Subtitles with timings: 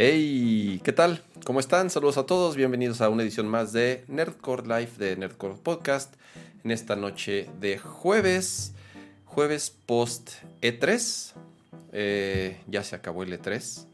[0.00, 1.24] Hey, ¿qué tal?
[1.44, 1.90] ¿Cómo están?
[1.90, 6.14] Saludos a todos, bienvenidos a una edición más de Nerdcore Live de Nerdcore Podcast
[6.62, 8.74] en esta noche de jueves,
[9.24, 11.32] jueves post E3.
[11.90, 13.86] Eh, ya se acabó el E3.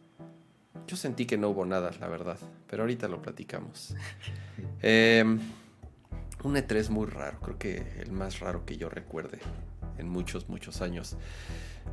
[0.86, 2.36] Yo sentí que no hubo nada, la verdad,
[2.68, 3.94] pero ahorita lo platicamos.
[4.82, 5.40] Em,
[6.42, 9.38] un E3 muy raro, creo que el más raro que yo recuerde
[9.96, 11.16] en muchos, muchos años.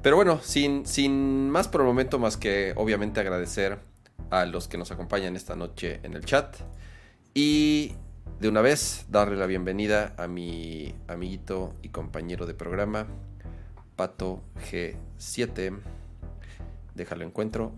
[0.03, 3.89] Pero bueno, sin, sin más por el momento, más que obviamente agradecer
[4.31, 6.55] a los que nos acompañan esta noche en el chat.
[7.34, 7.94] Y
[8.40, 13.05] de una vez darle la bienvenida a mi amiguito y compañero de programa,
[13.95, 15.80] Pato G7.
[16.95, 17.73] Déjalo encuentro.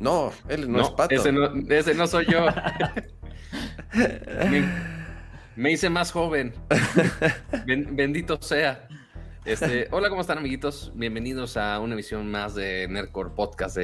[0.00, 1.14] No, él no, es Pato.
[1.14, 2.46] Ese no, soy yo.
[5.56, 6.52] me, hice más joven.
[7.64, 8.88] bendito sea.
[9.44, 10.90] Este, hola, ¿cómo están, amiguitos?
[10.94, 13.76] Bienvenidos a una emisión más de Nerdcore Podcast,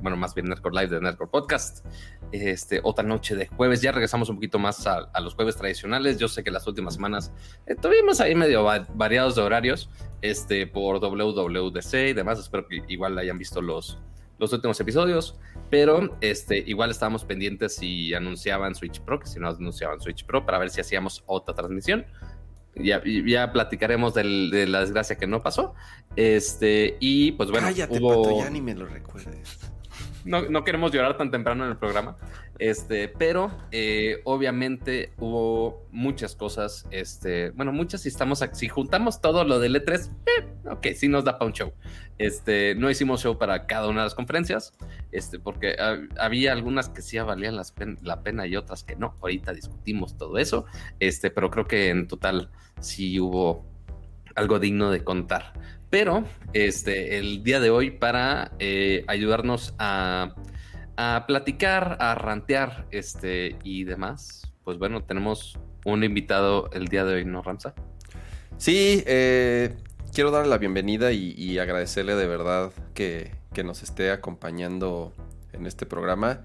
[0.00, 1.84] bueno, más bien Nerdcore Live de Nerdcore Podcast.
[2.30, 3.82] Este, otra noche de jueves.
[3.82, 6.16] Ya regresamos un poquito más a, los jueves tradicionales.
[6.18, 7.32] Yo sé que las últimas semanas
[7.66, 9.90] eh, tuvimos ahí medio variados de horarios
[10.22, 12.38] este, por WWDC y demás.
[12.38, 13.98] Espero que igual hayan visto los,
[14.38, 19.48] los últimos episodios, pero este, igual estábamos pendientes si anunciaban Switch Pro, que si no
[19.48, 22.06] anunciaban Switch Pro, para ver si hacíamos otra transmisión
[22.74, 25.74] ya, ya platicaremos de la desgracia que no pasó.
[26.16, 28.38] Este, y pues bueno, Cállate, hubo...
[28.42, 29.58] ya ni me lo recuerdes.
[30.24, 32.16] No, no, queremos llorar tan temprano en el programa.
[32.60, 36.86] Este, pero eh, obviamente hubo muchas cosas.
[36.90, 41.24] Este, bueno, muchas si estamos si juntamos todo lo del E3, eh, ok, sí nos
[41.24, 41.72] da para un show.
[42.18, 44.74] Este, no hicimos show para cada una de las conferencias,
[45.10, 45.74] este, porque
[46.18, 49.16] había algunas que sí valían la pena y otras que no.
[49.22, 50.66] Ahorita discutimos todo eso.
[51.00, 53.64] Este, pero creo que en total sí hubo
[54.34, 55.54] algo digno de contar.
[55.88, 60.34] Pero este, el día de hoy, para eh, ayudarnos a
[61.00, 67.14] a platicar, a rantear este, y demás, pues bueno, tenemos un invitado el día de
[67.14, 67.74] hoy, ¿no, Ramsa?
[68.58, 69.76] Sí, eh,
[70.12, 73.32] quiero darle la bienvenida y, agradecerle de verdad que,
[73.64, 75.14] nos esté acompañando
[75.54, 76.40] en este programa.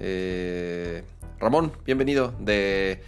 [0.00, 1.02] Eh,
[1.38, 2.34] Ramón, bienvenido.
[2.40, 3.02] De.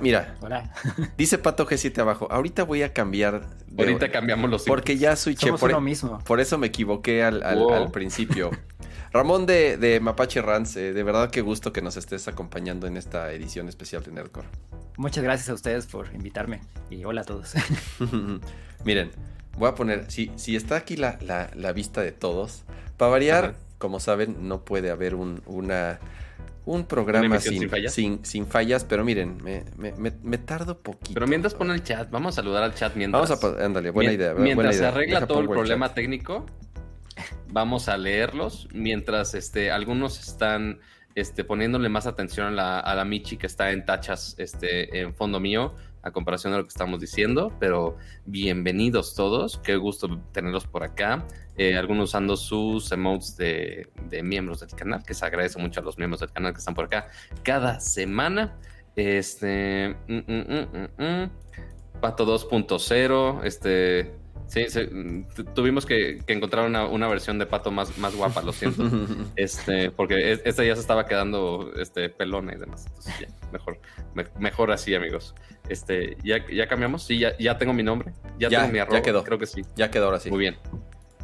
[0.00, 0.72] Mira, Hola.
[1.16, 2.28] dice Pato G7 abajo.
[2.30, 3.42] Ahorita voy a cambiar.
[3.78, 4.64] Ahorita cambiamos los.
[4.64, 5.52] Porque ya switché.
[5.52, 6.18] por, lo mismo.
[6.24, 8.50] por eso me equivoqué al, al principio.
[9.14, 13.30] Ramón de, Mapache Rans, eh, de verdad qué gusto que nos estés acompañando en esta
[13.30, 14.48] edición especial de Nerdcore.
[14.96, 17.52] Muchas gracias a ustedes por invitarme y hola a todos.
[18.84, 19.12] Miren,
[19.56, 21.12] voy a poner, si, si está aquí la,
[21.72, 22.64] vista de todos,
[22.96, 26.00] para variar, como saben, no puede haber un, una,
[26.66, 27.70] un programa sin,
[28.24, 28.82] sin, fallas?
[28.82, 31.14] pero miren, me, tardo poquito.
[31.14, 33.30] Pero mientras pone el chat, vamos a saludar al chat mientras.
[33.30, 34.34] Vamos a, ándale, buena idea.
[34.34, 36.46] Mientras se arregla todo el problema técnico,
[37.48, 40.80] vamos a leerlos mientras este, algunos están
[41.14, 45.74] este, poniéndole más atención a la, Michi que está en tachas este, en fondo mío
[46.02, 51.24] a comparación de lo que estamos diciendo, pero bienvenidos todos, qué gusto tenerlos por acá,
[51.56, 53.88] eh, algunos usando sus emotes de,
[54.22, 56.84] miembros del canal, que se agradece mucho a los miembros del canal que están por
[56.84, 57.08] acá
[57.42, 58.58] cada semana.
[58.96, 61.30] Este, mm, mm, mm,
[62.02, 64.12] Pato 2.0, este,
[64.54, 64.66] Sí,
[65.52, 68.84] tuvimos que, encontrar una, versión de pato más, más guapa, lo siento.
[69.36, 72.86] este, porque esta ya se estaba quedando este, pelona y demás.
[72.86, 73.80] Entonces, ya, mejor,
[74.38, 75.34] mejor así, amigos.
[75.68, 77.02] Este, ¿ya, ya cambiamos?
[77.02, 78.12] Sí, ya, ya tengo mi nombre.
[78.38, 78.98] Ya, tengo mi arroba.
[78.98, 79.24] Ya quedó.
[79.24, 79.62] Creo que sí.
[79.74, 80.30] Ya quedó ahora sí.
[80.30, 80.56] Muy bien.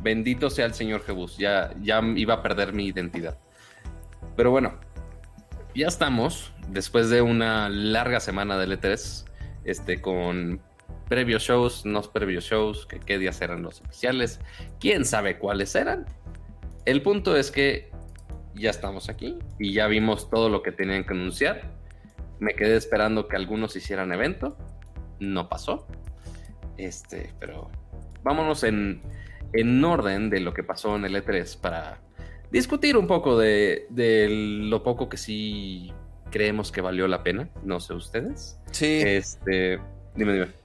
[0.02, 1.38] Bendito sea el Señor Jebus.
[1.38, 3.38] Ya, ya iba a perder mi identidad.
[4.36, 4.80] Pero bueno,
[5.72, 6.52] ya estamos.
[6.68, 9.24] Después de una larga semana de E3,
[9.64, 10.60] este, con
[11.10, 14.38] previos shows, no previos shows, que qué días eran los oficiales,
[14.78, 16.06] quién sabe cuáles eran.
[16.84, 17.90] El punto es que
[18.54, 21.62] ya estamos aquí y ya vimos todo lo que tenían que anunciar.
[22.38, 24.56] Me quedé esperando que algunos hicieran evento,
[25.18, 25.88] no pasó.
[26.76, 27.68] Este, pero
[28.22, 29.02] vámonos en,
[29.52, 32.00] en orden de lo que pasó en el E3 para
[32.52, 35.92] discutir un poco de, de lo poco que sí
[36.30, 37.50] creemos que valió la pena.
[37.64, 38.60] No sé ustedes.
[38.70, 39.02] Sí.
[39.04, 39.80] Este,
[40.14, 40.59] dime, dime.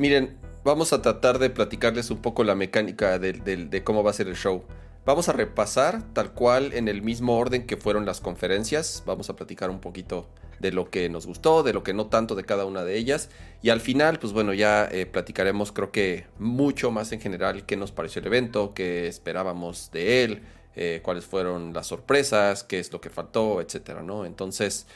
[0.00, 4.28] Miren, vamos a tratar de platicarles un poco la mecánica de, cómo va a ser
[4.28, 4.64] el show.
[5.04, 9.02] Vamos a repasar tal cual en el mismo orden que fueron las conferencias.
[9.04, 10.26] Vamos a platicar un poquito
[10.58, 13.28] de lo que nos gustó, de lo que no tanto de cada una de ellas.
[13.60, 17.76] Y al final, pues bueno, ya eh, platicaremos creo que mucho más en general qué
[17.76, 20.42] nos pareció el evento, qué esperábamos de él,
[20.76, 24.24] eh, cuáles fueron las sorpresas, qué es lo que faltó, etcétera, ¿no?
[24.24, 24.86] Entonces,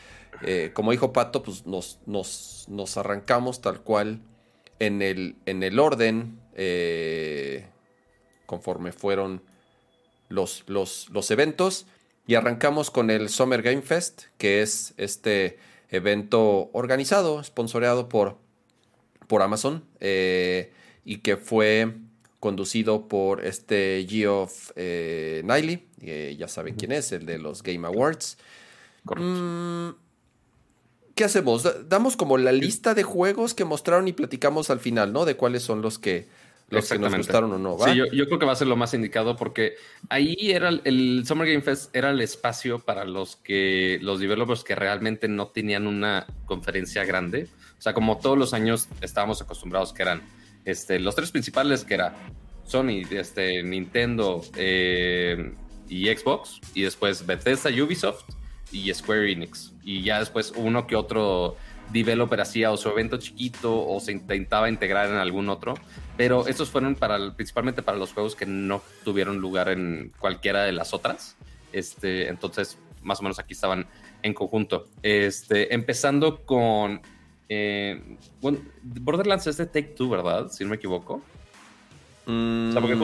[0.46, 4.22] eh, como dijo Pato, pues nos, arrancamos tal cual
[4.78, 7.66] en el, en el orden, eh,
[8.46, 9.42] conforme fueron
[10.28, 11.86] los, los, los, eventos.
[12.26, 15.58] Y arrancamos con el Summer Game Fest, que es este
[15.90, 18.38] evento organizado, sponsoreado por,
[19.26, 20.72] por Amazon eh,
[21.04, 21.94] y que fue
[22.40, 28.38] conducido por este Geoff eh, Niley, ya saben quién es, el de los Game Awards.
[29.04, 29.90] Mm,
[31.14, 31.88] ¿Qué hacemos?
[31.88, 35.24] Damos como la lista de juegos que mostraron y platicamos al final, ¿no?
[35.24, 36.26] De cuáles son los que,
[36.70, 37.78] los que nos gustaron o no.
[37.78, 39.74] Sí, yo, creo que va a ser lo más indicado porque
[40.08, 44.74] ahí era el, Summer Game Fest era el espacio para los que los developers que
[44.74, 47.48] realmente no tenían una conferencia grande.
[47.78, 50.22] O sea, como todos los años estábamos acostumbrados que eran
[50.64, 52.16] este, los tres principales que era
[52.64, 55.52] Sony, este, Nintendo eh,
[55.88, 58.24] y Xbox y después Bethesda, Ubisoft
[58.72, 59.72] y Square Enix.
[59.82, 61.56] Y ya después uno que otro
[61.92, 65.74] developer hacía o su evento chiquito o se intentaba integrar en algún otro.
[66.16, 70.72] Pero estos fueron para, principalmente para los juegos que no tuvieron lugar en cualquiera de
[70.72, 71.36] las otras.
[71.72, 73.86] Este, entonces, más o menos aquí estaban
[74.22, 74.86] en conjunto.
[75.02, 77.00] Este, empezando con.
[77.48, 80.48] Eh, bueno, Borderlands es de Take Two, ¿verdad?
[80.50, 81.20] Si no me equivoco.
[82.26, 82.96] O sea, porque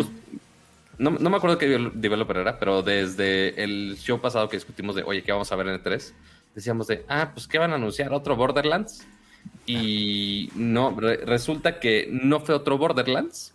[1.01, 5.03] no, no, me acuerdo qué developer era, pero desde el show pasado que discutimos de,
[5.03, 6.15] oye, ¿qué vamos a ver en el 3?
[6.55, 8.13] Decíamos de, ah, pues ¿qué van a anunciar?
[8.13, 9.07] ¿Otro Borderlands?
[9.65, 13.55] Y no, resulta que no fue otro Borderlands,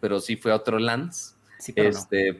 [0.00, 1.34] pero sí fue otro Lands.
[1.58, 2.38] Sí, pero este, no.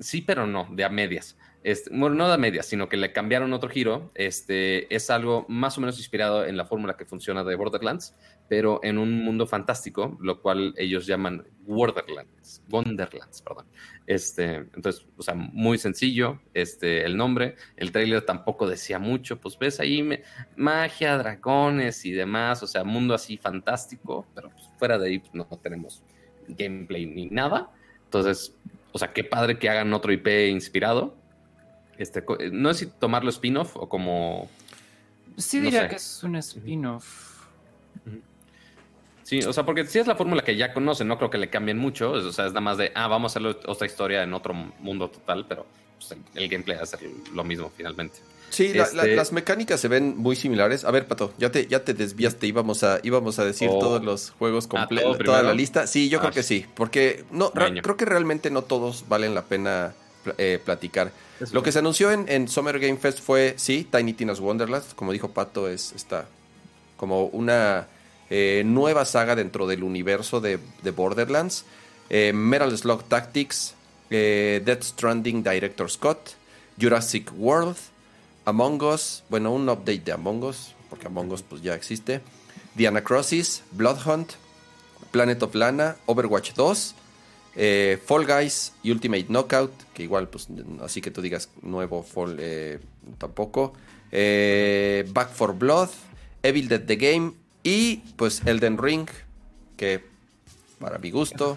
[0.00, 1.36] Sí, pero no, de a medias.
[1.66, 4.12] Este, no de a medias, sino que le cambiaron otro giro.
[4.14, 8.14] Este, es algo más o menos inspirado en la fórmula que funciona de Borderlands,
[8.48, 13.66] pero en un mundo fantástico, lo cual ellos llaman Wonderlands, Wonderlands, perdón.
[14.06, 19.58] Este, entonces, o sea, muy sencillo, este, el nombre, el trailer tampoco decía mucho, pues
[19.58, 20.08] ves ahí
[20.54, 25.34] magia, dragones y demás, o sea, mundo así fantástico, pero pues, fuera de ahí pues,
[25.34, 26.04] no, tenemos
[26.46, 27.72] gameplay ni nada.
[28.04, 28.54] Entonces,
[28.92, 31.25] o sea, qué padre que hagan otro IP inspirado.
[31.98, 34.48] Este, no sé si tomarlo spin-off o como...
[35.36, 37.36] Sí diría que es un spin-off.
[39.26, 41.50] Sí, o sea, porque si es la fórmula que ya conocen, no creo que le
[41.50, 42.12] cambien mucho.
[42.12, 45.10] O sea, es nada más de, ah, vamos a hacer otra historia en otro mundo
[45.10, 45.66] total, pero
[45.98, 47.00] pues, el, gameplay va a ser
[47.34, 48.20] lo mismo finalmente.
[48.50, 50.84] Sí, este las mecánicas se ven muy similares.
[50.84, 52.46] A ver, Pato, ya te, ya te desviaste.
[52.46, 53.80] Íbamos a, íbamos a decir oh.
[53.80, 55.88] todos los juegos completos, toda la lista.
[55.88, 59.42] Sí, yo creo ah, que sí, porque no, creo que realmente no todos valen la
[59.42, 59.94] pena
[60.38, 61.12] eh, platicar.
[61.52, 64.84] Lo que se anunció en, en, Summer Game Fest fue, sí, Tiny Tina's Wonderland.
[64.94, 66.26] Como dijo Pato, es esta
[66.96, 67.88] como una
[68.28, 70.58] eh, nueva saga dentro del universo de,
[70.90, 71.64] Borderlands,
[72.10, 73.74] eh, Metal Slug Tactics,
[74.10, 76.30] eh, Death Stranding Director Scott,
[76.80, 77.76] Jurassic World,
[78.44, 82.20] Among Us, bueno, un update de Among Us, porque Among Us pues ya existe,
[82.74, 84.32] Diana Crosses, Blood Hunt,
[85.12, 86.94] Planet of Lana, Overwatch 2,
[88.04, 90.48] Fall Guys y Ultimate Knockout, que igual, pues
[90.82, 92.38] así que tú digas nuevo Fall
[93.18, 93.72] tampoco,
[94.10, 95.88] Back for Blood,
[96.42, 97.32] Evil Dead the Game
[97.62, 99.08] y pues Elden Ring,
[99.76, 100.04] que
[100.78, 101.56] para mi gusto.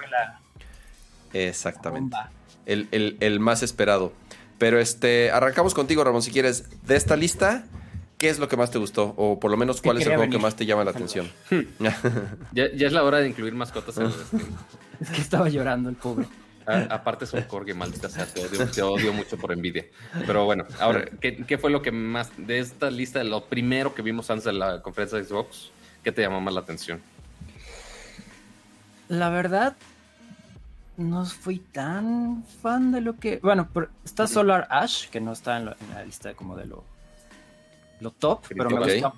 [1.34, 2.18] Exactamente.
[2.66, 4.14] El, más esperado.
[4.58, 7.64] Pero este, arrancamos contigo, Ramón, si quieres, de esta lista,
[8.18, 9.14] ¿qué es lo que más te gustó?
[9.18, 11.30] O por lo menos, ¿cuál es el juego que más te llama la atención?
[12.52, 14.14] ya, es la hora de incluir mascotas en el
[15.00, 16.26] Es que estaba llorando el pobre.
[16.90, 19.86] aparte es un corgi, maldita sea, te odio, te odio, mucho por envidia.
[20.26, 24.02] Pero bueno, ahora, ¿qué, ¿qué, fue lo que más, de esta lista, lo primero que
[24.02, 25.72] vimos antes de la conferencia de Xbox?
[26.04, 27.02] ¿Qué te llamó más la atención?
[29.08, 29.76] La verdad,
[31.00, 33.40] no fui tan fan de lo que.
[33.42, 33.70] Bueno,
[34.04, 36.84] está Solar Ash, que no está en, la lista como de lo,
[38.02, 39.14] lo top, pero me gusta,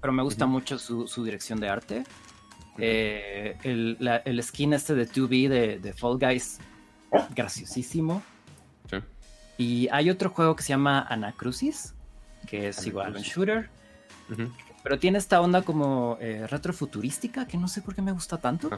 [0.00, 2.04] pero me gusta mucho su, dirección de arte.
[2.78, 5.48] Eh, el, skin este de 2B
[5.80, 6.58] de, Fall Guys,
[7.34, 8.22] graciosísimo.
[9.56, 11.94] Y hay otro juego que se llama Anacrucis,
[12.46, 13.68] que es igual un shooter.
[14.82, 18.70] Pero tiene esta onda como eh, retrofuturística que no sé por qué me gusta tanto.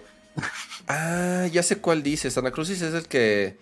[0.89, 2.39] Ah, ya sé cuál dices.
[2.39, 3.59] Anacrucis es el que.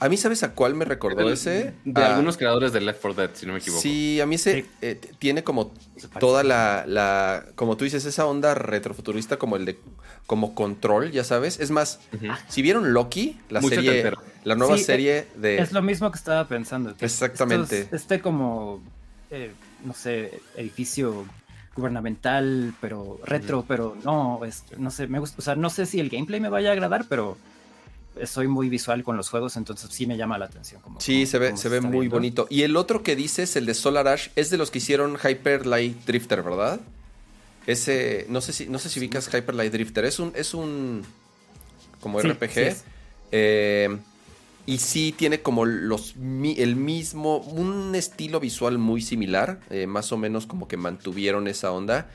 [0.00, 1.74] A mí, ¿sabes a cuál me recordó ese?
[1.84, 3.82] De algunos creadores de Left 4 Dead, si no me equivoco.
[3.82, 5.74] Sí, a mí se eh, tiene como
[6.18, 9.78] toda la, la, Como tú dices, esa onda retrofuturista como el de.
[10.26, 11.60] Como control, ya sabes.
[11.60, 12.00] Es más,
[12.48, 14.12] si vieron Loki, la serie.
[14.44, 15.58] La nueva serie de.
[15.58, 16.94] Es lo mismo que estaba pensando.
[16.98, 17.88] Exactamente.
[17.92, 18.82] este como.
[19.30, 19.52] Eh,
[19.84, 21.26] no sé, edificio
[21.76, 26.00] gubernamental, pero retro, pero no, es, no sé, me gusta, o sea, no sé si
[26.00, 27.36] el gameplay me vaya a agradar, pero
[28.24, 30.80] soy muy visual con los juegos, entonces sí me llama la atención.
[30.82, 32.46] Como, sí, se ve, se ve muy bonito.
[32.50, 35.66] Y el otro que dices, el de Solar Ash, es de los que hicieron Hyper
[35.66, 36.80] Light Drifter, ¿verdad?
[37.66, 41.04] Ese, no sé si, no sé si ubicas Hyper Light Drifter, es un, es un
[42.00, 42.76] como RPG.
[43.32, 43.98] Eh,
[44.66, 50.16] y sí tiene como los, el mismo, un estilo visual muy similar, eh, más o
[50.16, 52.10] menos como que mantuvieron esa onda.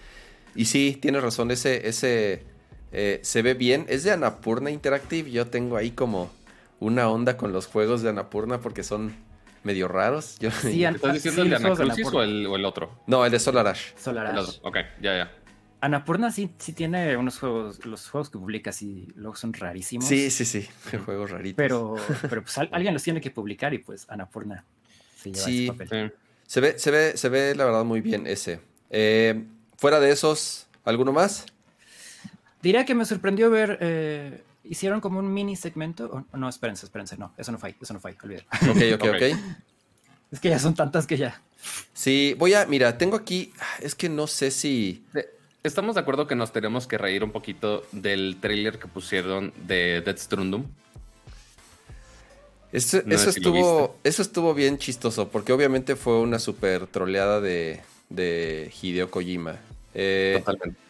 [0.56, 2.44] Y sí, tiene razón, ese, ese
[2.98, 3.86] eh, se ve bien.
[3.90, 6.32] Es de Anapurna Interactive, yo tengo ahí como
[6.80, 9.14] una onda con los juegos de Anapurna porque son
[9.64, 10.38] medio raros.
[10.40, 13.02] Yo, sí, ¿Estás diciendo el de Anacrucis o el, o el, otro?
[13.06, 13.94] No, el de Solar Ash.
[13.98, 14.60] Solar Ash.
[14.62, 15.32] Ok, ya, ya.
[15.82, 20.08] Anapurna sí, sí tiene unos juegos, los juegos que publica sí, luego son rarísimos.
[20.08, 20.66] Sí, sí, sí,
[21.06, 21.58] juegos raritos.
[21.58, 24.64] Pero, pero pues alguien los tiene que publicar y pues Anapurna
[25.22, 26.14] se lleva sí, ese papel.
[26.48, 28.62] Se ve, se ve, se ve la verdad muy bien ese.
[28.90, 29.44] Eh,
[29.78, 31.46] fuera de esos, ¿alguno más?
[32.66, 36.26] Diría que me sorprendió ver, eh, hicieron como un mini segmento.
[36.34, 38.44] no, espérense, espérense, no, eso no fue, eso no fue, olviden.
[38.98, 39.40] Ok, ok, ok.
[40.32, 41.40] Es que ya son tantas que ya.
[41.94, 45.06] Sí, voy a, mira, tengo aquí, es que no sé si...
[45.62, 50.02] Estamos de acuerdo que nos tenemos que reír un poquito del trailer que pusieron de
[50.02, 50.66] Death Stranding.
[52.72, 52.98] Eso,
[53.30, 59.56] estuvo, eso estuvo bien chistoso, porque obviamente fue una super troleada de, de Hideo Kojima.
[59.94, 60.85] Eh, Totalmente.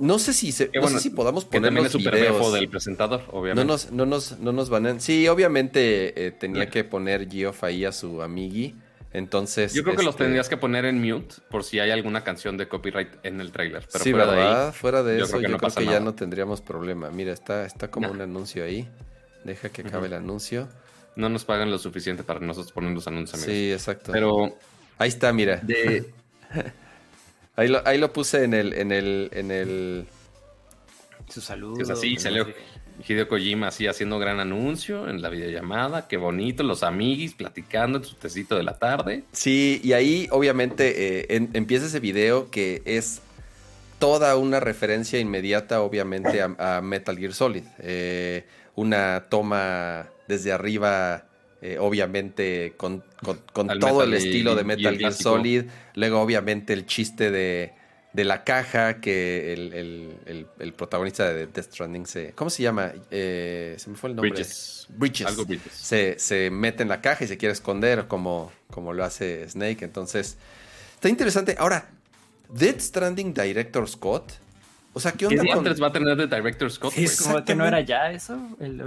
[0.00, 2.52] No sé si se, no sé si podamos poner los videos.
[2.54, 3.64] del presentador, obviamente.
[3.64, 4.98] No nos, no nos, no nos van a...
[4.98, 8.74] Sí, obviamente eh, tenía que poner Geoff ahí a su amigui.
[9.12, 9.74] Entonces.
[9.74, 12.56] Yo creo que los este tendrías que poner en mute por si hay alguna canción
[12.56, 13.86] de copyright en el trailer.
[13.92, 14.60] Pero sí, fuera ¿verdad?
[14.62, 17.10] De ahí, fuera de eso, yo creo que, ya no tendríamos problema.
[17.10, 18.88] Mira, está, está como un anuncio ahí.
[19.44, 20.68] Deja que acabe el anuncio.
[21.16, 23.42] No nos pagan lo suficiente para nosotros poner los anuncios.
[23.42, 24.12] Sí, exacto.
[24.12, 24.56] Pero.
[24.96, 25.56] Ahí está, mira.
[25.56, 26.10] De.
[27.56, 30.06] Ahí lo, puse en el, en el, en el.
[31.28, 31.82] Su saludo.
[31.82, 32.46] Es así, salió
[33.06, 36.08] Hideo Kojima así haciendo gran anuncio en la videollamada.
[36.08, 39.24] Qué bonito, los amiguis platicando en su tecito de la tarde.
[39.32, 43.20] Sí, y ahí obviamente eh, empieza ese video que es
[43.98, 47.64] toda una referencia inmediata, obviamente, a, Metal Gear Solid.
[47.78, 51.26] Eh, una toma desde arriba
[51.62, 53.04] eh, obviamente con,
[53.52, 55.64] todo el estilo de Metal Gear Solid.
[55.94, 57.74] Luego, obviamente, el chiste de,
[58.14, 62.32] la caja que el, protagonista de Death Stranding se.
[62.32, 62.92] ¿Cómo se llama?
[63.10, 64.30] Eh, se me fue el nombre.
[64.30, 64.86] Bridges.
[64.88, 66.16] Bridges.
[66.16, 69.84] Se, mete en la caja y se quiere esconder, como, como lo hace Snake.
[69.84, 70.38] Entonces,
[70.94, 71.56] está interesante.
[71.58, 71.90] Ahora,
[72.48, 74.32] Death Stranding Director Scott.
[74.92, 75.42] O sea, ¿qué onda?
[75.42, 76.94] ¿Qué va a tener de Director Scott?
[77.22, 78.38] Como que no era ya eso.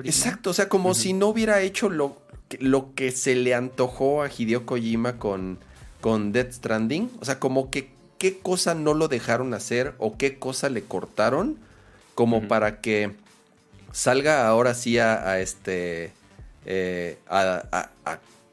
[0.03, 2.22] Exacto, o sea, como si no hubiera hecho lo,
[2.59, 5.59] lo que se le antojó a Hideo Kojima con,
[6.01, 7.11] con Death Stranding.
[7.21, 11.57] O sea, como que qué cosa no lo dejaron hacer o qué cosa le cortaron
[12.15, 13.11] como para que
[13.91, 16.11] salga ahora sí a, este...
[16.65, 17.17] Eh,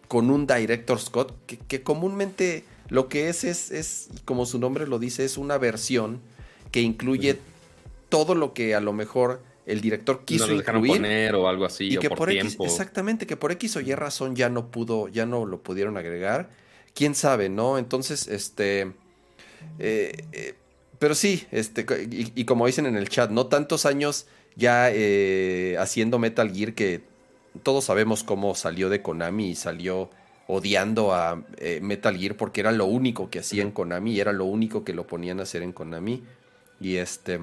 [0.08, 4.98] con un director Scott que, comúnmente lo que es, es, es, como su nombre lo
[4.98, 6.20] dice, es una versión
[6.72, 7.38] que incluye
[8.08, 9.40] todo lo que a lo mejor
[9.70, 12.64] el director quiso no incluir poner o algo así y o que por, tiempo.
[12.64, 16.50] exactamente que por X o Y razón ya no pudo ya no lo pudieron agregar.
[16.94, 18.92] Quién sabe no entonces este
[19.78, 20.54] eh, eh,
[20.98, 26.18] pero sí este y, como dicen en el chat no tantos años ya eh, haciendo
[26.18, 27.02] Metal Gear que
[27.62, 30.10] todos sabemos cómo salió de Konami y salió
[30.46, 31.42] odiando a
[31.80, 34.92] Metal Gear porque era lo único que hacía en Konami y era lo único que
[34.92, 36.24] lo ponían a hacer en Konami.
[36.80, 37.40] Y este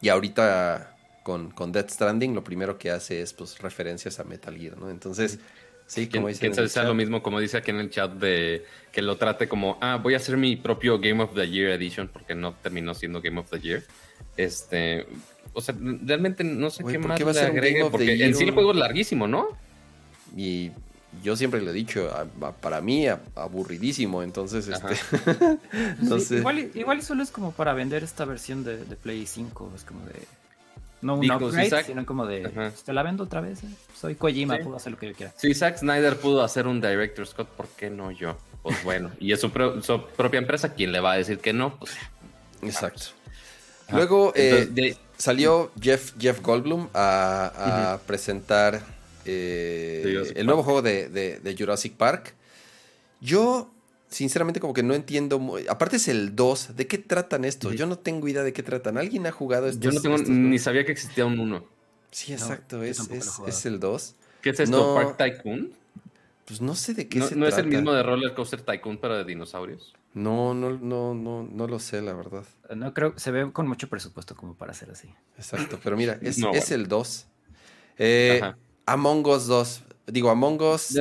[0.00, 0.95] y ahorita
[1.26, 4.90] con, con Death Stranding, lo primero que hace es pues referencias a Metal Gear, ¿no?
[4.90, 5.40] Entonces,
[5.84, 6.48] sí, como dice.
[6.48, 9.76] Que sea lo mismo, como dice aquí en el chat, de que lo trate como,
[9.80, 13.20] ah, voy a hacer mi propio Game of the Year Edition, porque no terminó siendo
[13.20, 13.82] Game of the Year.
[14.36, 15.04] Este,
[15.52, 18.76] o sea, realmente no sé qué más le agregue, porque en sí el juego es
[18.76, 19.48] larguísimo, ¿no?
[20.36, 20.70] Y
[21.24, 22.08] yo siempre le he dicho,
[22.60, 24.94] para mí aburridísimo, entonces este,
[26.02, 26.36] no sé.
[26.36, 30.06] Igual, igual solo es como para vender esta versión de, de Play 5, es como
[30.06, 30.22] de
[31.02, 33.62] no un upgrade, sino como de, pues, te la vendo otra vez.
[33.62, 33.68] Eh.
[33.94, 35.32] Soy Kojima, puedo hacer lo que yo quiera.
[35.36, 38.36] Si Zack Snyder pudo hacer un Director Scott, ¿por qué no yo?
[38.62, 41.78] Pues bueno, y es su, propia empresa, ¿quién le va a decir que no?
[41.78, 41.92] Pues,
[42.62, 43.06] Exacto.
[43.90, 48.82] Luego eh, salió Jeff, Jeff Goldblum a, presentar
[49.24, 52.34] eh, el nuevo juego de, de Jurassic Park.
[53.20, 53.70] Yo
[54.08, 55.40] sinceramente como que no entiendo.
[55.68, 56.76] Aparte es el 2.
[56.76, 57.74] ¿De qué tratan estos?
[57.74, 58.98] Yo no tengo idea de qué tratan.
[58.98, 59.80] ¿Alguien ha jugado estos?
[59.80, 61.64] Yo no tengo ni sabía que existía un 1.
[62.10, 62.82] Sí, exacto.
[62.82, 63.00] es,
[63.46, 64.14] es, el 2.
[64.40, 64.94] ¿Qué es esto?
[64.94, 65.72] ¿Park Tycoon?
[66.46, 68.98] Pues no sé de qué no, se ¿No es el mismo de Roller Coaster Tycoon
[68.98, 69.94] pero de dinosaurios?
[70.14, 72.44] No, no, no, no, no lo sé, la verdad.
[72.74, 75.12] No creo, se ve con mucho presupuesto como para ser así.
[75.36, 77.26] Exacto, pero mira, es, es el 2.
[77.98, 78.40] Eh,
[78.86, 79.82] Among Us 2.
[80.06, 80.96] Digo, Among Us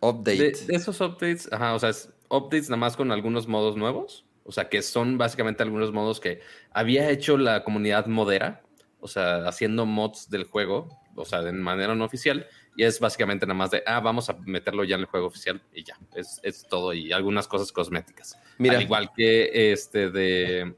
[0.00, 0.66] Update.
[0.66, 4.26] De, esos updates, ajá, o sea, es updates nada más con algunos modos nuevos.
[4.44, 6.40] O sea, que son básicamente algunos modos que
[6.72, 8.62] había hecho la comunidad modera,
[8.98, 12.46] o sea, haciendo mods del juego, o sea, de manera no oficial,
[12.76, 15.62] y es básicamente nada más de, ah, vamos a meterlo ya en el juego oficial
[15.74, 18.38] y ya, es, es todo y algunas cosas cosméticas.
[18.58, 18.76] Mira.
[18.76, 20.74] Al igual que este de,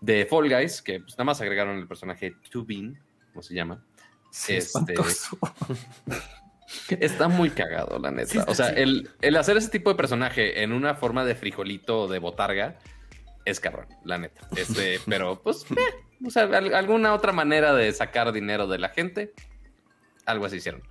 [0.00, 2.98] de Fall Guys, que pues nada más agregaron el personaje Tubin,
[3.32, 3.84] ¿cómo se llama?
[4.48, 4.94] este,
[7.00, 8.44] Está muy cagado, la neta.
[8.48, 12.08] o sea, el, el, hacer ese tipo de personaje en una forma de frijolito o
[12.08, 12.78] de botarga
[13.44, 14.48] es cabrón, la neta.
[14.56, 19.32] Este, pero pues, eh, o sea, alguna otra manera de sacar dinero de la gente,
[20.24, 20.82] algo así hicieron.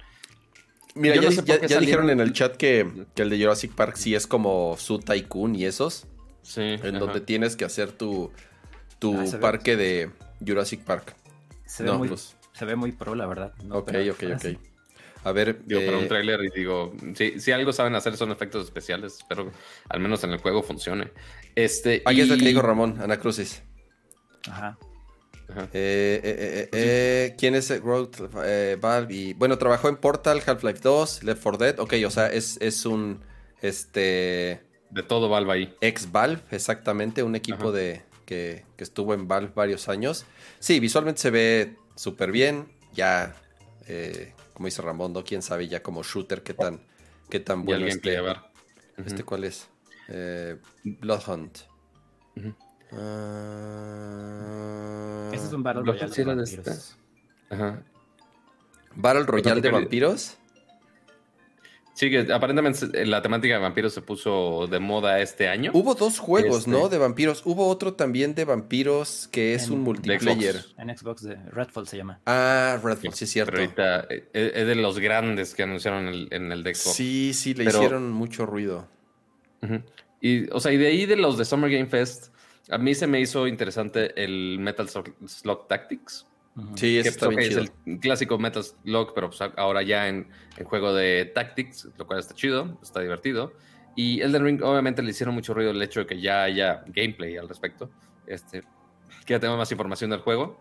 [0.95, 4.99] Mira, ya, dijeron en el chat que, el de Jurassic Park sí es como su
[4.99, 6.05] Tycoon y esos.
[6.43, 6.75] Sí.
[6.83, 8.31] En donde tienes que hacer tu,
[8.99, 10.11] tu ah, parque de
[10.45, 11.15] Jurassic Park.
[11.65, 12.35] Se ve, muy, pues.
[12.51, 13.53] se ve muy pro, la verdad.
[13.71, 14.72] ok, ok, ok.
[15.23, 15.63] A ver.
[15.65, 19.17] Digo, para un eh, tráiler y digo, si, si, algo saben hacer son efectos especiales,
[19.17, 19.51] espero
[19.89, 21.11] al menos en el juego funcione.
[21.55, 23.63] Este, Aquí es lo que dijo Ramón, Ana Crucis.
[24.49, 24.77] Ajá.
[25.73, 28.17] Eh, eh, eh, ¿Quién es Growth
[28.79, 29.13] Valve?
[29.13, 31.79] Y, bueno, trabajó en Portal, Half-Life 2, Left 4 Dead.
[31.79, 33.21] Ok, o sea, es, es un.
[33.61, 34.61] Este.
[34.89, 35.75] De todo Valve ahí.
[35.81, 37.23] Ex Valve, exactamente.
[37.23, 40.25] Un equipo de que, que, estuvo en Valve varios años.
[40.59, 42.67] Sí, visualmente se ve súper bien.
[42.93, 43.35] Ya
[44.53, 46.81] como dice Ramón, quién sabe ya como shooter qué tan,
[47.29, 47.95] qué tan bueno es.
[47.95, 48.17] Este,
[48.97, 49.67] ¿Este cuál es?
[50.09, 51.59] Eh, Bloodhunt.
[52.35, 52.53] Uh...
[55.33, 56.97] Ese es un Battle Royale de vampiros.
[57.49, 57.83] Ajá.
[58.95, 60.37] ¿Battle Royale de vampiros?
[61.93, 65.71] Sí, que aparentemente la temática de vampiros se puso de moda este año.
[65.75, 66.85] Hubo dos juegos, ¿no?
[66.85, 66.95] Este.
[66.95, 67.43] De vampiros.
[67.45, 70.65] Hubo otro también de vampiros que es un multiplayer.
[70.77, 72.19] En Xbox de Redfall se llama.
[72.25, 73.51] Ah, Redfall, sí, es cierto.
[73.51, 76.95] Pero ahorita eh, eh, es de los grandes que anunciaron en el, de Xbox.
[76.95, 78.87] Sí, sí, le hicieron mucho ruido.
[80.19, 82.33] Y, o sea, y de ahí de los de Summer Game Fest,
[82.69, 86.25] a mí se me hizo interesante el Metal Slug Tactics.
[86.75, 90.27] Sí, está bien es el clásico Metal Slug, pero pues ahora ya en,
[90.65, 93.53] juego de Tactics, lo cual está chido, está divertido.
[93.95, 97.37] Y Elden Ring, obviamente, le hicieron mucho ruido el hecho de que ya haya gameplay
[97.37, 97.89] al respecto.
[98.27, 98.61] Este,
[99.25, 100.59] que ya tengo más información del juego.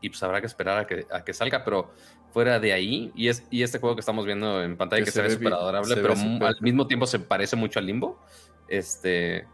[0.00, 1.92] Y pues habrá que esperar a que, a que salga, pero
[2.32, 5.22] fuera de ahí, y, es, y este juego que estamos viendo en pantalla que, se,
[5.22, 8.20] ve súper adorable, pero al mismo tiempo se parece mucho al Limbo.
[8.68, 9.46] Este,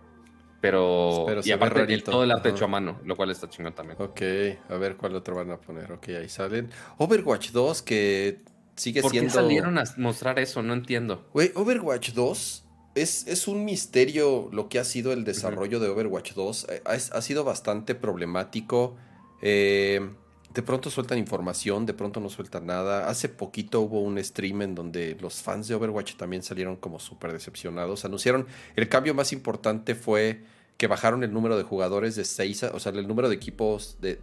[0.60, 3.96] pero, y aparte todo el arte hecho a mano, lo cual está chingón también.
[4.00, 4.20] Ok,
[4.68, 5.90] a ver cuál otro van a poner.
[5.92, 6.70] Ok, ahí salen.
[6.98, 8.42] Overwatch 2, que
[8.76, 9.18] sigue siendo.
[9.20, 10.62] ¿Por qué salieron a mostrar eso?
[10.62, 11.28] No entiendo.
[11.32, 16.34] Güey, Overwatch 2 es, es, un misterio lo que ha sido el desarrollo de Overwatch
[16.34, 16.66] 2.
[16.68, 18.96] Eh, ha, ha, sido bastante problemático.
[19.40, 20.10] Eh,
[20.52, 23.08] de pronto sueltan información, de pronto no sueltan nada.
[23.08, 27.32] Hace poquito hubo un stream en donde los fans de Overwatch también salieron como súper
[27.32, 28.04] decepcionados.
[28.04, 30.42] Anunciaron, el cambio más importante fue
[30.76, 33.98] que bajaron el número de jugadores de 6 a, o sea, el número de equipos,
[34.00, 34.18] de,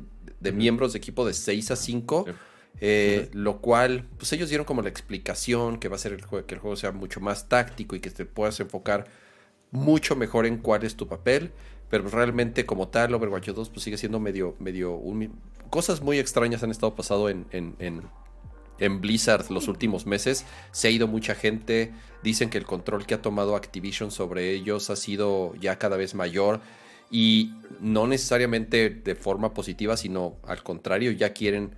[0.51, 2.25] miembros de equipo de 6 a 5.
[2.79, 6.45] Eh, lo cual, pues ellos dieron como la explicación que va a ser el juego,
[6.45, 9.07] que el juego sea mucho más táctico y que te puedas enfocar
[9.71, 11.51] mucho mejor en cuál es tu papel.
[11.89, 15.31] Pero pues, realmente como tal, Overwatch 2 pues sigue siendo medio, medio un,
[15.69, 20.45] cosas muy extrañas han estado pasando en, en, Blizzard los últimos meses.
[20.71, 21.93] Se ha ido mucha gente.
[22.23, 26.13] Dicen que el control que ha tomado Activision sobre ellos ha sido ya cada vez
[26.13, 26.59] mayor.
[27.09, 31.71] Y no necesariamente de forma positiva, sino al contrario, ya quieren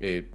[0.00, 0.30] eh,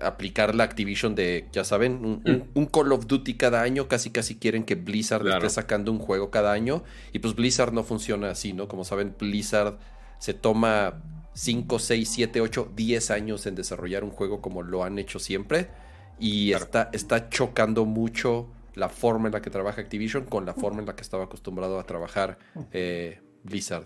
[0.00, 2.22] aplicar la Activision de, ya saben,
[2.54, 3.88] un, Call of Duty cada año.
[3.88, 6.82] Casi casi quieren que Blizzard esté sacando un juego cada año.
[7.12, 8.68] Y pues Blizzard no funciona así, ¿no?
[8.68, 9.78] Como saben, Blizzard
[10.18, 11.02] se toma
[11.34, 15.68] 5, 6, 7, 8, 10 años en desarrollar un juego como lo han hecho siempre.
[16.18, 20.80] Y está, está chocando mucho la forma en la que trabaja Activision con la forma
[20.80, 22.38] en la que estaba acostumbrado a trabajar
[22.72, 23.84] eh, Blizzard.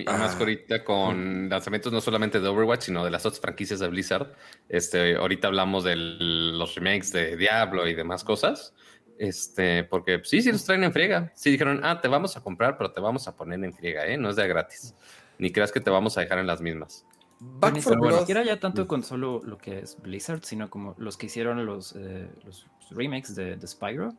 [0.00, 3.80] Y, más que ahorita con lanzamientos no solamente de Overwatch, sino de las otras franquicias
[3.80, 4.32] de Blizzard.
[4.68, 8.74] Este, ahorita hablamos de los remakes de Diablo y demás cosas.
[9.18, 11.32] Este, porque sí, sí los traen en friega.
[11.34, 14.16] Sí dijeron, ah, te vamos a comprar, pero te vamos a poner en friega, ¿eh?
[14.16, 14.94] No es de gratis
[15.42, 17.04] ni creas que te vamos a dejar en las mismas.
[17.40, 21.26] Back Ni siquiera ya tanto con solo lo que es Blizzard, sino como los que
[21.26, 24.14] hicieron los, eh, los remakes de, de, Spyro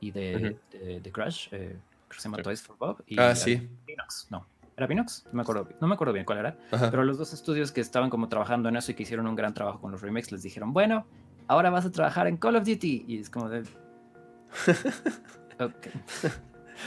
[0.00, 1.78] y de, de, Crash, eh, creo
[2.10, 3.02] que se llama Toys for Bob.
[3.06, 3.66] Y ah, sí.
[3.86, 4.46] Pinox, no.
[4.78, 5.24] ¿Era Pinox?
[5.26, 6.56] No me acuerdo, no me acuerdo bien cuál era.
[6.70, 9.52] Pero los dos estudios que estaban como trabajando en eso y que hicieron un gran
[9.52, 11.04] trabajo con los remakes les dijeron, bueno,
[11.48, 13.04] ahora vas a trabajar en Call of Duty.
[13.08, 13.62] Y es como de...
[15.58, 15.92] okay.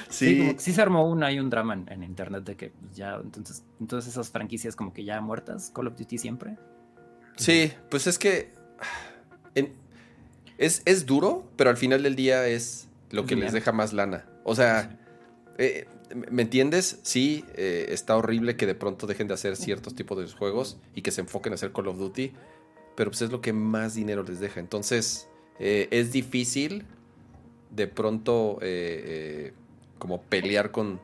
[0.08, 4.14] Sí, sí, se armó una y un drama en, internet de que ya, entonces, entonces
[4.14, 6.58] esas franquicias como que ya muertas, Call of Duty siempre.
[7.36, 8.54] Sí, pues es que
[10.58, 14.26] es, es, duro, pero al final del día es lo que les deja más lana.
[14.46, 14.98] O sea,
[15.58, 17.00] eh, ¿me entiendes?
[17.04, 21.02] Sí, eh, está horrible que de pronto dejen de hacer ciertos tipos de juegos y
[21.02, 22.34] que se enfoquen a hacer Call of Duty.
[22.96, 24.60] pero pues es lo que más dinero les deja.
[24.60, 25.28] Entonces,
[25.60, 26.86] eh, es difícil
[27.70, 29.54] de pronto eh,
[29.98, 31.00] como pelear con,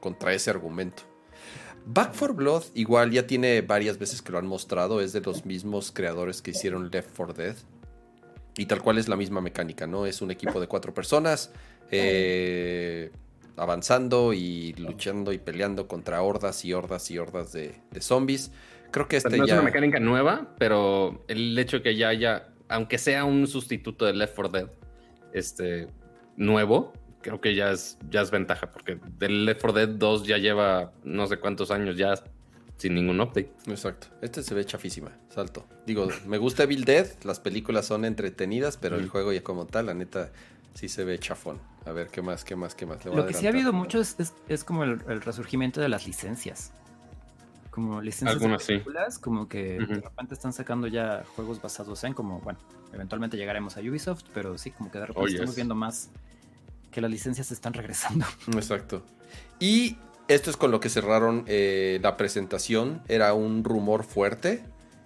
[0.00, 1.04] contra ese argumento.
[1.86, 5.46] Back for Blood igual ya tiene varias veces que lo han mostrado, es de los
[5.46, 7.56] mismos creadores que hicieron Left 4 Dead.
[8.58, 10.04] Y tal cual es la misma mecánica, ¿no?
[10.04, 11.52] Es un equipo de cuatro personas
[11.90, 13.10] eh,
[13.58, 18.52] avanzando y luchando y peleando contra hordas y hordas y hordas de, zombies.
[18.90, 19.54] Creo que este no ya...
[19.54, 24.06] es una mecánica nueva, pero el hecho de que ya haya, aunque sea un sustituto
[24.06, 24.70] de Left 4 Dead,
[25.32, 25.88] este,
[26.36, 30.38] nuevo, creo que ya es, ya es ventaja, porque del Left 4 Dead 2 ya
[30.38, 32.14] lleva no sé cuántos años ya
[32.78, 33.52] sin ningún update.
[33.66, 34.06] Exacto.
[34.22, 35.66] Este se ve chafísima, salto.
[35.84, 39.86] Digo, me gusta Evil Dead, las películas son entretenidas, pero el juego ya como tal,
[39.86, 40.30] la neta,
[40.74, 41.58] sí se ve chafón.
[41.88, 43.02] A ver, ¿qué más, qué más, qué más?
[43.06, 44.16] Lo que sí ha habido mucho es,
[44.48, 46.72] es, como el, resurgimiento de las licencias.
[47.70, 52.40] Como licencias de películas, como que de repente están sacando ya juegos basados en como,
[52.40, 52.58] bueno,
[52.92, 56.10] eventualmente llegaremos a Ubisoft, pero sí, como que de repente oh, estamos viendo más
[56.90, 58.26] que las licencias están regresando.
[58.52, 59.02] Exacto.
[59.58, 59.96] Y
[60.26, 63.00] esto es con lo que cerraron eh, la presentación.
[63.08, 64.62] Era un rumor fuerte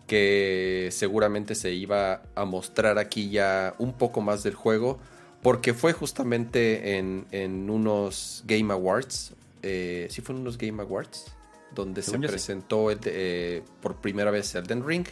[0.09, 4.99] que seguramente se iba a mostrar aquí ya un poco más del juego.
[5.43, 9.33] Porque fue justamente en, unos Game Awards.
[9.63, 11.27] Eh, sí, fue en unos Game Awards.
[11.75, 15.07] Donde se presentó eh, por primera vez Elden Ring.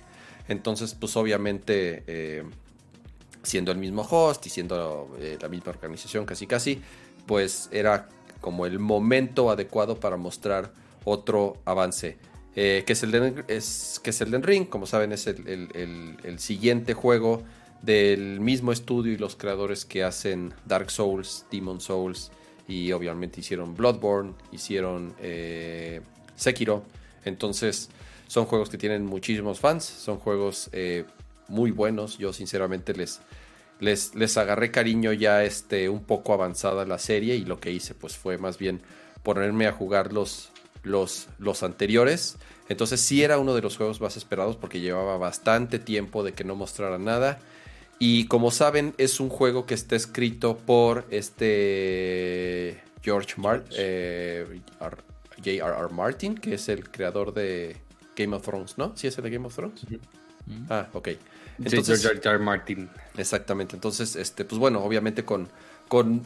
[0.47, 2.45] Entonces, pues obviamente,
[3.43, 6.83] siendo el mismo host y siendo la misma organización casi casi,
[7.27, 8.09] pues era
[8.40, 10.73] como el momento adecuado para mostrar
[11.05, 12.16] otro avance.
[12.57, 17.43] Eh, que, es el es, que es el Ring, como saben, es el, siguiente juego
[17.83, 22.31] del mismo estudio y los creadores que hacen Dark Souls, Demon Souls
[22.69, 26.01] y obviamente hicieron Bloodborne, hicieron eh,
[26.37, 26.85] Sekiro.
[27.25, 27.90] Entonces
[28.27, 31.05] son juegos que tienen muchísimos fans, son juegos eh,
[31.49, 32.19] muy buenos.
[32.19, 33.21] Yo sinceramente les,
[33.81, 38.16] les, agarré cariño ya este, un poco avanzada la serie y lo que hice pues
[38.16, 38.81] fue más bien
[39.23, 40.51] ponerme a jugar los,
[40.83, 42.37] los, los anteriores.
[42.69, 46.45] Entonces sí era uno de los juegos más esperados porque llevaba bastante tiempo de que
[46.45, 47.40] no mostrara nada.
[48.02, 54.62] Y como saben, es un juego que está escrito por este George Martin, eh,
[55.36, 55.92] J.R.R.
[55.92, 57.76] Martin, que es el creador de
[58.16, 58.96] Game of Thrones, ¿no?
[58.96, 59.82] ¿Sí es el de Game of Thrones?
[60.70, 61.08] Ah, ok.
[61.58, 62.88] Entonces, George Martin.
[63.18, 63.76] Exactamente.
[63.76, 65.50] Entonces, este, pues bueno, obviamente con,
[65.86, 66.22] con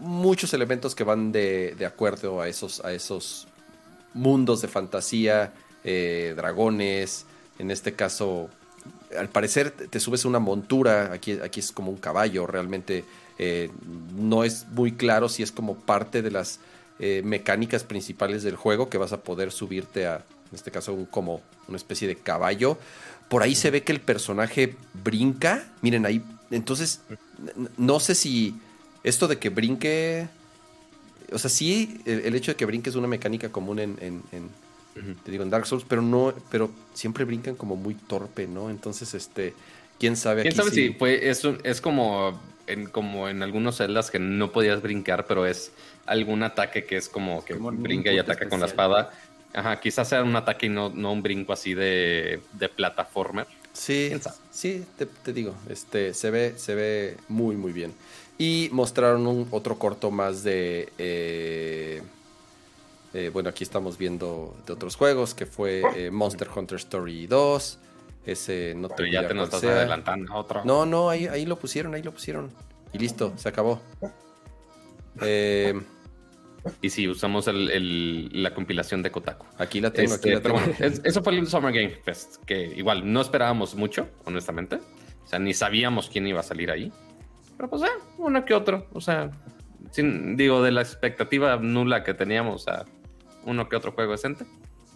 [0.00, 3.46] muchos elementos que van de, acuerdo a esos, a esos
[4.14, 5.52] mundos de fantasía,
[5.84, 7.24] eh, dragones,
[7.60, 8.50] en este caso,
[9.18, 13.04] al parecer te subes a una montura, aquí, aquí es como un caballo, realmente
[13.38, 13.70] eh,
[14.14, 16.60] no es muy claro si es como parte de las
[16.98, 21.06] eh, mecánicas principales del juego que vas a poder subirte a, en este caso, un,
[21.06, 22.78] como una especie de caballo.
[23.28, 25.72] Por ahí se ve que el personaje brinca.
[25.80, 26.22] Miren ahí.
[26.50, 27.00] Entonces,
[27.78, 28.54] no sé si
[29.02, 30.28] esto de que brinque.
[31.32, 34.22] O sea, sí, el, hecho de que brinque es una mecánica común en,
[35.24, 38.70] te digo, en Dark Souls, pero no, pero siempre brincan como muy torpe, ¿no?
[38.70, 39.54] Entonces, este,
[39.98, 40.42] quién sabe.
[40.42, 44.82] ¿Quién sabe si fue, es, es como en, como en algunos celdas que no podías
[44.82, 45.72] brincar, pero es
[46.06, 49.12] algún ataque que es como que brinca y ataca con la espada.
[49.54, 53.46] Ajá, quizás sea un ataque y no, no un brinco así de, de plataformer.
[53.72, 54.12] Sí,
[54.50, 57.92] sí, te, digo, este, se ve, se ve muy, muy bien.
[58.38, 60.92] Y mostraron un otro corto más de...
[60.98, 62.02] Eh,
[63.14, 67.78] eh, bueno, aquí estamos viendo de otros juegos, que fue eh, Monster Hunter Story 2.
[68.24, 70.64] Ese no Pero ya te nos estás adelantando otro.
[70.64, 72.50] No, no, ahí, ahí lo pusieron, ahí lo pusieron.
[72.92, 73.82] Y listo, se acabó.
[75.20, 75.74] Eh,
[76.80, 79.46] y sí, usamos la compilación de Kotaku.
[79.58, 83.20] Aquí la tengo, aquí este, la eso fue el Summer Game Fest, que igual no
[83.20, 84.76] esperábamos mucho, honestamente.
[85.24, 86.92] O sea, ni sabíamos quién iba a salir ahí.
[87.56, 87.86] Pero pues, eh,
[88.18, 88.86] uno que otro.
[88.92, 89.30] O sea,
[89.90, 92.84] sin, digo, de la expectativa nula que teníamos a
[93.44, 94.44] uno que otro juego decente.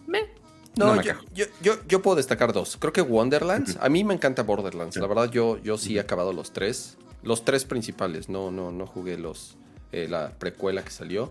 [0.07, 0.29] Me,
[0.77, 1.15] no, yo,
[1.63, 2.77] yo, yo, puedo destacar dos.
[2.79, 3.79] Creo que Wonderlands.
[3.81, 4.97] A mí me encanta Borderlands.
[4.97, 6.99] La verdad, yo, yo sí he acabado los tres.
[7.23, 8.29] Los tres principales.
[8.29, 9.57] No, no, no jugué los
[9.91, 11.31] eh, la precuela que salió.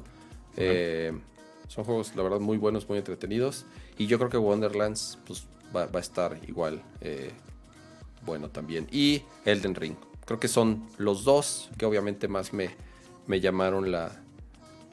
[0.57, 1.13] Eh,
[1.67, 3.65] son juegos, la verdad, muy buenos, muy entretenidos.
[3.99, 7.31] Y yo creo que Wonderlands pues, va, a estar igual eh,
[8.25, 8.87] bueno también.
[8.91, 9.95] Y Elden Ring.
[10.25, 12.71] Creo que son los dos que obviamente más me,
[13.27, 14.24] me llamaron la,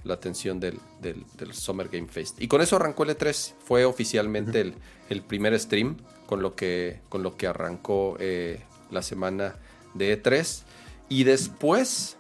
[0.05, 2.41] la atención del, del, Summer Game Fest.
[2.41, 3.55] Y con eso arrancó el E3.
[3.65, 4.75] Fue oficialmente el,
[5.09, 8.61] el, primer stream con lo que, con lo que arrancó eh,
[8.91, 9.57] la semana
[9.95, 10.63] de E3.
[11.09, 12.17] Y después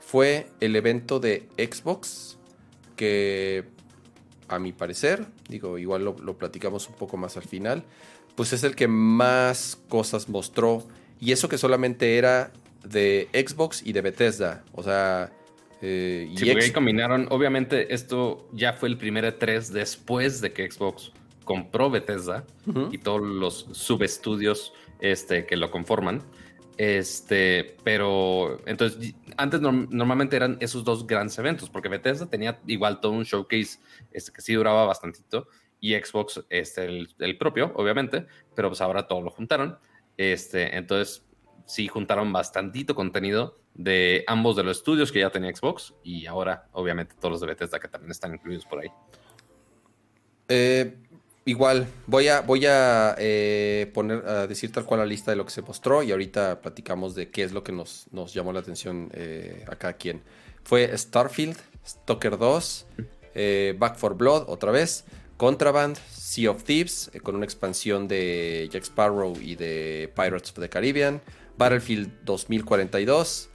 [0.00, 2.38] fue el evento de Xbox
[2.96, 3.64] que
[4.48, 7.84] a mi parecer, digo, igual lo, platicamos un poco más al final,
[8.34, 10.86] pues es el que más cosas mostró.
[11.20, 12.52] Y eso que solamente era
[12.84, 14.64] de Xbox y de Bethesda.
[14.72, 15.32] O sea.
[15.82, 17.26] Eh, sí, ahí combinaron.
[17.30, 21.12] Obviamente, esto ya fue el primer E3 después de que Xbox
[21.44, 22.44] compró Bethesda
[22.92, 26.22] y todos los subestudios este, que lo conforman.
[26.76, 33.12] Este, pero entonces antes normalmente eran esos dos grandes eventos, porque Bethesda tenía igual todo
[33.12, 33.80] un showcase
[34.12, 36.86] este, que sí duraba bastantito y Xbox este,
[37.18, 39.78] el, propio, obviamente, pero pues ahora todo lo juntaron.
[40.16, 41.24] Este, entonces
[41.66, 46.68] sí juntaron bastantito contenido de ambos de los estudios que ya tenía Xbox y ahora
[46.72, 48.88] obviamente todos los de Bethesda que también están incluidos por ahí.
[50.48, 50.96] Eh,
[51.44, 55.44] igual, voy a, voy a eh, poner a decir tal cual la lista de lo
[55.44, 58.60] que se mostró y ahorita platicamos de qué es lo que nos, nos llamó la
[58.60, 60.22] atención eh, a cada quien.
[60.64, 62.86] Fue Starfield, Stalker 2,
[63.34, 65.04] eh, Back for Blood otra vez,
[65.36, 70.68] Contraband, Sea of Thieves, con una expansión de Jack Sparrow y de Pirates of the
[70.68, 71.20] Caribbean,
[71.60, 73.50] Battlefield 2042,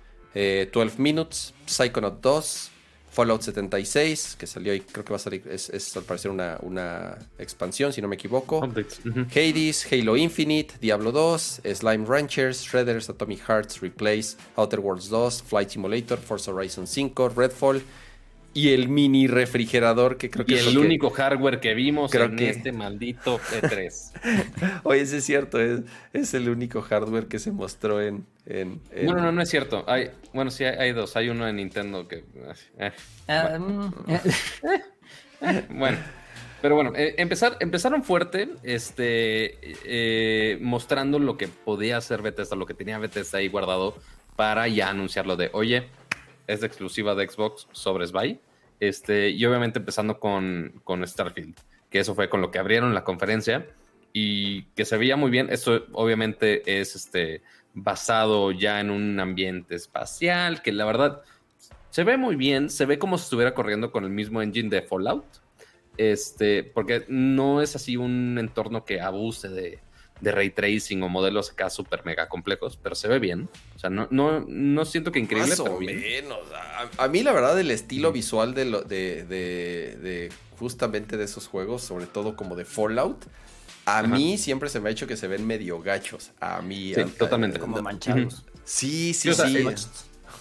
[0.72, 2.72] 12 Minutes, Psychonaut 2,
[3.10, 7.18] Fallout 76, que salió y creo que va a salir, es, al parecer una, una,
[7.39, 8.62] expansión, si no me equivoco.
[9.32, 15.70] Hades, Halo Infinite, Diablo 2, Slime Ranchers, Shredders, Atomic Hearts, Replace, Outer Worlds 2, Flight
[15.70, 17.82] Simulator, Forza Horizon 5, Redfall
[18.56, 22.72] y el mini refrigerador que creo que es el único hardware que vimos en este
[22.72, 24.80] maldito E3.
[24.84, 29.34] Oye, ese es cierto, es, el único hardware que se mostró en, en, No, no,
[29.34, 29.84] no es cierto.
[29.88, 31.18] Hay, bueno, sí, hay, dos.
[31.18, 32.24] Hay uno en Nintendo que...
[32.80, 32.91] Eh,
[33.28, 33.94] ah, mm,
[35.41, 35.65] eh.
[35.72, 35.98] bueno.
[36.62, 42.74] Pero bueno, eh, empezar, empezaron fuerte, este, mostrando lo que podía hacer Bethesda, lo que
[42.74, 43.98] tenía Bethesda ahí guardado
[44.38, 45.89] para ya anunciarlo de, oye,
[46.47, 48.39] es exclusiva de Xbox sobre Spy.
[48.79, 51.55] Este, y obviamente empezando con, con Starfield,
[51.89, 53.67] que eso fue con lo que abrieron la conferencia
[54.12, 55.49] y que se veía muy bien.
[55.49, 57.41] Esto obviamente es este,
[57.73, 61.21] basado ya en un ambiente espacial, que la verdad
[61.89, 64.81] se ve muy bien, se ve como si estuviera corriendo con el mismo engine de
[64.81, 65.25] Fallout.
[65.97, 69.79] Este, porque no es así un entorno que abuse de,
[70.21, 73.49] de ray tracing o modelos acá súper mega complejos, pero se ve bien.
[73.75, 75.49] O sea, no, no, no siento que increíble.
[75.49, 76.39] Más o menos.
[76.97, 81.84] A, mí, la verdad, el estilo visual de, lo, de, de, justamente de esos juegos,
[81.84, 83.25] sobre todo como de Fallout,
[83.86, 86.32] a mí siempre se me ha hecho que se ven medio gachos.
[86.39, 86.93] A mí.
[87.17, 87.60] totalmente.
[87.60, 88.45] Como manchados.
[88.63, 89.65] Sí, sí, sí.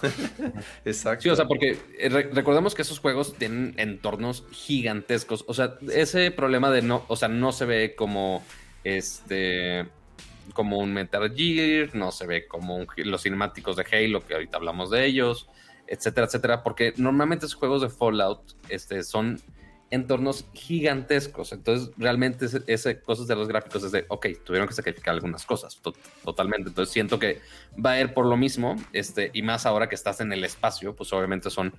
[0.85, 1.23] Exacto.
[1.23, 5.45] Sí, o sea, porque eh, recordemos que esos juegos tienen entornos gigantescos.
[5.47, 8.43] O sea, ese problema de no, o sea, no se ve como
[8.85, 9.89] este
[10.53, 14.91] como un Metal Gear, no se ve como los cinemáticos de Halo, que ahorita hablamos
[14.91, 15.49] de ellos,
[15.87, 19.41] etcétera, etcétera, porque normalmente esos juegos de Fallout este, son
[19.91, 25.13] entornos gigantescos, entonces realmente ese, cosas de los gráficos es de, ok, tuvieron que sacrificar
[25.13, 25.79] algunas cosas,
[26.23, 27.41] totalmente, entonces siento que
[27.83, 30.95] va a ir por lo mismo, este, y más ahora que estás en el espacio,
[30.95, 31.73] pues obviamente son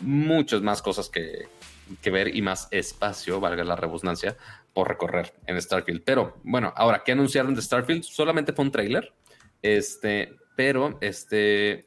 [0.00, 1.48] muchas más cosas que,
[1.96, 4.36] que ver y más espacio, valga la redundancia,
[4.72, 6.02] por recorrer en Starfield.
[6.04, 8.02] Pero bueno, ahora, ¿qué anunciaron de Starfield?
[8.04, 9.12] Solamente fue un trailer.
[9.60, 11.86] Este, pero este,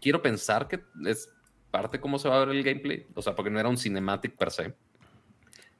[0.00, 1.28] quiero pensar que es
[1.70, 3.06] parte cómo se va a ver el gameplay.
[3.14, 4.74] O sea, porque no era un cinematic per se.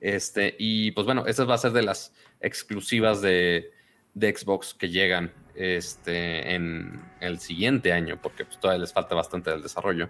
[0.00, 3.70] Este, y pues bueno, esta va a ser de las exclusivas de,
[4.14, 9.62] Xbox que llegan este, en el siguiente año, porque pues, todavía les falta bastante del
[9.62, 10.08] desarrollo.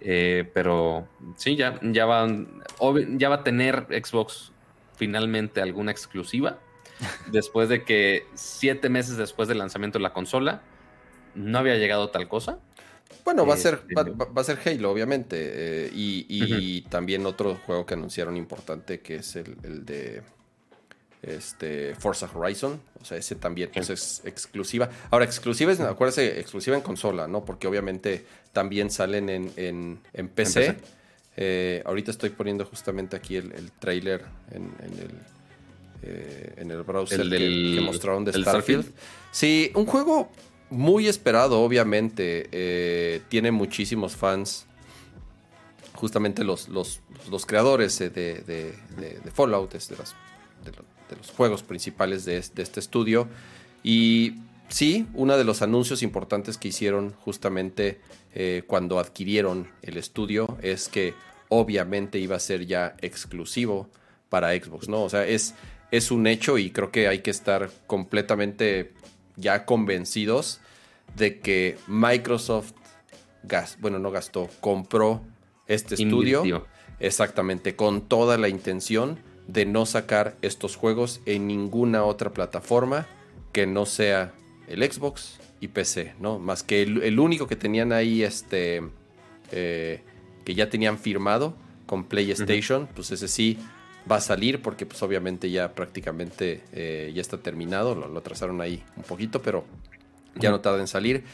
[0.00, 2.62] Eh, pero sí, ya, ya, van,
[3.16, 4.52] ya va a tener Xbox
[4.96, 6.58] finalmente alguna exclusiva.
[7.30, 10.62] después de que siete meses después del lanzamiento de la consola
[11.34, 12.58] no había llegado tal cosa.
[13.24, 15.36] Bueno, va a ser, este, va, a ser Halo, obviamente.
[15.38, 20.22] Eh, y, también otro juego que anunciaron importante que es el, de
[21.26, 22.80] este Forza Horizon.
[23.00, 24.88] O sea, ese también pues, es exclusiva.
[25.10, 27.44] Ahora, exclusiva es, acuérdense, exclusiva en consola, ¿no?
[27.44, 29.52] Porque obviamente también salen en,
[30.12, 30.76] en, PC.
[31.36, 35.10] Eh, ahorita estoy poniendo justamente aquí el, el trailer en, el,
[36.02, 38.86] eh, en el browser que, mostraron de Starfield.
[39.30, 40.30] Sí, un juego
[40.70, 42.48] muy esperado, obviamente.
[42.52, 44.66] Eh, tiene muchísimos fans.
[45.94, 47.00] Justamente los, los,
[47.46, 50.72] creadores de, de, Fallout, de, de,
[51.14, 53.28] los juegos principales de, este estudio.
[53.84, 54.34] Y
[54.68, 58.00] sí, uno de los anuncios importantes que hicieron justamente
[58.34, 61.14] eh, cuando adquirieron el estudio es que
[61.48, 63.88] obviamente iba a ser ya exclusivo
[64.28, 65.04] para Xbox, ¿no?
[65.04, 65.54] O sea, es,
[65.90, 68.92] es un hecho y creo que hay que estar completamente
[69.36, 70.60] ya convencidos
[71.14, 72.72] de que Microsoft,
[73.78, 75.22] bueno, no gastó, compró
[75.66, 76.66] este estudio.
[76.98, 83.06] Exactamente, con toda la intención de no sacar estos juegos en ninguna otra plataforma
[83.52, 84.32] que no sea
[84.68, 86.38] el Xbox y PC, ¿no?
[86.38, 88.82] Más que el, único que tenían ahí, este,
[89.52, 90.02] eh,
[90.44, 91.54] que ya tenían firmado
[91.86, 93.58] con PlayStation, pues ese sí
[94.10, 98.60] va a salir porque pues obviamente ya prácticamente eh, ya está terminado, lo, lo, trazaron
[98.60, 99.64] ahí un poquito, pero
[100.34, 101.24] ya no tarda en salir.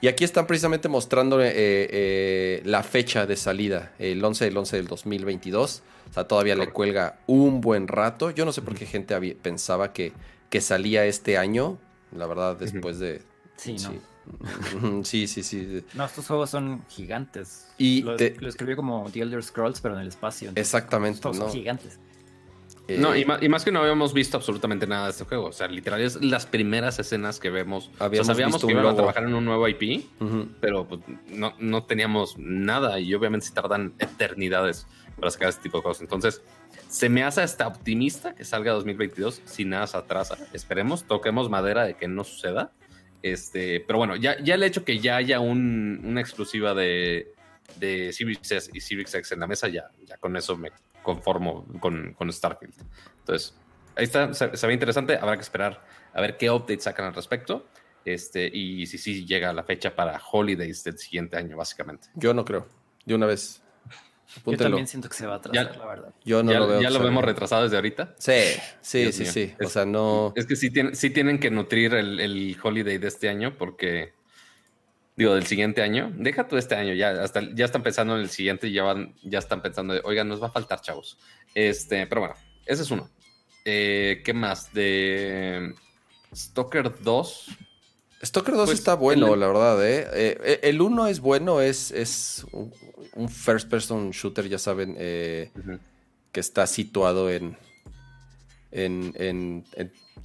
[0.00, 4.76] Y aquí están precisamente mostrando eh, eh, la fecha de salida, el 11 del 11
[4.76, 5.82] del 2022.
[6.10, 8.30] O sea, todavía le cuelga un buen rato.
[8.30, 10.12] Yo no sé por qué gente pensaba que,
[10.50, 11.78] que salía este año.
[12.14, 13.22] La verdad, después de...
[13.56, 13.88] Sí, sí.
[13.88, 14.16] ¿no?
[15.04, 15.84] sí, sí, sí.
[15.94, 17.68] No, estos juegos son gigantes.
[17.78, 20.52] Y lo, escribió como The Elder Scrolls, pero en el espacio.
[20.54, 21.20] Exactamente.
[21.22, 21.98] Son gigantes.
[22.88, 25.46] No, eh, y más, que no habíamos visto absolutamente nada de este juego.
[25.46, 27.90] O sea, literal es las primeras escenas que vemos.
[27.98, 30.04] Habíamos sabíamos que iban a trabajar en un nuevo IP,
[30.60, 33.00] pero pues, no, no, teníamos nada.
[33.00, 34.86] Y obviamente se tardan eternidades
[35.18, 36.02] para sacar este tipo de cosas.
[36.02, 36.42] Entonces,
[36.88, 40.38] se me hace hasta optimista que salga 2022 si nada se atrasa.
[40.52, 42.72] Esperemos, toquemos madera de que no suceda.
[43.22, 47.32] Este, pero bueno, ya, ya el hecho que ya haya un, una exclusiva de,
[47.80, 50.70] de Series S y Series X en la mesa, ya, ya con eso me
[51.06, 52.74] conformo con, con Starfield.
[53.20, 53.56] Entonces,
[53.94, 57.68] ahí está, se, ve interesante, habrá que esperar a ver qué updates sacan al respecto.
[58.04, 62.08] Este, y si sí llega la fecha para Holidays del siguiente año, básicamente.
[62.14, 62.66] Yo no creo.
[63.04, 63.62] De una vez.
[64.44, 66.14] Yo también siento que se va a atrasar, la verdad.
[66.24, 66.80] Yo no lo veo.
[66.80, 68.16] ¿Ya lo vemos retrasado desde ahorita?
[68.18, 68.32] Sí,
[68.80, 69.54] sí, sí, sí.
[69.64, 70.32] o sea, no.
[70.34, 74.14] Es que sí, sí tienen que nutrir el, el, holiday de este año porque
[75.16, 78.28] digo, del siguiente año, deja tú este año, ya, hasta, ya están pensando en el
[78.28, 81.18] siguiente y ya, van, ya están pensando, de, oigan, nos va a faltar, chavos.
[81.54, 82.34] Este, pero bueno,
[82.66, 83.08] ese es uno.
[83.64, 84.72] Eh, ¿Qué más?
[84.74, 85.74] De
[86.34, 87.46] Stalker 2.
[88.22, 89.86] Stalker 2 pues, está bueno, la verdad.
[89.86, 90.06] ¿eh?
[90.12, 95.50] eh, eh el 1 es bueno, es, es un first person shooter, ya saben, que
[96.40, 97.56] está situado en,
[98.70, 99.64] en, en,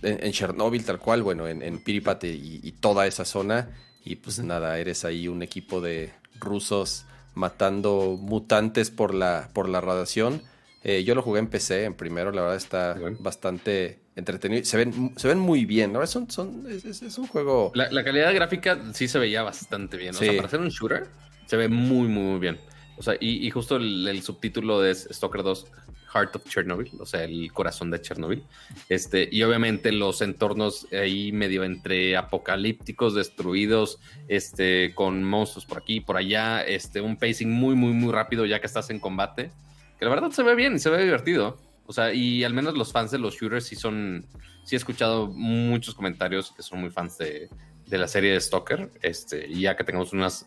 [0.02, 3.70] en, Chernobyl, tal cual, bueno, en, en Piripate y toda esa zona.
[4.04, 9.82] Y pues nada, eres ahí un equipo de rusos matando mutantes por la, por la
[9.82, 10.42] radiación.
[10.84, 14.66] Eh, yo lo jugué en PC en primero, la verdad está bastante entretenido.
[14.66, 16.06] Se ven, se ven muy bien, ¿no?
[16.08, 17.72] Son, son, es, un juego...
[17.76, 20.16] La, calidad gráfica sí se veía bastante bien.
[20.16, 21.08] O sea, para hacer un shooter
[21.46, 22.58] se ve muy, muy, muy bien.
[23.02, 25.66] O sea, y, justo el, subtítulo de Stalker 2
[26.14, 28.44] Heart of Chernobyl, o sea, el corazón de Chernobyl.
[28.90, 36.00] Este, y obviamente los entornos ahí medio entre apocalípticos, destruidos, este, con monstruos por aquí,
[36.00, 39.52] por allá, este, un pacing muy, muy, muy rápido ya que estás en combate.
[39.98, 41.58] Que la verdad se ve bien y se ve divertido.
[41.88, 44.28] O sea, y al menos los fans de los shooters sí son.
[44.64, 47.50] Sí he escuchado muchos comentarios que son muy fans de,
[47.88, 48.92] de la serie de Stalker.
[49.02, 50.46] Este, y ya que tengamos unas,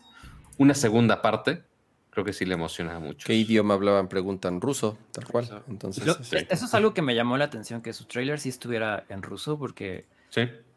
[0.57, 1.65] una segunda parte,
[2.15, 3.27] creo que sí le emociona mucho.
[3.27, 4.07] ¿Qué idioma hablaban?
[4.07, 5.63] Preguntan ruso, tal cual.
[5.67, 9.21] Entonces, Eso es algo que me llamó la atención, que su trailer sí estuviera en
[9.21, 10.05] ruso, porque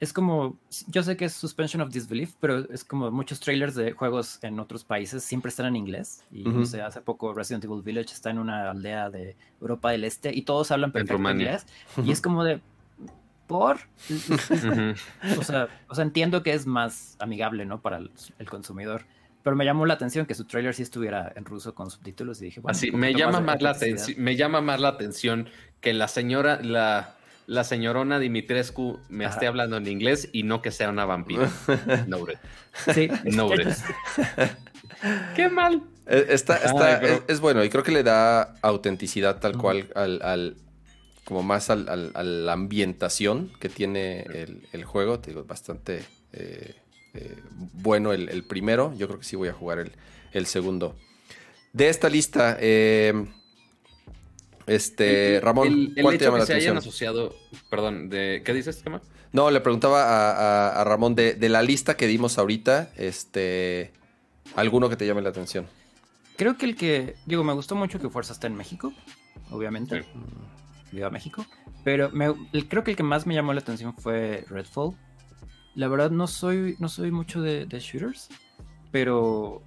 [0.01, 3.92] es como, yo sé que es Suspension of Disbelief, pero es como muchos trailers de
[3.92, 6.24] juegos en otros países siempre están en inglés.
[6.33, 10.03] Y no sé, hace poco Resident Evil Village está en una aldea de Europa del
[10.03, 11.66] Este y todos hablan perfecto inglés.
[12.05, 12.61] Y es como de,
[13.46, 13.79] ¿por?
[15.38, 17.81] o, sea, o sea, entiendo que es más amigable, ¿no?
[17.81, 19.05] Para el consumidor
[19.48, 22.44] pero me llamó la atención que su trailer sí estuviera en ruso con subtítulos y
[22.44, 25.48] dije, bueno, así me llama más, la atención, me llama más la atención
[25.80, 30.70] que la señora, la, la señorona Dimitrescu me esté hablando en inglés y no que
[30.70, 31.48] sea una vampira.
[32.06, 32.18] no,
[32.92, 33.08] Sí.
[33.24, 33.48] No,
[35.34, 35.82] Qué mal.
[36.06, 40.58] Eh, está, está, es, bueno y creo que le da autenticidad tal cual al,
[41.24, 45.20] como más al, a la ambientación que tiene el, el juego.
[45.20, 46.74] Te digo, bastante eh,
[47.14, 47.37] eh,
[47.75, 48.94] bueno el, primero.
[48.97, 49.90] Yo creo que sí voy a jugar
[50.33, 50.97] el, segundo.
[51.73, 53.27] De esta lista, eh,
[54.66, 56.77] este, Ramón, el, ¿cuál te llama la atención?
[56.77, 57.35] asociado,
[57.71, 58.82] perdón, de, ¿qué dices,
[59.32, 63.93] No, le preguntaba a, Ramón de, la lista que dimos ahorita, este,
[64.57, 65.66] alguno que te llame la atención.
[66.37, 68.93] Creo que el que, digo, me gustó mucho que Fuerza está en México,
[69.51, 70.05] obviamente.
[70.93, 71.45] Viva México.
[71.85, 72.11] Pero
[72.68, 74.95] creo que el que más me llamó la atención fue Redfall.
[75.75, 78.29] La verdad no soy, no soy mucho de, shooters,
[78.91, 79.62] pero...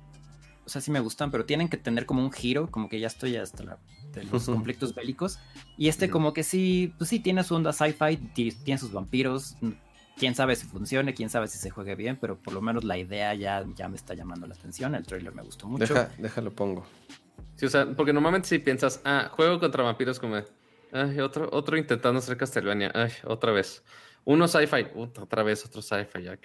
[0.64, 3.08] O sea, sí me gustan, pero tienen que tener como un giro, como que ya
[3.08, 3.80] estoy hasta
[4.14, 5.40] de los conflictos bélicos.
[5.78, 9.56] Y este como que sí, pues sí tiene su onda sci-fi, tiene sus vampiros.
[10.18, 12.98] Quién sabe si funcione, quién sabe si se juegue bien, pero por lo menos la
[12.98, 14.94] idea ya, ya me está llamando la atención.
[14.96, 15.94] El trailer me gustó mucho.
[15.94, 16.86] Deja, déjalo pongo.
[17.56, 20.36] Sí, o sea, porque normalmente si piensas, ah, juego contra vampiros como,
[20.92, 23.84] ay, otro, otro intentando hacer Castlevania, ay, otra vez.
[24.26, 26.38] Uno sci-fi, otra vez otro sci-fi ya.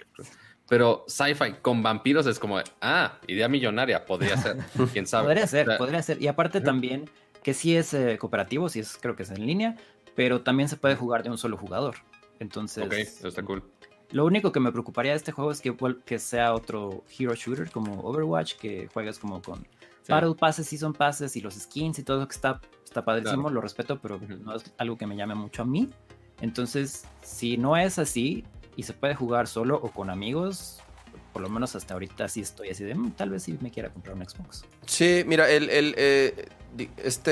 [0.67, 4.57] Pero sci-fi con vampiros es como, ah, idea millonaria, podría ser,
[4.93, 5.27] quién sabe.
[5.27, 6.21] podría ser, podría ser.
[6.21, 7.09] Y aparte también
[7.43, 9.77] que sí es eh, cooperativo, sí es, creo que es en línea,
[10.15, 11.95] pero también se puede jugar de un solo jugador.
[12.39, 12.85] Entonces.
[12.85, 13.63] Ok, está cool.
[14.11, 15.75] Lo único que me preocuparía de este juego es que,
[16.05, 19.67] que sea otro hero shooter como Overwatch, que juegas como con
[20.07, 23.59] Battle Passes, Season Passes y los skins y todo lo que está, está padrísimo, lo
[23.59, 25.89] respeto, pero no es algo que me llame mucho a mí.
[26.41, 28.43] Entonces, si no es así
[28.75, 30.81] y se puede jugar solo o con amigos,
[31.33, 33.89] por lo menos hasta ahorita sí estoy así de, mm, tal vez sí me quiera
[33.89, 34.65] comprar un Xbox.
[34.85, 36.49] Sí, mira, el, el eh,
[36.97, 37.31] este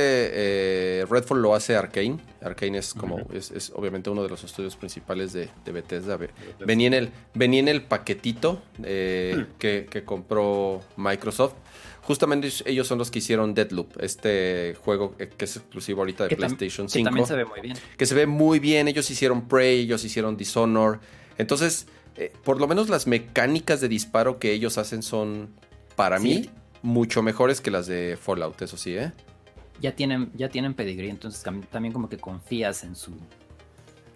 [1.01, 2.17] eh, Redfall lo hace Arkane.
[2.41, 6.17] Arkane es como, es, obviamente uno de los estudios principales de, Bethesda.
[6.65, 9.57] Venía en el, venía en el paquetito eh, hmm.
[9.57, 11.55] que, que compró Microsoft
[12.05, 16.87] justamente ellos son los que hicieron Deadloop, este juego que es exclusivo ahorita de PlayStation
[16.87, 16.99] 5.
[16.99, 17.77] Que también se ve muy bien.
[17.97, 18.87] Que se ve muy bien.
[18.87, 20.99] Ellos hicieron Prey, ellos hicieron Dishonor.
[21.39, 25.49] Entonces, eh, por lo menos las mecánicas de disparo que ellos hacen son,
[25.95, 26.49] para mí,
[26.83, 29.11] mucho mejores que las de Fallout, eso sí, ¿eh?
[29.81, 33.11] Ya tienen, ya tienen pedigrí, entonces también como que confías en su,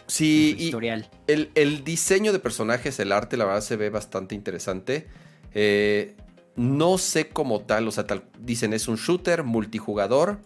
[0.05, 1.09] sí, historial.
[1.27, 5.07] el, el, diseño de personajes, el arte, la verdad se ve bastante interesante.
[5.53, 6.15] Eh,
[6.60, 10.39] no sé cómo tal, o sea, tal, dicen es un shooter multijugador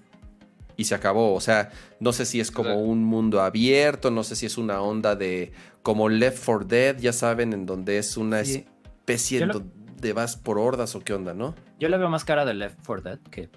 [0.78, 1.34] y se acabó.
[1.34, 4.80] O sea, no sé si es como un mundo abierto, no sé si es una
[4.80, 9.48] onda de como Left 4 Dead, ya saben, en donde es una especie
[10.00, 11.56] de vas por hordas o qué onda, ¿no?
[11.80, 13.50] Yo le veo más cara de Left 4 Dead que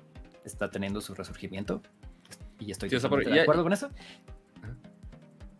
[0.46, 1.82] está teniendo su resurgimiento
[2.58, 3.90] y estoy de acuerdo con eso.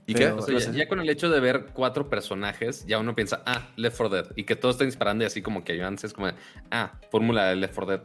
[0.06, 0.32] ¿Y qué?
[0.72, 4.32] ya con el hecho de ver cuatro personajes, ya uno piensa, ah, Left 4 Dead.
[4.36, 6.28] Y que todo está disparando y así como que antes es como,
[6.70, 8.02] ah, fórmula de Left 4 Dead.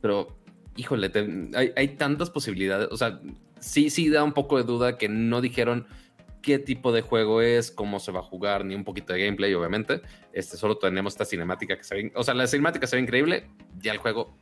[0.00, 0.36] Pero,
[0.76, 1.12] híjole,
[1.76, 2.88] hay, tantas posibilidades.
[2.90, 3.20] O sea,
[3.60, 5.86] sí, sí da un poco de duda que no dijeron
[6.42, 9.54] qué tipo de juego es, cómo se va a jugar, ni un poquito de gameplay,
[9.54, 10.02] obviamente.
[10.32, 13.46] Este, solo tenemos esta cinemática que se ve, o sea, la cinemática se ve increíble,
[13.80, 14.36] ya el juego,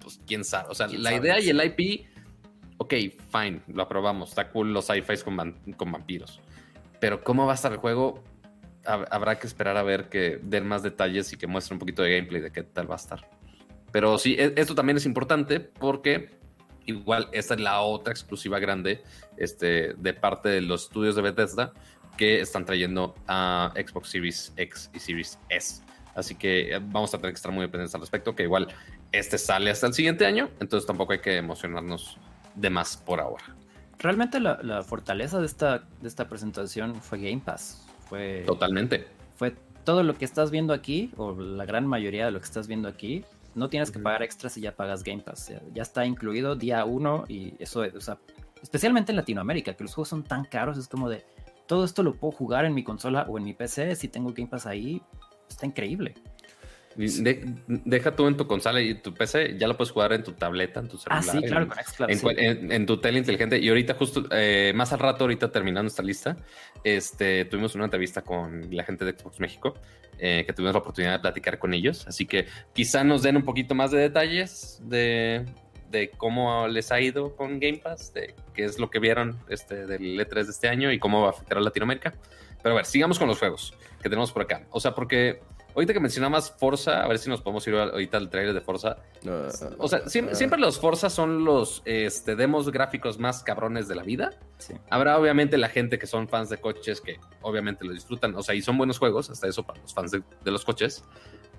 [0.00, 0.68] pues quién sabe.
[0.70, 2.06] O sea, la idea y el IP
[2.78, 2.94] ok,
[3.30, 6.40] fine, lo aprobamos, está cool los sci-fi con, con, vampiros.
[7.00, 8.22] Pero cómo va a estar el juego,
[8.84, 12.16] habrá que esperar a ver que den más detalles y que muestren un poquito de
[12.16, 13.28] gameplay de qué tal va a estar.
[13.92, 16.36] Pero sí, e, esto también es importante porque
[16.86, 19.02] igual esta es la otra exclusiva grande
[19.36, 21.72] este, de parte de los estudios de Bethesda
[22.16, 25.82] que están trayendo a Xbox Series X y Series S.
[26.14, 28.68] Así que eh, vamos a tener que estar muy pendientes al respecto, que igual
[29.12, 32.18] este sale hasta el siguiente año, entonces tampoco hay que emocionarnos
[32.56, 33.44] de más por ahora.
[33.98, 37.86] Realmente la, fortaleza de esta, de esta presentación fue Game Pass.
[38.08, 39.06] Fue, Totalmente.
[39.36, 39.54] Fue
[39.84, 42.88] todo lo que estás viendo aquí, o la gran mayoría de lo que estás viendo
[42.88, 45.52] aquí, no tienes que pagar extras si ya pagas Game Pass.
[45.72, 48.18] Ya, está incluido día uno y eso, o sea,
[48.62, 51.24] especialmente en Latinoamérica, que los juegos son tan caros, es como de,
[51.66, 54.48] todo esto lo puedo jugar en mi consola o en mi PC, si tengo Game
[54.48, 55.00] Pass ahí,
[55.48, 56.14] está increíble
[56.96, 60.80] deja tú en tu consola y tu PC, ya lo puedes jugar en tu tableta,
[60.80, 61.22] en tu celular.
[61.26, 61.68] Ah, sí, claro,
[62.38, 63.58] en, tu tele inteligente.
[63.58, 66.36] Y ahorita, justo eh, más al rato, ahorita terminando esta lista,
[66.84, 69.74] este, tuvimos una entrevista con la gente de Xbox México,
[70.18, 72.06] eh, que tuvimos la oportunidad de platicar con ellos.
[72.06, 75.44] Así que quizá nos den un poquito más de detalles de,
[75.90, 79.86] de cómo les ha ido con Game Pass, de qué es lo que vieron este,
[79.86, 82.14] del E3 de este año y cómo va a afectar a Latinoamérica.
[82.62, 84.64] Pero a ver, sigamos con los juegos que tenemos por acá.
[84.70, 85.40] O sea, porque
[85.76, 88.96] Ahorita que mencionabas Forza, a ver si nos podemos ir ahorita al trailer de Forza.
[89.76, 94.30] o sea, siempre, los Forza son los este, demos gráficos más cabrones de la vida.
[94.88, 98.34] Habrá obviamente la gente que son fans de coches que obviamente lo disfrutan.
[98.36, 101.04] O sea, y son buenos juegos, hasta eso para los fans de, los coches.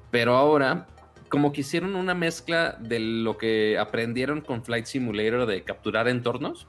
[0.09, 0.87] Pero ahora,
[1.29, 6.65] como que hicieron una mezcla de lo que aprendieron con Flight Simulator de capturar entornos,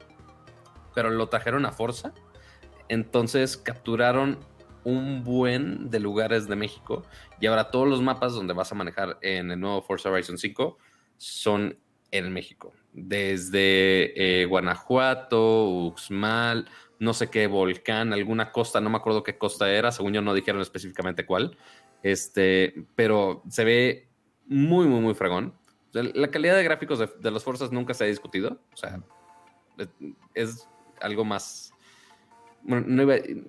[0.94, 2.12] pero lo trajeron a Forza.
[2.90, 4.38] Entonces capturaron
[4.88, 7.04] un buen de lugares de México
[7.40, 10.78] y ahora todos los mapas donde vas a manejar en el nuevo Forza Horizon 5
[11.18, 11.76] son
[12.10, 12.72] en México.
[12.94, 19.70] Desde eh, Guanajuato, Uxmal, no sé qué volcán, alguna costa, no me acuerdo qué costa
[19.70, 21.58] era, según yo no dijeron específicamente cuál.
[22.02, 24.08] Este, pero se ve
[24.46, 25.54] muy, muy, muy fragón.
[25.92, 28.58] la calidad de gráficos de, los Forzas nunca se ha discutido.
[28.72, 29.02] O sea,
[30.34, 30.66] es
[31.00, 31.74] algo más
[32.62, 33.02] bueno, no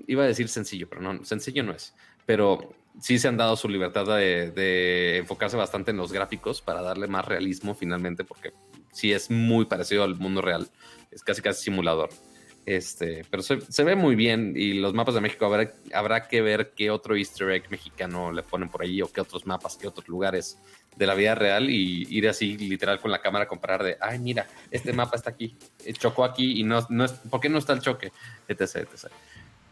[0.07, 1.93] iba, a decir sencillo, pero no, sencillo no es.
[2.25, 7.07] Pero sí se han dado su libertad de, enfocarse bastante en los gráficos para darle
[7.07, 8.53] más realismo finalmente, porque
[8.91, 10.69] sí es muy parecido al mundo real.
[11.11, 12.09] Es casi casi simulador.
[12.65, 16.73] Este, pero se, ve muy bien y los mapas de México habrá, habrá que ver
[16.75, 20.07] qué otro easter egg mexicano le ponen por ahí o qué otros mapas, qué otros
[20.07, 20.59] lugares
[20.95, 24.19] de la vida real y ir así literal con la cámara a comparar de, ay,
[24.19, 25.55] mira, este mapa está aquí,
[25.85, 28.11] eh, chocó aquí y no, no es, ¿por qué no está el choque?
[28.47, 29.11] Etc, etc.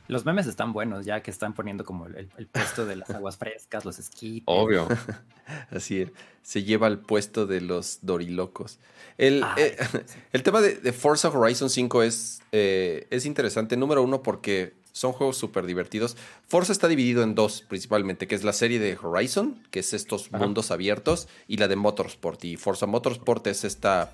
[0.08, 3.84] Los memes están buenos, ya que están poniendo como el, puesto de las aguas frescas,
[3.86, 4.42] los esquí.
[4.46, 4.88] Obvio.
[5.72, 6.12] Así es.
[6.42, 8.80] Se lleva al puesto de los dorilocos.
[9.18, 9.78] El, eh,
[10.32, 15.38] el tema de, Forza Horizon 5 es, eh, es interesante, número uno, porque son juegos
[15.38, 16.18] súper divertidos.
[16.48, 20.32] Forza está dividido en dos principalmente, que es la serie de Horizon, que es estos
[20.32, 22.44] mundos abiertos, y la de Motorsport.
[22.46, 24.14] Y Forza Motorsport es esta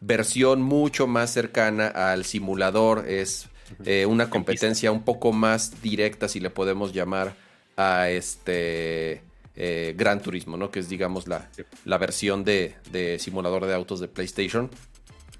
[0.00, 3.48] versión mucho más cercana al simulador, es
[3.84, 7.34] eh, una competencia un poco más directa, si le podemos llamar,
[7.76, 9.22] a este
[9.54, 10.70] eh, Gran Turismo, ¿no?
[10.70, 11.48] Que es, digamos, la,
[11.84, 14.70] la versión de, de, simulador de autos de PlayStation.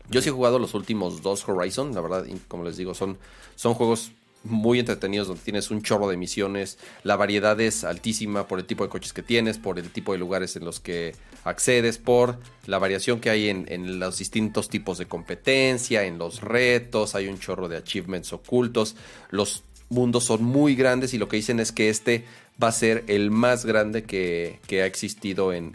[0.08, 3.18] Yo sí he jugado los últimos dos Horizon, la verdad, como les digo, son,
[3.56, 4.12] son juegos
[4.44, 8.84] muy entretenidos donde tienes un chorro de misiones, la variedad es altísima por el tipo
[8.84, 11.14] de coches que tienes, por el tipo de lugares en los que
[11.44, 16.40] accedes, por la variación que hay en, en los distintos tipos de competencia, en los
[16.40, 18.96] retos, hay un chorro de achievements ocultos,
[19.30, 22.24] los mundos son muy grandes y lo que dicen es que este
[22.62, 25.72] va a ser el más grande que, ha existido en,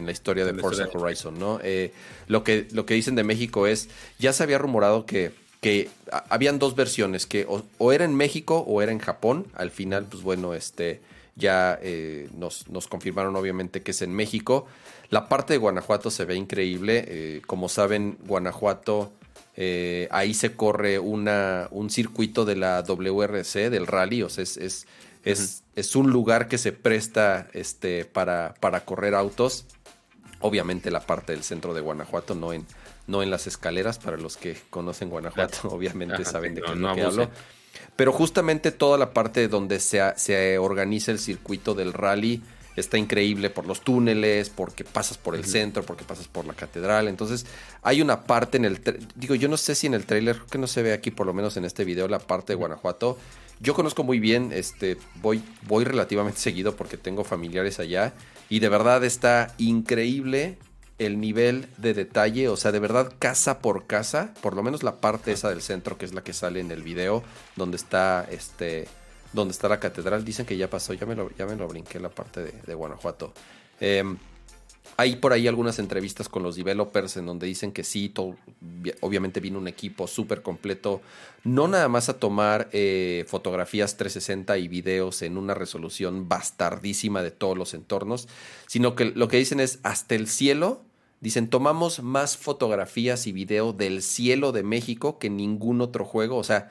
[0.00, 1.58] la historia de Forza Horizon, ¿no?
[1.62, 1.92] Eh,
[2.28, 3.88] lo, que, lo que dicen de México es,
[4.18, 5.32] ya se había rumorado que,
[5.64, 5.88] que
[6.28, 9.46] habían dos versiones, que o, era en México o era en Japón.
[9.54, 11.00] Al final, pues bueno, este,
[11.36, 14.66] ya eh, nos, nos, confirmaron obviamente que es en México.
[15.08, 17.04] La parte de Guanajuato se ve increíble.
[17.08, 19.10] Eh, como saben, Guanajuato...
[20.10, 24.86] ahí se corre una, un circuito de la WRC, del rally, o sea, es, es
[25.24, 29.64] es, un lugar que se presta este, para, para correr autos.
[30.40, 32.66] Obviamente la parte del centro de Guanajuato, no en,
[33.06, 37.30] no en las escaleras, para los que conocen Guanajuato, obviamente saben de qué no, hablo.
[37.96, 42.42] Pero justamente toda la parte donde se, se organiza el circuito del rally
[42.76, 47.08] está increíble por los túneles, porque pasas por el centro, porque pasas por la catedral.
[47.08, 47.46] Entonces,
[47.82, 48.80] hay una parte en el.
[49.14, 51.26] Digo, yo no sé si en el trailer, creo que no se ve aquí, por
[51.26, 53.18] lo menos en este video, la parte de Guanajuato.
[53.60, 58.14] Yo conozco muy bien, este, voy, voy relativamente seguido porque tengo familiares allá.
[58.48, 60.58] Y de verdad está increíble
[61.04, 62.48] el nivel de detalle.
[62.48, 65.98] O sea, de verdad, casa por casa, por lo menos la parte esa del centro,
[65.98, 67.22] que es la que sale en el video,
[67.56, 68.86] donde está este
[69.32, 70.24] donde está la catedral.
[70.24, 73.34] Dicen que ya pasó, ya me lo, ya me lo brinqué la parte de, Guanajuato.
[73.80, 74.16] Em,
[74.96, 78.12] hay por ahí algunas entrevistas con los developers en donde dicen que sí,
[79.00, 81.00] obviamente vino un equipo súper completo,
[81.42, 87.32] no nada más a tomar eh, fotografías 360 y videos en una resolución bastardísima de
[87.32, 88.28] todos los entornos,
[88.68, 90.82] sino que lo que dicen es hasta el cielo,
[91.24, 96.44] dicen tomamos más fotografías y video del cielo de México que ningún otro juego, o
[96.44, 96.70] sea,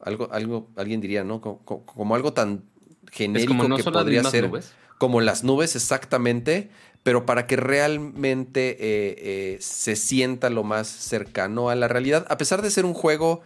[0.00, 1.42] algo, algo, alguien diría, ¿no?
[1.42, 2.64] Como, algo tan
[3.10, 4.50] genérico que podría ser.
[4.96, 6.70] Como las nubes, exactamente.
[7.02, 12.38] Pero para que realmente eh, eh, se sienta lo más cercano a la realidad, a
[12.38, 13.42] pesar de ser un juego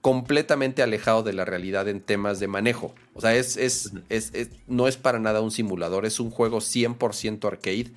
[0.00, 2.94] completamente alejado de la realidad en temas de manejo.
[3.14, 7.44] O sea, es, es, es, no es para nada un simulador, es un juego 100%
[7.48, 7.90] arcade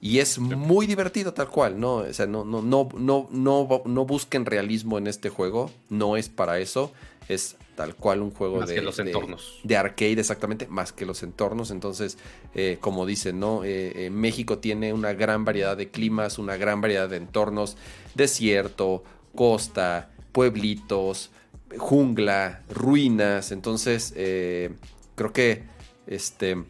[0.00, 1.96] y es muy divertido tal cual, ¿no?
[1.96, 6.28] O sea, no, no, no, no, no, no busquen realismo en este juego, no es
[6.28, 6.92] para eso
[7.30, 9.60] es tal cual un juego de, los entornos.
[9.62, 11.70] De, arcade, exactamente, más que los entornos.
[11.70, 12.18] Entonces,
[12.54, 13.64] eh, como dicen, ¿no?
[13.64, 17.76] Eh, eh, México tiene una gran variedad de climas, una gran variedad de entornos,
[18.14, 21.30] desierto, costa, pueblitos,
[21.78, 23.52] jungla, ruinas.
[23.52, 25.62] Entonces, creo que
[26.06, 26.64] este,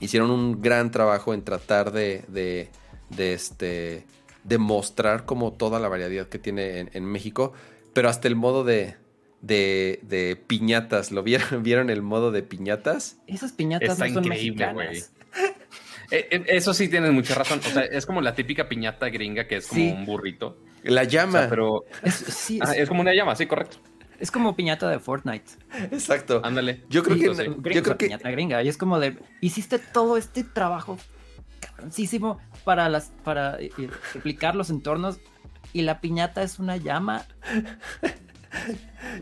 [0.00, 2.68] hicieron un gran trabajo en tratar de, de,
[3.10, 4.04] de este,
[4.44, 7.52] demostrar como toda la variedad que tiene en México,
[7.92, 8.96] pero hasta el modo de,
[9.40, 11.12] de, de piñatas.
[11.12, 11.62] ¿Lo vieron?
[11.62, 13.18] ¿Vieron el modo de piñatas?
[13.26, 15.02] Esas piñatas no son increíble, güey.
[16.10, 17.58] Eh, eh, eso sí tienes mucha razón.
[17.58, 20.56] O sea, es como la típica piñata gringa que es como un burrito.
[20.82, 21.48] La llama.
[21.50, 23.76] pero es, es, como una llama, sí, correcto.
[24.18, 25.50] Es como piñata de Fortnite.
[25.92, 26.40] Exacto.
[26.44, 26.84] Ándale.
[26.88, 27.46] Yo creo que.
[27.46, 28.06] yo creo que...
[28.06, 28.62] piñata gringa.
[28.62, 29.16] Y es como de.
[29.40, 30.98] Hiciste todo este trabajo
[31.60, 33.12] cabroncísimo para las.
[33.24, 35.18] para explicar los entornos.
[35.72, 37.26] Y la piñata es una llama.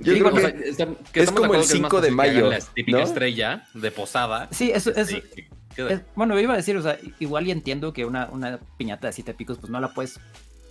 [0.01, 2.51] Yo creo que, es como el 5 de mayo.
[2.51, 4.49] La típica estrella de posada.
[4.53, 5.15] Sí, eso es,
[6.15, 9.35] Bueno, iba a decir, o sea, igual y entiendo que una, una piñata de siete
[9.35, 10.21] picos, pues no la puedes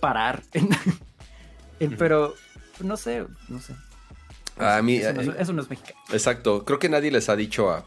[0.00, 0.42] parar.
[1.98, 2.34] pero
[2.80, 3.74] no sé, no sé.
[4.58, 5.98] A mí, eso, no, es mexicano.
[6.12, 6.64] Exacto.
[6.64, 7.84] Creo que nadie les ha dicho a,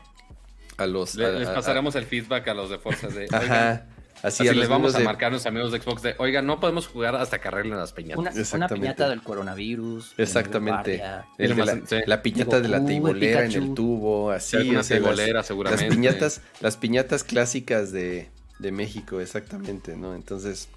[0.78, 1.16] a los.
[1.16, 3.28] les pasaremos el feedback a los de fuerzas de.
[3.32, 3.86] Ajá.
[4.22, 7.16] Así, les vamos a marcar a los amigos de Xbox de, oiga, no podemos jugar
[7.16, 8.54] hasta que arreglen las piñatas.
[8.54, 10.14] Una, piñata del coronavirus.
[10.18, 11.02] Exactamente.
[11.38, 14.70] la, piñata de la teibolera en el tubo, así.
[14.70, 15.86] Una teibolera, seguramente.
[15.86, 20.16] Las piñatas, las piñatas clásicas de, de México, exactamente, ¿no?
[20.16, 20.68] Entonces,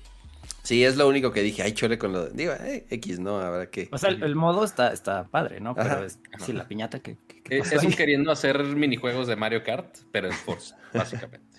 [0.63, 1.63] Sí, es lo único que dije.
[1.63, 2.29] Ay, chole con lo.
[2.29, 3.39] Digo, eh, X, ¿no?
[3.39, 3.89] Habrá que.
[3.91, 5.75] O sea, el, modo está, está padre, ¿no?
[5.75, 7.17] Pero es sí, la piñata que.
[7.51, 11.59] es un queriendo hacer minijuegos de Mario Kart, pero en Forza, básicamente.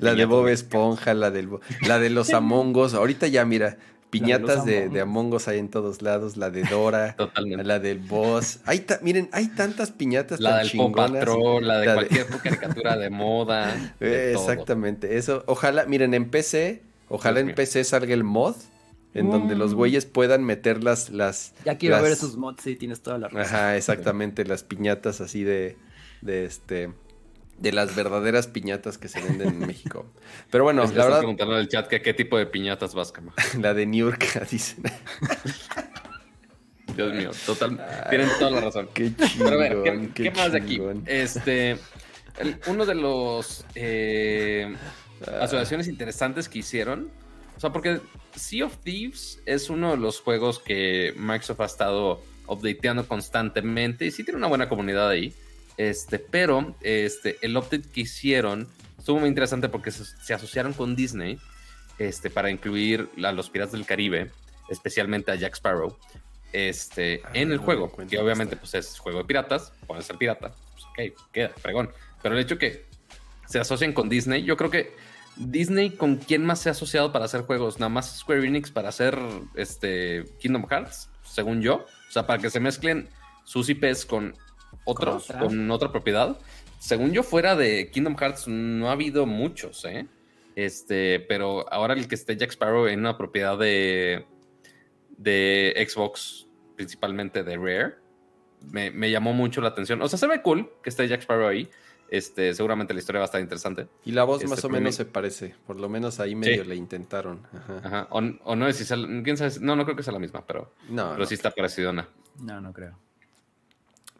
[0.00, 1.48] la de Bob Esponja, la, del,
[1.86, 2.94] la de los Among Us.
[2.94, 3.78] Ahorita ya, mira,
[4.10, 8.60] piñatas de, de, Among Us hay en todos lados, la de Dora, la del boss.
[8.64, 11.26] Hay miren, hay tantas piñatas la del chingonas.
[11.62, 13.74] la de cualquier caricatura de moda.
[14.00, 15.42] exactamente, eso.
[15.48, 16.82] Ojalá, miren, en PC,
[17.14, 18.56] ojalá en PC salga el mod
[19.14, 19.76] en donde los mm.
[19.76, 21.10] güeyes puedan meter las...
[21.10, 23.42] las ya quiero ver esos mods, sí, tienes toda la razón.
[23.42, 25.76] Ajá, exactamente, las piñatas así de,
[26.20, 26.90] de este
[27.58, 30.06] de las verdaderas piñatas que se venden en México.
[30.50, 31.18] Pero bueno, la verdad.
[31.18, 33.32] preguntando en el chat que qué tipo de piñatas vas, Cama.
[33.60, 34.82] La de New York, dicen.
[36.96, 37.80] Dios mío, total.
[38.10, 38.88] tienen toda la razón.
[38.92, 40.80] Qué chingón, Pero a ver, ¿qué, más de aquí?
[41.06, 41.78] Este.
[42.66, 44.74] uno de los eh.
[45.40, 47.10] Asociaciones interesantes que hicieron.
[47.56, 48.00] O sea, porque
[48.34, 54.10] Sea of Thieves es uno de los juegos que Microsoft ha estado updateando constantemente y
[54.10, 55.32] sí tiene una buena comunidad ahí.
[55.76, 61.38] Este, pero este, el update que hicieron estuvo muy interesante porque se, asociaron con Disney
[61.98, 64.30] este, para incluir a los Piratas del Caribe,
[64.68, 65.96] especialmente a Jack Sparrow,
[66.52, 70.54] este, ah, en el juego, que obviamente pues, es juego de piratas, puede ser pirata,
[70.72, 71.90] pues, ok, queda, pregón.
[72.22, 72.86] Pero el hecho que
[73.46, 74.94] se asocien con Disney, yo creo que
[75.36, 78.88] Disney con quién más se ha asociado para hacer juegos, nada más Square Enix para
[78.88, 79.18] hacer
[79.54, 83.08] este Kingdom Hearts, según yo, o sea, para que se mezclen
[83.44, 84.34] sus IPs con
[84.84, 86.36] otros ¿Con, otra propiedad.
[86.78, 90.06] Según yo, fuera de Kingdom Hearts no ha habido muchos, ¿eh?
[90.56, 94.26] Este, pero ahora el que esté Jack Sparrow en una propiedad de,
[95.16, 97.94] de Xbox, principalmente de Rare,
[98.70, 100.00] me, llamó mucho la atención.
[100.02, 101.68] O sea, se ve cool que esté Jack Sparrow ahí.
[102.10, 103.88] Este, seguramente la historia va a estar interesante.
[104.04, 105.54] Y la voz más este, o menos se parece.
[105.66, 107.40] Por lo menos ahí medio le intentaron.
[107.82, 108.06] Ajá.
[108.10, 111.12] O, no es si quién sabe, no, no creo que sea la misma, pero, no,
[111.12, 112.06] pero sí está parecido No,
[112.60, 112.96] no creo.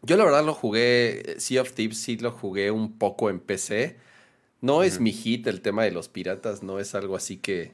[0.01, 3.97] Yo la verdad lo jugué, Sea of Thieves sí lo jugué un poco en PC.
[4.61, 7.73] No es mi hit el tema de los piratas, no es algo así que,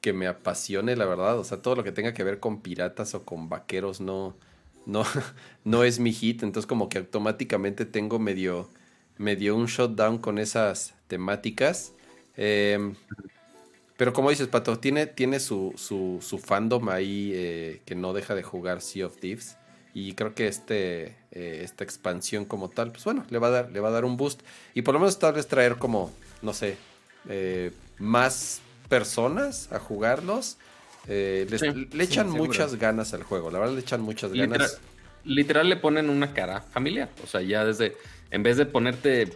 [0.00, 1.38] que me apasione, la verdad.
[1.38, 4.36] O sea, todo lo que tenga que ver con piratas o con vaqueros no,
[4.86, 5.04] no,
[5.64, 6.42] no es mi hit.
[6.42, 8.68] Entonces como que automáticamente tengo medio,
[9.18, 11.92] medio un shutdown con esas temáticas.
[12.36, 12.94] Em,
[13.96, 18.34] pero como dices, Pato, tiene, tiene su, su, su fandom ahí eh, que no deja
[18.34, 19.56] de jugar Sea of Thieves.
[19.94, 23.70] Y creo que este, eh, esta expansión como tal, pues bueno, le va, a dar,
[23.70, 24.42] le va a dar un boost.
[24.74, 26.12] Y por lo menos tal vez traer como,
[26.42, 26.76] no sé,
[27.28, 30.56] eh, más personas a jugarlos.
[31.06, 31.46] Eh,
[31.92, 34.80] le echan muchas ganas al juego, la verdad le echan muchas ganas.
[35.24, 37.96] Literal le ponen una cara familiar, o sea, ya desde,
[38.34, 39.32] en vez de ponerte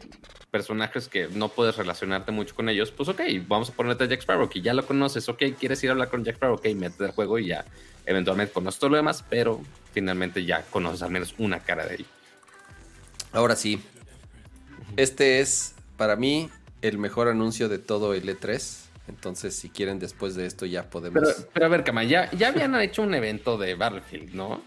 [0.50, 4.22] personajes que no puedes relacionarte mucho con ellos, pues ok, vamos a ponerte a Jack
[4.22, 7.04] Sparrow, que ya lo conoces, ok, quieres ir a hablar con Jack Sparrow, ok, mete
[7.04, 7.64] el juego y ya
[8.06, 9.60] eventualmente conoces todo lo demás, pero
[9.92, 12.06] finalmente ya conoces al menos una cara de él.
[13.30, 13.80] Ahora sí,
[14.96, 16.50] este es para mí
[16.82, 18.78] el mejor anuncio de todo el E3.
[19.06, 21.46] Entonces, si quieren, después de esto ya podemos.
[21.52, 24.60] Pero, a ver, Kama, ya, ya habían hecho un evento de Battlefield, ¿no?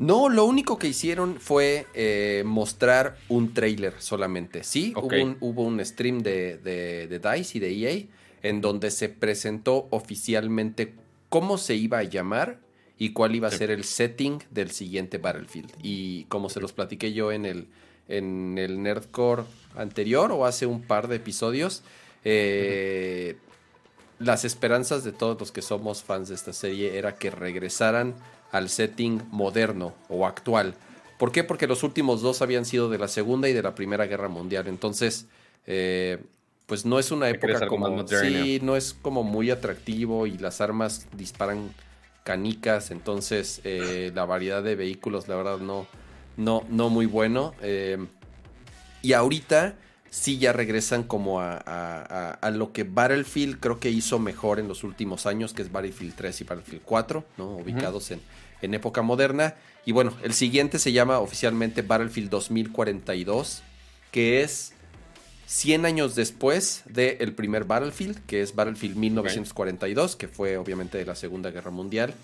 [0.00, 4.64] No, lo único que hicieron fue eh, mostrar un trailer solamente.
[4.64, 8.06] Sí, hubo, un, hubo, un, stream de, de, de, DICE y de EA
[8.42, 10.94] en donde se presentó oficialmente
[11.28, 12.60] cómo se iba a llamar
[12.96, 15.70] y cuál iba a ser el setting del siguiente Battlefield.
[15.82, 17.68] Y como se los platiqué yo en el,
[18.08, 19.42] en el Nerdcore
[19.76, 21.82] anterior o hace un par de episodios,
[22.24, 23.36] eh,
[24.18, 28.14] las esperanzas de todos los que somos fans de esta serie era que regresaran
[28.52, 30.74] al setting moderno o actual.
[31.18, 31.44] ¿Por qué?
[31.44, 34.68] Porque los últimos dos habían sido de la Segunda y de la Primera Guerra Mundial.
[34.68, 35.26] Entonces,
[35.66, 36.18] eh,
[36.66, 38.06] pues no es una época como...
[38.08, 41.74] Sí, no es como muy atractivo y las armas disparan
[42.24, 45.86] canicas, entonces eh, la variedad de vehículos, la verdad, no,
[46.36, 47.54] no, no muy bueno.
[47.60, 47.98] Eh,
[49.02, 49.74] y ahorita
[50.10, 54.82] sí ya regresan como a, a, lo que Battlefield creo que hizo mejor en los
[54.84, 57.56] últimos años, que es Battlefield 3 y Battlefield 4, ¿no?
[57.56, 58.20] ubicados en,
[58.60, 59.54] en época moderna.
[59.86, 63.62] Y bueno, el siguiente se llama oficialmente Battlefield 2042,
[64.10, 64.72] que es
[65.46, 71.14] 100 años después del primer Battlefield, que es Battlefield 1942, que fue obviamente de la
[71.14, 72.14] Segunda Guerra Mundial,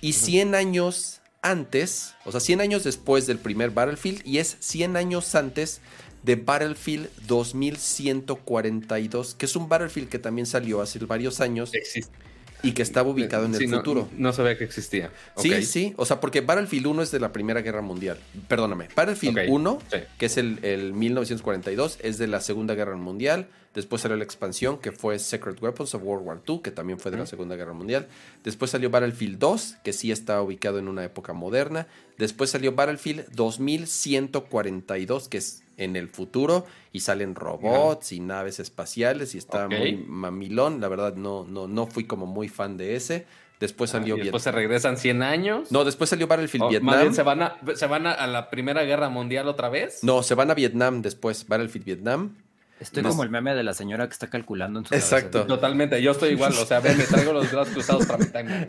[0.00, 4.96] y 100 años antes, o sea, 100 años después del primer Battlefield, y es 100
[4.96, 5.80] años antes
[6.26, 11.72] de Battlefield 2142, que es un Battlefield que también salió hace varios años.
[11.72, 12.26] Existe
[12.62, 14.08] y que estaba ubicado en el futuro.
[14.16, 15.10] No, sabía que existía.
[15.36, 15.94] Sí, sí.
[15.96, 18.18] O sea, porque Battlefield 1 es de la Primera Guerra Mundial.
[18.48, 18.88] Perdóname.
[18.96, 19.78] Battlefield 1,
[20.18, 23.48] que es el, el, 1942, es de la Segunda Guerra Mundial.
[23.74, 27.10] Después salió la expansión, que fue Secret Weapons of World War II, que también fue
[27.10, 28.08] de la Segunda Guerra Mundial.
[28.42, 31.86] Después salió Battlefield 2, que sí está ubicado en una época moderna.
[32.16, 39.34] Después salió Battlefield 2142, que es en el futuro y salen robots y naves espaciales
[39.34, 40.80] y está muy mamilón.
[40.80, 43.26] La verdad, no, no, no fui como muy fan de ese.
[43.60, 45.72] Después ah, salió ¿y Después se regresan 100 años.
[45.72, 47.14] No, después salió Battlefield oh, Vietnam.
[47.14, 50.02] ¿se van, a, ¿Se van a, la Primera Guerra Mundial otra vez?
[50.02, 52.36] No, se van a Vietnam después, Battlefield Vietnam.
[52.78, 55.46] Estoy como el meme de la señora que está calculando en su Exacto.
[55.46, 56.52] Totalmente, yo estoy igual.
[56.52, 58.68] O sea, me traigo los brazos cruzados para mi time.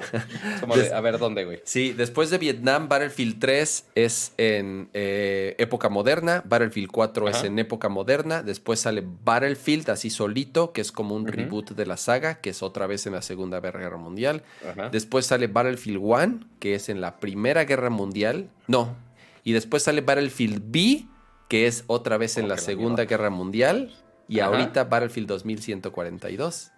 [0.62, 1.62] Como de, a ver, ¿dónde, güey?
[1.66, 7.60] Sí, después de Vietnam, Battlefield 3 es en eh, época moderna, Battlefield 4 es en
[7.60, 12.36] época moderna, después sale Battlefield así solito, que es como un reboot de la saga,
[12.36, 14.44] que es otra vez en la Segunda Guerra Mundial.
[14.92, 18.50] Después sale Battlefield 1, que es en la Primera Guerra Mundial.
[18.68, 18.96] No.
[19.44, 21.06] Y después sale Battlefield B,
[21.48, 23.94] que es otra vez en la Segunda Guerra Mundial.
[24.28, 26.72] Y ahorita Battlefield 2142,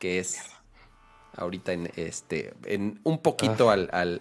[0.00, 0.38] que es
[1.36, 3.74] ahorita en este en un poquito ah.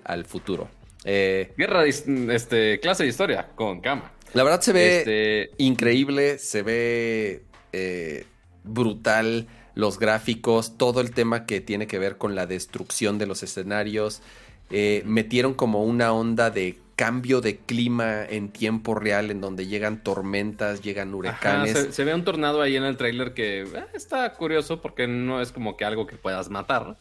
[0.03, 0.67] al, futuro.
[1.03, 4.11] Eh, Guerra este, clase de historia con cama.
[4.33, 8.25] La verdad se ve este, increíble, se ve eh,
[8.63, 13.43] brutal los gráficos, todo el tema que tiene que ver con la destrucción de los
[13.43, 14.21] escenarios.
[14.71, 20.01] Eh, metieron como una onda de cambio de clima en tiempo real en donde llegan
[20.03, 21.89] tormentas, llegan huracanes.
[21.93, 25.51] se, ve un tornado ahí en el trailer que eh, está curioso porque no es
[25.51, 26.97] como que algo que puedas matar.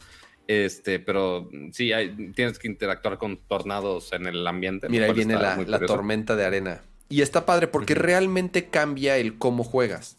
[0.47, 4.89] Este, pero sí, hay, tienes que interactuar con tornados en el ambiente.
[4.89, 6.83] Mira, ahí viene la, tormenta de arena.
[7.09, 10.19] Y está padre porque realmente cambia el cómo juegas.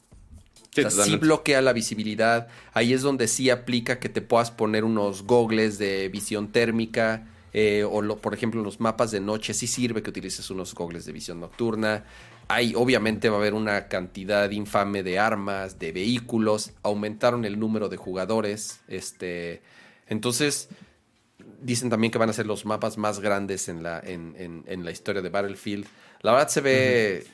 [0.72, 2.48] Sí, sí bloquea la visibilidad.
[2.74, 7.28] Ahí es donde sí aplica que te puedas poner unos gogles de visión térmica
[7.58, 11.14] eh, o por ejemplo los mapas de noche sí sirve que utilices unos gogles de
[11.14, 12.04] visión nocturna.
[12.50, 17.88] Hay, obviamente va a haber una cantidad infame de armas, de vehículos, aumentaron el número
[17.88, 19.62] de jugadores, este,
[20.08, 20.68] entonces
[21.62, 25.22] dicen también que van a ser los mapas más grandes en la, en, la historia
[25.22, 25.86] de Battlefield.
[26.24, 27.26] La verdad se ve,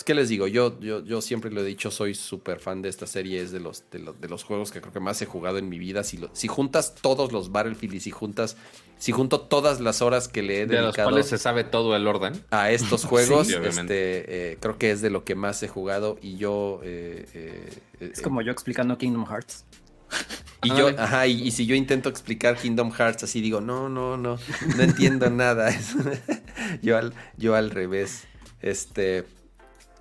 [0.00, 0.46] pues, ¿qué les digo?
[0.46, 3.60] Yo, yo, yo siempre lo he dicho, soy súper fan de esta serie, es de
[3.60, 6.04] los, de, los juegos que creo que más he jugado en mi vida.
[6.04, 8.56] Si, si juntas todos los Battlefield y si juntas
[8.96, 10.80] si junto todas las horas que le he dedicado.
[10.80, 12.32] De los cuales se sabe todo el orden.
[12.50, 16.36] A estos juegos, este, eh, creo que es de lo que más he jugado y
[16.36, 16.80] yo.
[16.82, 19.66] Eh, eh, es como yo explicando Kingdom Hearts.
[20.62, 24.38] Y yo, ajá, y, si yo intento explicar Kingdom Hearts así, digo, no, no, no,
[24.76, 25.74] no entiendo nada.
[26.82, 28.24] yo, al, yo al revés.
[28.60, 29.24] Este,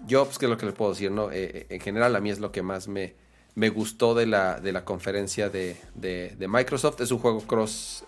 [0.07, 1.11] yo, pues, ¿qué es lo que le puedo decir?
[1.11, 3.15] no En general, a mí es lo que más me,
[3.55, 7.01] me gustó de la, de la conferencia de, de, Microsoft.
[7.01, 8.03] Es un juego cross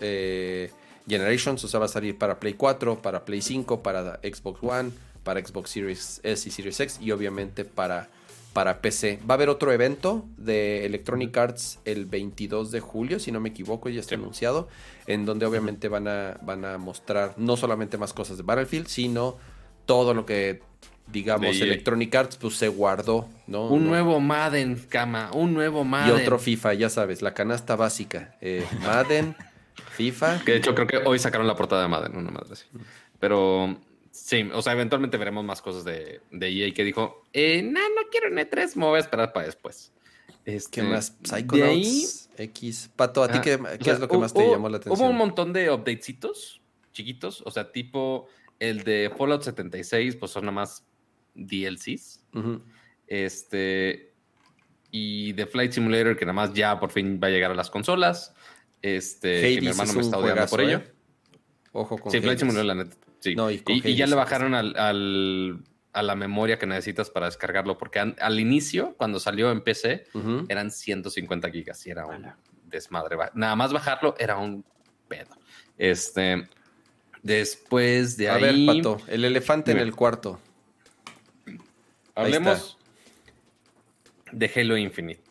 [1.06, 4.90] Generations, o sea, va a salir para Play 4, para Play 5, para Xbox One,
[5.24, 8.08] para Xbox Series S y Series X y obviamente para,
[8.52, 9.18] para PC.
[9.28, 13.48] Va a haber otro evento de Electronic Arts el 22 de julio, si no me
[13.48, 14.68] equivoco, ya está anunciado,
[15.06, 19.36] en donde obviamente van a, van a mostrar no solamente más cosas de Battlefield, sino
[19.86, 20.62] todo lo que
[21.12, 23.68] digamos, Electronic Arts, pues se guardó, ¿no?
[23.68, 26.16] Un nuevo Madden, cama, un nuevo Madden.
[26.16, 28.36] Y otro FIFA, ya sabes, la canasta básica.
[28.40, 29.36] Eh, Madden,
[29.92, 30.42] FIFA.
[30.44, 32.64] Que de hecho creo que hoy sacaron la portada de Madden, una madre así.
[33.20, 33.78] Pero
[34.10, 38.08] sí, o sea, eventualmente veremos más cosas de, de EA que dijo, eh, no, no
[38.10, 39.92] quiero en E3, me voy a esperar para después.
[40.44, 41.16] Este, ¿Qué más?
[41.22, 42.90] Psychonauts X.
[42.96, 45.00] Pato, ¿a ti qué, es lo que más te llamó la atención?
[45.00, 46.60] Hubo un montón de updatecitos
[46.92, 48.26] chiquitos, o sea, tipo
[48.58, 50.84] el de Fallout 76, pues son nada más
[51.34, 52.24] DLCs.
[53.06, 54.14] Este.
[54.90, 57.70] Y The Flight Simulator, que nada más ya por fin va a llegar a las
[57.70, 58.34] consolas.
[58.82, 60.78] Este, que mi hermano me está odiando por ello.
[60.78, 60.92] ¿eh?
[61.72, 62.96] Ojo con Sí, Flight Simulator, la neta.
[63.20, 63.36] Sí.
[63.68, 64.74] y, ya le bajaron al,
[65.92, 70.06] a la memoria que necesitas para descargarlo, porque al inicio, cuando salió en PC,
[70.48, 72.26] eran 150 gigas y era un
[72.64, 73.16] desmadre.
[73.34, 74.64] Nada más bajarlo era un
[75.08, 75.30] pedo.
[75.78, 76.48] Este.
[77.22, 78.42] Después de ahí.
[78.42, 80.40] A ver, Pato, el elefante en el cuarto.
[82.14, 82.78] Hablemos
[84.30, 85.22] de Halo Infinite.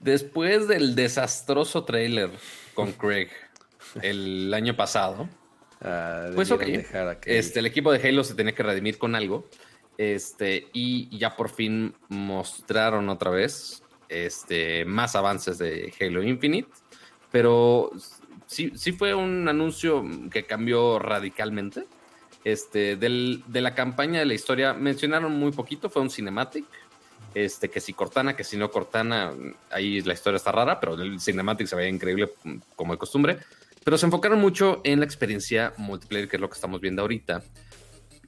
[0.00, 2.30] Después del desastroso trailer
[2.74, 3.28] con Craig
[4.02, 5.28] el año pasado,
[5.80, 6.62] ah, pues ok,
[7.26, 9.48] este, el equipo de Halo se tenía que redimir con algo.
[9.96, 16.68] Este, y ya por fin mostraron otra vez este, más avances de Halo Infinite.
[17.32, 17.90] Pero
[18.46, 21.86] sí, sí fue un anuncio que cambió radicalmente.
[22.44, 26.64] Este, de la campaña de la historia mencionaron muy poquito, fue un cinematic.
[27.34, 29.32] Este, que si Cortana, que si no Cortana,
[29.70, 32.32] ahí la historia está rara, pero el cinematic se veía increíble
[32.74, 33.38] como de costumbre.
[33.84, 37.42] Pero se enfocaron mucho en la experiencia multiplayer, que es lo que estamos viendo ahorita.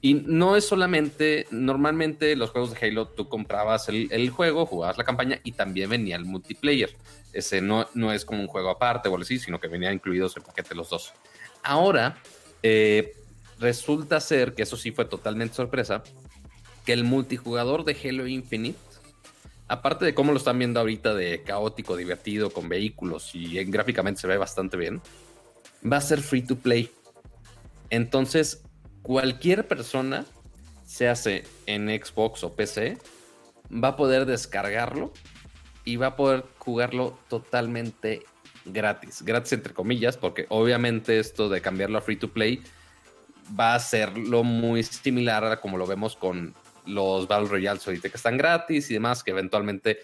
[0.03, 5.03] Y no es solamente, normalmente los juegos de Halo, tú comprabas el, juego, jugabas la
[5.03, 6.95] campaña y también venía el multiplayer.
[7.33, 10.35] Ese no, no es como un juego aparte o algo así, sino que venía incluidos
[10.37, 11.13] en paquete los dos.
[11.61, 12.17] Ahora,
[12.63, 13.13] eh,
[13.61, 16.03] resulta ser que eso sí fue totalmente sorpresa,
[16.85, 18.79] que el multijugador de Halo Infinite,
[19.67, 24.27] aparte de cómo lo están viendo ahorita de caótico, divertido, con vehículos y gráficamente se
[24.27, 24.99] ve bastante bien,
[25.89, 26.91] va a ser free to play.
[27.91, 28.63] Entonces,
[29.03, 30.25] cualquier persona,
[30.85, 32.97] se hace en Xbox o PC,
[33.71, 35.13] va a poder descargarlo
[35.85, 38.23] y va a poder jugarlo totalmente
[38.65, 39.21] gratis.
[39.21, 42.61] Gratis entre comillas, porque obviamente esto de cambiarlo a free to play
[43.59, 46.53] va a serlo muy similar a como lo vemos con
[46.85, 49.99] los Battle Royale ahorita que están gratis y demás, que eventualmente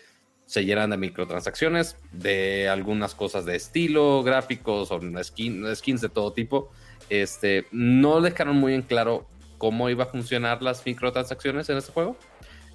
[0.45, 6.71] se llenan de microtransacciones, de algunas cosas de estilo, gráficos o skins de todo tipo.
[7.09, 9.27] Este, no dejaron muy en claro
[9.57, 12.17] cómo iba a funcionar las microtransacciones en este juego.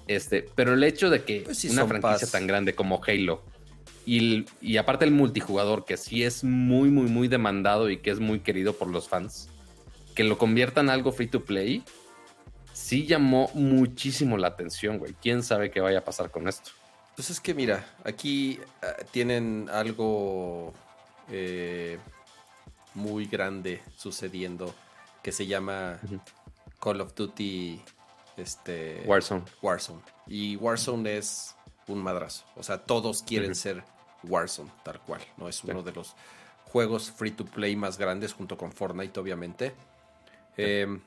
[0.07, 3.41] Este, pero el hecho de que pues una franquicia tan grande como Halo
[4.05, 8.19] y, y, aparte el multijugador, que sí es muy, muy, muy demandado y que es
[8.19, 9.47] muy querido por los fans,
[10.13, 11.83] que lo conviertan en algo free to play,
[12.73, 15.13] sí llamó muchísimo la atención, güey.
[15.21, 16.71] ¿Quién sabe qué vaya a pasar con esto?
[17.15, 20.73] Pues es que mira, aquí ah, tienen algo
[21.29, 21.99] eh,
[22.95, 24.73] muy grande sucediendo
[25.21, 25.99] que se llama
[26.79, 27.81] Call of Duty
[28.37, 29.43] este, Warzone.
[29.61, 30.01] Warzone.
[30.27, 31.55] Y Warzone es
[31.87, 32.45] un madrazo.
[32.55, 33.83] O sea, todos quieren ser
[34.23, 35.21] Warzone, tal cual.
[35.37, 35.47] ¿no?
[35.47, 36.15] Es uno de los
[36.65, 39.73] juegos free to play más grandes junto con Fortnite, obviamente.
[40.57, 41.01] Em,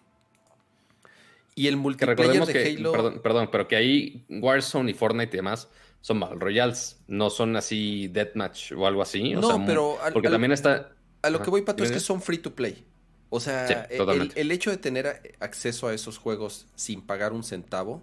[1.54, 2.92] y el multiplayer de Halo.
[2.92, 5.68] Perdón, perdón, pero que ahí Warzone y Fortnite y demás
[6.00, 9.32] son Battle Royals, no son así Deathmatch o algo así.
[9.32, 9.98] no, pero.
[10.12, 10.92] porque también está.
[11.22, 12.84] A lo que voy, Pato, es que son free to play.
[13.28, 18.02] O sea, el, hecho de tener acceso a esos juegos sin pagar un centavo,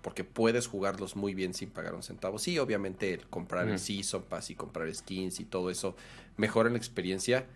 [0.00, 2.38] porque puedes jugarlos muy bien sin pagar un centavo.
[2.38, 5.96] Sí, obviamente el comprar el Season Pass y comprar skins y todo eso
[6.36, 7.46] mejora la experiencia.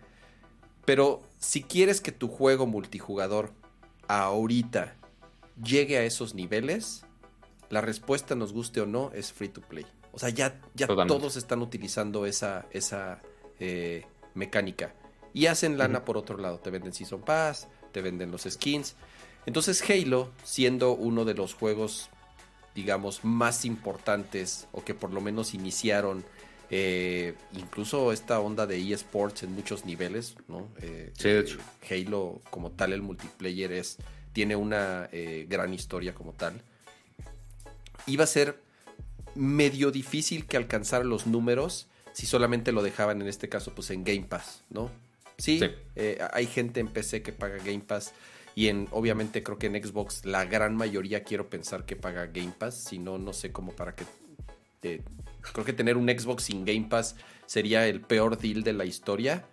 [0.85, 3.51] Pero si quieres que tu juego multijugador
[4.07, 4.95] ahorita
[5.63, 7.05] llegue a esos niveles,
[7.69, 9.85] la respuesta, nos guste o no, es free to play.
[10.11, 13.21] O sea, ya, ya todos están utilizando esa, esa
[13.59, 14.93] eh, mecánica.
[15.33, 16.59] Y hacen lana por otro lado.
[16.59, 18.95] Te venden Season Pass, te venden los skins.
[19.45, 22.09] Entonces Halo, siendo uno de los juegos,
[22.73, 26.23] digamos, más importantes o que por lo menos iniciaron
[26.77, 30.67] eh, incluso esta onda de eSports en muchos niveles, ¿no?
[30.81, 31.57] Eh, sí, de hecho.
[31.89, 33.97] Halo como tal, el multiplayer es,
[34.33, 36.61] tiene una eh, gran historia como tal.
[38.07, 38.59] Iba a ser
[39.35, 44.03] medio difícil que alcanzara los números si solamente lo dejaban en este caso pues en
[44.03, 44.91] Game Pass, ¿no?
[45.37, 45.61] Sí,
[45.95, 48.13] eh, hay gente en PC que paga Game Pass
[48.53, 52.53] y en obviamente creo que en Xbox la gran mayoría quiero pensar que paga Game
[52.57, 54.05] Pass, si no, no sé cómo para que...
[55.53, 57.15] creo que tener un Xbox sin Game Pass
[57.45, 59.45] sería el peor deal de la historia,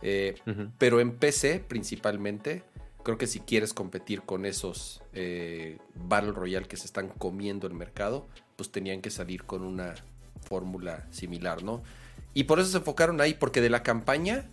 [0.00, 0.34] eh,
[0.78, 2.64] pero en PC principalmente,
[3.02, 7.74] creo que si quieres competir con esos eh, Battle Royale que se están comiendo el
[7.74, 9.94] mercado, pues tenían que salir con una
[10.42, 11.82] fórmula similar, ¿no?
[12.34, 14.48] Y por eso se enfocaron ahí, porque de la campaña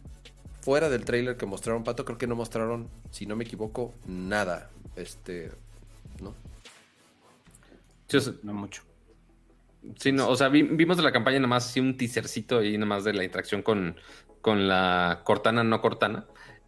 [0.62, 4.70] fuera del trailer que mostraron, Pato, creo que no mostraron, si no me equivoco, nada.
[4.96, 5.52] Este,
[6.22, 6.36] ¿no?
[8.44, 8.89] no mucho.
[9.98, 12.86] Sí, no, o sea, vimos de la campaña nada más así un teasercito y nada
[12.86, 13.96] más de la interacción con,
[14.42, 16.26] con la Cortana, no Cortana.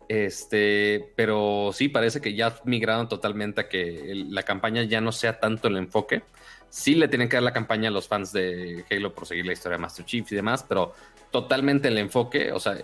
[0.07, 5.39] Este, pero sí, parece que ya migraron totalmente a que la campaña ya no sea
[5.39, 6.23] tanto el enfoque.
[6.69, 9.53] Sí le tienen que dar la campaña a los fans de Halo por seguir la
[9.53, 10.93] historia de Master Chief y demás, pero
[11.31, 12.51] totalmente el enfoque.
[12.51, 12.77] O sea,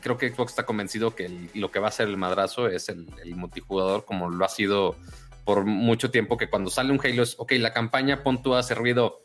[0.00, 3.06] creo que Xbox está convencido que lo que va a ser el madrazo es el,
[3.34, 4.96] multijugador, como lo ha sido
[5.44, 8.62] por mucho tiempo, que cuando sale un Halo es, ok, la campaña pon tú ha
[8.62, 9.22] servido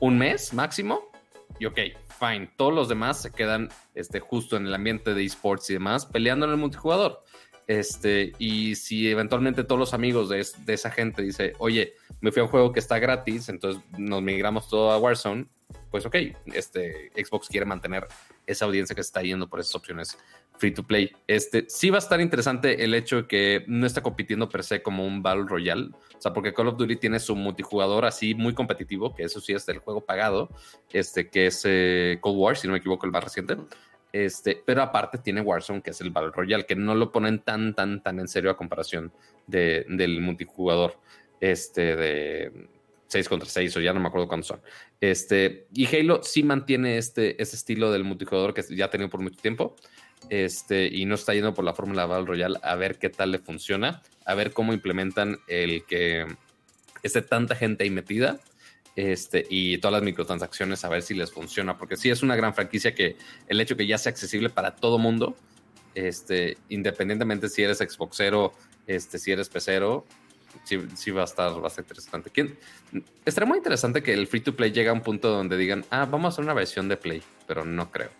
[0.00, 1.10] un mes máximo,
[1.58, 1.78] y ok,
[2.18, 2.50] fine.
[2.56, 6.46] Todos los demás se quedan este, justo en el ambiente de esports y demás, peleando
[6.46, 7.22] en el multijugador.
[7.66, 12.44] Este, y si eventualmente todos los amigos de, esa gente dice, oye, me fui a
[12.44, 15.46] un juego que está gratis, entonces nos migramos todo a Warzone,
[15.90, 16.16] pues ok,
[16.52, 18.06] este, Xbox quiere mantener
[18.46, 20.18] esa audiencia que está yendo por esas opciones
[20.56, 21.10] free to play.
[21.26, 24.82] Este, sí va a estar interesante el hecho de que no está compitiendo per se
[24.82, 28.54] como un Battle Royale, o sea, porque Call of Duty tiene su multijugador así muy
[28.54, 30.50] competitivo, que eso sí es del juego pagado,
[30.92, 33.56] este, que es eh, Cold War, si no me equivoco, el más reciente.
[34.12, 37.74] Este, pero aparte tiene Warzone, que es el Battle Royale, que no lo ponen tan,
[37.74, 39.12] tan, tan en serio a comparación
[39.48, 41.00] de, del multijugador
[41.40, 42.68] este, de
[43.08, 44.60] 6 contra 6 o ya no me acuerdo cuántos son.
[45.00, 49.20] Este, y Halo sí mantiene este, este estilo del multijugador que ya ha tenido por
[49.20, 49.74] mucho tiempo.
[50.30, 53.38] Este, y no está yendo por la fórmula Battle Royale a ver qué tal le
[53.38, 56.26] funciona, a ver cómo implementan el que
[57.02, 58.40] esté tanta gente ahí metida
[58.96, 62.54] este, y todas las microtransacciones, a ver si les funciona, porque sí es una gran
[62.54, 63.16] franquicia que
[63.48, 65.36] el hecho que ya sea accesible para todo mundo,
[65.94, 68.52] este, independientemente si eres Xboxero,
[68.86, 70.06] este, si eres pecero,
[70.64, 72.30] sí, va a estar bastante interesante.
[73.24, 76.06] Estaría muy interesante que el free to play llegue a un punto donde digan, ah,
[76.10, 78.10] vamos a hacer una versión de play, pero no creo.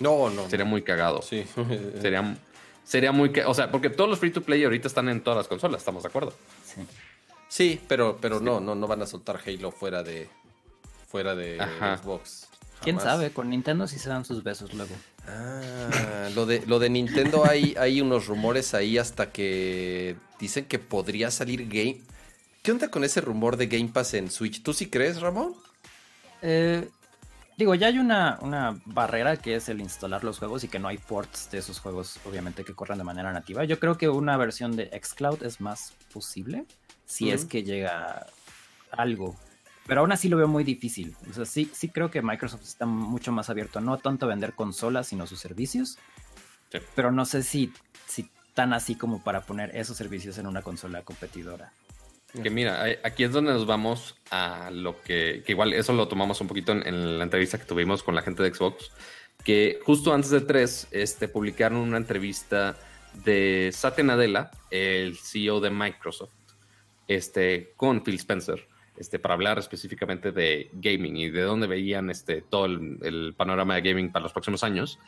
[0.00, 0.48] No, no.
[0.48, 1.22] Sería muy cagado.
[1.22, 1.44] Sí.
[2.00, 2.36] sería,
[2.84, 3.32] sería muy.
[3.46, 6.02] O sea, porque todos los free to play ahorita están en todas las consolas, ¿estamos
[6.02, 6.32] de acuerdo?
[6.64, 6.82] Sí.
[7.48, 10.28] Sí, pero, pero no, no, no van a soltar Halo fuera de,
[11.06, 11.58] fuera de
[12.02, 12.48] Xbox.
[12.80, 13.30] ¿Quién sabe?
[13.30, 14.94] Con Nintendo sí se dan sus besos luego.
[15.26, 20.78] Ah, lo de, lo de Nintendo hay, hay unos rumores ahí hasta que dicen que
[20.78, 22.00] podría salir Game.
[22.62, 24.62] ¿Qué onda con ese rumor de Game Pass en Switch?
[24.62, 25.54] ¿Tú sí crees, Ramón?
[26.42, 26.88] Eh,
[27.56, 30.88] digo, ya hay una, una, barrera que es el instalar los juegos y que no
[30.88, 33.64] hay ports de esos juegos, obviamente, que corran de manera nativa.
[33.64, 36.66] Yo creo que una versión de Xcloud es más posible
[37.06, 38.26] si es que llega
[38.90, 39.36] algo.
[39.86, 41.14] Pero aún así lo veo muy difícil.
[41.28, 44.54] O sea, sí, sí creo que Microsoft está mucho más abierto, no tanto a vender
[44.54, 45.98] consolas, sino sus servicios.
[46.94, 47.72] Pero no sé si,
[48.06, 51.72] si tan así como para poner esos servicios en una consola competidora.
[52.42, 56.40] Que mira, aquí es donde nos vamos a lo que, que igual eso lo tomamos
[56.40, 58.90] un poquito en, la entrevista que tuvimos con la gente de Xbox,
[59.44, 62.76] que justo antes de 3 este, publicaron una entrevista
[63.24, 66.32] de Satya Nadella, el CEO de Microsoft,
[67.06, 68.66] este, con Phil Spencer,
[68.96, 73.82] este, para hablar específicamente de gaming y de dónde veían este, todo el, panorama de
[73.82, 74.98] gaming para los próximos años.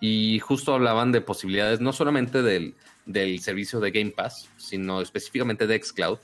[0.00, 2.74] Y justo hablaban de posibilidades no solamente del,
[3.06, 6.18] del servicio de Game Pass, sino específicamente de Xcloud,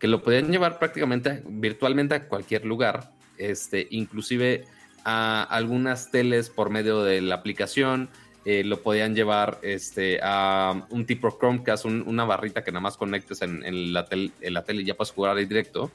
[0.00, 4.64] que lo podían llevar prácticamente virtualmente a cualquier lugar, este, inclusive
[5.04, 8.08] a algunas teles por medio de la aplicación,
[8.46, 13.42] eh, lo podían llevar este, a un tipo Chromecast, una barrita que nada más conectes
[13.42, 15.90] en, la, en la tele y ya puedes jugar ahí directo.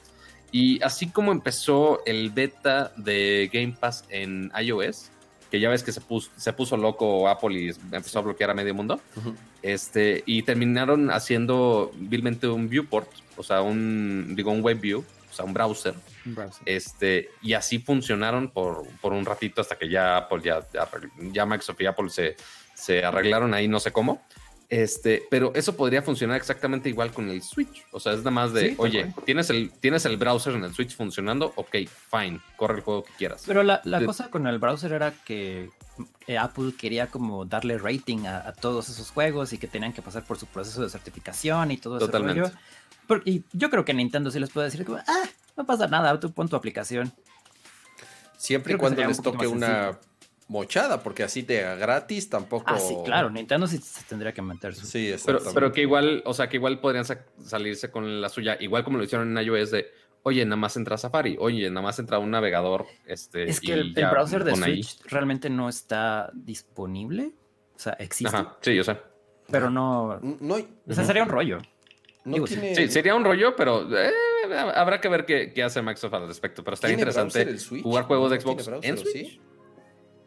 [0.51, 5.10] Y así como empezó el beta de Game Pass en iOS,
[5.56, 8.53] que ya ves que se puso, se puso loco Apple y empezó a bloquear a
[8.53, 8.99] medio mundo,
[9.62, 15.34] este, y terminaron haciendo vilmente un viewport, o sea, un, digo, un web view, o
[15.34, 15.93] sea, un browser.
[16.66, 20.68] Este, y así funcionaron por, por, un ratito hasta que ya Apple, ya,
[21.32, 22.36] ya Microsoft y Apple se,
[22.74, 24.26] se arreglaron ahí, no sé cómo.
[24.70, 27.86] Este, pero eso podría funcionar exactamente igual con el Switch.
[27.91, 30.95] O sea, es nada más de, oye, ¿tienes el, ¿tienes el browser en el Switch
[30.95, 31.53] funcionando?
[31.55, 31.76] Ok,
[32.09, 33.43] fine, corre el juego que quieras.
[33.45, 35.70] Pero la, cosa con el browser era que
[36.28, 40.24] eh, Apple quería como darle rating a, todos esos juegos y que tenían que pasar
[40.24, 42.07] por su proceso de certificación y todo eso.
[42.07, 42.51] Totalmente.
[43.26, 45.24] y yo creo que Nintendo sí les puede decir, ah,
[45.55, 47.13] no pasa nada, tú pon tu aplicación.
[48.38, 49.97] Siempre y cuando les toque una
[50.48, 52.66] mochada, porque así de gratis tampoco.
[52.68, 54.76] Ah, sí, claro, Nintendo sí se tendría que meter.
[54.76, 57.06] Sí, pero, pero que igual, o sea, que igual podrían
[57.43, 59.91] salirse con la suya, igual como lo hicieron en iOS de,
[60.24, 62.86] oye, nada más entra Safari, oye, nada más entra un navegador.
[63.06, 67.32] Este, es que el, browser de Switch realmente no está disponible.
[67.76, 68.38] O sea, existe.
[68.62, 68.98] sí, yo sé.
[69.50, 70.20] Pero no.
[70.22, 71.60] no o sea, sería un rollo.
[72.48, 74.12] Sí, sería un rollo, pero eh,
[74.74, 76.64] habrá que ver qué, hace Microsoft al respecto.
[76.64, 79.14] Pero estaría interesante jugar juegos de Xbox en Switch.
[79.14, 79.41] ¿Sí?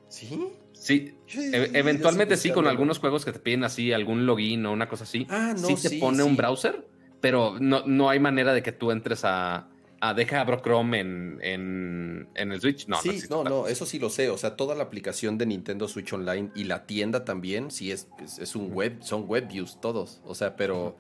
[0.08, 4.88] Sí, e-, eventualmente sí, con algunos juegos que te piden así algún login o una
[4.88, 5.26] cosa así.
[5.28, 6.86] Ah, no, sí te pone un browser,
[7.20, 9.68] pero no, no hay manera de que tú entres a,
[10.00, 12.86] a deja abro Chrome en, en, el Switch.
[12.86, 14.30] No, sí, no, no, eso sí lo sé.
[14.30, 18.08] O sea, toda la aplicación de Nintendo Switch Online y la tienda también, sí es,
[18.38, 20.20] es, un web, son web views todos.
[20.24, 20.96] O sea, pero,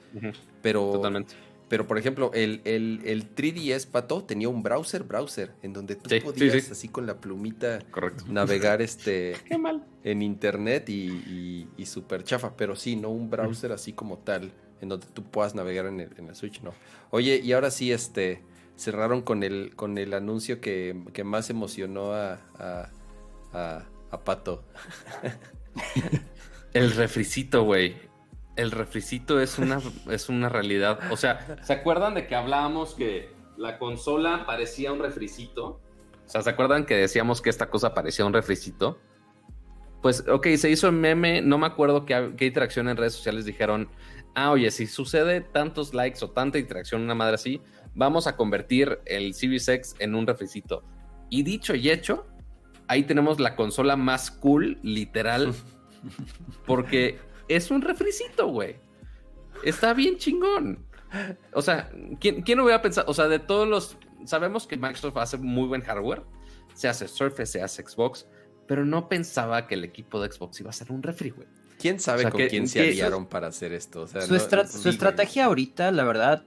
[0.62, 1.34] pero Totalmente.
[1.68, 6.70] Pero, por ejemplo, el, el, 3DS Pato tenía un browser, browser, en donde tú podías
[6.70, 7.80] así con la plumita
[8.26, 9.36] navegar este
[10.02, 12.56] en internet y, y, super chafa.
[12.56, 14.50] Pero sí, no un browser así como tal,
[14.80, 16.72] en donde tú puedas navegar en el, en el Switch, no.
[17.10, 18.42] Oye, y ahora sí, este
[18.76, 22.40] cerraron con el, con el anuncio que, más emocionó a,
[23.52, 24.64] a, a Pato.
[26.72, 28.07] el refricito, güey
[28.58, 29.80] el refricito es una,
[30.10, 30.98] es una realidad.
[31.10, 35.80] O sea, ¿se acuerdan de que hablábamos que la consola parecía un refricito?
[36.26, 38.98] O sea, ¿se acuerdan que decíamos que esta cosa parecía un refricito?
[40.02, 43.44] Pues, ok, se hizo el meme, no me acuerdo qué, qué interacción en redes sociales
[43.44, 43.88] dijeron,
[44.34, 47.62] ah, oye, si sucede tantos likes o tanta interacción una madre así,
[47.94, 50.84] vamos a convertir el Series X en un refricito.
[51.30, 52.26] Y dicho y hecho,
[52.88, 55.54] ahí tenemos la consola más cool, literal,
[56.66, 58.76] porque es un refricito, güey.
[59.64, 60.84] Está bien chingón.
[61.52, 61.90] O sea,
[62.20, 63.10] ¿quién, ¿quién hubiera pensado?
[63.10, 63.96] O sea, de todos los.
[64.24, 66.22] Sabemos que Microsoft hace muy buen hardware.
[66.74, 68.26] Se hace Surface, se hace Xbox.
[68.66, 71.48] Pero no pensaba que el equipo de Xbox iba a ser un refri, güey.
[71.78, 74.06] ¿Quién sabe con quién se aliaron para hacer esto?
[74.06, 74.34] su,
[74.88, 76.44] estrategia ahorita, la verdad,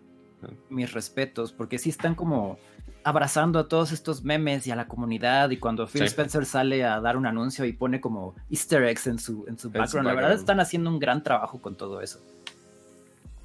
[0.69, 2.59] mis respetos, porque sí están como
[3.03, 6.99] abrazando a todos estos memes y a la comunidad y cuando Phil Spencer sale a
[6.99, 10.33] dar un anuncio y pone como easter eggs en su, en su, background, la verdad
[10.33, 12.19] están haciendo un gran trabajo con todo eso.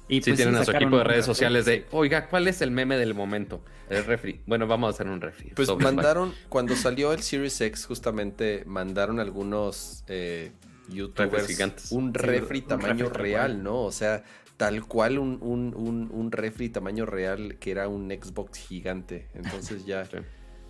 [0.09, 2.71] Y sí, pues tienen a su equipo de redes sociales de, oiga, ¿cuál es el
[2.71, 3.61] meme del momento?
[3.89, 4.41] El refri.
[4.45, 5.51] Bueno, vamos a hacer un refri.
[5.53, 10.51] Pues mandaron, cuando salió el Series X, justamente mandaron algunos eh,
[10.87, 11.91] youtubers gigantes.
[11.91, 13.81] un refri tamaño real, ¿no?
[13.81, 14.23] O sea,
[14.57, 19.27] tal cual un, un, un, refri tamaño real que era un Xbox gigante.
[19.35, 20.07] Entonces ya,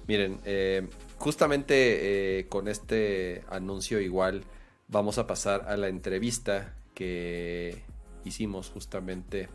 [0.08, 4.44] miren, eh, justamente eh, con este anuncio igual
[4.90, 7.82] vamos a pasar a la entrevista que
[8.26, 9.48] hicimos justamente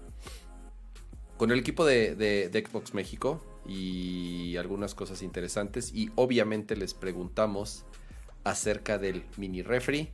[1.36, 5.92] con el equipo de, Xbox México y algunas cosas interesantes.
[5.94, 7.84] Y obviamente les preguntamos
[8.44, 10.08] acerca del mini refri.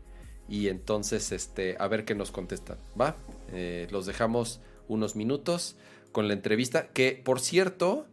[0.49, 3.15] Y entonces este a ver qué nos contestan va
[3.53, 5.77] eh, los dejamos unos minutos
[6.13, 8.07] con la entrevista que por cierto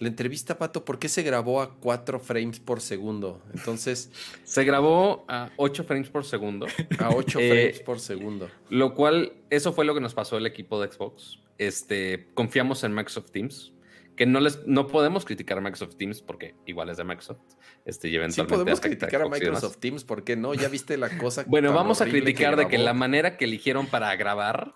[0.00, 3.42] la entrevista, Pato, ¿por qué se grabó a 4 frames por segundo?
[3.52, 4.10] Entonces.
[4.44, 6.66] Se grabó a 8 frames por segundo.
[6.98, 8.48] A 8 eh, frames por segundo.
[8.70, 11.38] Lo cual, eso fue lo que nos pasó el equipo de Xbox.
[11.58, 13.72] Este, confiamos en Microsoft Teams.
[14.20, 17.40] Que no les no podemos criticar a Microsoft Teams porque igual es de Microsoft.
[17.86, 20.52] Este, y eventualmente sí, podemos criticar a Microsoft Teams, ¿por qué no?
[20.52, 21.44] Ya viste la cosa.
[21.48, 24.74] bueno, vamos a criticar de que la manera que eligieron para grabar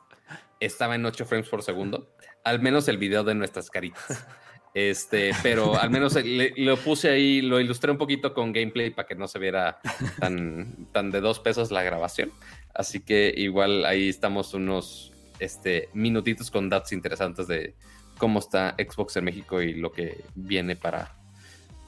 [0.61, 2.17] estaba en 8 frames por segundo.
[2.43, 4.25] Al menos el video de nuestras caritas.
[4.73, 6.17] Este, pero al menos
[6.57, 9.79] lo puse ahí, lo ilustré un poquito con gameplay para que no se viera
[10.19, 12.33] tan, tan de dos pesos la grabación.
[12.73, 17.75] Así que igual ahí estamos unos este, minutitos con datos interesantes de
[18.19, 21.17] cómo está Xbox en México y lo que viene para,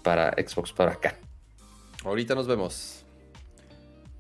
[0.03, 1.19] para Xbox para acá.
[2.05, 3.05] Ahorita nos vemos.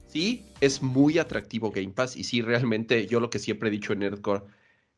[0.07, 3.93] Sí, es muy atractivo Game Pass y sí, realmente yo lo que siempre he dicho
[3.93, 4.45] en Nerdcore,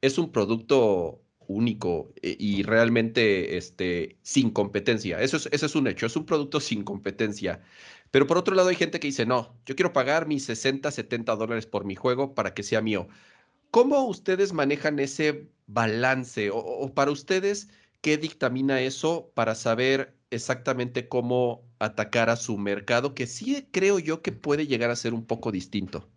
[0.00, 5.20] es un producto único eh, y realmente este, sin competencia.
[5.20, 7.62] Eso es, eso es un hecho, es un producto sin competencia.
[8.10, 11.36] Pero por otro lado hay gente que dice, no, yo quiero pagar mis 60, 70
[11.36, 13.08] dólares por mi juego para que sea mío.
[13.70, 16.50] ¿Cómo ustedes manejan ese balance?
[16.52, 17.68] O, para ustedes,
[18.00, 23.14] ¿qué dictamina eso para saber exactamente cómo atacar a su mercado?
[23.14, 26.08] Que sí creo yo que puede llegar a ser un poco distinto.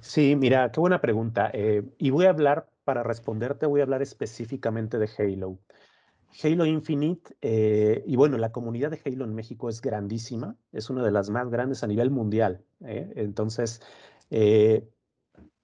[0.00, 1.50] Sí, mira, qué buena pregunta.
[1.52, 5.58] Eh, y voy a hablar para responderte voy a hablar específicamente de Halo.
[6.42, 11.04] Halo Infinite, eh, y bueno, la comunidad de Halo en México es grandísima, es una
[11.04, 12.64] de las más grandes a nivel mundial.
[12.84, 13.12] ¿eh?
[13.14, 13.80] Entonces,
[14.30, 14.88] eh,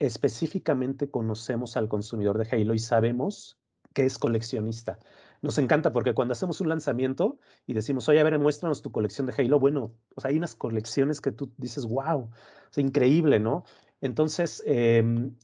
[0.00, 3.58] específicamente conocemos al consumidor de Halo y sabemos
[3.92, 4.98] que es coleccionista.
[5.42, 9.26] Nos encanta porque cuando hacemos un lanzamiento y decimos, oye, a ver, muéstranos tu colección
[9.26, 12.30] de Halo, bueno, pues hay unas colecciones que tú dices, wow,
[12.70, 13.64] es increíble, ¿no?
[14.00, 15.34] Entonces, em,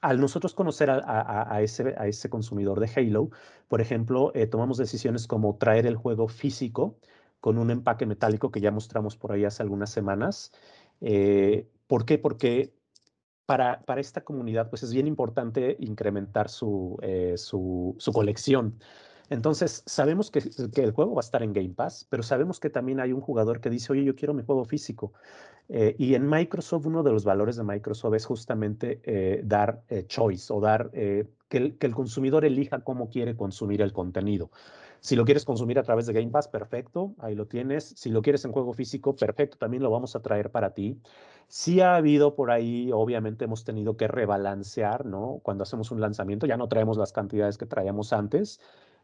[0.00, 3.30] al nosotros conocer a, ese, consumidor de Halo,
[3.68, 6.98] por ejemplo, eh, tomamos decisiones como traer el juego físico
[7.40, 10.52] con un empaque metálico que ya mostramos por ahí hace algunas semanas.
[11.00, 12.18] Eh, ¿Por qué?
[12.18, 12.75] Porque
[13.46, 18.78] para, esta comunidad pues es bien importante incrementar su, eh, su colección.
[19.28, 23.00] Entonces, sabemos que, el juego va a estar en Game Pass, pero sabemos que también
[23.00, 25.12] hay un jugador que dice, oye, yo quiero mi juego físico.
[25.68, 30.04] Eh, y en Microsoft, uno de los valores de Microsoft es justamente eh, dar eh,
[30.06, 34.50] choice o dar que el, que el consumidor elija cómo quiere consumir el contenido.
[35.06, 37.84] Si lo quieres consumir a través de Game Pass, perfecto, ahí lo tienes.
[37.96, 41.00] Si lo quieres en juego físico, perfecto, también lo vamos a traer para ti.
[41.46, 45.38] Sí ha habido por ahí, obviamente hemos tenido que rebalancear, ¿no?
[45.44, 48.58] Cuando hacemos un lanzamiento, ya no traemos las cantidades que traíamos antes,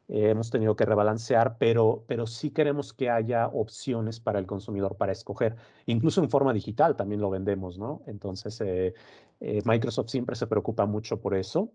[0.09, 4.97] eh, hemos tenido que rebalancear, pero, pero sí queremos que haya opciones para el consumidor
[4.97, 5.55] para escoger.
[5.87, 8.03] Incluso en forma digital también lo vendemos, ¿no?
[8.09, 8.93] Entonces, eh,
[9.39, 11.71] eh, Microsoft siempre se preocupa mucho por eso,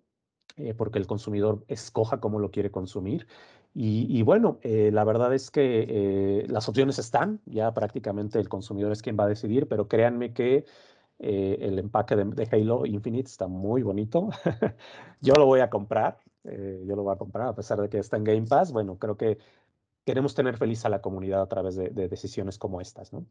[0.76, 3.28] porque el consumidor escoja cómo lo quiere consumir.
[3.80, 9.16] Y, bueno, la verdad es que las opciones están, ya prácticamente el consumidor es quien
[9.20, 10.66] va a decidir, pero créanme que
[11.20, 14.30] el empaque de, de, Halo Infinite está muy bonito.
[15.22, 16.18] Yo lo voy a comprar.
[16.48, 18.72] Eh, yo lo voy a comprar a pesar de que está en Game Pass.
[18.72, 19.38] Bueno, creo que
[20.06, 23.26] queremos tener feliz a la comunidad a través de, decisiones como estas, ¿no?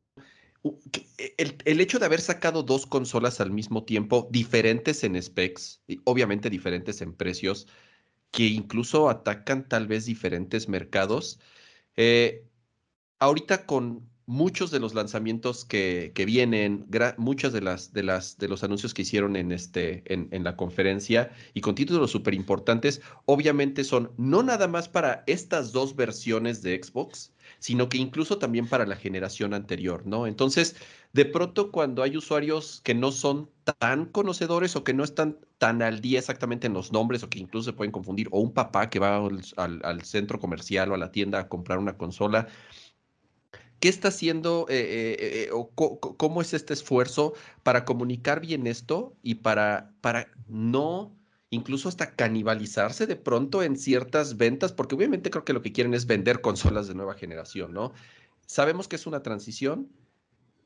[1.39, 6.01] El, el, hecho de haber sacado dos consolas al mismo tiempo, diferentes en specs, y
[6.05, 7.66] obviamente diferentes en precios,
[8.36, 11.40] que incluso atacan tal vez diferentes mercados.
[11.96, 12.46] Eh,
[13.18, 16.86] ahorita con, muchos de los lanzamientos que, que vienen,
[17.16, 20.57] muchas de las, de las de los anuncios que hicieron en este en, en la
[20.57, 26.61] conferencia y con títulos súper importantes, obviamente son no nada más para estas dos versiones
[26.62, 30.27] de Xbox, sino que incluso también para la generación anterior, ¿no?
[30.27, 30.77] Entonces,
[31.12, 33.48] de pronto cuando hay usuarios que no son
[33.78, 37.39] tan conocedores o que no están tan al día exactamente en los nombres o que
[37.39, 40.98] incluso se pueden confundir, o un papá que va al, al centro comercial o a
[40.98, 42.48] la tienda a comprar una consola,
[43.86, 49.14] ¿Qué está haciendo eh, eh, eh, o cómo es este esfuerzo para comunicar bien esto
[49.22, 51.14] y para, para no
[51.50, 55.94] incluso hasta canibalizarse de pronto en ciertas ventas, porque obviamente creo que lo que quieren
[55.94, 57.92] es vender consolas de nueva generación, ¿no?
[58.44, 59.88] Sabemos que es una transición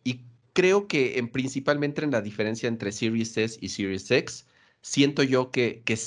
[0.02, 0.22] y
[0.54, 4.46] creo que en, principalmente en la diferencia entre Series S y Series X,
[4.80, 5.98] siento yo que, que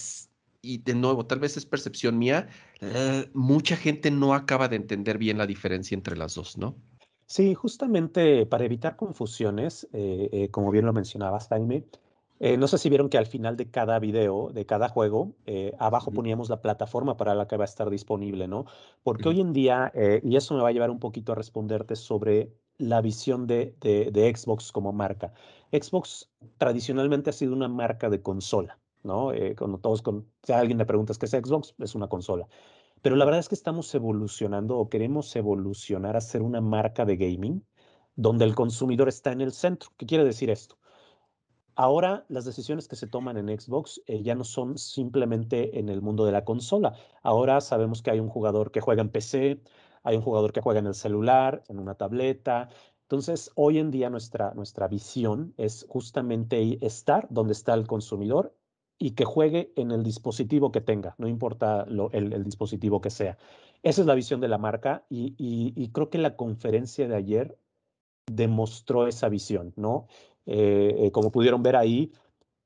[0.63, 2.47] y de nuevo, tal vez es percepción mía,
[3.33, 6.75] mucha gente no acaba de entender bien la diferencia entre las dos, ¿no?
[7.33, 11.83] Sí, justamente para evitar confusiones, eh, eh, como bien lo mencionabas, Jaime,
[12.59, 15.33] no sé si vieron que al final de cada video, de cada juego,
[15.79, 18.65] abajo poníamos la plataforma para la que va a estar disponible, ¿no?
[19.01, 19.91] Porque hoy en día,
[20.21, 24.35] y eso me va a llevar un poquito a responderte sobre la visión de, de,
[24.35, 25.33] Xbox como marca.
[25.71, 29.31] Xbox tradicionalmente ha sido una marca de consola, ¿no?
[29.57, 32.47] cuando todos, con, si alguien me pregunta qué es Xbox, es una consola.
[33.03, 37.17] Pero la verdad es que estamos evolucionando o queremos evolucionar a ser una marca de
[37.17, 37.61] gaming
[38.15, 39.89] donde el consumidor está en el centro.
[39.97, 40.77] ¿Qué quiere decir esto?
[41.75, 46.01] Ahora las decisiones que se toman en Xbox eh, ya no son simplemente en el
[46.01, 46.93] mundo de la consola.
[47.23, 49.61] Ahora sabemos que hay un jugador que juega en PC,
[50.03, 52.69] hay un jugador que juega en el celular, en una tableta.
[53.01, 58.55] Entonces, hoy en día nuestra, nuestra visión es justamente estar donde está el consumidor
[58.99, 63.37] y que juegue en el dispositivo que tenga, no importa el, dispositivo que sea.
[63.81, 67.57] Esa es la visión de la marca y, creo que la conferencia de ayer
[68.31, 70.07] demostró esa visión, ¿no?
[70.45, 72.13] Eh, eh, como pudieron ver ahí,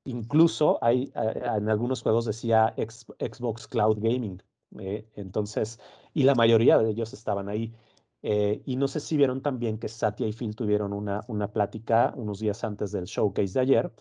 [0.05, 4.41] incluso hay, en algunos juegos decía Xbox Cloud Gaming,
[4.79, 5.79] eh, entonces,
[6.13, 7.73] y la mayoría de ellos estaban ahí.
[8.21, 12.39] y no sé si vieron también que Satya y Phil tuvieron una, una plática unos
[12.39, 13.91] días antes del showcase de ayer,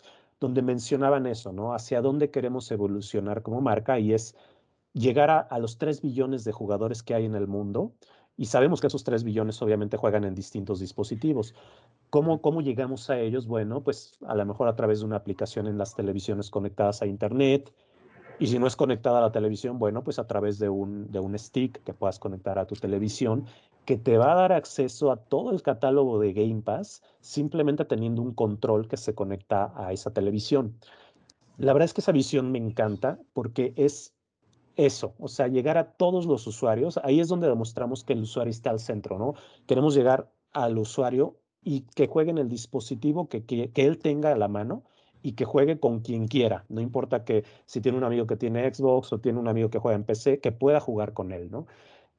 [0.41, 1.75] donde mencionaban eso, ¿no?
[1.75, 4.37] Hacia dónde queremos evolucionar como marca y es
[4.93, 7.93] llegar a, los 3 billones de jugadores que hay en el mundo.
[8.39, 11.55] Y sabemos que esos 3 billones obviamente juegan en distintos dispositivos.
[12.11, 13.47] ¿Cómo, ¿Cómo llegamos a ellos?
[13.47, 17.07] Bueno, pues a lo mejor a través de una aplicación en las televisiones conectadas a
[17.07, 17.73] Internet.
[18.39, 21.21] Y si no es conectada a la televisión, bueno, pues a través de un, de
[21.21, 23.47] un stick que puedas conectar a tu televisión
[23.87, 28.21] que te va a dar acceso a todo el catálogo de Game Pass simplemente teniendo
[28.21, 30.77] un control que se conecta a esa televisión.
[31.57, 34.13] La verdad es que esa visión me encanta porque es
[34.77, 38.51] eso, o sea, llegar a todos los usuarios, ahí es donde demostramos que el usuario
[38.51, 39.35] está al centro, ¿no?
[39.67, 44.33] Queremos llegar al usuario y que juegue en el dispositivo que, que, que él tenga
[44.33, 44.83] a la mano
[45.27, 48.73] y que juegue con quien quiera, no importa que si tiene un amigo que tiene
[48.73, 51.67] Xbox o tiene un amigo que juega en PC, que pueda jugar con él, ¿no?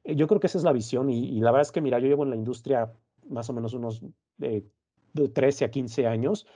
[0.04, 2.06] Eh, yo creo que esa es la visión y, la verdad es que, mira, yo
[2.06, 2.92] llevo en la industria
[3.30, 4.02] más o menos unos
[4.36, 4.62] de
[5.32, 6.46] 13 a 15 años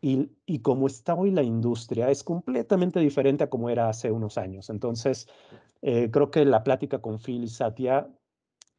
[0.00, 4.38] y, y, como está hoy la industria es completamente diferente a como era hace unos
[4.38, 4.70] años.
[4.70, 5.26] Entonces,
[5.82, 8.08] eh, creo que la plática con Phil y Satya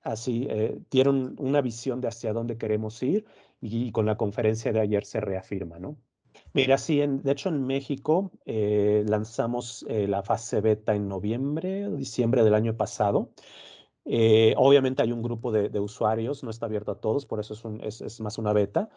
[0.01, 3.25] así eh, dieron una visión de hacia dónde queremos ir
[3.59, 5.97] y, con la conferencia de ayer se reafirma, ¿no?
[6.53, 12.55] Mira, sí, en, de hecho en México lanzamos la fase beta en noviembre, diciembre del
[12.55, 13.29] año pasado.
[14.09, 18.01] Eh, obviamente hay un grupo de, usuarios, no está abierto a todos, por eso es,
[18.01, 18.89] es, más una beta.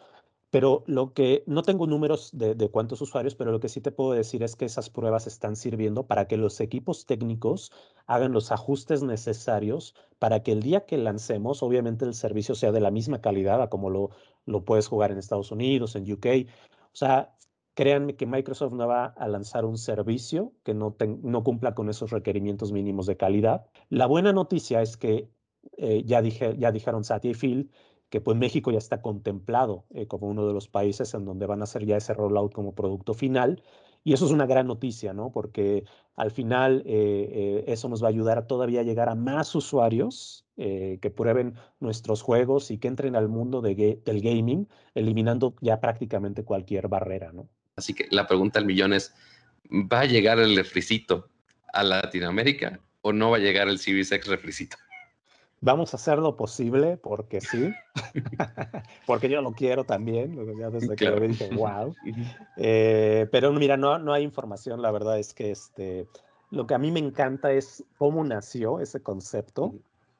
[0.49, 4.11] Pero lo que, no tengo números de, cuántos usuarios, pero lo que sí te puedo
[4.13, 7.71] decir es que esas pruebas están sirviendo para que los equipos técnicos
[8.05, 12.81] hagan los ajustes necesarios para que el día que lancemos, obviamente el servicio sea de
[12.81, 14.09] la misma calidad a como lo,
[14.45, 16.47] lo puedes jugar en Estados Unidos, en UK.
[16.93, 17.33] O sea,
[17.81, 20.93] créanme que Microsoft no va a lanzar un servicio que no,
[21.43, 23.65] cumpla con esos requerimientos mínimos de calidad.
[23.89, 25.31] La buena noticia es que
[25.77, 27.71] eh, ya, dije, ya dijeron Satya y Phil
[28.11, 31.61] que pues México ya está contemplado eh, como uno de los países en donde van
[31.61, 33.63] a hacer ya ese rollout como producto final.
[34.03, 35.31] Y eso es una gran noticia, ¿no?
[35.31, 35.83] Porque
[36.15, 41.55] al final eh, eso nos va a ayudar a llegar a más usuarios que prueben
[41.79, 47.31] nuestros juegos y que entren al mundo de, del gaming, eliminando ya prácticamente cualquier barrera,
[47.31, 47.49] ¿no?
[47.81, 49.11] Así que la pregunta al millón es,
[49.71, 51.27] ¿va a llegar el refricito
[51.73, 54.77] a Latinoamérica o no va a llegar el Series X refricito?
[55.61, 57.73] Vamos a hacer lo posible porque sí,
[59.07, 61.95] porque yo lo quiero también, ya desde que lo dije, wow.
[62.57, 66.07] Eh, pero mira, no, no hay información, la verdad es que este,
[66.51, 69.73] lo que a mí me encanta es cómo nació ese concepto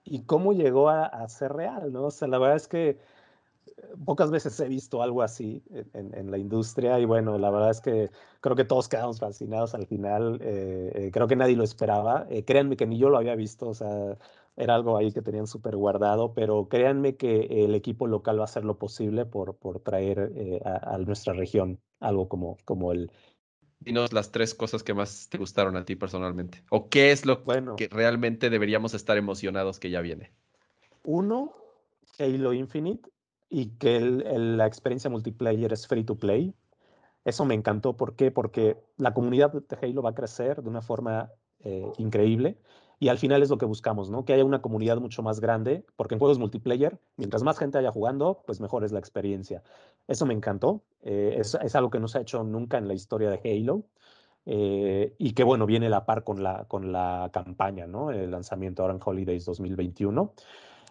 [0.03, 2.05] y cómo llegó a, a ser real, ¿no?
[2.05, 2.97] O sea, la verdad es que
[4.05, 5.63] pocas veces he visto algo así
[5.93, 8.09] en, la industria y bueno, la verdad es que
[8.39, 12.43] creo que todos quedamos fascinados al final, eh, eh, creo que nadie lo esperaba, eh,
[12.43, 14.17] créanme que ni yo lo había visto, o sea,
[14.55, 18.45] era algo ahí que tenían súper guardado, pero créanme que el equipo local va a
[18.45, 23.11] hacer lo posible por, por traer a, nuestra región algo como, como el...
[23.79, 27.43] Dinos las tres cosas que más te gustaron a ti personalmente, o qué es lo
[27.43, 30.31] bueno, que realmente deberíamos estar emocionados que ya viene.
[31.03, 31.53] Uno,
[32.19, 33.09] Halo Infinite
[33.51, 36.55] y que la experiencia multiplayer es free to play.
[37.25, 37.97] Eso me encantó.
[37.97, 38.31] ¿Por qué?
[38.31, 41.29] Porque la comunidad de Halo va a crecer de una forma
[41.59, 42.57] eh, increíble.
[42.97, 44.23] Y al final es lo que buscamos, ¿no?
[44.23, 47.91] Que haya una comunidad mucho más grande, porque en juegos multiplayer, mientras más gente haya
[47.91, 49.63] jugando, pues mejor es la experiencia.
[50.07, 50.81] Eso me encantó.
[51.01, 53.83] Eh, es, es, algo que no se ha hecho nunca en la historia de Halo.
[54.45, 58.11] Eh, y que bueno, viene a la par con la, con la campaña, ¿no?
[58.11, 60.33] El lanzamiento ahora en Holidays 2021.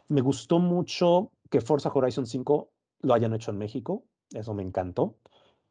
[0.09, 2.70] Me gustó mucho que Forza Horizon 5
[3.02, 5.16] lo hayan hecho en México, eso me encantó,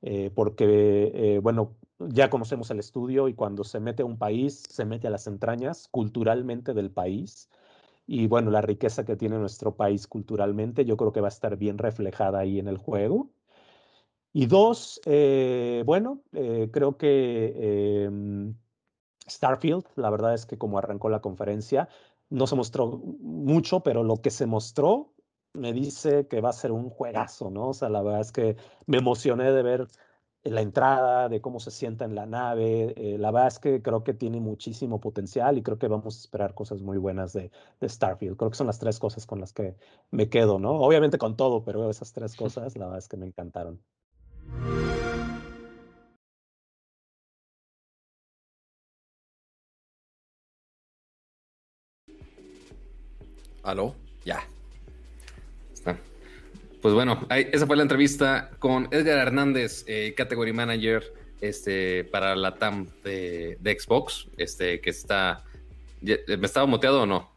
[0.02, 4.64] eh, porque, eh, bueno, ya conocemos el estudio y cuando se mete a un país,
[4.70, 7.50] se mete a las entrañas culturalmente del país.
[8.08, 11.58] Y bueno, la riqueza que tiene nuestro país culturalmente, yo creo que va a estar
[11.58, 13.30] bien reflejada ahí en el juego.
[14.34, 18.56] Y dos, eh, bueno, creo que em,
[19.28, 21.90] Starfield, la verdad es que como arrancó la conferencia,
[22.30, 22.88] no se mostró
[23.20, 25.14] mucho, pero lo que se mostró
[25.54, 27.70] me dice que va a ser un juegazo, ¿no?
[27.70, 28.56] O sea, la verdad es que
[28.86, 29.88] me emocioné de ver
[30.44, 32.94] la entrada, de cómo se sienta en la nave.
[32.98, 36.20] Eh, la verdad es que creo que tiene muchísimo potencial y creo que vamos a
[36.20, 38.38] esperar cosas muy buenas de, de, Starfield.
[38.38, 39.76] Creo que son las tres cosas con las que
[40.12, 40.72] me quedo, ¿no?
[40.72, 43.82] Obviamente con todo, pero esas tres cosas, la verdad es que me encantaron.
[53.62, 53.94] ¿Aló?
[54.24, 54.40] Ya.
[56.82, 62.56] Pues bueno, esa fue la entrevista con Edgar Hernández, eh, Category Manager este, para la
[62.56, 65.44] TAM de, Xbox, este, que está...
[66.02, 67.30] ¿Me estaba muteado o no?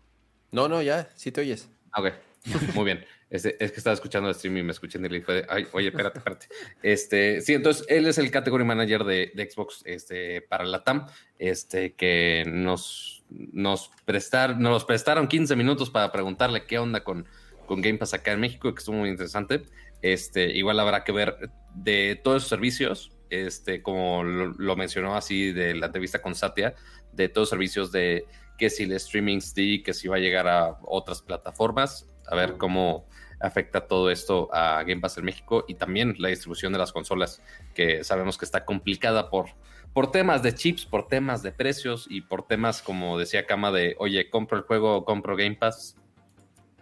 [0.52, 1.68] No, no, ya, sí te oyes.
[1.90, 2.12] Ah, ok,
[2.74, 3.04] muy bien.
[3.30, 5.88] es que estaba escuchando el stream y me escuché en el fue de, ay, oye,
[5.88, 6.46] espérate, espérate.
[6.80, 11.08] Este, sí, entonces él es el Category Manager de, Xbox este, para la TAM,
[11.40, 17.26] este, que nos, nos, prestar, nos prestaron 15 minutos para preguntarle qué onda con
[17.66, 19.62] con Game Pass acá en México, que estuvo muy interesante.
[20.02, 25.74] Este, igual habrá que ver de todos esos servicios, este, como lo, mencionó así de
[25.74, 26.74] la entrevista con Satya,
[27.12, 28.26] de todos los servicios de
[28.58, 32.56] que si el streaming stick, que si va a llegar a otras plataformas, a ver
[32.58, 33.06] cómo
[33.40, 37.42] afecta todo esto a Game Pass en México y también la distribución de las consolas,
[37.74, 39.46] que sabemos que está complicada por,
[39.92, 43.96] por temas de chips, por temas de precios y por temas, como decía Kama, de,
[43.98, 45.96] oye, compro el juego, compro Game Pass,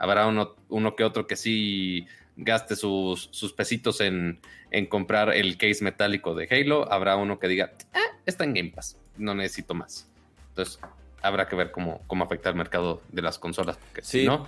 [0.01, 4.41] habrá uno, uno que otro que sí gaste sus, sus pesitos en,
[4.89, 8.97] comprar el case metálico de Halo, habrá uno que diga, ah, está en Game Pass,
[9.19, 10.09] no necesito más.
[10.49, 10.81] Entonces,
[11.21, 13.77] habrá que ver cómo, cómo afecta el mercado de las consolas.
[13.77, 14.47] Porque sí, ¿no?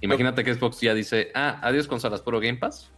[0.00, 2.90] Imagínate, que, Xbox ya dice, ah, adiós consolas, puro Game Pass.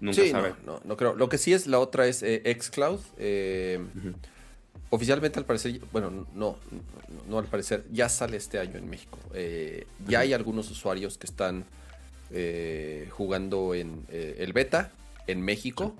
[0.00, 0.54] Nunca sabe.
[0.64, 1.14] No, no, creo.
[1.14, 3.00] Lo que sí es, la otra es eh, Xcloud.
[3.18, 3.80] Eh,
[4.94, 6.58] Oficialmente al parecer, bueno, no,
[7.26, 9.18] no, al parecer, ya sale este año en México.
[9.32, 11.64] Eh, ya hay algunos usuarios que están
[12.30, 14.92] eh, jugando en eh, el beta
[15.26, 15.96] en México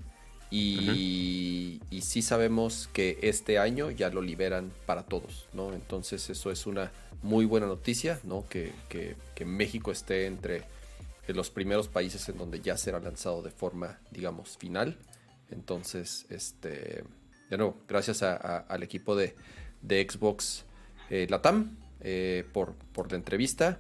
[0.51, 5.73] y, sí sabemos que este año ya lo liberan para todos, ¿no?
[5.73, 6.93] Entonces eso es una
[7.23, 8.45] muy buena noticia, ¿no?
[8.47, 10.65] Que, que México esté entre
[11.29, 14.99] los primeros países en donde ya será lanzado de forma, digamos, final.
[15.51, 17.05] Entonces, este
[17.53, 19.35] de nuevo, gracias al equipo de,
[19.87, 20.65] Xbox
[21.11, 23.79] eh, Latam eh, por, por la entrevista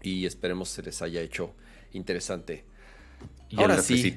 [0.00, 1.56] y esperemos se les haya hecho
[1.92, 2.64] interesante.
[3.56, 4.16] Ahora sí,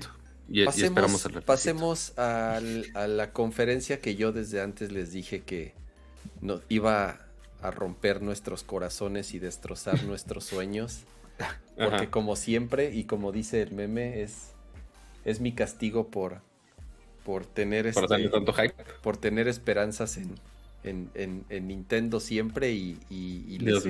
[0.63, 5.73] pasemos, pasemos a la conferencia que yo desde antes les dije que
[6.39, 7.17] no, iba
[7.63, 10.99] a romper nuestros corazones y destrozar nuestros sueños.
[11.75, 14.51] Porque como siempre, y como dice el meme, es,
[15.25, 16.43] es mi castigo por,
[17.23, 18.75] por tener por, este, tanto hype.
[19.01, 23.85] por tener esperanzas en, en, Nintendo siempre y, y, les,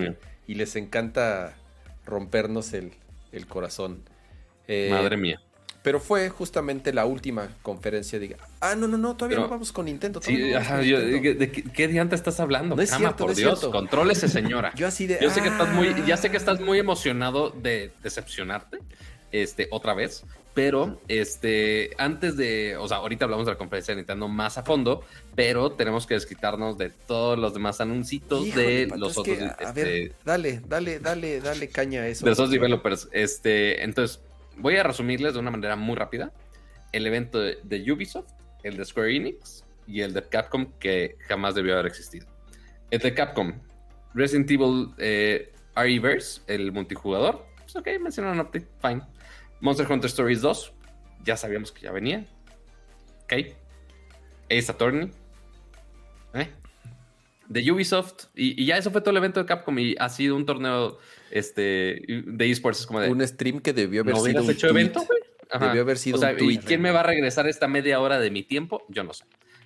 [0.48, 1.56] y, les, encanta
[2.06, 2.92] rompernos el,
[3.48, 4.04] corazón.
[4.68, 5.42] Eh, Madre mía.
[5.84, 8.20] Pero fue justamente la última conferencia.
[8.20, 10.22] Diga, ah, no, no, no, todavía no vamos con Nintendo.
[10.22, 12.76] Sí, ajá, yo, ¿de, qué, día antes estás hablando?
[12.76, 14.74] No es cierto, por Dios, contrólese, señora.
[14.76, 15.18] yo así de.
[15.20, 18.78] Yo sé que estás muy, ya sé que estás muy emocionado de decepcionarte,
[19.32, 20.26] este, otra vez.
[20.54, 24.64] Pero este, antes de, o sea, ahorita hablamos de la conferencia de Nintendo más a
[24.64, 25.02] fondo,
[25.34, 29.38] pero tenemos que desquitarnos de todos los demás anuncios de los otros.
[29.40, 32.26] a ver, este, dale, dale, dale, dale caña a eso.
[32.26, 33.08] De esos developers.
[33.14, 34.20] Este, entonces,
[34.58, 36.34] voy a resumirles de una manera muy rápida
[36.92, 38.32] el evento de, Ubisoft,
[38.64, 42.28] el de Square Enix y el de Capcom que jamás debió haber existido.
[42.90, 43.54] El de Capcom,
[44.14, 47.46] Resident Evil eh, RE-Verse, el multijugador.
[47.58, 49.02] Pues ok, mencionaron un update, fine.
[49.62, 50.74] Monster Hunter Stories 2,
[51.24, 52.26] ya sabíamos que ya venía.
[53.24, 53.34] Ok.
[54.50, 55.12] Ace Attorney.
[56.34, 56.50] ¿Eh?
[57.48, 58.26] De Ubisoft.
[58.36, 59.78] Y, ya eso fue todo el evento de Capcom.
[59.80, 60.98] Y ha sido un torneo
[61.30, 62.86] este, de esports.
[62.86, 63.10] como de.
[63.10, 64.50] Un stream que debió haber ¿No sido.
[64.50, 65.20] hecho evento, güey?
[65.60, 66.60] Debió haber sido un tweet.
[66.60, 68.84] ¿Quién me va a regresar esta media hora de mi tiempo?
[68.90, 69.26] Yo no sé.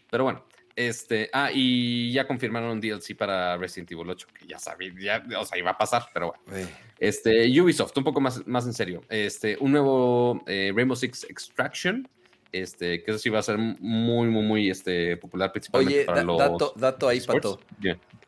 [0.10, 0.44] Pero bueno,
[0.76, 5.40] este, ah, y ya confirmaron un DLC para Resident Evil 8, que ya sabía, ya,
[5.40, 6.68] o sea, iba a pasar, pero bueno.
[7.00, 9.02] Este, Ubisoft, un poco más, más en serio.
[9.10, 12.08] Este, un nuevo eh, Rainbow Six Extraction,
[12.52, 16.24] este, que eso sí va a ser muy, muy, muy este, popular principalmente Oye, para
[16.24, 17.60] los dato, dato ahí, Pato.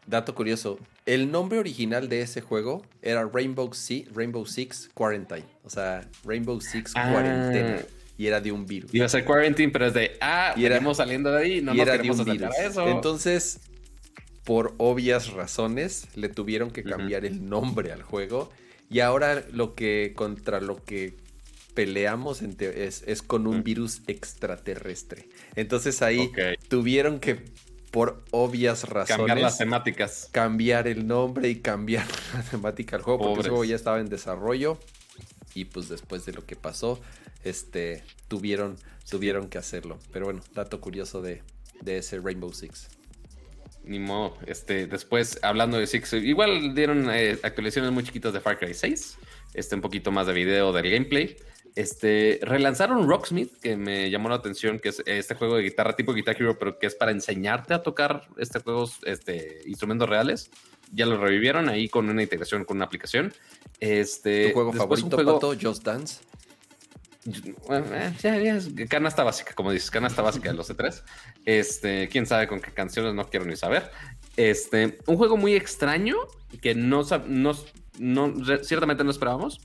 [0.06, 0.80] Dato curioso.
[1.06, 5.46] El nombre original de ese juego era Rainbow, Six, Rainbow Six Quarantine.
[5.64, 7.82] O sea, Rainbow Six ah.
[8.18, 8.94] Y era de un virus.
[8.94, 11.88] Iba a ser quarantine, pero es de, ah, y éramos saliendo de ahí, no nos
[11.88, 12.88] era de eso.
[12.88, 13.60] Entonces,
[14.44, 18.50] por obvias razones, le tuvieron que cambiar el nombre al juego.
[18.90, 21.18] Y ahora lo que, contra lo que
[21.74, 25.30] peleamos es, es con un virus extraterrestre.
[25.56, 26.32] Entonces ahí
[26.70, 27.44] tuvieron que,
[27.92, 30.30] por obvias razones, cambiar las temáticas.
[30.32, 34.08] Cambiar el nombre y cambiar la temática del juego, porque el juego ya estaba en
[34.10, 34.80] desarrollo.
[35.54, 37.00] Y pues después de lo que pasó,
[37.48, 38.78] este, tuvieron,
[39.10, 40.00] tuvieron que hacerlo.
[40.12, 41.42] Pero bueno, dato curioso de,
[41.86, 42.90] ese Rainbow Six.
[43.84, 48.60] Ni modo, este, después hablando de Six, igual dieron eh, actualizaciones muy chiquitas de Far
[48.60, 49.18] Cry 6,
[49.54, 51.38] este, un poquito más de video del gameplay.
[51.78, 56.12] Este, relanzaron Rocksmith, que me llamó la atención, que es este juego de guitarra tipo
[56.12, 60.50] Guitar Hero, pero que es para enseñarte a tocar este juegos, este, instrumentos reales.
[60.92, 63.32] Ya lo revivieron ahí con una integración con una aplicación.
[63.80, 65.54] Este, ¿Tu juego favorito, juego...
[65.62, 66.22] Just Dance?
[67.28, 71.04] Eh, canasta básica, como dices, canasta básica de los E3.
[71.46, 73.92] Este, quién sabe con qué canciones, no quiero ni saber.
[74.38, 76.16] Este, un juego muy extraño
[76.62, 77.54] que no, no,
[78.00, 78.34] no
[78.64, 79.60] ciertamente no esperábamos.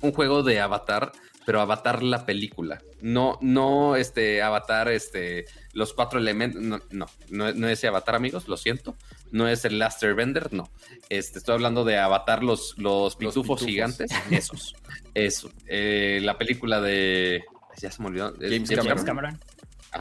[0.00, 1.12] Un juego de Avatar,
[1.46, 2.82] pero Avatar la película.
[3.00, 6.60] No, no este Avatar, este, los cuatro elementos.
[6.60, 8.96] No, no, no, es Avatar, amigos, lo siento.
[9.30, 10.68] No es el Last Airbender, no.
[11.08, 14.10] Este, estoy hablando de Avatar, los, los pitufos, gigantes.
[14.30, 14.74] Esos.
[15.14, 15.48] Eso.
[15.68, 17.44] Eh, la película de.
[17.80, 18.34] Ya se me olvidó.
[18.40, 19.38] James, Cameron.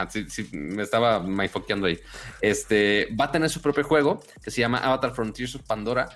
[0.10, 2.00] sí, sí, me estaba myfoqueando ahí.
[2.42, 6.10] Este va a tener su propio juego que se llama Avatar Frontiers of Pandora.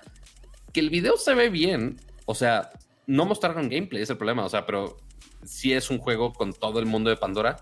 [0.72, 2.00] Que el video se ve bien.
[2.24, 2.70] O sea,
[3.06, 4.44] no mostraron gameplay, es el problema.
[4.44, 4.96] O sea, pero
[5.44, 7.56] si es un juego con todo el mundo de Pandora.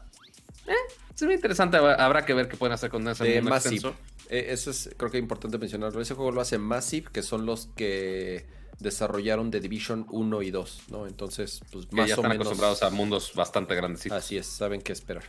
[0.66, 0.72] Eh,
[1.14, 1.76] se ve interesante.
[1.76, 3.96] Habrá que ver qué pueden hacer con ese de mundo
[4.30, 6.00] eh, eso es, creo que es importante mencionarlo.
[6.00, 8.46] Ese juego lo hace Massive, que son los que
[8.78, 11.06] desarrollaron The Division 1 y 2, ¿no?
[11.06, 14.10] Entonces, pues más ya están acostumbrados a mundos bastante grandes.
[14.12, 15.24] Así es, saben qué esperar.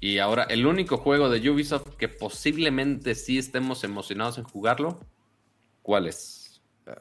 [0.00, 5.00] Y ahora, el único juego de Ubisoft que posiblemente sí estemos emocionados en jugarlo,
[5.82, 6.35] ¿cuál es?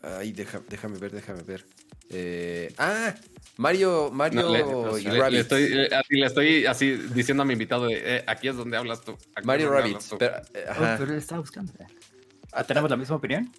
[0.01, 1.65] Ay, déjame ver, déjame ver.
[2.09, 3.13] Eh, ah,
[3.57, 8.47] Mario, Mario y le, estoy, eh, le, estoy así diciendo a mi invitado, eh, aquí
[8.47, 9.17] es donde hablas tú.
[9.43, 10.15] Mario Rabbits.
[10.17, 11.71] Pero, oh, pero, le estaba buscando.
[12.57, 13.51] Ah, ¿Tenemos la misma opinión?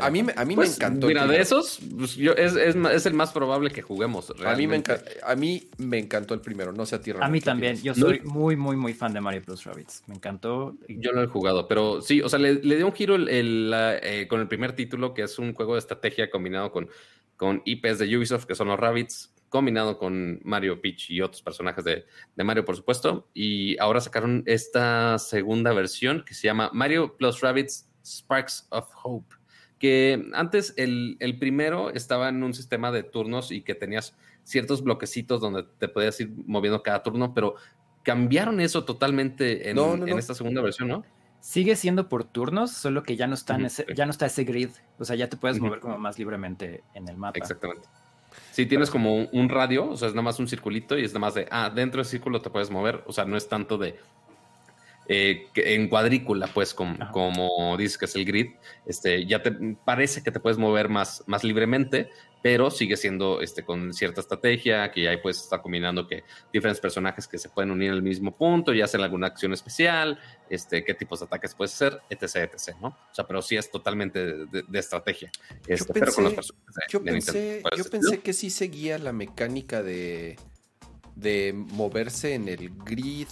[0.00, 1.06] A mí, a mí me pues, encantó.
[1.06, 4.32] Mira, de esos, pues, yo, es, es, es, el más probable que juguemos.
[4.44, 4.82] A mí, me
[5.22, 7.12] a mí me encantó el primero, no sé a ti.
[7.20, 7.80] A mí también.
[7.82, 10.02] Yo soy muy, muy, muy fan de Mario Plus Rabbits.
[10.08, 10.76] Me encantó.
[10.88, 14.26] Yo no he jugado, pero sí, o sea, le, le dio un giro el, eh,
[14.28, 16.88] con el primer título, que es un juego de estrategia combinado con,
[17.36, 21.84] con IPs de Ubisoft, que son los Rabbits, combinado con Mario Peach y otros personajes
[21.84, 23.28] de, de, Mario, por supuesto.
[23.34, 29.34] Y ahora sacaron esta segunda versión que se llama Mario Plus Rabbits Sparks of Hope
[29.82, 35.40] que antes el, primero estaba en un sistema de turnos y que tenías ciertos bloquecitos
[35.40, 37.56] donde te podías ir moviendo cada turno, pero
[38.04, 39.76] cambiaron eso totalmente en,
[40.16, 41.04] esta segunda versión, ¿no?
[41.40, 44.70] Sigue siendo por turnos, solo que ya no está, ese, ya no está ese grid,
[45.00, 47.40] o sea, ya te puedes mover como más libremente en el mapa.
[47.40, 47.88] Exactamente.
[48.52, 51.20] Si tienes como un, radio, o sea, es nada más un circulito y es nada
[51.20, 53.98] más de, ah, dentro del círculo te puedes mover, o sea, no es tanto de,
[55.08, 58.52] eh, en cuadrícula, pues, como, como, dices que es el grid,
[58.86, 59.52] este, ya te
[59.84, 62.08] parece que te puedes mover más, más libremente,
[62.42, 67.28] pero sigue siendo este, con cierta estrategia, que ahí puedes estar combinando que diferentes personajes
[67.28, 70.18] que se pueden unir en el mismo punto y hacen alguna acción especial,
[70.50, 72.88] este, qué tipos de ataques puedes hacer, etc, etc, ¿no?
[72.88, 75.30] O sea, pero sí es totalmente de, estrategia.
[75.66, 76.00] Este,
[76.88, 80.36] yo pensé, yo pensé, que sí seguía la mecánica de,
[81.14, 83.28] de moverse en el grid.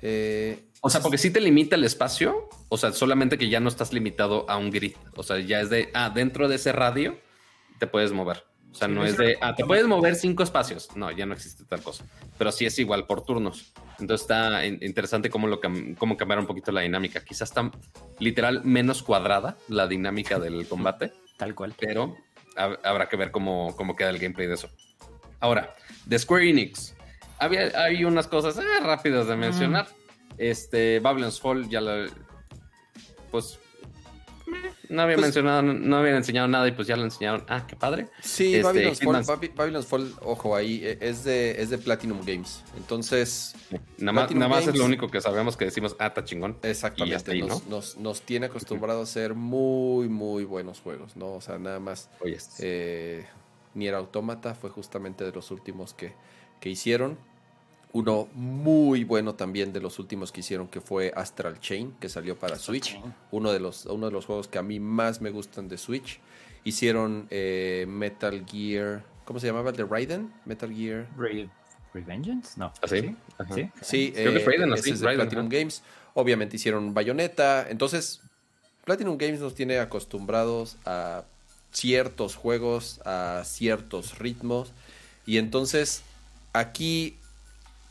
[0.00, 3.68] Eh, o sea, porque sí te limita el espacio, o sea, solamente que ya no
[3.68, 4.94] estás limitado a un grid.
[5.16, 7.18] O sea, ya es de, ah, dentro de ese radio
[7.78, 8.44] te puedes mover.
[8.70, 10.94] O sea, no es de, ah, te puedes mover cinco espacios.
[10.94, 12.04] No, ya no existe tal cosa.
[12.36, 13.72] Pero sí es igual por turnos.
[13.98, 17.24] Entonces está interesante cómo, lo cómo cambiar un poquito la dinámica.
[17.24, 17.70] Quizás está
[18.20, 21.12] literal menos cuadrada la dinámica del combate.
[21.36, 21.74] Tal cual.
[21.78, 22.16] Pero
[22.56, 24.68] habrá que ver cómo, cómo queda el gameplay de eso.
[25.40, 25.74] Ahora,
[26.04, 26.94] de Square Enix.
[27.40, 29.86] Había, hay unas cosas eh, rápidas de mencionar.
[30.38, 32.06] Este, Babylon's Fall ya lo.
[33.30, 33.58] Pues.
[34.88, 37.44] No había pues mencionado, no habían enseñado nada y pues ya lo enseñaron.
[37.48, 38.08] Ah, qué padre.
[38.22, 38.62] Sí, este,
[39.54, 42.62] Babylon's, Fall, ojo, ahí e, es de, es de Platinum Games.
[42.74, 43.54] Entonces.
[43.98, 46.56] Nada más, es lo único que sabemos que decimos, ah, está chingón.
[46.62, 47.38] Exactamente.
[47.68, 51.34] nos, tiene acostumbrado a ser muy, muy buenos juegos, ¿no?
[51.34, 52.08] O sea, nada más.
[52.20, 53.26] Oye, eh,
[53.74, 56.14] Nier Automata fue justamente de los últimos que,
[56.60, 57.18] que hicieron.
[57.92, 62.38] Uno muy bueno también de los últimos que hicieron que fue Astral Chain, que salió
[62.38, 63.00] para Switch.
[63.30, 66.20] Uno de, los, uno de los juegos que a mí más me gustan de Switch.
[66.64, 69.04] Hicieron eh, Metal Gear.
[69.24, 70.32] ¿Cómo se llamaba el de Raiden?
[70.44, 71.08] Metal Gear.
[71.94, 72.58] Revengeance?
[72.58, 72.72] No.
[72.82, 73.16] ¿Ah, sí?
[73.54, 75.82] Sí, sí Creo que Raiden, ese es de Platinum Games.
[76.12, 77.70] Obviamente hicieron Bayonetta.
[77.70, 78.20] Entonces,
[78.84, 81.24] Platinum Games nos tiene acostumbrados a
[81.72, 84.72] ciertos juegos, a ciertos ritmos.
[85.24, 86.02] Y entonces,
[86.52, 87.18] aquí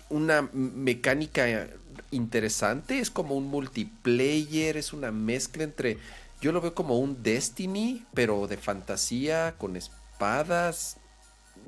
[0.09, 1.67] una mecánica
[2.11, 5.97] interesante, es como un multiplayer, es una mezcla entre,
[6.41, 10.97] yo lo veo como un Destiny, pero de fantasía, con espadas.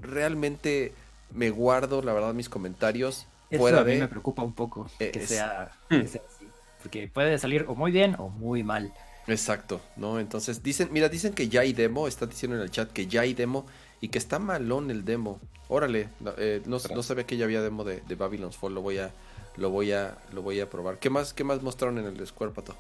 [0.02, 0.94] Realmente
[1.34, 3.26] me guardo, la verdad, mis comentarios.
[3.49, 6.48] Eso a mí me preocupa un poco que, sea, que sea así,
[6.84, 8.94] porque puede salir o muy bien o muy mal.
[9.28, 10.20] Exacto, ¿no?
[10.20, 13.22] Entonces dicen, mira, dicen que ya hay demo, está diciendo en el chat que ya
[13.22, 13.66] hay demo
[14.01, 15.39] y que está malón el demo.
[15.67, 19.11] Órale, eh, no, sabía que ya había demo de, Babylon's Fall, lo voy a,
[19.57, 20.99] lo voy a, lo voy a probar.
[20.99, 22.76] ¿Qué más, qué más mostraron en el Square Pato?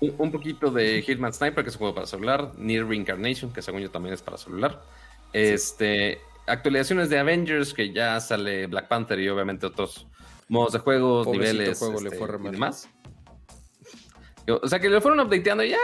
[0.00, 3.80] Un, poquito de Hitman Sniper, que es un juego para celular, Near Reincarnation, que según
[3.80, 4.82] yo también es para celular.
[5.32, 10.06] Este, actualizaciones de Avengers, que ya sale Black Panther y obviamente otros
[10.48, 12.88] modos de juegos, niveles juego le este, fue y demás.
[14.46, 15.78] O sea que le fueron updateando y ya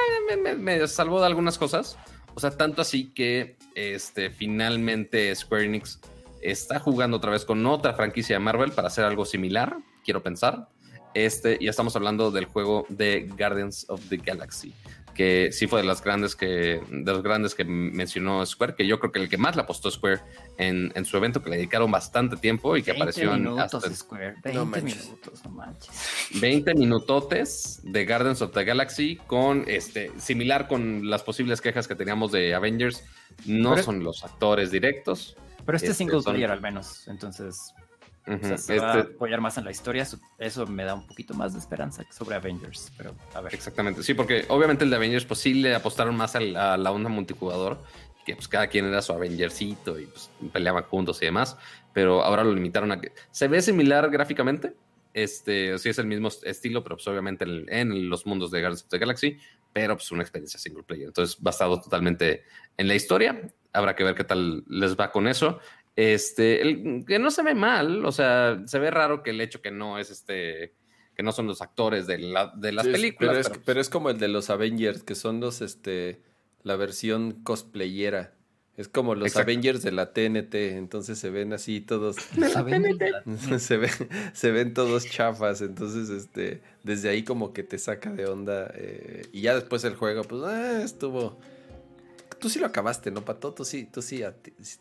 [0.59, 1.97] me, salvó de algunas cosas.
[2.35, 6.01] O sea, tanto así que este, finalmente Square Enix
[6.41, 10.69] está jugando otra vez con otra franquicia de Marvel para hacer algo similar, quiero pensar.
[11.13, 14.73] Este, ya estamos hablando del juego de Guardians of the Galaxy
[15.15, 18.99] que sí fue de las grandes que de los grandes que mencionó Square, que yo
[18.99, 20.21] creo que el que más le apostó Square
[20.57, 24.37] en, en su evento, que le dedicaron bastante tiempo y que apareció en hasta, Square.
[24.43, 26.41] 20 minutos, no manches.
[26.41, 31.95] 20 minutotes de Guardians of the Galaxy con este similar con las posibles quejas que
[31.95, 33.05] teníamos de Avengers,
[33.47, 35.37] no son los actores directos.
[35.65, 37.75] Pero este, es single este, player al menos, entonces
[38.57, 40.07] se va a este apoyar más en la historia.
[40.39, 42.93] Eso me da un poquito más de esperanza sobre Avengers.
[42.97, 43.55] Pero a ver.
[43.55, 44.03] Exactamente.
[44.03, 47.83] Sí, porque obviamente el de Avengers, pues sí le apostaron más a la, onda multijugador.
[48.25, 51.57] Que pues cada quien era su Avengersito y pues peleaban juntos y demás.
[51.93, 54.75] Pero ahora lo limitaron a que se ve similar gráficamente.
[55.13, 58.89] Este, sí es el mismo estilo, pero pues obviamente en, los mundos de Guardians of
[58.89, 59.39] the Galaxy,
[59.73, 61.09] pero pues una experiencia single player.
[61.09, 62.45] Entonces, basado totalmente
[62.77, 63.51] en la historia.
[63.73, 65.59] Habrá que ver qué tal les va con eso.
[65.97, 69.71] Este, que no se ve mal, o sea, se ve raro que el hecho que
[69.71, 70.75] no es este,
[71.15, 73.37] que no son los actores de, la, de las películas.
[73.37, 76.23] Pero, Es, pero, es, como el de los Avengers, que son los, este,
[76.63, 78.35] la versión cosplayera.
[78.81, 82.17] Es como los Avengers de la TNT, entonces se ven así todos.
[83.59, 83.91] se, ven,
[84.33, 88.73] se ven todos chafas, entonces este, desde ahí como que te saca de onda.
[88.75, 91.39] Eh, y ya después el juego, pues ah, estuvo
[92.39, 93.53] tú sí lo acabaste, ¿no, Pato?
[93.53, 94.25] Tú sí, tú sí,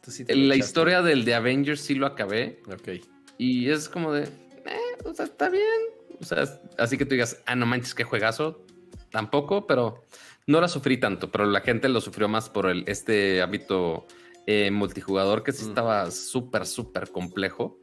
[0.01, 2.61] tú sí La historia del de Avengers sí lo acabé.
[2.71, 3.05] Ok.
[3.37, 5.81] Y es como de, eh, o sea, está bien.
[6.21, 6.45] O sea,
[6.77, 8.65] así que tú digas, ah, no manches, qué juegazo.
[9.11, 10.05] Tampoco, pero
[10.49, 14.07] no la sufrí tanto, pero la gente lo sufrió más por el, este hábito
[14.47, 15.69] eh, multijugador que sí mm.
[15.69, 17.77] estaba súper, súper complejo.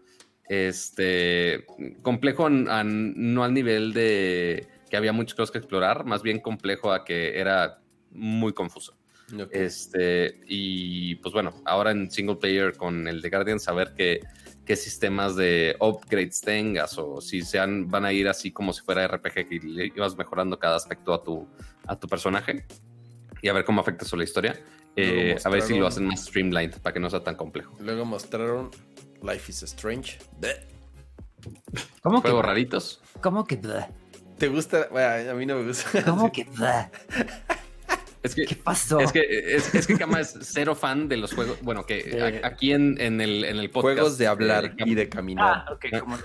[0.48, 1.64] Este,
[2.02, 7.04] complejo no al nivel de que había muchas cosas que explorar, más bien complejo a
[7.04, 8.96] que era muy confuso.
[9.52, 14.20] Este, y pues bueno, ahora en single player con el de Guardian, saber qué,
[14.66, 19.06] qué sistemas de upgrades tengas o si sean, van a ir así como si fuera
[19.06, 21.48] RPG que le ibas mejorando cada aspecto a tu,
[21.86, 22.66] a tu personaje
[23.40, 24.60] y a ver cómo afecta eso la historia.
[24.96, 27.76] Eh, a ver si lo hacen más streamlined para que no sea tan complejo.
[27.80, 28.70] Luego mostraron
[29.22, 30.18] Life is Strange.
[32.02, 33.00] ¿Cómo Juegos raritos.
[33.20, 33.60] ¿Cómo que?
[34.38, 34.88] ¿Te gusta?
[35.30, 36.02] a mí no me gusta.
[36.04, 36.46] ¿Cómo que?
[38.22, 38.98] Es que, ¿Qué pasó?
[38.98, 39.20] Es que,
[39.72, 41.58] es, que Kama es cero fan de los juegos.
[41.62, 43.94] Bueno, que aquí en, en, el, en el podcast.
[43.94, 45.64] Juegos de hablar y de caminar.
[45.66, 46.16] Ah, okay, como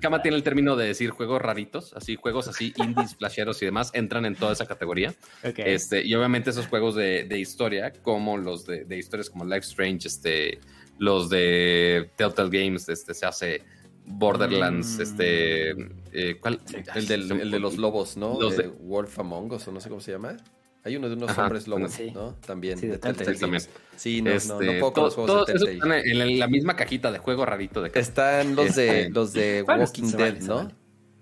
[0.00, 3.90] Kama, tiene el término de decir juegos raritos, así, juegos así, indies, flasheros y demás,
[3.94, 5.14] entran en toda esa categoría.
[5.42, 9.66] Este, y obviamente esos juegos de, de historia, como los de, de, historias como Life
[9.66, 10.58] Strange, este,
[10.98, 13.62] los de Telltale Games, este, se hace.
[14.06, 15.00] Borderlands, mm.
[15.00, 15.70] este,
[16.12, 16.60] eh, ¿cuál?
[16.94, 18.38] El, del, el, de los lobos, ¿no?
[18.38, 20.36] Los de Wolf Among Us, o no sé cómo se llama.
[20.84, 22.34] Hay uno de unos hombres lobos, ¿no?
[22.46, 22.76] También.
[22.76, 23.62] Sí, de también.
[23.96, 27.18] Sí, no, no, no, puedo con los juegos de Están en la misma cajita de
[27.18, 30.70] juego rarito de Están los de, este, los de Walking Dead, ¿no?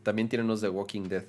[0.02, 1.24] También tienen los de Walking Dead.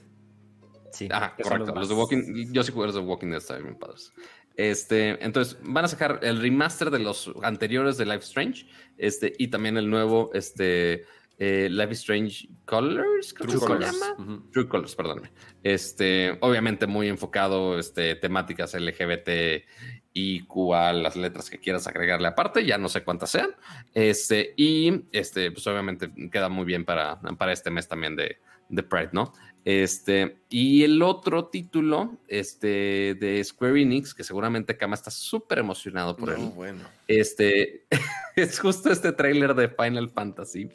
[0.91, 1.75] Sí, ah, correcto.
[1.75, 4.11] Los, de Walking, yo sí jugué los de Walking Dead, están bien padres.
[4.55, 9.47] Este, entonces, van a sacar el remaster de los anteriores de Life Strange este, y
[9.47, 11.05] también el nuevo este,
[11.39, 13.99] eh, Life Strange Colors, creo True que Colors.
[13.99, 14.43] se llama.
[14.51, 15.31] True Colors, perdóname.
[15.63, 19.63] Este, obviamente muy enfocado, este, temáticas LGBT
[20.13, 23.55] y QA, las letras que quieras agregarle aparte, ya no sé cuántas sean.
[23.93, 28.37] Este, y este, pues obviamente queda muy bien para, para este mes también de,
[28.69, 29.33] de Pride, ¿no?
[29.65, 36.17] Este, y el otro título este, de Square Enix, que seguramente Kama está súper emocionado
[36.17, 36.51] por él.
[36.53, 36.83] Bueno.
[37.07, 37.85] Este
[38.35, 40.69] es justo este tráiler de Final Fantasy,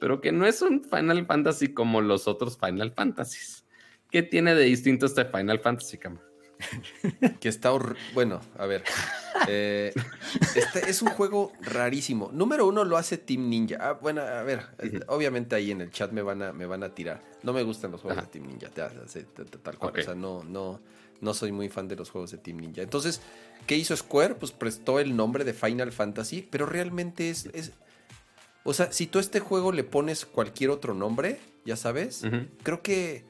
[0.00, 3.64] pero que no es un Final Fantasy como los otros Final Fantasies.
[4.10, 6.20] ¿Qué tiene de distinto este Final Fantasy, Kama?
[7.40, 7.70] que está
[8.14, 8.84] bueno, a ver.
[9.48, 9.92] Eh,
[10.54, 12.30] este es un juego rarísimo.
[12.32, 13.76] Número uno lo hace Team Ninja.
[13.80, 14.66] Ah, bueno, a ver,
[15.08, 17.22] obviamente ahí en el chat me van a, me van a tirar.
[17.42, 19.94] No me gustan los juegos de Team Ninja, tal cual.
[19.98, 20.80] O sea, no, no,
[21.20, 22.82] no soy muy fan de los juegos de Team Ninja.
[22.82, 23.20] Entonces,
[23.66, 24.36] ¿qué hizo Square?
[24.36, 27.72] Pues prestó el nombre de Final Fantasy, pero realmente es, es
[28.64, 32.22] o sea, si tú a este juego le pones cualquier otro nombre, ya sabes,
[32.62, 33.24] creo que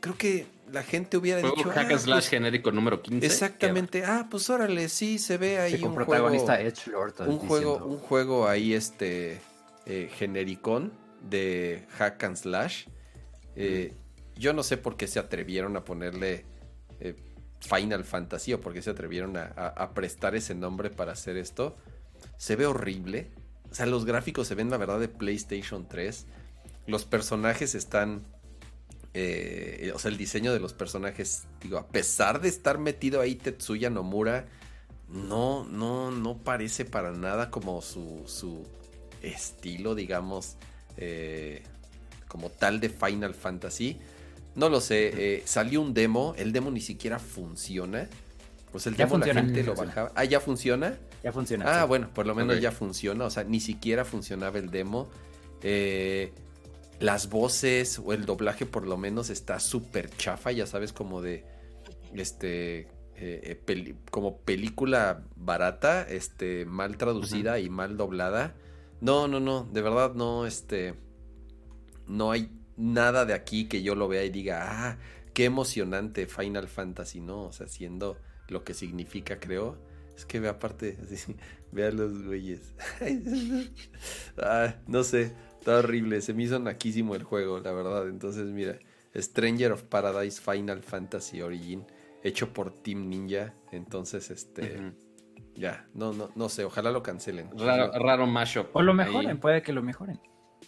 [0.00, 1.70] creo que la gente hubiera dicho.
[1.70, 3.26] Hack ah, slash pues, genérico número 15.
[3.26, 4.04] Exactamente.
[4.04, 7.30] Ah, pues órale, sí, se ve ahí un protagonista juego.
[7.30, 9.40] un juego, un juego ahí, este.
[9.88, 10.92] Eh, genericón
[11.30, 12.86] de Hack and Slash.
[13.54, 13.94] Eh,
[14.34, 16.44] yo no sé por qué se atrevieron a ponerle
[16.98, 17.14] eh,
[17.60, 21.76] Final Fantasy o por qué se atrevieron a, prestar ese nombre para hacer esto.
[22.36, 23.30] Se ve horrible.
[23.70, 26.26] O sea, los gráficos se ven, la verdad, de PlayStation 3.
[26.88, 28.26] Los personajes están
[29.18, 33.34] eh, o sea, el diseño de los personajes, digo, a pesar de estar metido ahí
[33.34, 34.46] Tetsuya Nomura,
[35.08, 38.66] no, no, no parece para nada como su,
[39.22, 40.56] estilo, digamos,
[40.98, 41.62] eh,
[42.28, 43.98] como tal de Final Fantasy.
[44.54, 48.10] No lo sé, eh, salió un demo, el demo ni siquiera funciona.
[48.70, 50.12] Pues el demo la gente lo bajaba.
[50.14, 50.94] Ah, ¿ya funciona?
[51.24, 51.80] Ya funciona.
[51.80, 53.24] Ah, bueno, por lo menos ya funciona.
[53.24, 55.08] O sea, ni siquiera funcionaba el demo.
[55.62, 56.34] Eh,
[56.98, 61.44] las voces o el doblaje por lo menos está súper chafa, ya sabes, como de
[62.14, 68.54] este eh, eh, como película barata, este mal traducida y mal doblada.
[69.00, 70.94] No, no, no, de verdad no, este
[72.06, 74.98] no hay nada de aquí que yo lo vea y diga, ah,
[75.32, 78.18] qué emocionante Final Fantasy, no, o sea, siendo
[78.48, 79.78] lo que significa, creo.
[80.16, 80.96] Es que ve aparte,
[81.72, 82.74] vea los güeyes.
[84.38, 85.32] ah, no sé.
[85.66, 88.06] Está horrible, se me hizo naquísimo el juego, la verdad.
[88.06, 88.78] Entonces, mira,
[89.16, 91.84] Stranger of Paradise Final Fantasy Origin,
[92.22, 93.52] hecho por Team Ninja.
[93.72, 94.92] Entonces, este.
[95.56, 97.50] Ya, no, no, no sé, ojalá lo cancelen.
[97.58, 98.68] Raro, raro mashup.
[98.74, 100.20] O lo mejoren, puede que lo mejoren.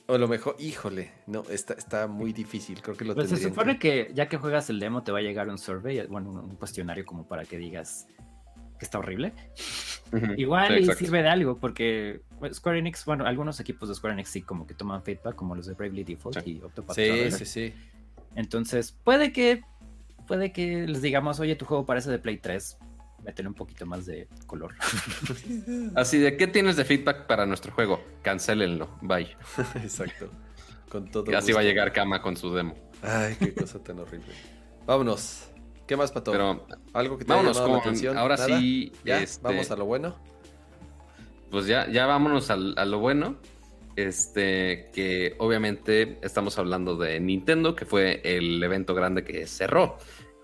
[0.09, 3.79] O lo mejor, híjole, no, está, está muy difícil, creo que lo pues Se supone
[3.79, 4.11] que...
[4.15, 7.29] ya que juegas el demo te va a llegar un survey, bueno, un cuestionario como
[7.29, 8.09] para que digas
[8.79, 9.33] que está horrible.
[10.37, 12.23] Igual y sirve de algo, porque
[12.53, 15.67] Square Enix, bueno, algunos equipos de Square Enix sí como que toman feedback, como los
[15.67, 17.75] de Bravely Default y Octopath Sí, sí, sí.
[18.35, 19.63] Entonces, puede que
[20.29, 22.79] puede que les digamos, oye, tu juego parece de Play 3,
[23.25, 24.75] métele un poquito más de color.
[25.97, 28.01] Así de, ¿qué tienes de feedback para nuestro juego?
[28.23, 29.37] Cancélenlo, bye.
[29.83, 30.31] Exacto.
[30.89, 32.75] Con todo y así va a llegar Kama con su demo.
[33.03, 34.33] Ay, qué cosa tan horrible.
[34.87, 35.48] Vámonos.
[35.89, 36.33] ¿Qué más, Pato?
[36.33, 38.19] Pero, ¿Algo que te haya llamado la atención?
[38.19, 38.93] Ahora sí.
[39.07, 39.23] ¿Ya?
[39.23, 40.15] Este, ¿Vamos a lo bueno?
[41.51, 43.37] Pues ya, ya vámonos a, lo bueno.
[43.97, 49.97] Este, que obviamente estamos hablando de Nintendo, que fue el evento grande que cerró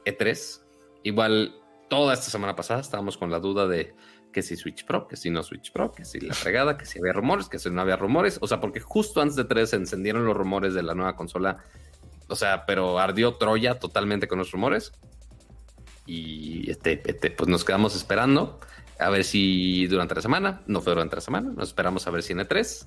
[0.06, 0.62] E3.
[1.02, 1.54] Igual,
[1.90, 3.94] toda esta semana pasada estábamos con la duda de
[4.32, 6.98] que si Switch Pro, que si no Switch Pro, que si la fregada, que si
[6.98, 8.38] había rumores, que si no había rumores.
[8.40, 11.58] O sea, porque justo antes de 3 se encendieron los rumores de la nueva consola.
[12.28, 14.94] O sea, pero ardió Troya totalmente con los rumores
[16.06, 18.60] y este, este, pues nos quedamos esperando
[18.98, 22.22] a ver si durante la semana, no fue durante la semana, nos esperamos a ver
[22.22, 22.86] si en E3.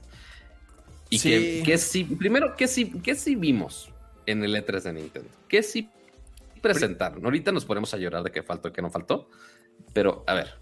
[1.10, 1.20] Y
[1.64, 3.90] que, si, primero, ¿qué si, qué si vimos
[4.26, 5.30] en el E3 de Nintendo?
[5.48, 5.90] ¿Qué si
[6.62, 7.24] presentaron?
[7.24, 9.30] Ahorita nos ponemos a llorar de qué faltó y qué no faltó,
[9.94, 10.56] pero a ver,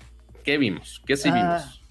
[0.44, 1.02] ¿qué vimos?
[1.06, 1.34] ¿Qué si ah.
[1.34, 1.82] vimos?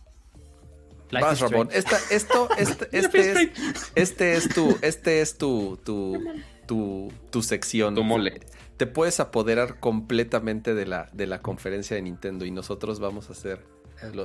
[1.40, 1.68] Ramón.
[1.72, 3.50] esto, este, este, es,
[3.94, 6.18] este es tu, este es tu, tu,
[6.66, 7.94] tu, tu sección.
[7.94, 8.40] Tu mole
[8.76, 13.32] te puedes apoderar completamente de la, de la conferencia de Nintendo y nosotros vamos a
[13.32, 13.64] hacer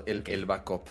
[0.06, 0.88] el, backup.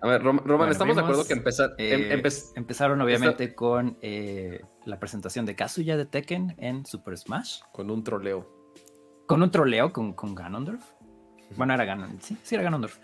[0.00, 4.98] A ver, Roman, ¿estamos de acuerdo que empezar, em, eh, empezaron obviamente con eh, la
[4.98, 7.60] presentación de Kazuya de Tekken en Super Smash?
[7.72, 8.48] Con un troleo.
[9.26, 10.82] ¿Con un troleo con, con Ganondorf?
[11.56, 12.24] Bueno, era Ganondorf.
[12.24, 12.98] Sí, sí era Ganondorf.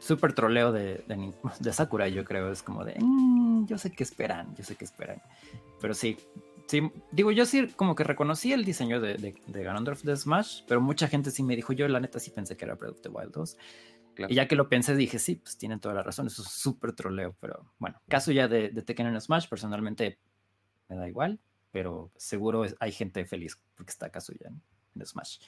[0.00, 1.04] super troleo de,
[1.58, 2.50] de, Sakura, yo creo.
[2.50, 5.20] Es como de, mm, yo sé que esperan, yo sé que esperan.
[5.80, 6.16] Pero sí,
[6.66, 6.80] Sí,
[7.10, 10.80] digo, yo sí como que reconocí el diseño de, de, de Ganondorf de Smash, pero
[10.80, 13.08] mucha gente sí me dijo, yo la neta sí pensé que era Breath of the
[13.08, 13.56] Wild 2.
[14.28, 16.92] Y ya que lo pensé, dije, sí, pues tienen toda la razón, eso es súper
[16.92, 20.18] troleo, pero bueno, caso ya de, de Tekken en Smash, personalmente
[20.88, 21.40] me da igual,
[21.70, 25.38] pero seguro hay gente feliz porque está caso ya en, Smash.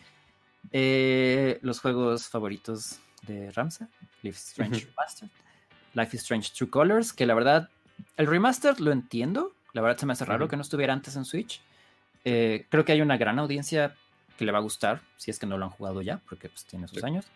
[0.73, 3.91] Eh, los juegos favoritos de Ramsa,
[4.23, 5.31] Life is Strange Remastered,
[5.93, 7.69] Life is Strange True Colors, que la verdad,
[8.17, 11.27] el remaster lo entiendo, la verdad se me hace raro que no estuviera antes en
[11.27, 11.61] Switch.
[12.25, 13.95] Eh, creo que hay una gran audiencia
[14.39, 16.65] que le va a gustar, si es que no lo han jugado ya, porque pues
[16.65, 17.27] tiene sus años.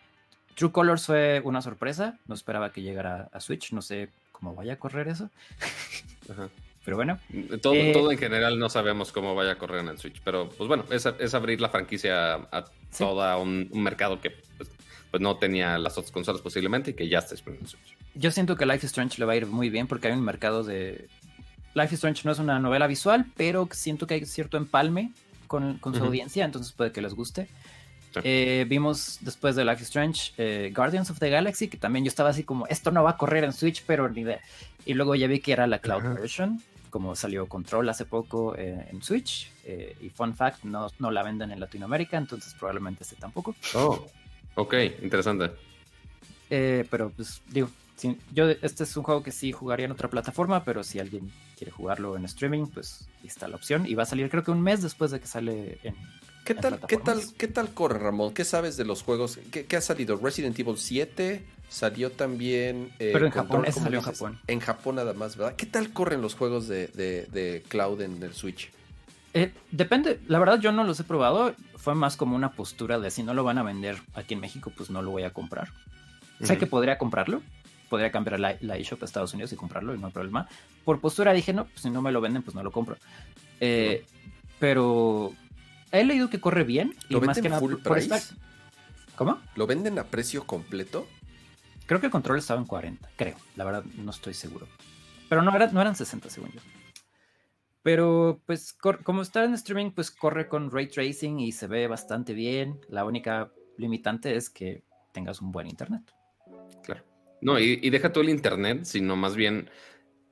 [0.55, 4.73] True Colors fue una sorpresa, no esperaba que llegara a Switch, no sé cómo vaya
[4.73, 5.29] a correr eso.
[6.85, 7.19] Pero bueno.
[7.61, 10.49] Todo, eh, todo, en general no sabemos cómo vaya a correr en el Switch, pero
[10.49, 12.65] pues bueno, es, es abrir la franquicia a,
[12.97, 14.69] todo un, mercado que pues,
[15.11, 17.97] pues, no tenía las otras consolas posiblemente y que ya está disponible en Switch.
[18.15, 20.23] Yo siento que Life is Strange le va a ir muy bien porque hay un
[20.23, 21.09] mercado de...
[21.73, 25.11] Life is Strange no es una novela visual, pero siento que hay cierto empalme
[25.47, 27.47] con, con su audiencia, entonces puede que les guste.
[28.23, 32.09] Eh, vimos después de Life is Strange eh, Guardians of the Galaxy, que también yo
[32.09, 34.39] estaba así como, esto no va a correr en Switch, pero ni idea.
[34.85, 38.87] Y luego ya vi que era la cloud version, como salió Control hace poco eh,
[38.91, 39.51] en Switch.
[40.01, 43.55] y fun fact, no, no la venden en Latinoamérica, entonces probablemente este tampoco.
[43.75, 44.07] Oh,
[44.55, 44.73] ok,
[45.03, 45.51] interesante.
[46.49, 47.69] pero pues digo,
[48.33, 51.71] yo este es un juego que sí jugaría en otra plataforma, pero si alguien quiere
[51.71, 53.85] jugarlo en streaming, pues está la opción.
[53.85, 55.95] Y va a salir creo que un mes después de que sale en
[56.49, 58.33] ¿Qué tal, ¿qué, tal, ¿Qué tal corre, Ramón?
[58.33, 59.39] ¿Qué sabes de los juegos?
[59.51, 60.17] ¿Qué, ha salido?
[60.17, 62.91] Resident Evil 7 salió también.
[62.97, 64.39] Eh, Pero en Japón, ese salió en Japón.
[64.47, 65.55] En Japón nada más, ¿verdad?
[65.55, 68.71] ¿Qué tal corren los juegos de, cloud en el Switch?
[69.35, 73.11] Eh, depende, la verdad yo no los he probado, fue más como una postura de
[73.11, 75.69] si no lo van a vender aquí en México, pues no lo voy a comprar.
[76.41, 77.43] Sé que podría comprarlo,
[77.89, 80.47] podría cambiar la, la eShop a Estados Unidos y comprarlo y no hay problema.
[80.85, 82.97] Por postura dije, no, pues si no me lo venden, pues no lo compro.
[83.59, 84.05] Eh,
[84.59, 85.33] pero
[85.91, 86.95] he leído que corre bien.
[87.09, 88.35] ¿Lo venden más que full price?
[89.15, 89.39] ¿Cómo?
[89.55, 91.07] ¿Lo venden a precio completo?
[91.85, 93.35] Creo que el control estaba en 40, creo.
[93.55, 94.67] La verdad, no estoy seguro.
[95.27, 96.61] Pero no, no eran 60, según yo.
[97.81, 102.33] Pero, pues, como está en streaming, pues corre con ray tracing y se ve bastante
[102.33, 102.79] bien.
[102.89, 104.83] La única limitante es que
[105.13, 106.03] tengas un buen internet.
[106.83, 107.03] Claro.
[107.41, 109.69] No, y, y deja todo el internet, sino más bien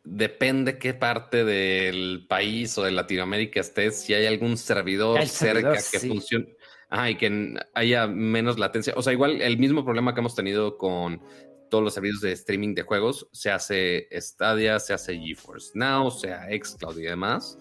[0.09, 5.99] depende qué parte del país o de Latinoamérica estés, si hay algún servidor, cerca que
[5.99, 6.55] funcione.
[7.09, 8.93] y que haya menos latencia.
[8.95, 11.21] O sea, igual el mismo problema que hemos tenido con
[11.69, 16.47] todos los servicios de streaming de juegos, se hace Stadia, se hace GeForce Now, sea
[16.49, 17.57] Xcloud y demás.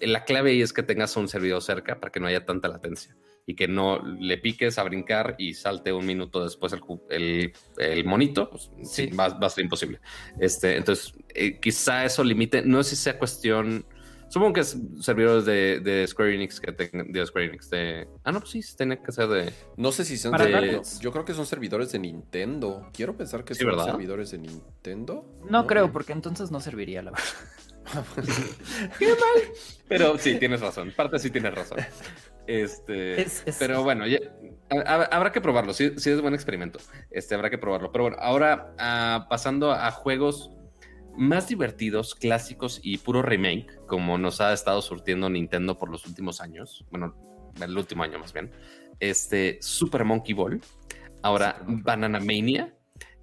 [0.00, 3.16] la clave ahí es que tengas un servidor cerca para que no haya tanta latencia
[3.50, 6.72] y que no le piques a brincar y salte un minuto después
[7.08, 9.98] el, el, monito, pues, sí, va, a ser imposible.
[10.38, 13.84] Este, entonces, eh, quizá eso limite, no sé si sea cuestión,
[14.28, 18.06] supongo que es servidores de, de Square Enix que tengan, de Square Enix, de...
[18.22, 19.52] Ah, no, pues sí, tiene que ser de...
[19.76, 20.80] No sé si son de...
[21.00, 22.88] Yo creo que son servidores de Nintendo.
[22.92, 25.26] Quiero pensar que son servidores de Nintendo.
[25.50, 27.26] No, creo, porque entonces no serviría, la verdad.
[28.98, 29.52] Qué mal.
[29.88, 30.92] Pero sí, tienes razón.
[30.96, 31.78] Parte sí tienes razón.
[32.50, 33.26] Este,
[33.60, 34.04] pero bueno,
[34.84, 35.72] habrá que probarlo.
[35.72, 36.80] Sí, sí, es buen experimento.
[37.12, 37.92] Este, habrá que probarlo.
[37.92, 40.50] Pero bueno, ahora ah, pasando a juegos
[41.16, 46.40] más divertidos, clásicos y puro remake, como nos ha estado surtiendo Nintendo por los últimos
[46.40, 46.84] años.
[46.90, 47.14] Bueno,
[47.62, 48.50] el último año más bien.
[48.98, 50.60] Este, Super Monkey Ball.
[51.22, 52.74] Ahora, Banana Mania.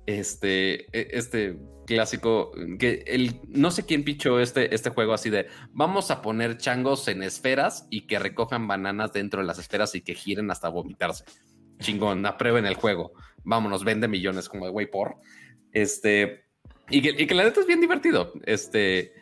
[0.05, 5.47] Este, e, este clásico que el no sé quién pichó este, este juego así de
[5.71, 10.01] vamos a poner changos en esferas y que recojan bananas dentro de las esferas y
[10.01, 11.25] que giren hasta vomitarse.
[11.79, 13.13] Chingón, aprueben el juego.
[13.43, 15.15] Vámonos, vende millones como de güey por.
[15.71, 16.45] Este,
[16.89, 18.33] y que, y que, la neta es bien divertido.
[18.45, 19.13] Este,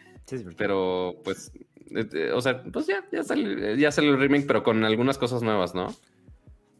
[0.57, 1.51] pero pues,
[1.91, 5.41] este, o sea, pues ya, ya sale, ya sale el remake, pero con algunas cosas
[5.41, 5.93] nuevas, ¿no?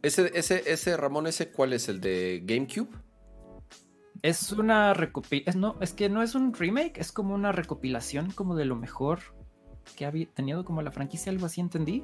[0.02, 2.90] Ese, ese, ese Ramón, ese, ¿cuál es el de GameCube?
[4.26, 5.61] Es una recopilación.
[5.61, 9.19] No, es que no es un remake, es como una recopilación como de lo mejor
[9.95, 12.03] que ha tenido como la franquicia, algo así entendí.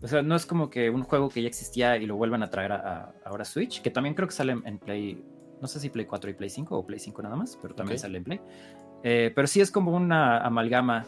[0.00, 2.50] O sea, no es como que un juego que ya existía y lo vuelvan a
[2.50, 5.20] traer a, ahora Switch, que también creo que sale en Play,
[5.60, 7.98] no sé si Play 4 y Play 5 o Play 5 nada más, pero también
[7.98, 8.40] sale en Play.
[9.02, 11.06] Eh, pero sí es como una amalgama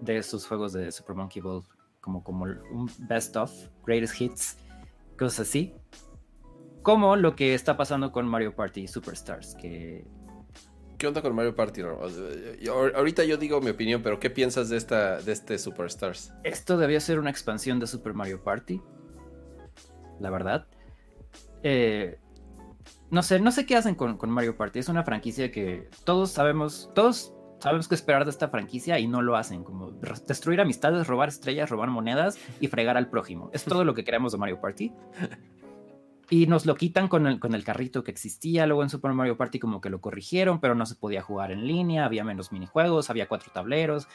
[0.00, 1.62] de esos juegos de Super Monkey Ball,
[2.00, 3.52] como, como un best of,
[3.84, 4.56] greatest hits,
[5.18, 5.74] cosas así
[6.82, 10.06] como lo que está pasando con Mario Party Superstars, que...
[10.98, 11.80] ¿Qué onda con Mario Party?
[12.94, 16.34] ahorita yo digo mi opinión, pero ¿qué piensas de, esta, de este Superstars?
[16.44, 18.82] Esto debía ser una expansión de Super Mario Party,
[20.18, 20.66] la verdad.
[21.62, 22.18] Eh,
[23.10, 24.78] no sé, no sé qué hacen con, Mario Party.
[24.78, 29.22] Es una franquicia que todos sabemos, todos sabemos qué esperar de esta franquicia y no
[29.22, 29.92] lo hacen, como
[30.26, 33.50] destruir amistades, robar estrellas, robar monedas y fregar al prójimo.
[33.52, 34.92] Es todo lo que queremos de Mario Party.
[36.30, 38.64] Y nos lo quitan con el, con el carrito que existía.
[38.66, 41.66] Luego en Super Mario Party como que lo corrigieron, pero no se podía jugar en
[41.66, 44.06] línea, había menos minijuegos, había cuatro tableros.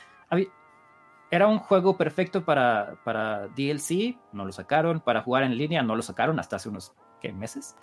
[1.30, 5.02] Era un juego perfecto para, para DLC, no lo sacaron.
[5.02, 7.76] Para jugar en línea, no lo sacaron hasta hace unos ¿qué, meses.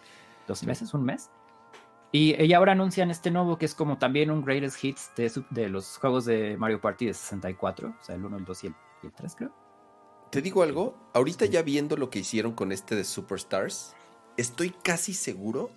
[0.49, 0.95] ¿Dos meses?
[0.95, 1.31] ¿Un mes?
[2.15, 5.97] Y, ahora anuncian este nuevo que es como también un greatest hits de, de, los
[5.97, 9.07] juegos de Mario Party de 64, o sea, el 1, el 2 y el, y
[9.07, 9.55] el 3 creo.
[10.31, 13.97] Te digo algo, ahorita ya viendo lo que hicieron con este de Superstars,
[14.37, 15.71] estoy casi seguro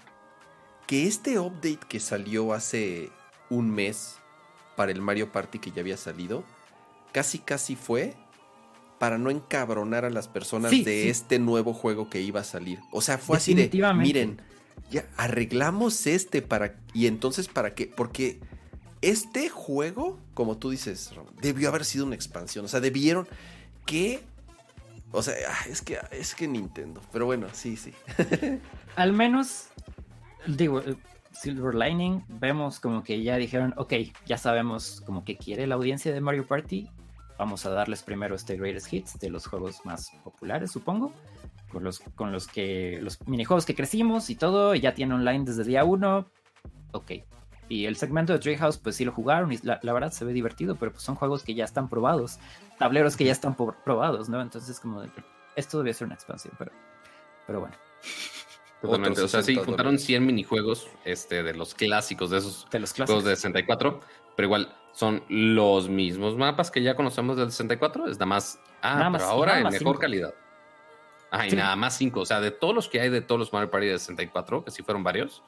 [0.87, 3.09] que este update que salió hace
[3.49, 4.17] un mes
[4.75, 6.43] para el Mario Party que ya había salido,
[7.11, 8.15] casi casi fue
[8.99, 12.79] para no encabronar a las personas de este nuevo juego que iba a salir.
[12.91, 14.41] O sea, fue así de, miren,
[14.89, 17.87] ya arreglamos este para y entonces para qué?
[17.87, 18.39] Porque
[19.01, 21.11] este juego, como tú dices,
[21.41, 23.27] debió haber sido una expansión, o sea, debieron
[23.85, 24.21] que
[25.11, 27.01] o sea, ah, es que, es que Nintendo.
[27.11, 27.93] Pero bueno, sí, sí.
[28.95, 29.67] Al menos,
[30.47, 30.95] digo, eh,
[31.31, 33.93] Silver Lining, vemos como que ya dijeron, ok,
[34.25, 36.89] ya sabemos como que quiere la audiencia de Mario Party.
[37.37, 41.11] Vamos a darles primero este Greatest Hits de los juegos más populares, supongo.
[41.69, 45.65] Con los, con los que los minijuegos que crecimos y todo, ya tiene online desde
[45.65, 46.27] día uno.
[46.93, 47.11] Ok,
[47.67, 50.75] y el segmento de Treehouse, pues sí lo jugaron y la, verdad se ve divertido,
[50.75, 52.39] pero pues son juegos que ya están probados,
[52.77, 54.41] tableros que ya están probados, ¿no?
[54.41, 55.03] Entonces, como
[55.55, 56.71] esto debe ser una expansión, pero,
[57.47, 57.75] pero bueno.
[58.81, 62.93] Totalmente, o sea, sí, juntaron 100 minijuegos este, de los clásicos, de esos de los
[62.93, 63.99] juegos de 64,
[64.35, 69.09] pero igual son los mismos mapas que ya conocemos del 64, es nada más, ah,
[69.11, 70.33] pero ahora en mejor calidad.
[71.31, 73.51] Ah, y nada más 5, o sea, de todos los que hay de todos los
[73.51, 75.41] Mario Party de 64, que sí fueron varios,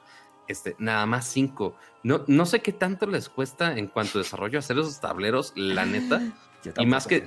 [0.48, 1.76] este, nada más cinco.
[2.02, 5.84] No, no sé qué tanto les cuesta en cuanto a desarrollo hacer esos tableros, la
[5.84, 6.22] neta.
[6.78, 7.24] y más que,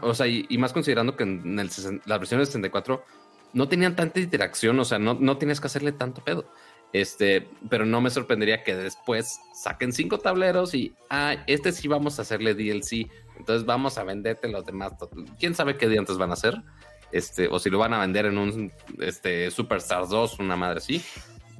[0.00, 1.70] o sea, y, más considerando que en el,
[2.04, 3.04] las versiones de 64
[3.52, 6.46] no tenían tanta interacción, o sea, no, no tienes que hacerle tanto pedo.
[6.92, 12.18] Este, pero no me sorprendería que después saquen cinco tableros y, ah, este sí vamos
[12.18, 14.92] a hacerle DLC, entonces vamos a venderte los demás.
[15.38, 16.62] ¿Quién sabe qué dientes van a hacer?
[17.10, 21.02] Este, o si lo van a vender en un este, Superstars 2, una madre así.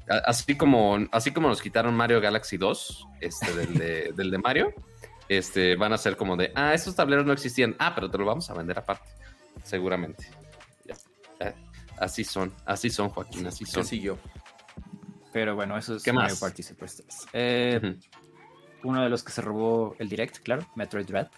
[0.08, 4.74] Así como, así como nos quitaron Mario Galaxy 2, este, del, de, del de Mario,
[5.28, 8.26] este, van a ser como de, ah, esos tableros no existían, ah, pero te lo
[8.26, 9.08] vamos a vender aparte,
[9.62, 10.28] seguramente.
[11.98, 13.84] Así son, así son, Joaquín, así son.
[13.84, 14.18] siguió?
[15.32, 16.62] Pero bueno, eso es ¿Qué Mario Party
[17.32, 17.98] eh,
[18.82, 21.28] Uno de los que se robó el direct, claro, Metroid Dread.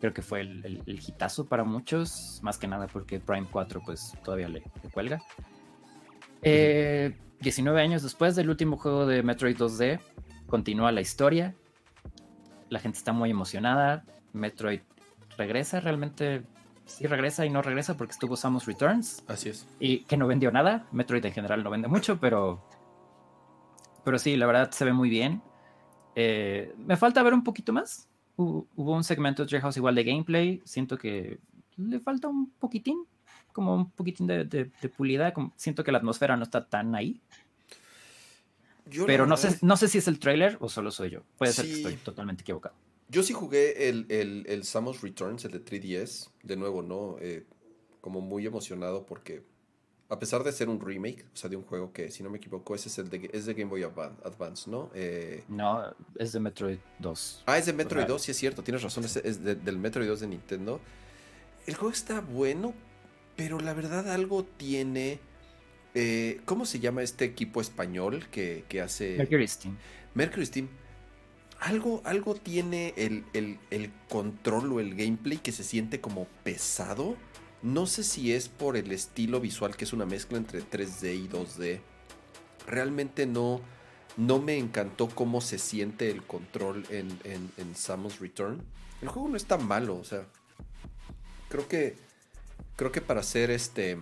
[0.00, 4.12] Creo que fue el, el, hitazo para muchos, más que nada porque Prime 4 pues
[4.24, 5.22] todavía le, le cuelga.
[6.42, 7.14] 19
[7.80, 10.00] eh, años después del último juego de Metroid 2D,
[10.46, 11.54] continúa la historia.
[12.68, 14.04] La gente está muy emocionada.
[14.32, 14.80] Metroid
[15.36, 16.42] regresa, realmente
[16.84, 19.22] sí regresa y no regresa porque estuvo Samus Returns.
[19.28, 19.68] Así es.
[19.78, 20.86] Y que no vendió nada.
[20.90, 22.60] Metroid en general no vende mucho, pero.
[24.04, 25.42] Pero sí, la verdad se ve muy bien.
[26.16, 28.08] Eh, me falta ver un poquito más.
[28.36, 30.62] Hubo un segmento de Treehouse igual de gameplay.
[30.64, 31.38] Siento que
[31.76, 33.06] le falta un poquitín
[33.52, 35.32] como un poquitín de, de, pulida.
[35.32, 37.20] Como, siento que la atmósfera no está tan ahí.
[39.06, 41.22] Pero no sé, no sé si es el trailer o solo soy yo.
[41.38, 42.74] Puede ser que estoy totalmente equivocado.
[43.08, 47.16] Yo sí jugué el, el, el, Samus Returns, el de 3DS, de nuevo, ¿no?
[47.20, 47.44] Eh,
[48.00, 49.44] como muy emocionado porque,
[50.08, 52.38] a pesar de ser un remake, o sea, de un juego que, si no me
[52.38, 54.90] equivoco, ese es, el de, es de Game Boy Advance, ¿no?
[54.94, 57.44] Eh, no, es de Metroid 2.
[57.46, 60.20] Ah, es de Metroid 2, sí es cierto, tienes razón, es, es del Metroid 2
[60.20, 60.80] de Nintendo.
[61.66, 62.74] El juego está bueno,
[63.36, 65.20] pero la verdad algo tiene...
[65.94, 69.16] Eh, ¿Cómo se llama este equipo español que, hace...
[69.16, 69.76] Mercury Steam.
[70.14, 70.68] Mercury Steam.
[71.60, 77.16] Algo, algo tiene el, el, control o el gameplay que se siente como pesado.
[77.62, 81.28] No sé si es por el estilo visual que es una mezcla entre 3D y
[81.28, 81.80] 2D.
[82.66, 83.60] Realmente no,
[84.16, 88.62] no me encantó cómo se siente el control en, en, en Samus Return.
[89.00, 90.26] El juego no está malo, o sea.
[91.48, 91.96] Creo que
[92.76, 93.98] creo que para hacer este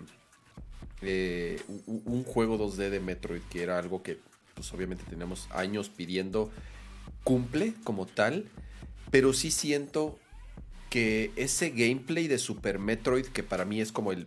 [1.02, 4.18] eh, un juego 2D de Metroid, que era algo que
[4.54, 6.50] pues obviamente teníamos años pidiendo,
[7.24, 8.46] cumple como tal,
[9.10, 10.18] pero sí siento
[10.90, 14.26] que ese gameplay de Super Metroid, que para mí es como el,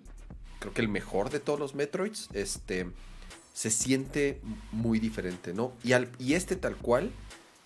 [0.59, 2.87] creo que el mejor de todos los Metroids, este,
[3.53, 4.41] se siente
[4.71, 5.73] muy diferente, ¿no?
[5.83, 7.11] Y, al, y este tal cual,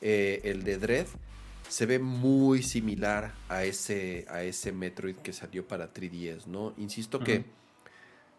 [0.01, 1.07] eh, el de Dread,
[1.69, 6.73] se ve muy similar a ese, a ese Metroid que salió para 3DS, ¿no?
[6.77, 7.45] Insisto que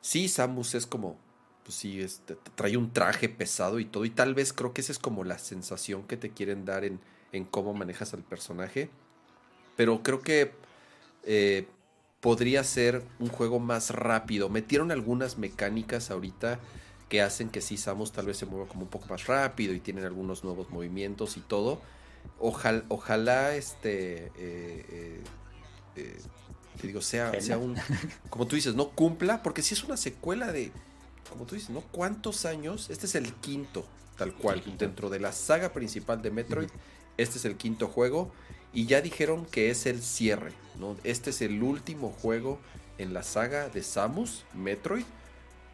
[0.01, 1.19] sí, Samus es como,
[1.65, 4.93] pues sí, este, trae un traje pesado y todo, y tal vez creo que esa
[4.93, 7.01] es como la sensación que te quieren dar en,
[7.33, 8.91] en cómo manejas al personaje.
[9.77, 10.53] Pero creo que
[11.25, 11.69] eh,
[12.21, 14.49] podría ser un juego más rápido.
[14.49, 16.59] Metieron algunas mecánicas ahorita
[17.09, 19.81] que hacen que sí Samus tal vez se mueva como un poco más rápido y
[19.81, 21.81] tienen algunos nuevos movimientos y todo.
[22.41, 25.23] Ojalá, ojalá este, eh, eh,
[25.97, 26.21] eh,
[26.81, 27.77] te digo, sea, sea un,
[28.31, 30.71] como tú dices, no cumpla, porque si es una secuela de,
[31.31, 31.81] como tú dices, ¿no?
[31.81, 32.91] ¿Cuántos años?
[32.91, 33.85] Este es el quinto,
[34.17, 36.71] tal cual, dentro de la saga principal de Metroid,
[37.17, 38.31] este es el quinto juego
[38.73, 40.97] y ya dijeron que es el cierre, ¿no?
[41.03, 42.61] Este es el último juego
[42.99, 45.05] en la saga de Samus, Metroid.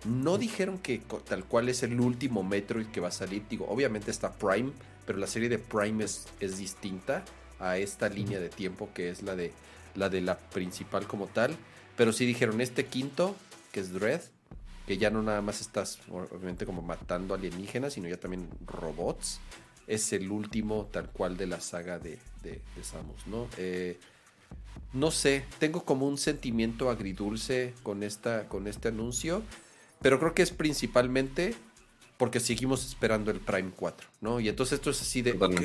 [0.04, 3.44] No dijeron que tal cual es el último Metroid que va a salir.
[3.48, 4.72] Digo, obviamente está Prime,
[5.06, 7.24] pero la serie de Prime es, es distinta
[7.58, 9.52] a esta línea de tiempo que es la de
[9.94, 11.56] la de la principal como tal.
[11.96, 13.36] Pero sí dijeron este quinto,
[13.72, 14.20] que es Dread,
[14.86, 19.40] que ya no nada más estás obviamente como matando alienígenas, sino ya también robots.
[19.86, 23.48] Es el último tal cual de la saga de, de, Samus, ¿no?
[23.58, 23.98] Eh,
[24.92, 29.42] no sé, tengo como un sentimiento agridulce con, esta, con este anuncio,
[30.00, 31.54] pero creo que es principalmente
[32.16, 34.40] porque seguimos esperando el Prime 4, ¿no?
[34.40, 35.60] Y entonces esto es así de, ok,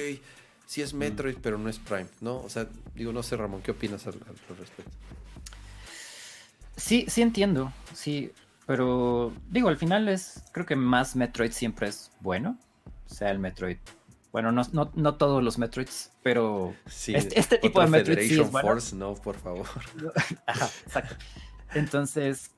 [0.66, 2.38] sí es Metroid, pero no es Prime, ¿no?
[2.38, 4.92] O sea, digo, no sé, Ramón, ¿qué opinas al, respecto?
[6.76, 8.32] Sí, sí entiendo, sí,
[8.66, 12.58] pero digo, al final es, creo que más Metroid siempre es bueno,
[13.06, 13.78] sea el Metroid.
[14.32, 14.62] Bueno, no,
[14.94, 19.38] no, todos los Metroids, pero este, este tipo de Metroid sí es Force, no, por
[19.38, 19.66] favor.
[20.46, 21.16] Ajá, exacto.
[21.74, 22.52] Entonces,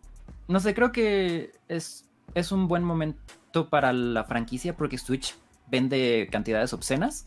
[0.49, 2.05] no sé, creo que es,
[2.35, 5.35] es un buen momento para la franquicia porque Switch
[5.69, 7.25] vende cantidades obscenas.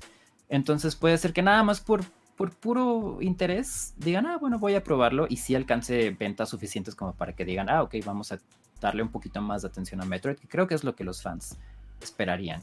[0.48, 2.05] Entonces puede ser que nada más por,
[2.36, 7.14] por puro interés digan, ah, bueno, voy a probarlo y sí alcance ventas suficientes como
[7.14, 8.39] para que digan, ah, ok, vamos a
[8.81, 11.22] darle un poquito más de atención a Metroid, que creo que es lo que los
[11.22, 11.59] fans
[12.02, 12.62] esperarían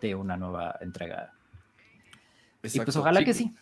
[0.00, 1.32] de una nueva entrega.
[2.62, 3.54] Y pues ojalá que sí.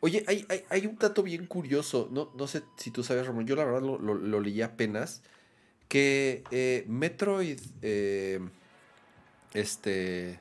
[0.00, 3.56] Oye, hay, hay, un dato bien curioso, no, no sé si tú sabes, Ramón, yo
[3.56, 5.22] la verdad lo, leí apenas,
[5.88, 8.40] que eh, Metroid, eh,
[9.54, 10.40] este,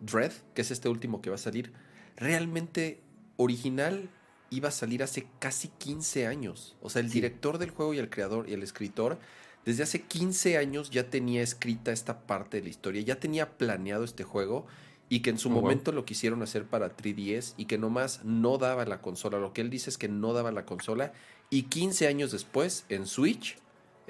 [0.00, 1.72] Dread, que es este último que va a salir,
[2.16, 3.00] realmente
[3.36, 4.08] original
[4.50, 6.76] iba a salir hace casi 15 años.
[6.82, 9.18] O sea, el director del juego y el creador y el escritor,
[9.64, 14.04] desde hace 15 años ya tenía escrita esta parte de la historia, ya tenía planeado
[14.04, 14.66] este juego
[15.08, 18.58] y que en su oh, momento lo quisieron hacer para 3DS y que nomás no
[18.58, 19.38] daba la consola.
[19.38, 21.12] Lo que él dice es que no daba la consola
[21.48, 23.58] y 15 años después en Switch,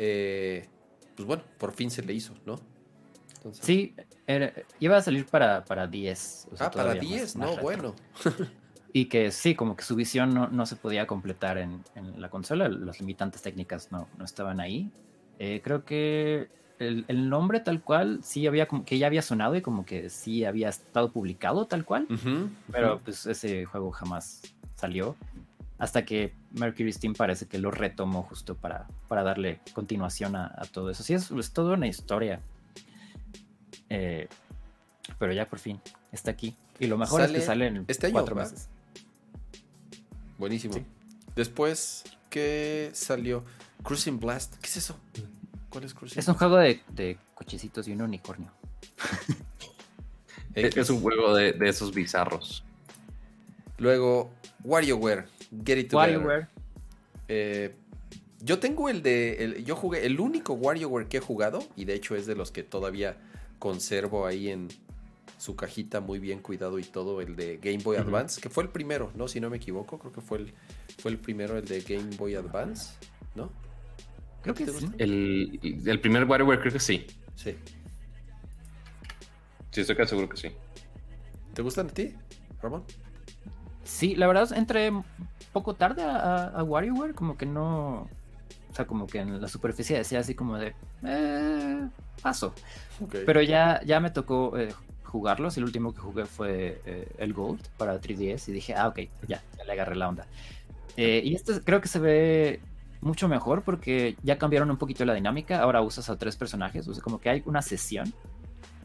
[0.05, 0.67] eh,
[1.15, 2.59] pues bueno, por fin se le hizo, ¿no?
[3.53, 3.95] Sí,
[4.81, 6.49] iba a salir para, para 10.
[6.59, 7.95] ah, para 10, no, bueno.
[8.93, 11.85] y que sí, como que su visión no, se podía completar en,
[12.17, 14.91] la consola, las limitantes técnicas no, estaban ahí.
[15.39, 16.49] Eh, creo que
[16.81, 20.45] el, nombre tal cual sí había como que ya había sonado y como que sí
[20.45, 22.09] había estado publicado tal cual,
[22.73, 24.43] pero pues ese juego jamás
[24.75, 25.17] salió.
[25.83, 30.91] Hasta que Mercury Steam parece que lo retomó justo para, para darle continuación a, todo
[30.91, 31.03] eso.
[31.03, 32.41] Sí, es, es toda una historia
[33.95, 34.27] eh,
[35.19, 35.79] pero ya por fin
[36.13, 36.57] está aquí.
[36.79, 38.69] Y lo mejor es que sale en este año, cuatro meses.
[40.39, 40.75] Buenísimo.
[41.37, 43.45] Después, ¿qué salió?
[43.83, 44.57] Cruising Blast.
[44.57, 44.99] ¿Qué es eso?
[45.69, 48.51] ¿Cuál es Cruising Es un juego de, cochecitos y un unicornio.
[50.55, 52.65] es un juego de, esos bizarros.
[53.77, 54.31] Luego,
[54.65, 55.27] WarioWare.
[55.65, 56.19] Get It Together.
[56.19, 56.49] WarioWare.
[57.29, 57.75] Eh,
[58.41, 59.63] yo tengo el de.
[59.65, 60.05] yo jugué.
[60.07, 63.17] El único WarioWare que he jugado, y de hecho es de los que todavía
[63.59, 64.69] conservo ahí en
[65.39, 68.71] su cajita muy bien cuidado y todo, el de Game Boy Advance, que fue el
[68.71, 69.29] primero, ¿no?
[69.29, 70.55] Si no me equivoco, creo que fue el,
[70.99, 72.95] fue el primero, el de Game Boy Advance,
[73.35, 73.51] ¿no?
[74.43, 74.89] Creo que sí.
[74.99, 77.07] El, el, primer WarioWare creo que sí.
[77.35, 77.57] Sí.
[79.71, 80.49] Sí, estoy casi seguro que sí.
[81.55, 82.15] ¿Te gustan a ti,
[82.61, 82.85] Ramón?
[83.85, 84.93] Sí, la verdad entré
[85.53, 88.09] poco tarde a, a WarioWare, como que no
[88.73, 91.89] o sea, como que en la superficie decía así como de, eh,
[92.23, 92.55] paso.
[93.27, 94.73] Pero ya, ya me tocó eh,
[95.05, 95.59] jugarlos.
[95.59, 99.43] El último que jugué fue eh, el Gold para 3DS y dije, ah, ok, ya,
[99.59, 100.27] ya le agarré la onda.
[100.97, 102.61] Eh, y este creo que se ve
[103.03, 105.61] mucho mejor porque ya cambiaron un poquito la dinámica.
[105.61, 108.15] Ahora usas a tres personajes, o sea, como que hay una sesión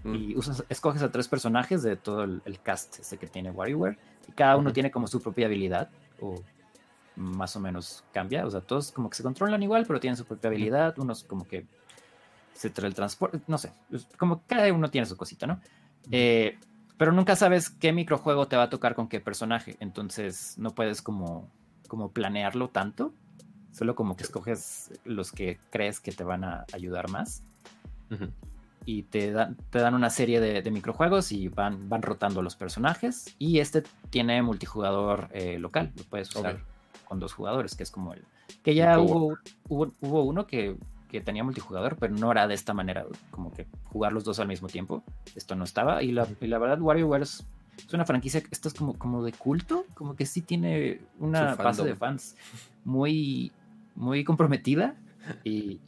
[0.08, 0.16] mm.
[0.16, 3.98] y usas, escoges a tres personajes de todo el, cast este que tiene WarioWare
[4.28, 5.90] y cada uno tiene como su propia habilidad
[6.20, 6.36] o
[7.16, 8.46] más o menos cambia.
[8.46, 10.98] O sea, todos como que se controlan igual, pero tienen su propia habilidad.
[11.00, 11.66] Unos como que
[12.54, 13.72] se trae el transporte, no sé,
[14.18, 15.60] como cada uno tiene su cosita, ¿no?
[16.12, 16.58] Eh,
[16.98, 21.04] pero nunca sabes qué microjuego te va a tocar con qué personaje, entonces no puedes
[21.04, 21.48] como,
[21.88, 23.14] como planearlo tanto,
[23.72, 27.44] solo como que escoges los que crees que te van a ayudar más.
[28.88, 33.36] Y te dan, te dan una serie de, microjuegos y van, van rotando los personajes.
[33.38, 36.64] Y este tiene multijugador eh, local, lo puedes usar
[37.04, 38.24] con dos jugadores, que es como el...
[38.64, 39.38] Que ya hubo,
[39.68, 40.78] hubo, uno que,
[41.26, 44.70] tenía multijugador, pero no era de esta manera, como que jugar los dos al mismo
[44.70, 45.04] tiempo.
[45.36, 46.02] Esto no estaba.
[46.02, 47.46] Y la, y la verdad, WarioWare es,
[47.92, 51.96] una franquicia, esto es como, como de culto, como que sí tiene una base de
[51.96, 52.38] fans
[52.86, 53.52] muy,
[53.96, 54.96] muy comprometida.
[55.44, 55.82] Y,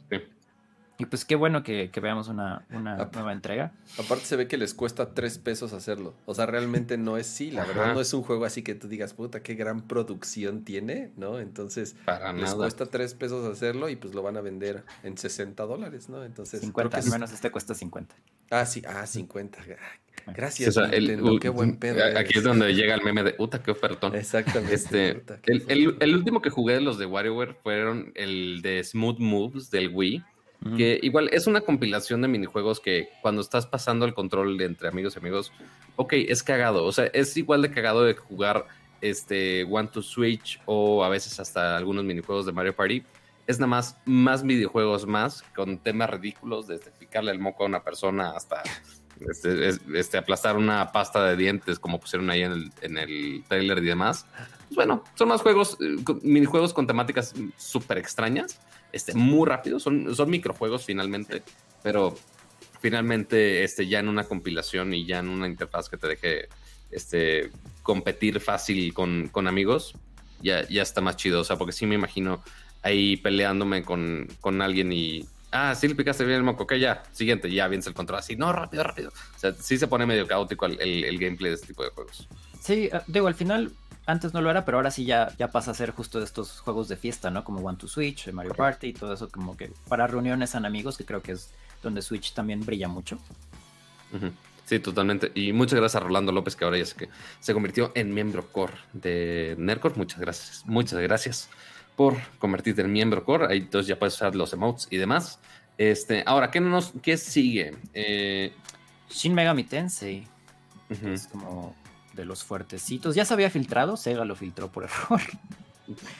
[1.00, 3.72] y pues qué bueno que, veamos una, nueva entrega.
[3.98, 6.14] Aparte se ve que les cuesta tres pesos hacerlo.
[6.26, 8.86] O sea, realmente no es, sí, la verdad no es un juego así que tú
[8.86, 11.40] digas, puta, qué gran producción tiene, ¿no?
[11.40, 11.96] Entonces,
[12.36, 16.22] les cuesta tres pesos hacerlo y pues lo van a vender en 60 dólares, ¿no?
[16.22, 16.60] Entonces...
[16.60, 18.14] 50, al menos este cuesta 50.
[18.50, 19.58] Ah, sí, ah, 50.
[20.26, 20.76] Gracias,
[21.40, 22.18] qué buen pedo.
[22.18, 24.14] Aquí es donde llega el meme de puta, qué ofertón.
[24.14, 24.74] Exactamente.
[24.74, 29.70] Este, el, el, último que jugué de los de WarioWare fueron el de Smooth Moves
[29.70, 30.22] del Wii
[30.76, 35.14] que igual es una compilación de minijuegos que cuando estás pasando el control entre amigos
[35.16, 35.52] y amigos,
[35.96, 36.84] ok, es cagado.
[36.84, 38.66] O sea, es igual de cagado de jugar
[39.00, 43.02] este One to Switch o a veces hasta algunos minijuegos de Mario Party.
[43.46, 47.82] Es nada más más videojuegos más con temas ridículos, desde picarle el moco a una
[47.82, 48.62] persona hasta
[49.28, 53.78] este, este, aplastar una pasta de dientes como pusieron ahí en el, en el trailer
[53.78, 54.26] y demás.
[54.68, 58.60] Pues bueno, son más juegos, eh, minijuegos con temáticas súper extrañas
[58.92, 61.42] este, muy rápido, son, son microjuegos finalmente,
[61.82, 62.16] pero
[62.80, 66.48] finalmente este, ya en una compilación y ya en una interfaz que te deje
[66.90, 67.50] este,
[67.82, 69.94] competir fácil con, con amigos,
[70.42, 71.40] ya, ya está más chido.
[71.40, 72.42] O sea, porque sí me imagino
[72.82, 75.26] ahí peleándome con, con alguien y.
[75.52, 78.36] Ah, sí le picaste bien el moco, ok, ya, siguiente, ya vienes el control así,
[78.36, 79.10] no, rápido, rápido.
[79.34, 82.28] O sea, sí se pone medio caótico el, el gameplay de este tipo de juegos.
[82.60, 83.72] Sí, ah, digo, al final
[84.10, 86.60] antes no lo era, pero ahora sí ya, ya pasa a ser justo de estos
[86.60, 87.44] juegos de fiesta, ¿no?
[87.44, 90.96] Como One to Switch, Mario Party y todo eso, como que para reuniones en amigos,
[90.96, 91.50] que creo que es
[91.82, 93.18] donde Switch también brilla mucho.
[94.66, 95.32] Sí, totalmente.
[95.34, 97.08] Y muchas gracias a Rolando López, que ahora ya sé que
[97.40, 99.94] se convirtió en miembro core de Nerdcore.
[99.96, 100.64] Muchas gracias.
[100.66, 101.48] Muchas gracias
[101.96, 103.46] por convertirte en miembro core.
[103.48, 105.40] Ahí entonces ya puedes usar los emotes y demás.
[105.76, 107.76] Este, ahora, ¿qué, nos, qué sigue?
[107.94, 108.52] Eh...
[109.08, 110.26] Shin Megami Tensei.
[110.88, 111.74] Es como
[112.20, 113.14] de los fuertecitos.
[113.14, 115.20] Ya se había filtrado, Sega lo filtró por error.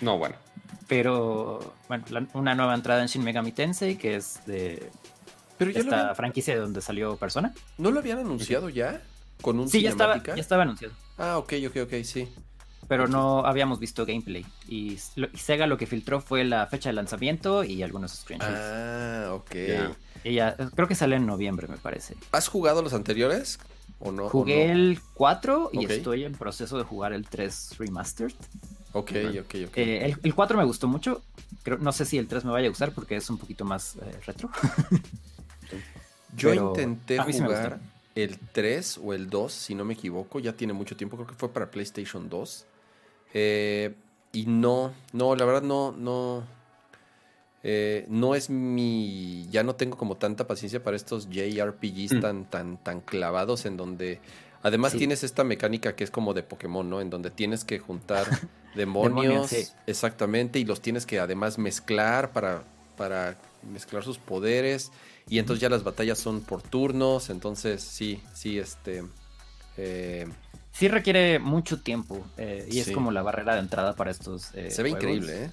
[0.01, 0.35] No, bueno.
[0.89, 4.91] Pero, bueno, una nueva entrada en Shin Megami Tensei, que es de
[5.57, 7.55] Pero ya esta franquicia de donde salió Persona.
[7.79, 9.01] ¿No lo habían anunciado ya?
[9.41, 10.95] ¿Con un Sí, ya estaba, ya estaba anunciado.
[11.17, 12.29] Ah, ok, ok, ok, sí.
[12.89, 14.45] Pero no habíamos visto gameplay.
[14.67, 14.99] Y,
[15.35, 18.51] Sega lo que filtró fue la fecha de lanzamiento y algunos screenshots.
[18.53, 19.55] Ah, ok.
[20.25, 22.17] Y ya, creo que sale en noviembre, me parece.
[22.33, 23.61] ¿Has jugado los anteriores?
[24.01, 24.29] No?
[24.29, 28.33] Jugué el 4 y estoy en proceso de jugar el 3 Remastered.
[28.93, 29.77] Ok, ok, ok.
[29.77, 31.23] Eh, el, 4 me gustó mucho.
[31.63, 33.97] Creo, no sé si el 3 me vaya a gustar porque es un poquito más
[33.97, 34.51] eh, retro.
[36.37, 37.81] Yo intenté jugar
[38.15, 40.41] el 3 o el 2, si no me equivoco.
[40.41, 41.17] Ya tiene mucho tiempo.
[41.17, 42.67] Creo que fue para PlayStation 2.
[43.35, 43.95] Eh,
[44.33, 46.45] y no, no, la verdad no, no
[47.63, 49.47] eh, no es mi.
[49.51, 52.21] Ya no tengo como tanta paciencia para estos JRPGs mm.
[52.21, 54.21] tan, tan, tan clavados en donde.
[54.63, 57.01] Además tienes esta mecánica que es como de Pokémon, ¿no?
[57.01, 58.27] En donde tienes que juntar
[58.75, 59.51] demonios.
[59.87, 60.59] Exactamente.
[60.59, 62.63] Y los tienes que además mezclar para,
[62.97, 63.39] para
[63.71, 64.91] mezclar sus poderes.
[65.29, 67.31] Y entonces ya las batallas son por turnos.
[67.31, 69.03] Entonces, sí, sí, este.
[69.77, 70.27] Eh,
[70.73, 72.23] sí requiere mucho tiempo.
[72.37, 74.53] Eh, y es como la barrera de entrada para estos.
[74.69, 75.51] Se ve increíble, ¿eh?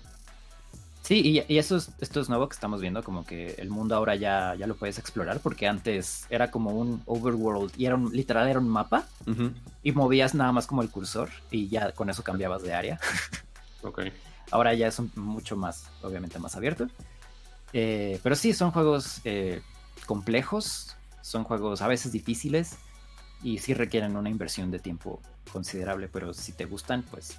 [1.08, 4.16] Sí, y, eso es, esto es nuevo que estamos viendo, como que el mundo ahora
[4.16, 8.50] ya, ya lo puedes explorar, porque antes era como un overworld y era un, literal
[8.50, 9.06] era un mapa
[9.84, 13.00] y movías nada más como el cursor y ya con eso cambiabas de área.
[13.84, 14.02] ok.
[14.52, 16.90] Ahora ya es mucho más, obviamente más abierto.
[17.72, 19.62] Eh, pero sí, son juegos eh,
[20.08, 22.80] complejos, son juegos a veces difíciles
[23.42, 25.22] y sí requieren una inversión de tiempo
[25.54, 27.38] considerable, pero si te gustan, pues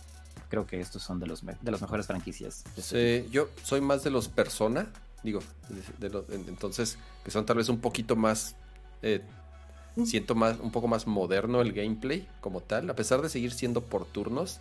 [0.49, 2.65] creo que estos son de los de las mejores franquicias.
[2.77, 4.89] Sí, yo soy más de los Persona,
[5.23, 5.41] digo,
[6.47, 8.57] entonces que son tal vez un poquito más
[9.03, 9.23] eh,
[9.97, 10.05] mm.
[10.05, 13.83] siento más un poco más moderno el gameplay como tal, a pesar de seguir siendo
[13.83, 14.61] por turnos,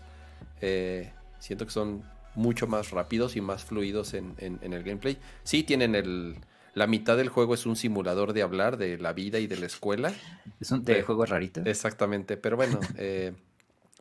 [0.61, 2.03] eh, siento que son
[2.35, 5.17] mucho más rápidos y más fluidos en, el gameplay.
[5.43, 6.37] Sí tienen el
[6.75, 9.65] la mitad del juego es un simulador de hablar de la vida y de la
[9.65, 10.13] escuela.
[10.59, 11.61] Es un de, juego rarito.
[11.65, 13.33] Exactamente, pero bueno, eh,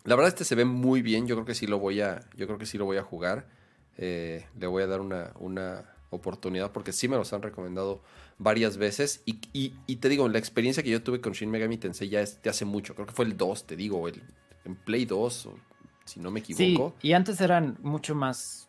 [0.07, 2.47] la verdad este se ve muy bien, yo creo que sí lo voy a, yo
[2.47, 3.47] creo que sí lo voy a jugar.
[3.99, 8.01] Eh, le voy a dar una, una, oportunidad porque sí me los han recomendado
[8.39, 9.23] varias veces.
[9.27, 12.41] Y, y, te digo, la experiencia que yo tuve con Shin Megami Tensei ya es
[12.43, 12.95] de hace mucho.
[12.95, 14.23] Creo que fue el 2, te digo, el,
[14.65, 15.49] en Play 2,
[16.05, 16.95] si no me equivoco.
[17.01, 18.69] Sí, y antes eran mucho más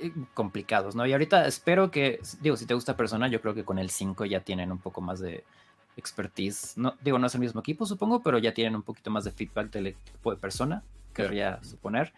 [0.00, 1.06] eh, complicados, ¿no?
[1.06, 4.26] Y ahorita espero que, digo, si te gusta Persona, yo creo que con el 5
[4.26, 5.44] ya tienen un poco más de
[5.96, 6.74] expertise.
[6.76, 9.32] No, digo, no es el mismo equipo, supongo, pero ya tienen un poquito más de
[9.32, 10.82] feedback del equipo de Persona,
[11.14, 12.12] querría suponer,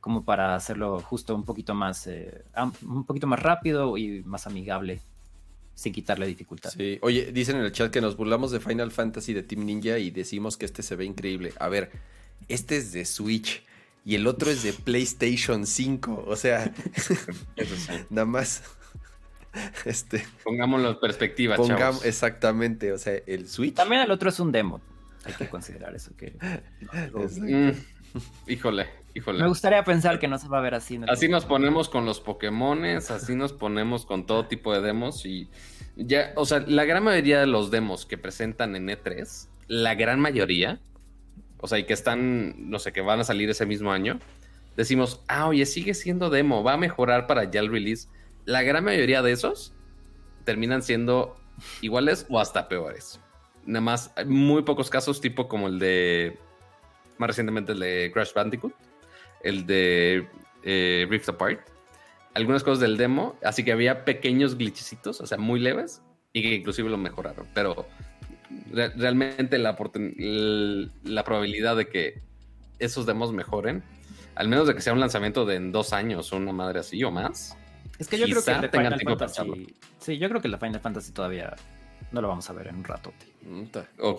[0.00, 2.44] como para hacerlo justo un poquito más, eh,
[2.82, 5.00] un poquito más rápido y más amigable
[5.80, 6.70] sin quitarle dificultad.
[6.70, 9.98] Sí, oye, dicen en el chat que nos burlamos de Final Fantasy de Team Ninja
[9.98, 11.54] y decimos que este se ve increíble.
[11.58, 11.90] A ver,
[12.48, 13.64] este es de Switch
[14.04, 16.72] y el otro es de PlayStation 5, o sea,
[18.10, 18.62] nada más.
[19.84, 23.74] Este, Pongámoslo en perspectiva, pongamos, Exactamente, o sea, el Switch.
[23.74, 24.80] También el otro es un demo.
[25.24, 26.34] Hay que considerar eso que.
[27.12, 27.70] Mm,
[28.48, 29.40] híjole, híjole.
[29.40, 30.98] Me gustaría pensar que no se va a ver así.
[31.08, 35.48] así nos ponemos con los Pokémones, así nos ponemos con todo tipo de demos y
[35.94, 40.18] ya, o sea, la gran mayoría de los demos que presentan en E3, la gran
[40.18, 40.80] mayoría,
[41.58, 44.18] o sea, y que están, no sé, que van a salir ese mismo año,
[44.76, 48.08] decimos, ah, oye, sigue siendo demo, va a mejorar para ya el release.
[48.50, 49.72] La gran mayoría de esos
[50.44, 51.36] terminan siendo
[51.82, 53.20] iguales o hasta peores.
[53.64, 56.36] Nada más, hay muy pocos casos, tipo como el de,
[57.16, 58.74] más recientemente el de Crash Bandicoot,
[59.44, 60.26] el de
[60.64, 61.60] eh, Rift Apart,
[62.34, 66.02] algunas cosas del demo, así que había pequeños glitchecitos, o sea, muy leves,
[66.32, 67.86] y que inclusive lo mejoraron, pero
[68.72, 69.78] realmente la,
[71.04, 72.20] la probabilidad de que
[72.80, 73.84] esos demos mejoren,
[74.34, 77.04] al menos de que sea un lanzamiento de en dos años o una madre así
[77.04, 77.56] o más.
[78.00, 80.80] Es que yo creo que el de Final Fantasy, sí, yo creo que de Final
[80.80, 81.54] Fantasy todavía
[82.10, 83.12] no lo vamos a ver en un rato.
[83.98, 84.18] O,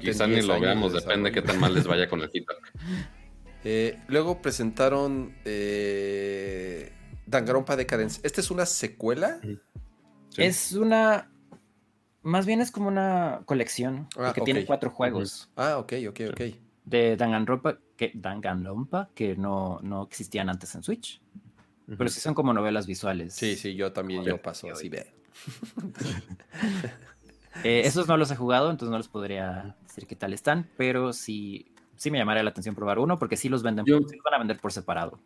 [0.00, 2.72] quizá ni lo veamos, depende de qué tan mal les vaya con el feedback.
[3.68, 6.92] Eh, luego presentaron eh,
[7.26, 8.20] Danganronpa Decadence.
[8.22, 9.40] ¿Esta es una secuela?
[10.36, 11.28] Es una
[12.26, 15.48] más bien es como una colección, ah, que tiene cuatro juegos.
[15.54, 16.40] Ah, ok, ok, ok.
[16.84, 21.22] De Danganronpa, que, Danganronpa, que no, no existían antes en Switch.
[21.86, 23.34] Pero sí son como novelas visuales.
[23.34, 25.06] Sí, sí, yo también, yo paso así, ve.
[27.64, 31.14] Eh, esos no los he jugado, entonces no les podría decir qué tal están, pero
[31.14, 34.38] sí, sí me llamaría la atención probar uno, porque sí los venden, yo, van a
[34.38, 35.18] vender por separado.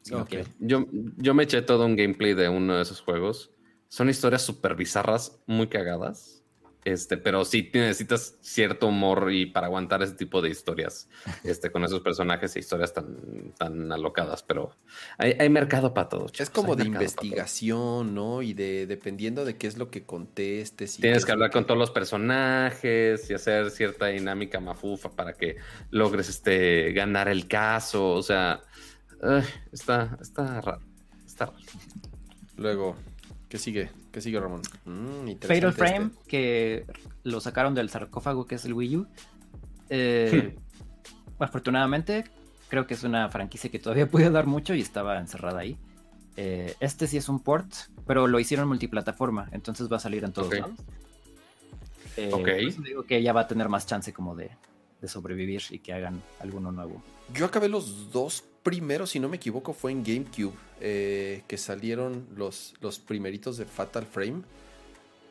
[0.60, 3.50] yo, yo me eché todo un gameplay de uno de esos juegos.
[3.88, 6.39] Son historias súper bizarras, muy cagadas
[6.84, 11.08] este, pero sí necesitas cierto humor y para aguantar ese tipo de historias,
[11.44, 14.76] este, con esos personajes e historias tan, tan alocadas, pero
[15.18, 16.26] hay, mercado para todo.
[16.38, 18.42] Es como de investigación, ¿no?
[18.42, 20.96] Y de dependiendo de qué es lo que contestes.
[20.96, 25.56] Tienes que hablar con todos los personajes y hacer cierta dinámica mafufa para que
[25.90, 28.12] logres este, ganar el caso.
[28.12, 28.62] O sea,
[29.72, 30.82] está, está raro.
[31.26, 31.58] Está raro.
[32.56, 32.96] Luego,
[33.50, 33.90] ¿qué sigue?
[34.12, 34.62] ¿Qué sigue, Ramón?
[34.86, 36.28] Mm, Fatal Frame, este.
[36.28, 36.86] que
[37.24, 39.06] lo sacaron del sarcófago que es el Wii U.
[39.92, 40.56] Eh,
[41.40, 42.22] afortunadamente,
[42.68, 45.76] creo que es una franquicia que todavía puede dar mucho y estaba encerrada ahí.
[46.36, 47.66] Eh, este sí es un port,
[48.06, 50.78] pero lo hicieron multiplataforma, entonces va a salir en todos lados.
[52.16, 52.82] Eh, ok.
[52.84, 54.52] digo que ya va a tener más chance como de,
[55.00, 57.02] de sobrevivir y que hagan alguno nuevo.
[57.34, 62.26] Yo acabé los dos primero, si no me equivoco, fue en GameCube, eh, que salieron
[62.36, 64.42] los, los primeritos de Fatal Frame.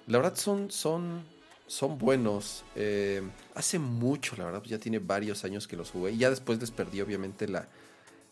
[0.08, 1.24] La verdad son, son,
[1.68, 2.64] son buenos.
[2.76, 3.22] Eh,
[3.56, 6.18] hace mucho, la verdad, ya tiene varios años que los jugué.
[6.18, 7.68] Ya después les perdí, obviamente, la,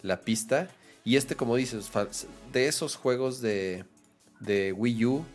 [0.01, 0.69] la pista.
[1.05, 1.89] Y este, como dices,
[2.51, 3.85] de esos juegos de,
[4.39, 5.25] de Wii U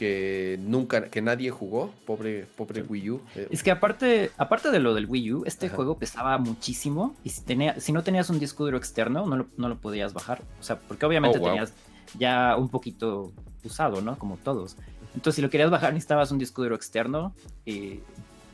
[0.00, 3.20] que nunca, que nadie jugó, pobre, pobre Wii U.
[3.36, 3.48] Eh.
[3.50, 7.42] Es que aparte, aparte de lo del Wii U, este juego pesaba muchísimo y si,
[7.42, 10.40] tenía, si no tenías un disco duro externo, no lo, no lo podías bajar.
[10.58, 11.74] O sea, porque obviamente oh, tenías
[12.18, 13.30] ya un poquito
[13.62, 14.18] usado, ¿no?
[14.18, 14.78] Como todos.
[15.14, 17.34] Entonces, si lo querías bajar, necesitabas un disco duro externo
[17.66, 18.00] y,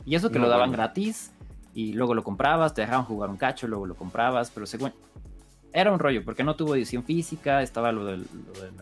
[0.05, 1.31] y eso que lo daban gratis
[1.73, 4.91] y luego lo comprabas, te dejaban jugar un cacho, luego lo comprabas, pero según,
[5.81, 8.25] era un rollo, porque no tuvo edición física, estaba lo del,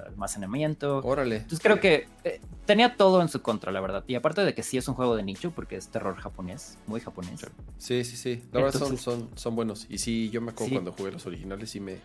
[0.08, 1.00] almacenamiento.
[1.00, 1.38] Órale.
[1.38, 4.06] Entonces creo que eh, tenía todo en su contra, la verdad.
[4.08, 7.02] Y aparte de que sí es un juego de nicho, porque es terror japonés, muy
[7.02, 7.42] japonés.
[7.78, 8.44] Sí, sí, sí.
[8.54, 9.88] La verdad son, son, son buenos.
[9.90, 11.98] Y sí, yo me acuerdo cuando jugué los originales, sí me,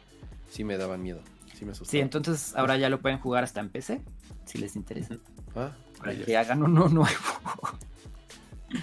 [0.51, 1.21] sí me daban miedo.
[1.57, 1.75] Sí me.
[1.75, 4.01] Sí, entonces ahora ya lo pueden jugar hasta en PC,
[4.45, 5.19] si les interesa.
[5.55, 7.11] Ah, para que hagan uno nuevo.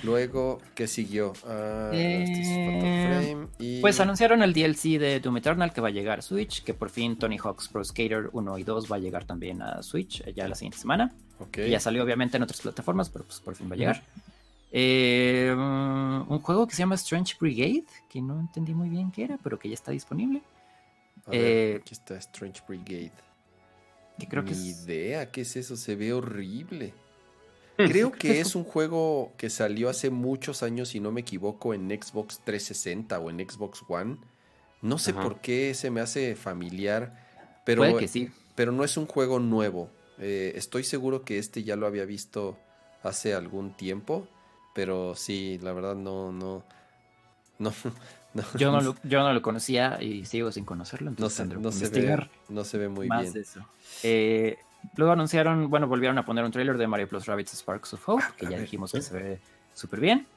[0.07, 1.34] Luego, ¿qué siguió?
[1.45, 3.35] Ah, este
[3.81, 6.89] pues anunciaron el DLC de Doom Eternal que va a llegar a Switch, que por
[6.89, 10.31] fin Tony Hawk's Pro Skater 1 y 2 va a llegar también a Switch eh,
[10.34, 11.13] ya la siguiente semana.
[11.53, 14.01] ya salió obviamente en otras plataformas, pero pues por fin va a llegar.
[14.71, 19.38] Eh, un juego que se llama Strange Brigade, que no entendí muy bien qué era,
[19.43, 20.41] pero que ya está disponible.
[21.29, 23.11] Eh, aquí está Strange Brigade.
[24.17, 25.75] Que creo Ni idea, ¿qué es eso?
[25.75, 26.93] Se ve horrible.
[27.78, 31.90] Creo que es un juego que salió hace muchos años, si no me equivoco, en
[31.90, 34.18] Xbox 360 o en Xbox One.
[34.82, 37.82] No sé por qué se me hace familiar, pero...
[37.82, 38.30] Puede que sí.
[38.56, 39.90] pero no es un juego nuevo.
[40.20, 42.58] Eh, estoy seguro que este ya lo había visto
[43.04, 44.28] hace algún tiempo,
[44.74, 46.64] pero sí, la verdad no, no,
[47.60, 47.74] no.
[48.56, 52.30] Yo, no lo, yo no lo conocía y sigo sin conocerlo, entonces no, se, ve,
[52.49, 53.34] no se ve muy bien.
[53.36, 53.62] eso.
[54.04, 54.58] Eh,
[54.95, 58.24] luego anunciaron, bueno, volvieron a poner un trailer de Mario Plus Rabbits Sparks of Hope,
[58.38, 59.40] que ya dijimos que se ve
[59.74, 60.28] súper bien.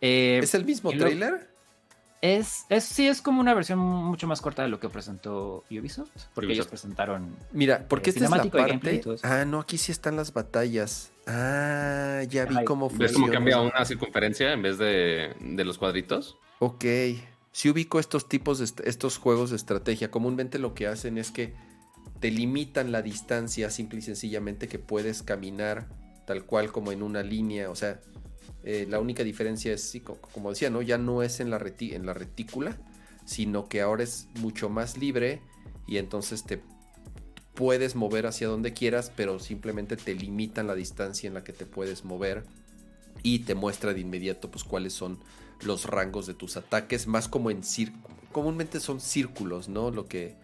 [0.00, 1.52] Eh, ¿Es el mismo trailer?
[2.22, 6.10] Es, es, sí, es como una versión mucho más corta de lo que presentó Ubisoft,
[6.34, 7.34] porque ellos presentaron.
[7.50, 9.02] Mira, porque eh, esta es la parte.
[9.24, 11.10] Ah, no, aquí sí están las batallas.
[11.26, 13.06] Ah, ya vi cómo fue.
[13.06, 16.36] ¿Ves cómo cambia una circunferencia en vez de, de los cuadritos?
[16.60, 16.84] Ok.
[17.50, 21.54] Si ubico estos tipos de estos juegos de estrategia, comúnmente lo que hacen es que
[22.22, 25.88] te limitan la distancia simple y sencillamente que puedes caminar
[26.24, 28.00] tal cual como en una línea, o sea,
[28.62, 29.92] eh, la única diferencia es,
[30.32, 30.82] como decía, ¿no?
[30.82, 32.78] ya no es en la, en la retícula,
[33.24, 35.42] sino que ahora es mucho más libre
[35.88, 36.62] y entonces te
[37.54, 41.66] puedes mover hacia donde quieras, pero simplemente te limitan la distancia en la que te
[41.66, 42.44] puedes mover
[43.24, 45.18] y te muestra de inmediato pues cuáles son
[45.60, 49.90] los rangos de tus ataques, más como en círculos, comúnmente son círculos, ¿no?
[49.90, 50.36] Lo que,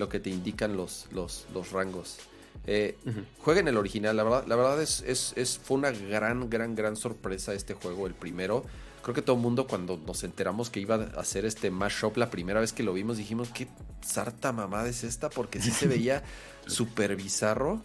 [0.00, 2.18] lo que te indican los, los, los rangos.
[2.66, 2.96] Eh,
[3.38, 7.54] Jueguen el original, la verdad, la verdad es, es, fue una gran, gran, gran sorpresa
[7.54, 8.64] este juego, el primero.
[9.02, 12.28] Creo que todo el mundo cuando nos enteramos que iba a hacer este mashup la
[12.28, 13.68] primera vez que lo vimos dijimos, ¿qué
[14.02, 15.30] sarta mamada es esta?
[15.30, 16.22] Porque sí se veía
[16.66, 17.82] súper bizarro.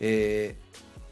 [0.00, 0.56] Eh,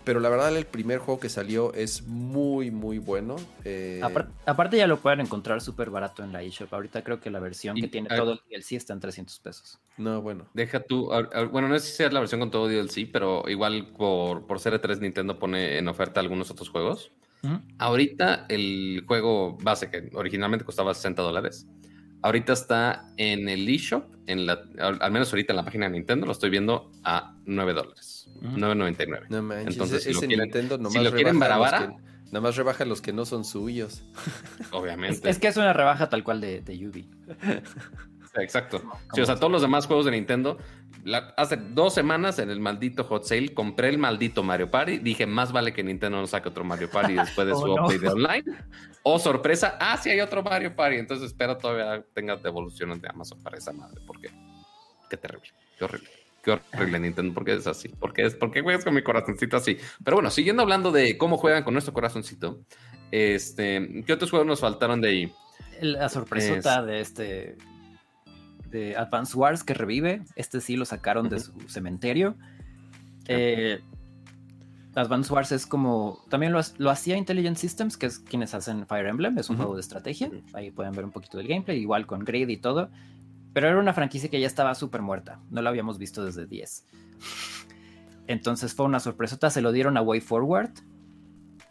[0.06, 3.34] pero la verdad, el primer juego que salió es muy, muy bueno.
[3.64, 4.00] Eh,
[4.46, 6.72] aparte, ya lo pueden encontrar súper barato en la eShop.
[6.72, 9.80] Ahorita creo que la versión que tiene todo el DLC está en 300 pesos.
[9.96, 10.46] No, bueno.
[10.54, 11.10] Deja tú.
[11.50, 14.78] Bueno, no sé si es la versión con todo DLC, pero igual por, por ser
[14.78, 17.10] 3 e Nintendo pone en oferta algunos otros juegos.
[17.78, 21.66] Ahorita el juego base, que originalmente costaba 60 dólares,
[22.22, 26.26] ahorita está en el eShop, en la, al menos ahorita en la página de Nintendo,
[26.26, 28.15] lo estoy viendo a 9 dólares.
[28.42, 29.26] 9.99.
[29.28, 31.96] No manches, Entonces, si lo quieren, Nintendo nomás si lo quieren barabara,
[32.26, 34.04] nada más rebaja los que no son suyos.
[34.72, 35.28] Obviamente.
[35.28, 37.08] Es, que es una rebaja tal cual de, de Yubi.
[38.42, 38.82] Exacto.
[39.14, 40.58] Sí, o sea, todos los demás juegos de Nintendo.
[41.36, 44.98] hace dos semanas en el maldito Hot Sale compré el maldito Mario Party.
[44.98, 48.08] Dije, más vale que Nintendo no saque otro Mario Party después de oh, su update
[48.08, 48.44] online.
[49.02, 50.96] O sorpresa, ah, sí hay otro Mario Party.
[50.96, 54.00] Entonces espero todavía tenga devoluciones de Amazon para esa madre.
[54.06, 54.30] Porque
[55.08, 55.48] qué terrible,
[55.78, 56.10] qué horrible.
[56.46, 57.88] Qué horrible Nintendo, porque es así.
[57.88, 59.78] Porque es porque juegas con mi corazoncito así.
[60.04, 62.60] Pero bueno, siguiendo hablando de cómo juegan con nuestro corazoncito,
[63.10, 65.32] este, ¿qué otros juegos nos faltaron de ahí?
[65.80, 67.56] La sorpresota de este
[68.70, 70.22] de Advance Wars que revive.
[70.36, 72.36] Este sí lo sacaron de su cementerio.
[73.26, 73.80] Eh,
[74.94, 76.24] Advance Wars es como.
[76.28, 79.36] También lo, lo, hacía Intelligent Systems, que es quienes hacen Fire Emblem.
[79.36, 80.30] Es un juego de estrategia.
[80.52, 82.88] Ahí pueden ver un poquito del gameplay, igual con Grid y todo.
[83.56, 85.40] Pero era una franquicia que ya estaba súper muerta.
[85.48, 86.84] No la habíamos visto desde 10.
[88.26, 89.48] Entonces fue una sorpresota.
[89.48, 90.72] Se lo dieron a Way Forward.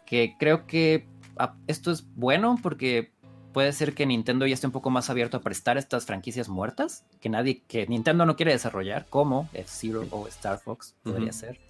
[0.04, 1.06] Que creo que
[1.38, 3.12] ah, esto es bueno porque
[3.52, 7.04] puede ser que Nintendo ya esté un poco más abierto a prestar estas franquicias muertas.
[7.20, 11.60] Que nadie, que Nintendo no quiere desarrollar, como F-Zero o Star Fox podría ser.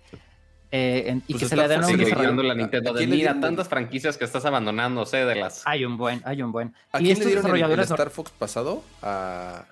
[0.70, 2.42] Eh, y pues que se le den un desarrollo.
[2.42, 5.66] la Nintendo de mira tantas franquicias que estás abandonando, sé de las.
[5.66, 6.72] Hay un buen, hay un buen.
[6.90, 8.82] ¿A quién le dieron el, Star Fox pasado?
[9.02, 9.66] A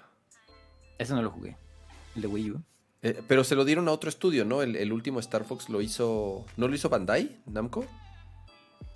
[0.99, 1.57] ese no lo jugué.
[2.17, 2.63] El de Wii U.
[3.03, 4.63] Eh, pero se lo dieron a otro estudio, ¿no?
[4.63, 6.47] El, último Star Fox lo hizo.
[6.57, 7.85] ¿No lo hizo Bandai, Namco?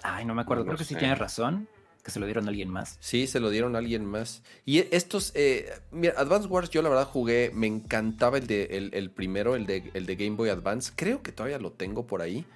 [0.02, 0.64] Ay, no me acuerdo.
[0.64, 1.68] Creo que sí tienes razón.
[2.02, 2.96] Que se lo dieron a alguien más.
[3.00, 4.42] Sí, se lo dieron a alguien más.
[4.64, 5.32] Y estos.
[5.34, 7.50] Eh, mira, Advance Wars, yo la verdad jugué.
[7.52, 10.92] Me encantaba el de el, primero, el de, el de Game Boy Advance.
[10.96, 12.46] Creo que todavía lo tengo por ahí.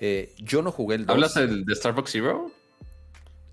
[0.00, 1.14] Eh, yo no jugué el 2.
[1.14, 2.50] ¿Hablas del de Star Fox Zero?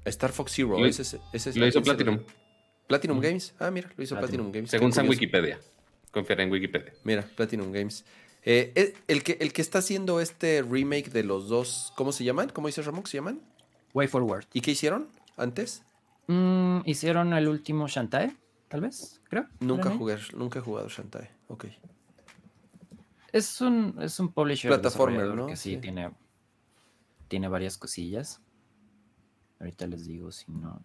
[0.05, 2.19] Star Fox Zero, ese, ese, Lo hizo Platinum.
[2.91, 3.53] Platinum Games.
[3.59, 4.69] Ah, mira, lo hizo Platinum, Games.
[4.69, 5.59] Según San Wikipedia.
[6.11, 6.93] Confiar en Wikipedia.
[7.03, 8.03] Mira, Platinum Games.
[8.43, 12.49] Eh, el, que, el que está haciendo este remake de los dos, ¿cómo se llaman?
[12.49, 13.05] ¿Cómo dice Ramón?
[13.05, 13.39] ¿Se llaman?
[13.93, 14.45] Way Forward.
[14.53, 15.84] ¿Y qué hicieron antes?
[16.27, 18.35] Mm, hicieron el último Shantae,
[18.68, 19.47] tal vez, creo.
[19.59, 21.30] Nunca jugué, nunca he jugado Shantae.
[21.47, 21.65] Ok.
[23.31, 24.69] Es un, es un publisher.
[24.69, 25.47] Plataformer, ¿no?
[25.47, 26.11] Que sí, Tiene,
[27.27, 28.41] tiene varias cosillas.
[29.61, 30.83] Ahorita les digo si no.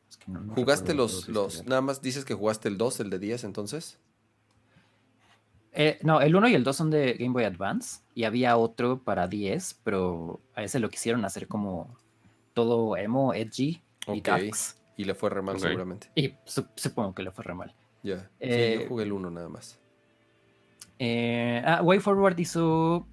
[0.55, 1.65] ¿Jugaste los, los.
[1.65, 3.99] Nada más dices que jugaste el 2, el de 10 entonces?
[5.73, 8.01] Eh, no, el 1 y el 2 son de Game Boy Advance.
[8.15, 11.97] Y había otro para 10, pero a ese lo quisieron hacer como
[12.53, 14.79] todo emo, edgy y darks.
[14.99, 16.11] Y le fue re mal, seguramente.
[16.15, 17.75] Y supongo que le fue re mal.
[18.03, 18.31] Ya.
[18.41, 19.79] Eh, yo jugué el 1 nada más.
[20.99, 23.07] Eh, ah, Way Forward hizo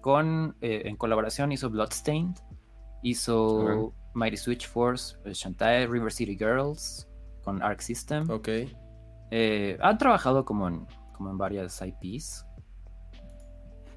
[0.00, 0.56] con.
[0.62, 2.36] en colaboración hizo Bloodstained.
[3.02, 3.92] Hizo.
[4.14, 7.08] Mighty Switch Force, Shantae, River City Girls,
[7.42, 8.28] con Arc System.
[8.30, 8.48] Ok.
[9.30, 12.46] Eh, han trabajado como en, como en varias IPs.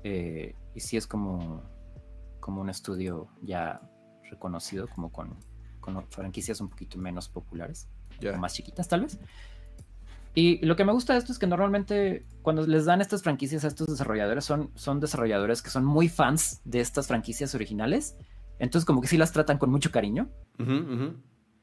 [0.04, 1.64] Eh, y sí es como,
[2.40, 3.82] como un estudio ya
[4.30, 5.38] reconocido, como con,
[5.80, 7.88] con franquicias un poquito menos populares,
[8.22, 9.20] o más chiquitas tal vez.
[10.36, 13.64] Y lo que me gusta de esto es que normalmente cuando les dan estas franquicias
[13.66, 18.16] a estos desarrolladores son, son desarrolladores que son muy fans de estas franquicias originales.
[18.60, 20.30] Entonces como que sí las tratan con mucho cariño.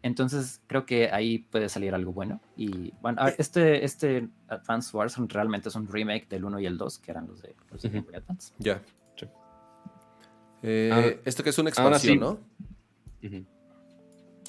[0.03, 2.41] Entonces creo que ahí puede salir algo bueno.
[2.57, 3.35] Y bueno, eh.
[3.39, 7.27] este, este Advance Wars realmente es un remake del 1 y el 2, que eran
[7.27, 8.55] los de, los Game Boy Advance.
[8.59, 8.83] Ya.
[10.63, 12.39] Eh, esto que es una expansión, ¿no?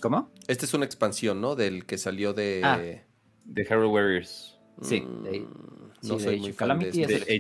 [0.01, 0.31] ¿Cómo?
[0.47, 1.55] Este es una expansión, ¿no?
[1.55, 2.61] Del que salió de...
[2.63, 2.77] Ah.
[2.77, 4.59] De Hero Warriors.
[4.81, 7.39] Sí, mm, no soy muy fan de este.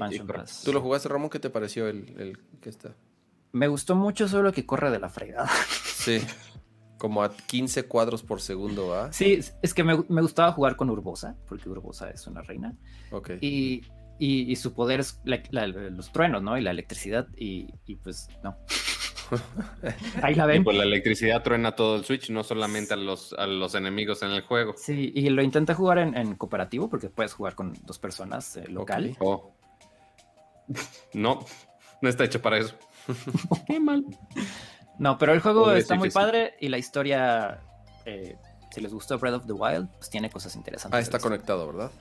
[0.63, 1.29] ¿Tú lo jugaste, Ramón?
[1.29, 2.95] ¿Qué te pareció el, el que está?
[3.53, 5.49] Me gustó mucho solo que corre de la fregada.
[5.83, 6.19] Sí.
[6.97, 9.11] Como a 15 cuadros por segundo, ¿ah?
[9.11, 12.75] Sí, es que me, gustaba jugar con Urbosa, porque Urbosa es una reina.
[13.11, 13.31] Ok.
[13.41, 13.81] Y,
[14.19, 16.57] y, su poder es los truenos, ¿no?
[16.57, 17.65] Y la electricidad, y,
[18.03, 18.55] pues no.
[20.21, 20.61] Ahí la ven.
[20.61, 24.21] Y pues la electricidad truena todo el Switch, no solamente a los, a los enemigos
[24.21, 24.75] en el juego.
[24.77, 29.15] Sí, y lo intenté jugar en, cooperativo, porque puedes jugar con dos personas eh, local.
[29.19, 29.55] Oh.
[31.13, 31.45] No,
[32.01, 32.75] no está hecho para eso.
[33.67, 34.05] Qué mal.
[34.97, 37.59] No, pero el juego está muy padre y la historia,
[38.05, 38.35] eh,
[38.71, 40.97] si les gustó Breath of the Wild, pues tiene cosas interesantes.
[40.97, 41.91] Ah, está conectado, ¿verdad?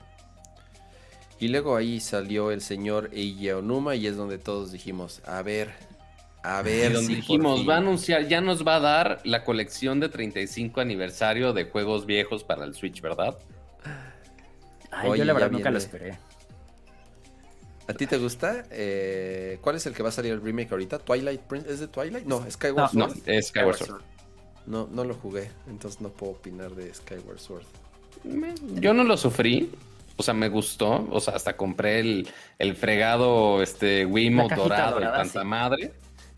[1.39, 5.71] Y luego ahí salió el señor Eiji Onuma y es donde todos dijimos, a ver,
[6.43, 6.95] a ver.
[6.97, 11.53] si dijimos, va a anunciar, ya nos va a dar la colección de 35 aniversario
[11.53, 13.35] de juegos viejos para el Switch, ¿verdad?
[14.91, 16.19] Ay, yo la verdad nunca lo esperé.
[17.87, 18.65] ¿A ti te gusta?
[18.71, 20.99] Eh, ¿Cuál es el que va a salir el remake ahorita?
[20.99, 21.71] ¿Twilight Prince?
[21.71, 22.25] ¿Es de Twilight?
[22.25, 22.97] No, Skyward Sword.
[22.97, 24.01] No, es Skyward Sword.
[24.65, 27.65] No, no lo jugué, entonces no puedo opinar de Skyward Sword.
[28.75, 29.71] Yo no lo sufrí,
[30.15, 32.29] o sea, me gustó, o sea, hasta compré el,
[32.59, 35.93] el fregado este Wiimote dorado y tanta madre.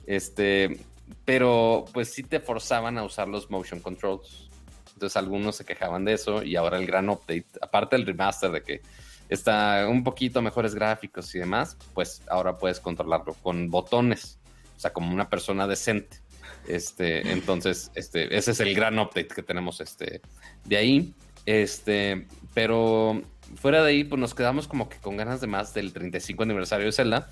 [0.06, 0.80] Este,
[1.26, 4.50] pero pues sí te forzaban a usar los motion controls.
[4.94, 8.64] Entonces algunos se quejaban de eso y ahora el gran update, aparte del remaster de
[8.64, 8.82] que
[9.30, 14.40] está un poquito mejores gráficos y demás, pues ahora puedes controlarlo con botones,
[14.76, 16.24] o sea, como una persona decente.
[16.68, 20.22] Este, entonces, este, ese es el gran update que tenemos este,
[20.66, 21.14] de ahí.
[21.46, 23.22] Este, pero
[23.56, 26.86] fuera de ahí, pues nos quedamos como que con ganas de más del 35 aniversario
[26.86, 27.30] de Zelda.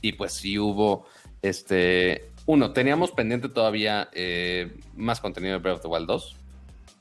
[0.00, 1.06] Y pues sí hubo,
[1.42, 6.36] este, uno, teníamos pendiente todavía eh, más contenido de Breath of the Wild 2.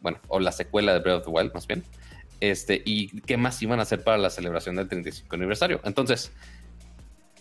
[0.02, 1.84] Bueno, o la secuela de Breath of the Wild, más bien.
[2.40, 5.80] Este, y qué más iban a hacer para la celebración del 35 aniversario.
[5.84, 6.32] Entonces,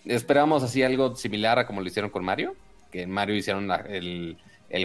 [0.04, 2.54] esperamos así algo similar a como lo hicieron con Mario,
[2.90, 4.36] que en Mario hicieron el,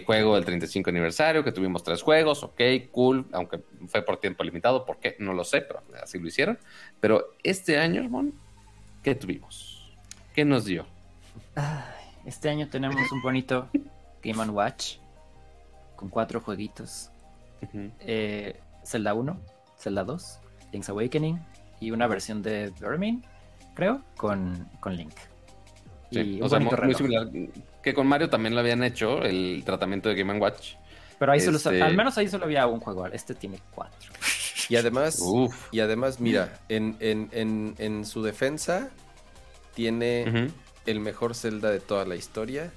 [0.05, 2.61] juego del 35 aniversario, que tuvimos tres juegos, ok,
[2.91, 5.15] cool, aunque fue por tiempo limitado, ¿por qué?
[5.19, 6.57] No lo sé, pero así lo hicieron.
[6.99, 8.09] Pero este año,
[9.03, 9.91] ¿qué tuvimos?
[10.33, 10.85] ¿Qué nos dio?
[12.25, 13.69] este año tenemos un bonito
[14.23, 14.97] Game Watch
[15.95, 17.11] con cuatro jueguitos.
[17.99, 19.39] Eh, Zelda 1,
[19.77, 20.39] Zelda 2,
[20.73, 21.39] Link's Awakening
[21.79, 23.23] y una versión de Vermin,
[23.75, 25.13] creo, con, con Link.
[26.11, 27.27] Sí, o sea, muy, similar.
[27.83, 30.75] Que con Mario también lo habían hecho, el tratamiento de Game Watch.
[31.19, 34.11] Pero ahí solo, este al menos ahí solo había un juego, este tiene cuatro.
[34.69, 35.21] Y además,
[35.71, 38.89] y además, mira, en, en, en, su defensa
[39.73, 40.51] tiene
[40.85, 42.71] el mejor Zelda de toda la historia,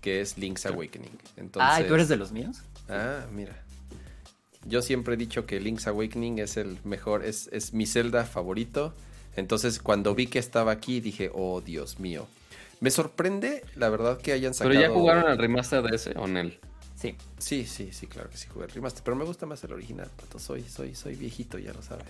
[0.00, 1.18] que es Link's Awakening.
[1.36, 2.62] Entonces, ah, ¿tú eres de los míos?
[2.88, 3.61] Ah, mira.
[4.64, 8.94] Yo siempre he dicho que Link's Awakening es el mejor, es, es mi Zelda favorito.
[9.34, 12.26] Entonces, cuando vi que estaba aquí, dije, oh, Dios mío.
[12.80, 14.74] Me sorprende, la verdad, que hayan sacado...
[14.74, 16.60] ¿Pero ya jugaron el remaster de ese o en el...?
[16.96, 17.16] Sí.
[17.38, 19.02] Sí, sí, sí, claro que sí jugué el remaster.
[19.02, 20.38] Pero me gusta más el original, pato.
[20.38, 22.06] Soy, soy, soy viejito, ya lo sabes.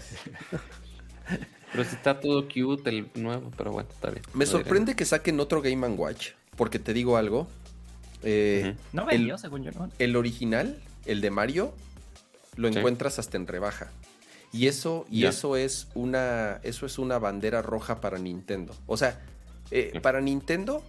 [1.73, 4.23] pero si está todo cute el nuevo, pero bueno, está bien.
[4.35, 7.49] Me sorprende que saquen otro Game Watch, porque te digo algo.
[8.23, 9.91] Eh, no vendió, según yo, ¿no?
[9.99, 11.75] El original, el de Mario,
[12.57, 13.91] lo encuentras hasta en rebaja.
[14.53, 16.61] Y eso, y eso es una.
[16.63, 18.75] Eso es una bandera roja para Nintendo.
[18.87, 19.19] O sea,
[19.71, 20.85] eh, para Nintendo,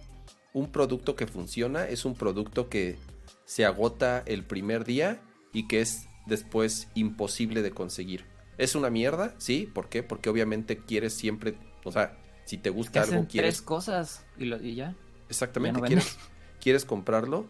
[0.52, 2.98] un producto que funciona es un producto que
[3.46, 5.20] se agota el primer día
[5.52, 8.26] y que es después imposible de conseguir.
[8.58, 9.34] ¿Es una mierda?
[9.38, 10.02] Sí, ¿por qué?
[10.02, 11.54] Porque obviamente quieres siempre.
[11.84, 13.54] O sea, si te gusta algo, quieres.
[13.54, 14.94] Tres cosas y, ya.
[15.30, 16.18] Exactamente, quieres,
[16.60, 17.48] quieres comprarlo.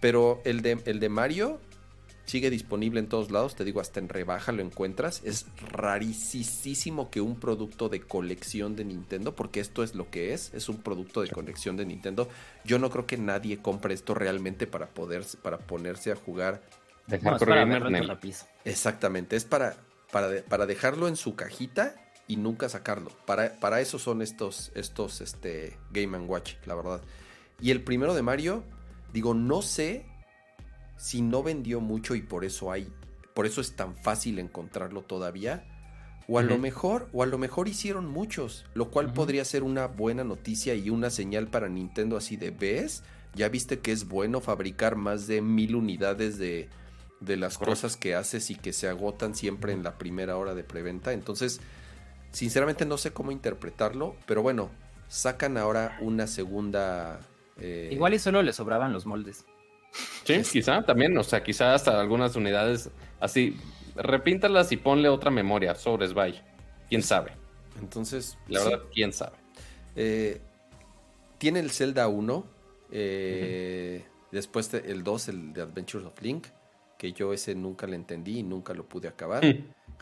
[0.00, 1.60] Pero el de, el de Mario
[2.28, 5.22] Sigue disponible en todos lados, te digo, hasta en rebaja lo encuentras.
[5.24, 10.52] Es rarísimo que un producto de colección de Nintendo, porque esto es lo que es,
[10.52, 12.28] es un producto de colección de Nintendo.
[12.66, 16.60] Yo no creo que nadie compre esto realmente para poder, para ponerse a jugar.
[17.06, 17.38] Dejar
[18.66, 19.76] Exactamente, es para,
[20.12, 21.94] para, para dejarlo en su cajita
[22.26, 23.10] y nunca sacarlo.
[23.24, 27.00] Para, para eso son estos, estos este, Game Watch, la verdad.
[27.58, 28.64] Y el primero de Mario,
[29.14, 30.04] digo, no sé
[30.98, 32.92] si no vendió mucho y por eso hay,
[33.32, 35.64] por eso es tan fácil encontrarlo todavía.
[36.30, 39.86] O a lo mejor, o a lo mejor hicieron muchos, lo cual podría ser una
[39.86, 43.02] buena noticia y una señal para Nintendo así de ves,
[43.34, 46.68] ya viste que es bueno fabricar más de mil unidades de,
[47.20, 50.64] de las cosas que haces y que se agotan siempre en la primera hora de
[50.64, 51.14] preventa.
[51.14, 51.62] Entonces,
[52.30, 54.70] sinceramente no sé cómo interpretarlo, pero bueno,
[55.08, 57.20] sacan ahora una segunda.
[57.56, 59.46] Eh, Igual y solo le sobraban los moldes.
[60.24, 63.56] Sí, quizá también, o sea, quizá hasta algunas unidades así,
[63.96, 66.40] repíntalas y ponle otra memoria sobre Sby.
[66.88, 67.32] ¿Quién sabe?
[67.80, 69.36] Entonces, la verdad, quién sabe.
[69.96, 70.40] Eh,
[71.38, 72.46] tiene el Zelda 1,
[72.90, 76.46] eh, después el 2, el de Adventures of Link,
[76.96, 79.44] que yo ese nunca le entendí y nunca lo pude acabar.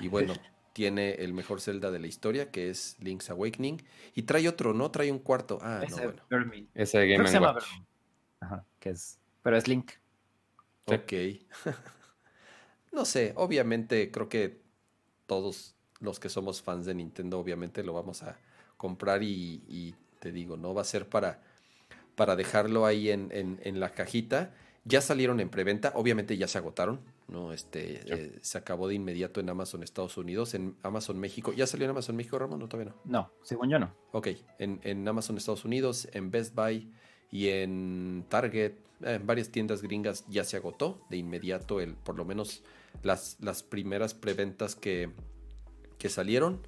[0.01, 0.35] y bueno,
[0.73, 3.83] tiene el mejor Zelda de la historia, que es Link's Awakening.
[4.15, 4.91] Y trae otro, ¿no?
[4.91, 5.59] Trae un cuarto.
[5.63, 6.23] Ah, no, bueno.
[6.75, 7.25] Ese Game
[8.41, 9.93] Ajá, que es pero es Link.
[10.87, 11.13] Ok.
[12.93, 14.61] no sé, obviamente creo que
[15.27, 18.41] todos los que somos fans de Nintendo, obviamente lo vamos a
[18.77, 21.45] comprar y, te digo, no va a ser para,
[22.17, 24.53] para dejarlo ahí en, en, la cajita.
[24.85, 26.99] Ya salieron en preventa, obviamente ya se agotaron,
[27.29, 27.53] ¿no?
[27.53, 31.53] Este, eh, se acabó de inmediato en Amazon Estados Unidos, en Amazon México.
[31.53, 32.59] ¿Ya salió en Amazon México, Ramón?
[32.59, 33.01] No, todavía no.
[33.05, 33.95] No, según yo no.
[34.11, 34.27] Ok,
[34.59, 36.93] en, en Amazon Estados Unidos, en Best Buy
[37.31, 42.25] y en Target, en varias tiendas gringas ya se agotó de inmediato el, por lo
[42.25, 42.63] menos
[43.03, 45.11] las, las primeras preventas que,
[45.99, 46.61] que salieron.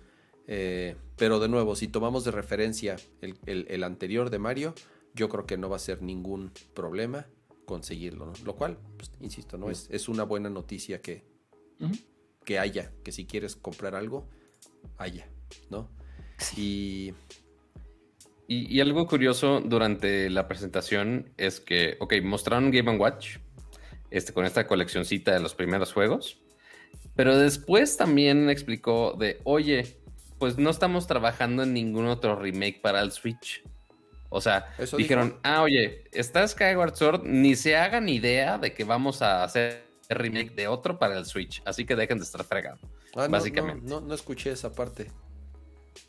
[0.46, 4.74] Eh, pero de nuevo, si tomamos de referencia el, anterior de Mario,
[5.14, 7.26] yo creo que no va a ser ningún problema
[7.66, 9.70] conseguirlo, Lo cual, pues, insisto, ¿no?
[9.70, 11.26] Es, es, una buena noticia que,
[12.46, 14.26] que haya, que si quieres comprar algo,
[14.96, 15.28] haya,
[15.68, 15.90] ¿no?
[16.56, 17.12] Y
[18.50, 23.36] y, algo curioso durante la presentación es que, ok, mostraron Game Watch
[24.10, 26.40] este, con esta coleccioncita de los primeros juegos,
[27.14, 29.98] pero después también explicó de, oye,
[30.38, 33.62] pues no estamos trabajando en ningún otro remake para el Switch.
[34.30, 39.20] O sea, dijeron, ah, oye, está Skyward Sword, ni se hagan idea de que vamos
[39.20, 42.88] a hacer remake de otro para el Switch, así que dejen de estar fregando.
[43.14, 43.86] Ah, básicamente.
[43.86, 45.10] no, no escuché esa parte.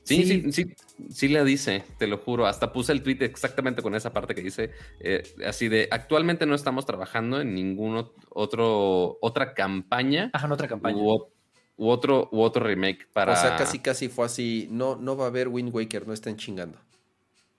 [0.03, 0.76] Sí, sí, sí,
[1.10, 2.48] sí, le dice, te lo juro.
[2.48, 6.56] Hasta puse el tweet exactamente con esa parte que dice, eh, así de, actualmente no
[6.56, 10.32] estamos trabajando en ningún otro, otra campaña.
[10.34, 10.98] Ajá, en otra campaña.
[10.98, 11.30] U,
[11.78, 13.34] otro, u otro remake para...
[13.34, 16.36] O sea, casi casi fue así, no, no va a haber Wind Waker, no están
[16.36, 16.80] chingando.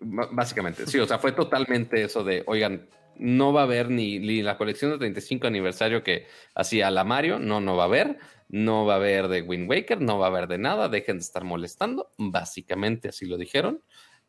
[0.00, 2.88] básicamente, sí, o sea, fue totalmente eso de, oigan,
[3.20, 7.60] no va a haber ni, la colección de 35 aniversario que hacía la Mario, no,
[7.60, 8.18] no va a haber
[8.50, 11.22] no va a haber de Wind Waker, no va a haber de nada, dejen de
[11.22, 13.80] estar molestando, básicamente así lo dijeron.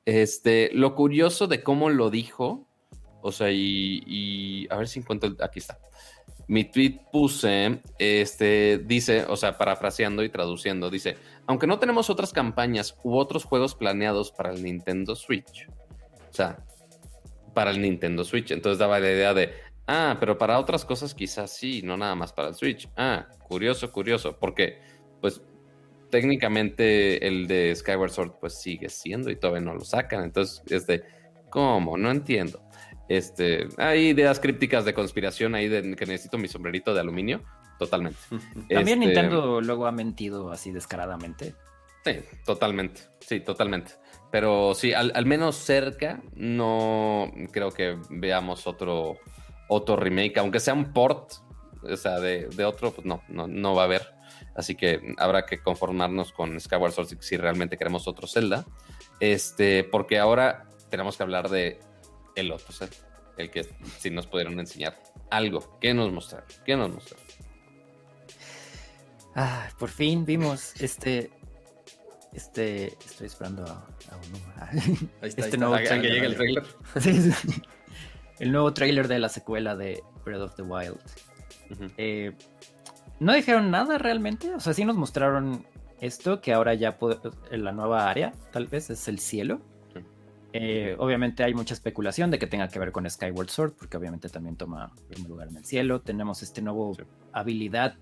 [0.05, 2.67] Este, lo curioso de cómo lo dijo,
[3.21, 5.79] o sea, y, a ver si encuentro, aquí está.
[6.47, 12.31] Mi tweet puse, este, dice, o sea, parafraseando y traduciendo, dice, aunque no tenemos otras
[12.31, 15.67] campañas u otros juegos planeados para el Nintendo Switch,
[16.29, 16.63] o sea,
[17.53, 19.53] para el Nintendo Switch, entonces daba la idea de,
[19.87, 22.87] Ah, pero para otras cosas quizás sí, no nada más para el Switch.
[22.95, 24.79] Ah, curioso, curioso, porque
[25.19, 25.41] pues
[26.09, 30.23] técnicamente el de Skyward Sword pues sigue siendo y todavía no lo sacan.
[30.23, 31.03] Entonces, este,
[31.49, 31.97] ¿cómo?
[31.97, 32.63] No entiendo.
[33.09, 37.43] Este, hay ideas crípticas de conspiración ahí de que necesito mi sombrerito de aluminio.
[37.77, 38.19] Totalmente.
[38.69, 41.55] También este, Nintendo luego ha mentido así descaradamente.
[42.05, 43.01] Sí, totalmente.
[43.19, 43.91] Sí, totalmente.
[44.31, 49.19] Pero sí, al, al menos cerca, no creo que veamos otro
[49.73, 51.31] otro remake, aunque sea un port,
[51.81, 54.13] o sea, de, otro, pues no, no, va a haber.
[54.53, 58.65] Así que habrá que conformarnos con Skyward Sword si realmente queremos otro Zelda.
[59.21, 61.79] Este, porque ahora tenemos que hablar de
[62.35, 62.97] el otro Zelda,
[63.37, 63.65] el que
[63.97, 65.79] si nos pudieron enseñar algo.
[65.79, 66.49] ¿Qué nos mostraron?
[66.65, 67.25] ¿Qué nos mostraron?
[69.35, 71.31] Ah, por fin vimos este.
[72.33, 72.87] Este.
[73.05, 73.87] Estoy esperando a,
[74.27, 74.39] uno.
[75.21, 76.63] Ahí está, este nuevo Que llegue el trailer.
[76.99, 77.61] sí, sí
[78.41, 80.99] el nuevo trailer de la secuela de Breath of the Wild.
[81.95, 82.31] Eh,
[83.19, 85.63] no dijeron nada realmente, o sea, sí nos mostraron
[85.99, 86.97] esto, que ahora ya
[87.51, 89.61] en la nueva área, tal vez, es el cielo.
[90.53, 94.27] Eh, obviamente hay mucha especulación de que tenga que ver con Skyward Sword, porque obviamente
[94.27, 96.01] también toma un lugar en el cielo.
[96.01, 96.97] Tenemos este nuevo
[97.33, 97.93] habilidad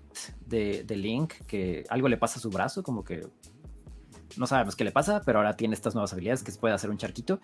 [0.46, 3.26] de, de, Link, que algo le pasa a su brazo, como que
[4.36, 6.90] no sabemos qué le pasa, pero ahora tiene estas nuevas habilidades que se puede hacer
[6.90, 7.40] un charquito.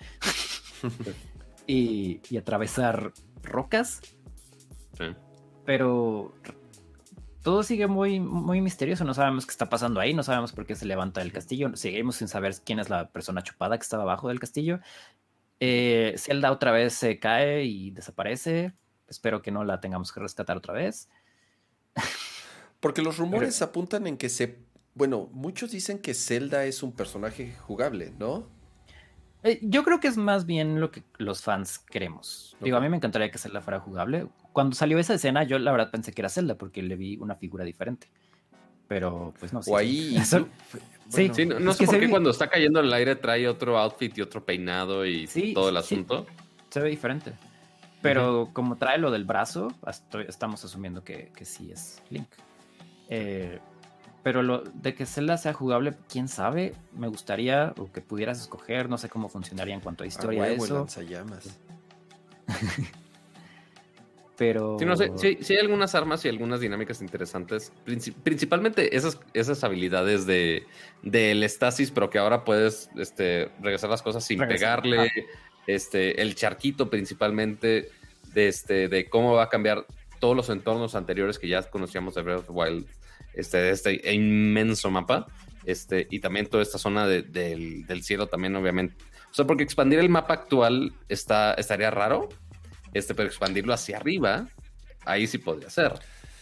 [1.66, 4.00] y, atravesar rocas.
[5.64, 6.34] Pero
[7.42, 9.04] todo sigue muy, muy misterioso.
[9.04, 11.74] No sabemos qué está pasando ahí, no sabemos por qué se levanta el castillo.
[11.76, 14.80] Seguimos sin saber quién es la persona chupada que estaba abajo del castillo.
[15.60, 18.74] Eh, Zelda otra vez se cae y desaparece.
[19.08, 21.08] Espero que no la tengamos que rescatar otra vez.
[22.80, 24.65] Porque los rumores apuntan en que se.
[24.96, 28.46] Bueno, muchos dicen que Zelda es un personaje jugable, ¿no?
[29.42, 32.56] Eh, yo creo que es más bien lo que los fans queremos.
[32.60, 34.26] Digo, a mí me encantaría que Zelda fuera jugable.
[34.54, 37.36] Cuando salió esa escena, yo la verdad pensé que era Zelda porque le vi una
[37.36, 38.08] figura diferente.
[38.88, 39.70] Pero pues no sé.
[39.70, 40.16] O ahí.
[41.10, 44.22] sí, no, sé por qué cuando está cayendo en el aire trae otro outfit y
[44.22, 46.26] otro peinado y todo el asunto.
[46.70, 47.34] Se ve diferente.
[48.00, 49.68] Pero como trae lo del brazo,
[50.26, 52.28] estamos asumiendo que, que sí es Link.
[53.08, 53.60] Eh,
[54.26, 58.88] pero lo de que Zelda sea jugable, quién sabe, me gustaría o que pudieras escoger,
[58.88, 60.84] no sé cómo funcionaría en cuanto a historia eso.
[64.36, 67.72] pero sí, no sé, sí, hay algunas armas y algunas dinámicas interesantes,
[68.24, 70.66] principalmente esas, esas habilidades de
[71.04, 75.08] del estasis, pero que ahora puedes este, regresar las cosas sin pegarle,
[75.68, 77.92] este, el charquito principalmente
[78.34, 79.86] de este, de cómo va a cambiar
[80.18, 82.88] todos los entornos anteriores que ya conocíamos de Breath of the Wild
[83.36, 85.26] este, este inmenso mapa.
[85.64, 88.96] Este, y también toda esta zona del, cielo también, obviamente.
[89.30, 92.28] O sea, porque expandir el mapa actual está, estaría raro,
[92.94, 94.48] este, pero expandirlo hacia arriba,
[95.04, 95.92] ahí sí podría ser.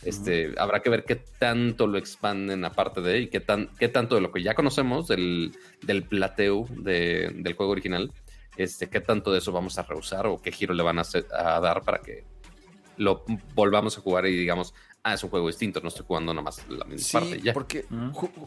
[0.03, 4.15] Este, Habrá que ver qué tanto lo expanden aparte de y qué, tan, qué tanto
[4.15, 8.12] de lo que ya conocemos del, del plateo del juego original,
[8.59, 11.03] este, qué tanto de eso vamos a rehusar o qué giro le van a,
[11.33, 12.25] a dar para que
[12.99, 16.43] lo volvamos a jugar y digamos, ah, es un juego distinto, no estoy jugando nada
[16.43, 17.40] más la misma parte.
[17.40, 17.52] Ya.
[17.52, 17.85] Porque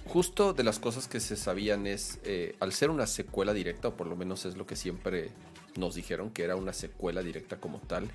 [0.05, 3.95] justo de las cosas que se sabían es, eh, al ser una secuela directa, o
[3.95, 5.29] por lo menos es lo que siempre
[5.77, 8.09] nos dijeron, que era una secuela directa como tal,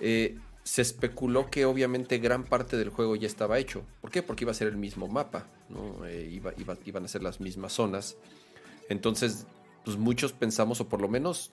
[0.00, 3.82] eh, se especuló que obviamente gran parte del juego ya estaba hecho.
[4.00, 4.22] ¿Por qué?
[4.22, 6.06] Porque iba a ser el mismo mapa, ¿no?
[6.06, 6.52] Eh, iba,
[6.84, 8.16] iban a ser las mismas zonas.
[8.88, 9.46] Entonces,
[9.84, 11.50] pues muchos pensamos, o por lo menos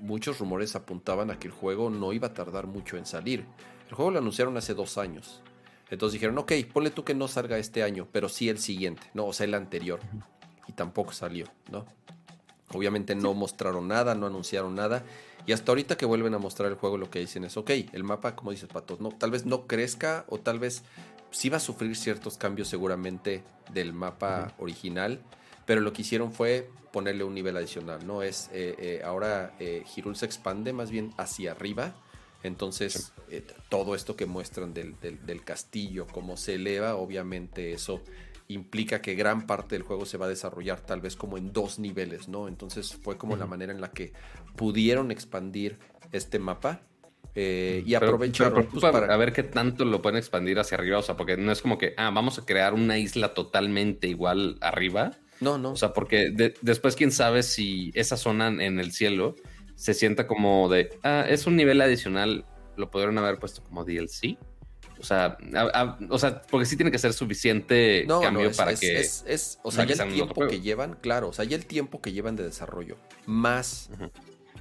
[0.00, 3.44] muchos rumores apuntaban a que el juego no iba a tardar mucho en salir.
[3.88, 5.42] El juego lo anunciaron hace dos años.
[5.90, 9.26] Entonces dijeron, ok, ponle tú que no salga este año, pero sí el siguiente, no,
[9.26, 10.00] o sea, el anterior.
[10.66, 11.84] Y tampoco salió, ¿no?
[12.72, 15.04] Obviamente no mostraron nada, no anunciaron nada.
[15.46, 18.02] Y hasta ahorita que vuelven a mostrar el juego, lo que dicen es, ok, el
[18.02, 20.82] mapa, como dices, Pato, no, tal vez no crezca o tal vez
[21.30, 25.20] sí va a sufrir ciertos cambios seguramente del mapa original,
[25.66, 28.22] pero lo que hicieron fue ponerle un nivel adicional, ¿no?
[28.22, 31.94] Es, eh, eh, ahora eh, Hirul se expande más bien hacia arriba
[32.44, 34.94] entonces, eh, todo esto que muestran del,
[35.44, 38.02] castillo, cómo se eleva, obviamente eso
[38.48, 41.78] implica que gran parte del juego se va a desarrollar tal vez como en dos
[41.78, 42.46] niveles, ¿no?
[42.46, 44.12] Entonces fue como la manera en la que
[44.56, 45.78] pudieron expandir
[46.12, 46.82] este mapa.
[47.34, 51.02] Eh, y aprovecharon pues, para a ver qué tanto lo pueden expandir hacia arriba, o
[51.02, 55.12] sea, porque no es como que, ah, vamos a crear una isla totalmente igual arriba.
[55.40, 55.72] No, no.
[55.72, 59.34] O sea, porque después quién sabe si esa zona en el cielo
[59.76, 62.44] se sienta como de, ah, es un nivel adicional,
[62.76, 64.38] lo podrían haber puesto como DLC.
[64.98, 65.36] O sea,
[66.08, 69.00] o sea, porque sí tiene que ser suficiente cambio para que.
[69.00, 72.12] Es, o sea, ya el tiempo que llevan, claro, o sea, ya el tiempo que
[72.12, 72.96] llevan de desarrollo,
[73.26, 73.90] más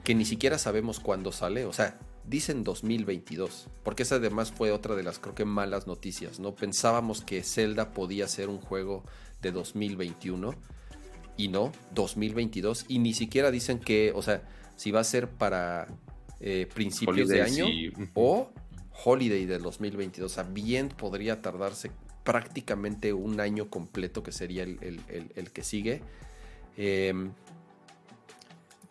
[0.04, 4.96] que ni siquiera sabemos cuándo sale, o sea, dicen 2022, porque esa además fue otra
[4.96, 6.56] de las, creo que malas noticias, ¿no?
[6.56, 9.06] Pensábamos que Zelda podía ser un juego
[9.42, 10.56] de 2021
[11.38, 14.44] y no, 2022, y ni siquiera dicen que, o sea,
[14.76, 15.88] si va a ser para
[16.40, 17.66] eh, principios de año
[18.14, 18.52] o
[19.06, 20.32] Holiday del 2022.
[20.32, 21.92] O sea, bien podría tardarse
[22.24, 26.02] prácticamente un año completo, que sería el, que sigue.
[26.78, 27.32] Em,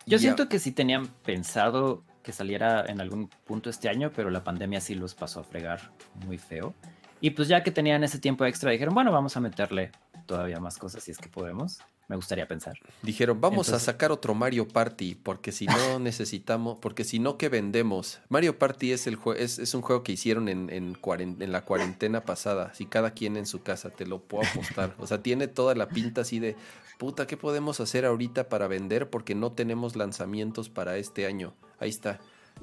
[0.07, 4.45] Yo siento que sí tenían pensado que saliera en algún punto este año, pero la
[4.45, 5.93] pandemia sí los pasó a fregar
[6.27, 6.75] muy feo.
[7.21, 9.93] Y pues ya que tenían ese tiempo extra, dijeron, bueno, vamos a meterle
[10.33, 11.81] todavía más cosas si es que podemos
[12.13, 12.75] me gustaría pensar.
[13.03, 17.49] Dijeron, vamos a sacar otro Mario Party, porque si no necesitamos, porque si no, ¿qué
[17.49, 18.21] vendemos?
[18.29, 22.23] Mario Party es, el es, es un juego que hicieron en, en, en, la cuarentena
[22.27, 24.95] pasada, si cada quien en su casa, te lo puedo apostar.
[24.99, 26.55] O sea, tiene toda la pinta así de,
[26.99, 29.09] puta, ¿qué podemos hacer ahorita para vender?
[29.09, 31.55] Porque no tenemos lanzamientos para este año.
[31.79, 32.21] Ahí está.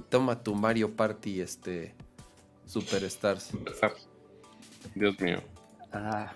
[0.09, 1.95] Toma tu Mario Party, este,
[2.67, 3.49] Superstars.
[4.93, 5.41] Dios mío.
[5.91, 6.35] Ah,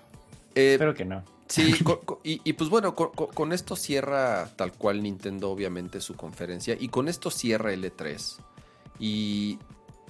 [0.55, 1.23] eh, espero que no.
[1.47, 1.73] Sí,
[2.23, 7.29] y, pues bueno, con, esto cierra tal cual Nintendo obviamente su conferencia y con esto
[7.29, 8.37] cierra el E3.
[8.99, 9.59] Y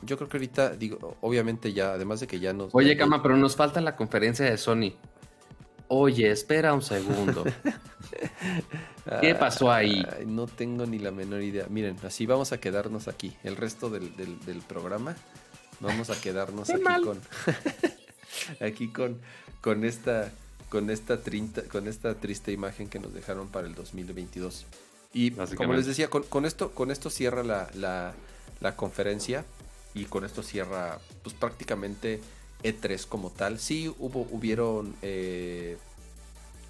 [0.03, 2.73] yo creo que ahorita, digo, obviamente ya, además de que ya nos...
[2.73, 4.93] Oye, Cama, pero nos falta la conferencia de Sony.
[5.87, 7.43] Oye, espera un segundo.
[9.21, 10.05] ¿Qué pasó ahí?
[10.25, 11.65] no tengo ni la menor idea.
[11.69, 13.35] Miren, así vamos a quedarnos aquí.
[13.43, 14.09] El resto del,
[14.67, 15.15] programa
[15.79, 17.21] vamos a quedarnos aquí con...
[18.59, 19.21] aquí con,
[19.63, 20.31] con esta
[20.73, 21.19] con esta,
[21.71, 24.65] con esta triste imagen que nos dejaron para el 2022.
[25.13, 27.69] Y como les decía, con, esto, con esto cierra la,
[28.59, 29.45] la, conferencia
[29.93, 32.21] y con esto cierra pues prácticamente
[32.63, 33.59] E3 como tal.
[33.59, 35.77] Sí hubo, hubieron eh,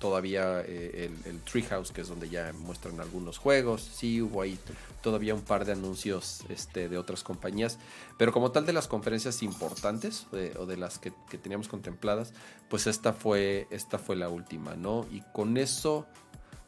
[0.03, 3.82] todavía eh, el, Treehouse, que es donde ya muestran algunos juegos.
[3.82, 4.59] Sí, hubo ahí
[5.01, 7.80] todavía un par de anuncios este, de otras compañías.
[8.17, 10.27] Pero como tal de las conferencias importantes
[10.59, 12.33] o de las que, teníamos contempladas,
[12.69, 15.06] pues esta fue, esta fue la última, ¿no?
[15.09, 16.06] Y con eso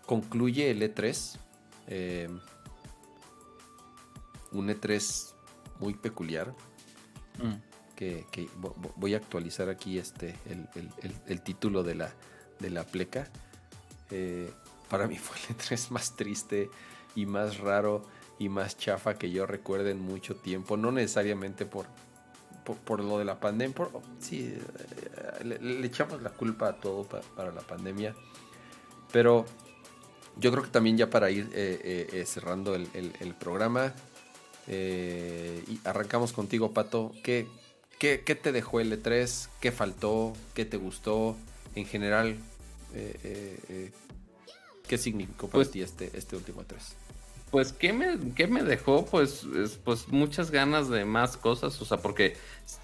[0.06, 1.38] concluye el E3.
[1.88, 2.30] Eh,
[4.54, 5.34] un E3
[5.82, 6.56] muy peculiar.
[7.44, 7.56] Mm.
[7.98, 8.26] Que,
[8.96, 10.36] voy a actualizar aquí este,
[11.28, 12.14] el título de la,
[12.60, 13.28] de la pleca.
[14.12, 14.52] Eh,
[14.90, 16.70] para mí fue el E3 más triste
[17.16, 18.06] y más raro
[18.38, 20.78] y más chafa que yo recuerde en mucho tiempo.
[20.78, 21.86] No necesariamente por,
[22.86, 23.76] por, lo de la pandemia.
[24.20, 24.54] Sí,
[25.40, 28.14] eh, le, echamos la culpa a todo para la pandemia.
[29.12, 29.46] Pero
[30.38, 33.94] yo creo que también ya para ir eh, cerrando el, programa.
[34.68, 37.14] y arrancamos contigo, Pato.
[37.24, 37.48] ¿Qué,
[37.98, 39.50] qué, qué te dejó el E3?
[39.62, 40.34] ¿Qué faltó?
[40.54, 41.38] ¿Qué te gustó?
[41.76, 42.38] En general,
[42.94, 43.92] eh, eh, eh,
[44.88, 46.96] ¿qué significó para pues ti este, este último 3?
[47.52, 49.06] Pues, ¿qué me, me dejó?
[49.06, 49.46] Pues,
[49.84, 52.36] pues muchas ganas de más cosas, o sea, porque,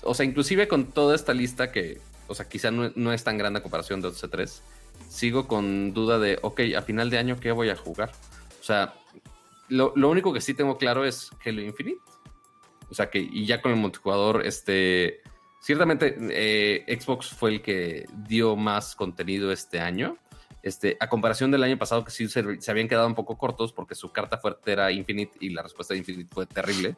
[0.03, 3.59] o sea, inclusive con toda esta lista que, o sea, quizá no, es tan grande
[3.59, 4.61] a comparación de otros 3
[5.09, 8.11] sigo con duda de, ok, a final de año, ¿qué voy a jugar?
[8.61, 8.93] O sea,
[9.67, 12.01] lo, único que sí tengo claro es Halo Infinite.
[12.89, 15.21] O sea, que, y ya con el multijugador, este,
[15.61, 20.17] Ciertamente, eh, Xbox fue el que dio más contenido este año.
[20.63, 23.93] Este, a comparación del año pasado, que sí se, habían quedado un poco cortos porque
[23.93, 26.95] su carta fuerte era Infinite y la respuesta de Infinite fue terrible.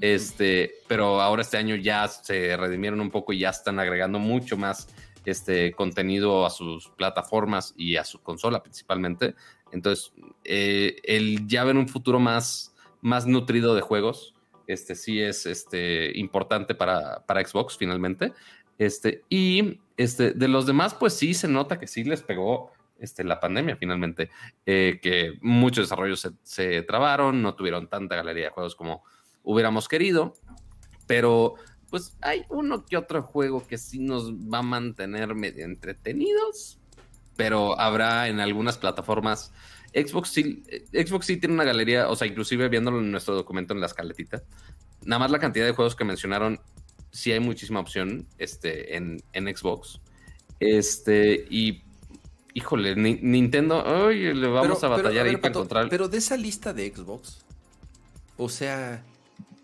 [0.00, 4.56] Este, pero ahora este año ya se redimieron un poco y ya están agregando mucho
[4.56, 4.88] más
[5.26, 9.34] este contenido a sus plataformas y a su consola principalmente.
[9.70, 10.12] Entonces,
[10.44, 14.34] eh, el ya ver un futuro más, más nutrido de juegos
[14.68, 18.32] este sí es este, importante para, Xbox finalmente.
[18.78, 23.24] Este, y este, de los demás, pues sí se nota que sí les pegó este,
[23.24, 24.30] la pandemia finalmente,
[24.66, 29.02] eh, que muchos desarrollos se, se, trabaron, no tuvieron tanta galería de juegos como
[29.42, 30.34] hubiéramos querido,
[31.06, 31.54] pero
[31.90, 36.78] pues hay uno que otro juego que sí nos va a mantener medio entretenidos,
[37.36, 39.52] pero habrá en algunas plataformas
[39.94, 43.80] Xbox sí, Xbox sí tiene una galería, o sea, inclusive viéndolo en nuestro documento en
[43.80, 44.42] la escaletita,
[45.04, 46.60] nada más la cantidad de juegos que mencionaron,
[47.10, 50.00] sí hay muchísima opción este, en, Xbox.
[50.60, 51.82] Este, y
[52.54, 55.88] híjole, Nintendo, oye, le vamos a batallar ahí para encontrar.
[55.88, 57.44] Pero de esa lista de Xbox,
[58.36, 59.02] o sea,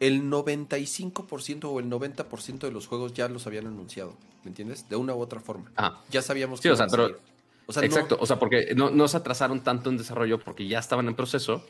[0.00, 4.88] el 95% o el 90% de los juegos ya los habían anunciado, ¿me entiendes?
[4.88, 5.70] De una u otra forma.
[5.76, 6.02] Ah.
[6.10, 6.68] Ya sabíamos que.
[6.68, 7.18] Sí, o sea, pero
[7.68, 11.64] Exacto, o sea, porque no, se atrasaron tanto en desarrollo porque ya estaban en proceso.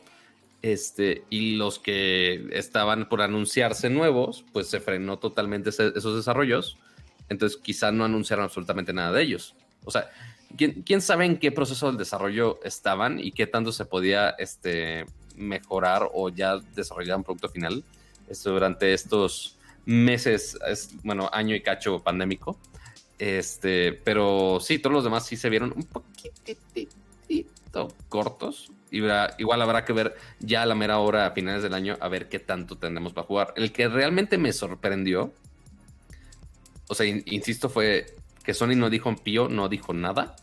[0.61, 6.77] Este, y los que estaban por anunciarse nuevos, pues se frenó totalmente esos desarrollos.
[7.29, 9.55] Entonces, quizá no anunciaron absolutamente nada de ellos.
[9.83, 10.09] O sea,
[10.57, 16.09] ¿quién, sabe en qué proceso del desarrollo estaban y qué tanto se podía este, mejorar
[16.13, 17.83] o ya desarrollar un producto final
[18.27, 20.57] esto, durante estos meses,
[21.03, 22.57] bueno, año y cacho pandémico?
[23.17, 26.95] Este, pero sí, todos los demás sí se vieron un poquitito
[28.09, 28.71] cortos.
[28.91, 28.99] Y
[29.39, 32.29] igual habrá que ver ya a la mera hora a finales del año a ver
[32.29, 33.53] qué tanto tendremos para jugar.
[33.57, 35.33] El que realmente me sorprendió,
[36.87, 40.35] o sea, insisto, fue que Sony no dijo en pío, no dijo nada.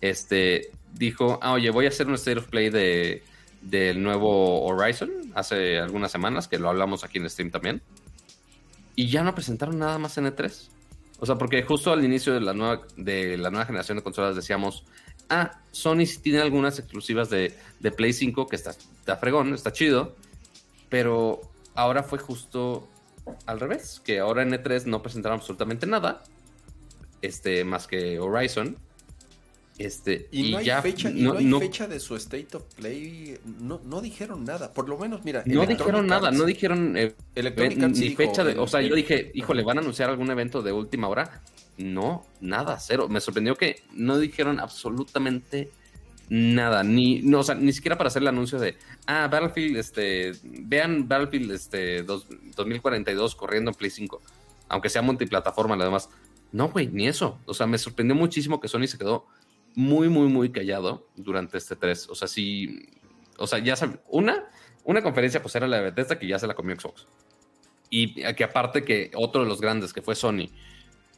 [0.00, 3.22] Este dijo, ah, oye, voy a hacer un state of play de,
[3.60, 7.82] del nuevo Horizon hace algunas semanas, que lo hablamos aquí en stream también.
[8.96, 10.68] Y ya no presentaron nada más en E3.
[11.20, 14.34] O sea, porque justo al inicio de la nueva, de la nueva generación de consolas
[14.34, 14.84] decíamos,
[15.28, 17.54] ah, Sony tiene algunas exclusivas de,
[17.96, 20.16] Play 5 que está, está fregón, está chido,
[20.88, 21.42] pero
[21.74, 22.88] ahora fue justo
[23.44, 26.22] al revés, que ahora en E3 no presentaron absolutamente nada,
[27.20, 28.78] este, más que Horizon,
[29.80, 34.02] este, y, no hay, fecha, no, hay fecha de su State of Play, no, no
[34.02, 35.42] dijeron nada, por lo menos, mira.
[35.46, 39.78] No dijeron nada, no dijeron eh, ni fecha de, o sea, yo dije, híjole, ¿van
[39.78, 41.40] a anunciar algún evento de última hora?
[41.78, 43.08] No, nada, cero.
[43.08, 45.70] Me sorprendió que no dijeron absolutamente
[46.28, 48.76] nada, ni, no, o sea, ni siquiera para hacer el anuncio de,
[49.06, 54.20] ah, Battlefield, este, vean Battlefield, este, 2042 corriendo en Play 5,
[54.68, 56.10] aunque sea multiplataforma, lo demás.
[56.52, 57.38] No, güey, ni eso.
[57.46, 59.26] O sea, me sorprendió muchísimo que Sony se quedó
[59.74, 62.08] muy, muy, muy callado durante este 3.
[62.10, 62.88] O sea, sí,
[63.38, 64.48] o sea, ya sabe, una,
[64.84, 67.06] una conferencia pues era la de Bethesda que ya se la comió Xbox.
[67.88, 70.48] Y que aparte que otro de los grandes que fue Sony,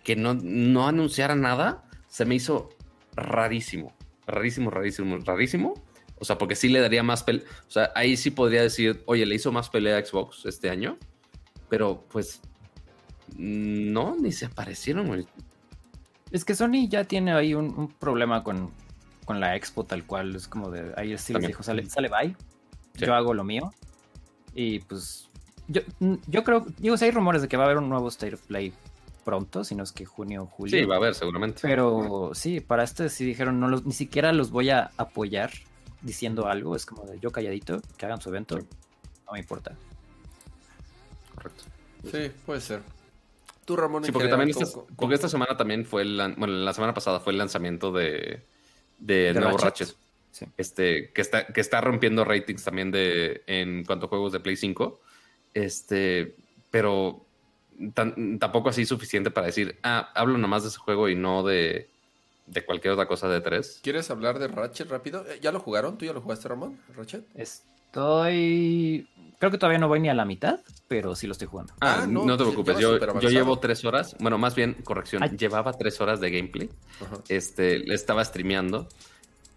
[0.02, 2.70] que no, no anunciara nada, se me hizo
[3.14, 3.94] rarísimo,
[4.26, 5.74] rarísimo, rarísimo, rarísimo.
[6.18, 7.44] O sea, porque sí le daría más pelea.
[7.66, 10.96] O sea, ahí sí podría decir, oye, le hizo más pelea a Xbox este año.
[11.68, 12.40] Pero pues,
[13.36, 15.26] no, ni se aparecieron.
[16.32, 18.70] Es que Sony ya tiene ahí un, problema con,
[19.28, 20.34] la expo tal cual.
[20.34, 22.36] Es como de, ahí sí les dijo, sale, sale bye.
[22.94, 23.72] Yo hago lo mío.
[24.54, 25.28] Y pues,
[25.68, 25.82] yo,
[26.26, 28.42] yo creo, digo, si hay rumores de que va a haber un nuevo State of
[28.42, 28.72] Play
[29.24, 30.78] pronto, si no es que junio o julio.
[30.78, 31.60] Sí, va a haber seguramente.
[31.62, 35.50] Pero sí, para este sí dijeron, no los, ni siquiera los voy a apoyar
[36.02, 39.76] diciendo algo, es como de yo calladito, que hagan su evento, no me importa.
[41.34, 41.64] Correcto.
[42.10, 42.82] Sí, puede ser.
[43.64, 44.66] Tú, Ramón, sí, porque también esta,
[44.96, 48.42] porque esta semana también fue el, bueno, la semana pasada fue el lanzamiento de,
[48.98, 49.94] de, nuevo Ratchet.
[50.56, 54.56] Este, que está, que está rompiendo ratings también de en cuanto a juegos de Play
[54.56, 55.00] 5.
[55.54, 56.34] Este,
[56.70, 57.24] pero
[57.94, 61.88] tampoco así suficiente para decir, ah, hablo nomás de ese juego y no de,
[62.46, 63.80] de cualquier otra cosa de tres.
[63.82, 65.24] ¿Quieres hablar de Ratchet rápido?
[65.28, 65.98] Eh, ¿Ya lo jugaron?
[65.98, 66.78] ¿Tú ya lo jugaste, Ramón?
[66.96, 67.24] ¿Ratchet?
[67.34, 69.06] Estoy.
[69.42, 71.72] Creo que todavía no voy ni a la mitad, pero sí lo estoy jugando.
[71.80, 72.78] Ah, no, te preocupes.
[72.78, 74.14] Yo, yo, llevo tres horas.
[74.20, 75.20] Bueno, más bien, corrección.
[75.36, 76.70] Llevaba tres horas de gameplay.
[77.28, 78.86] Este, le estaba streameando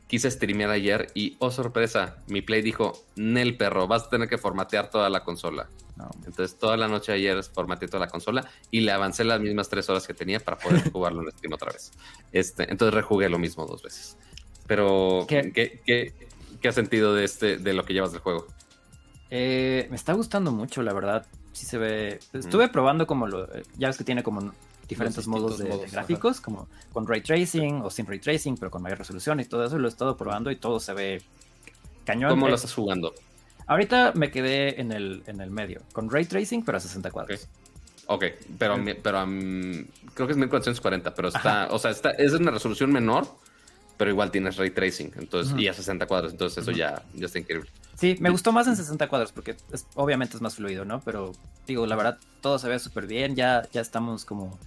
[0.07, 4.39] quise streamear ayer y, oh sorpresa, mi Play dijo, Nel perro, vas a tener que
[4.39, 5.69] formatear toda la consola.
[6.25, 9.87] Entonces toda la noche ayer formateé toda la consola y le avancé las mismas tres
[9.87, 11.91] horas que tenía para poder jugarlo en stream otra vez.
[12.31, 14.17] Este, entonces rejugué lo mismo dos veces.
[14.65, 16.11] Pero, ¿qué, qué,
[16.59, 18.47] qué, has sentido de, este, de lo que llevas del juego?
[19.29, 21.25] Eh, me está gustando mucho, la verdad.
[21.51, 22.19] Sí se ve.
[22.33, 23.47] Estuve probando como lo.
[23.77, 24.53] Ya ves que tiene como
[24.87, 28.99] diferentes modos de, gráficos, como con ray tracing o sin ray tracing, pero con mayor
[28.99, 29.79] resolución y todo eso.
[29.79, 31.21] Lo he estado probando y todo se ve
[32.05, 32.29] cañón.
[32.29, 33.13] ¿Cómo lo estás jugando?
[33.67, 37.47] Ahorita me quedé en el, en el medio, con ray tracing, pero a 60 cuadros.
[38.07, 38.25] Ok,
[38.59, 39.25] pero, pero
[40.13, 43.27] creo que es 1440, pero está, o sea, está, es una resolución menor,
[43.97, 47.39] pero igual tienes ray tracing, entonces, y a 60 cuadros, entonces eso ya, ya está
[47.39, 47.69] increíble.
[47.95, 49.55] Sí, me gustó más en 60 cuadros porque
[49.95, 50.99] obviamente es más fluido, ¿no?
[51.01, 51.31] Pero
[51.65, 54.59] digo, la verdad, todo se ve súper bien, ya, ya estamos como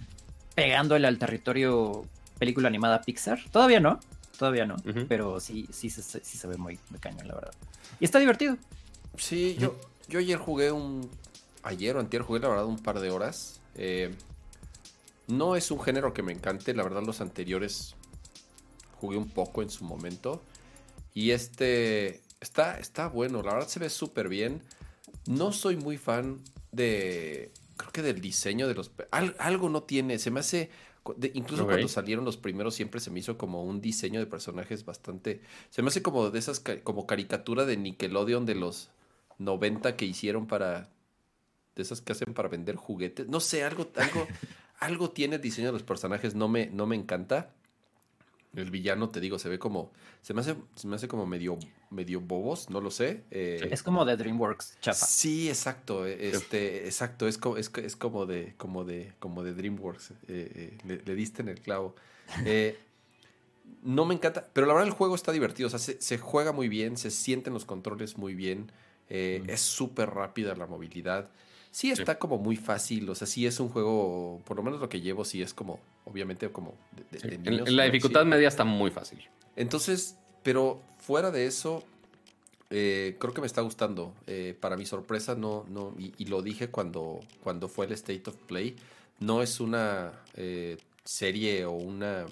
[0.55, 2.05] pegándole al territorio
[2.39, 3.39] película animada Pixar.
[3.51, 3.99] Todavía no,
[4.37, 4.77] todavía no,
[5.07, 7.53] pero sí, sí, sí, sí, se ve muy, muy cañón, la verdad.
[7.99, 8.57] Y está divertido.
[9.17, 9.75] Sí, yo,
[10.07, 11.09] yo ayer jugué un.
[11.61, 13.59] Ayer o antier jugué, la verdad, un par de horas.
[13.75, 14.15] Eh,
[15.27, 17.95] no es un género que me encante, la verdad, los anteriores
[18.99, 20.41] jugué un poco en su momento.
[21.13, 24.61] Y este está, está bueno, la verdad se ve súper bien.
[25.27, 26.39] No soy muy fan
[26.71, 27.51] de.
[27.77, 28.91] Creo que del diseño de los.
[29.11, 30.69] algo no tiene, se me hace.
[31.33, 35.41] incluso cuando salieron los primeros siempre se me hizo como un diseño de personajes bastante...
[35.69, 36.61] Se me hace como de esas...
[36.83, 38.89] como caricatura de Nickelodeon de los
[39.37, 40.89] 90 que hicieron para...
[41.75, 43.27] De esas que hacen para vender juguetes.
[43.29, 44.27] No sé, algo, algo,
[44.79, 47.53] algo tiene el diseño de los personajes, no me, no me encanta.
[48.55, 49.91] El villano, te digo, se ve como.
[50.21, 51.59] Se me hace, se me hace como medio,
[51.91, 53.23] medio bobos, no lo sé.
[53.29, 54.97] Eh, es como de DreamWorks, chapa.
[54.97, 56.07] Sí, exacto.
[56.07, 57.27] Eh, este, exacto.
[57.27, 60.13] Es, como, es, es como de, como de, como de DreamWorks.
[60.27, 61.93] Eh, le, diste en el clavo.
[63.83, 64.47] no me encanta.
[64.51, 65.67] Pero la verdad el juego está divertido.
[65.67, 68.71] O sea, se, juega muy bien, se sienten los controles muy bien.
[69.09, 71.29] Es súper rápida la movilidad
[71.71, 74.89] sí está como muy fácil, o sea, sí es un juego, por lo menos lo
[74.89, 76.75] que llevo, sí es como, obviamente, como
[77.11, 79.27] de, en, la dificultad media está muy fácil.
[79.55, 81.83] Entonces, pero fuera de eso,
[82.69, 84.13] eh, creo que me está gustando.
[84.27, 88.35] Eh, para mi sorpresa, no, no, y, lo dije cuando, cuando fue el State of
[88.47, 88.75] Play,
[89.19, 92.25] no es una eh, serie o una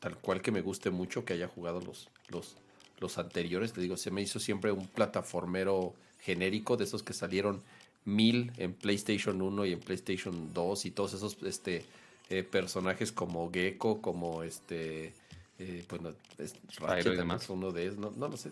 [0.00, 2.56] tal cual que me guste mucho que haya jugado los, los,
[2.98, 3.72] los anteriores.
[3.72, 7.62] Te digo, se me hizo siempre un plataformero genérico de esos que salieron
[8.04, 11.84] mil en PlayStation 1 y en PlayStation 2 y todos esos este,
[12.28, 15.14] eh, personajes como Gecko, como este...
[15.58, 18.50] Eh, bueno, es Ratchet, uno de ellos, no, no lo sé,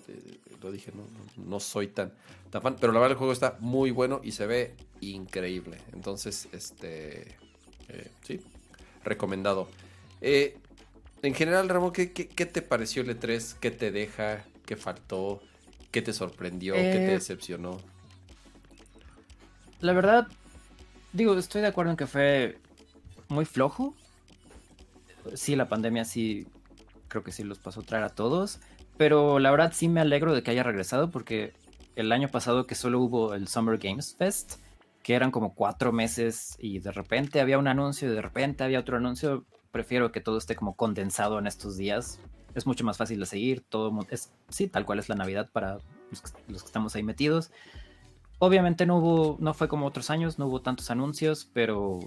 [0.63, 1.03] lo dije, no,
[1.43, 2.13] no, soy tan,
[2.51, 6.47] tan, fan, pero la verdad el juego está muy bueno y se ve increíble, entonces,
[6.53, 7.23] este,
[7.89, 8.41] eh, sí,
[9.03, 9.67] recomendado.
[10.21, 13.57] en general, Ramón, ¿qué, ¿qué, qué, te pareció el E3?
[13.59, 14.45] ¿Qué te deja?
[14.65, 15.43] ¿Qué faltó?
[15.91, 16.75] ¿Qué te sorprendió?
[16.75, 17.81] ¿Qué te decepcionó?
[19.81, 20.29] La verdad,
[21.13, 22.59] digo, estoy de acuerdo en que fue
[23.31, 23.95] muy flojo.
[25.35, 26.47] Sí, la pandemia sí,
[27.09, 28.61] creo que sí los pasó a traer a todos.
[28.97, 31.55] Pero la verdad sí me alegro de que haya regresado porque
[31.97, 34.57] el año pasado que solo hubo el Summer Games Fest,
[35.03, 38.81] que eran como cuatro meses y de repente había un anuncio y de repente había
[38.81, 42.21] otro anuncio, prefiero que todo esté como condensado en estos días.
[42.55, 45.79] Es mucho más fácil de seguir, todo es, sí, tal cual es la Navidad para
[46.49, 47.51] los que estamos ahí metidos.
[48.39, 52.01] Obviamente no hubo, no fue como otros años, no hubo tantos anuncios, pero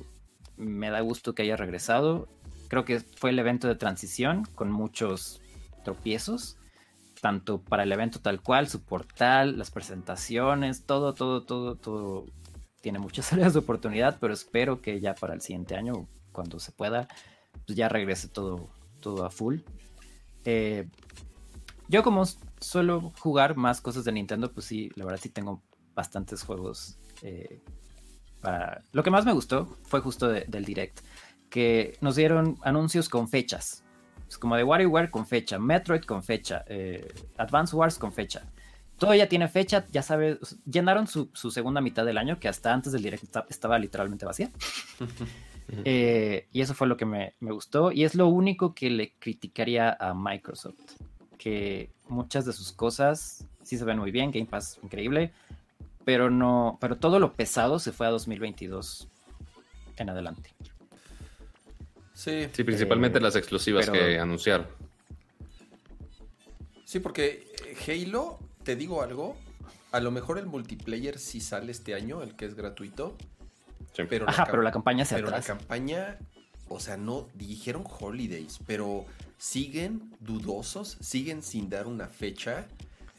[0.57, 2.27] me da gusto que haya regresado.
[2.67, 5.41] Creo que fue el evento de transición con muchos
[5.83, 6.57] tropiezos,
[7.22, 12.25] tanto para el evento tal cual, su portal, las presentaciones, todo, todo, todo, todo
[12.82, 16.72] tiene muchas áreas de oportunidad, pero espero que ya para el siguiente año, cuando se
[16.72, 17.07] pueda,
[17.65, 19.59] pues ya regrese todo, todo a full.
[20.45, 20.88] Eh,
[21.88, 22.23] yo como
[22.59, 25.61] suelo jugar más cosas de Nintendo, pues sí, la verdad sí tengo
[25.93, 26.98] bastantes juegos.
[27.22, 27.61] Eh,
[28.44, 28.84] para...
[28.92, 31.00] Lo que más me gustó fue justo del Direct,
[31.50, 33.84] que nos dieron anuncios con fechas.
[34.28, 38.44] Es como de WarioWare con fecha, Metroid con fecha, eh, Advance Wars con fecha.
[38.98, 42.92] Todo ya tiene fecha, ya sabes, llenaron su, segunda mitad del año, que hasta antes
[42.92, 44.52] del Direct estaba literalmente vacía.
[45.86, 47.94] Eh, y eso fue lo que me, me, gustó.
[47.94, 50.76] Y es lo único que le criticaría a Microsoft.
[51.38, 55.32] Que muchas de sus cosas sí se ven muy bien, Game Pass increíble,
[56.06, 59.07] pero no, pero todo lo pesado se fue a 2022
[59.98, 60.51] en adelante.
[62.14, 64.67] Sí, sí principalmente eh, las exclusivas que anunciaron.
[66.85, 67.48] Sí, porque
[67.88, 69.35] Halo, te digo algo,
[69.91, 73.15] a lo mejor el multiplayer sí sale este año, el que es gratuito.
[74.09, 76.17] Pero, Ajá, la pero la campaña se Pero la campaña,
[76.67, 79.06] o sea, no dijeron holidays, pero
[79.38, 82.67] siguen dudosos, siguen sin dar una fecha.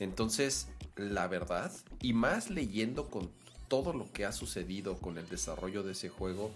[0.00, 3.31] Entonces, la verdad, y más leyendo con
[3.68, 6.50] todo lo que ha sucedido con el desarrollo de ese juego,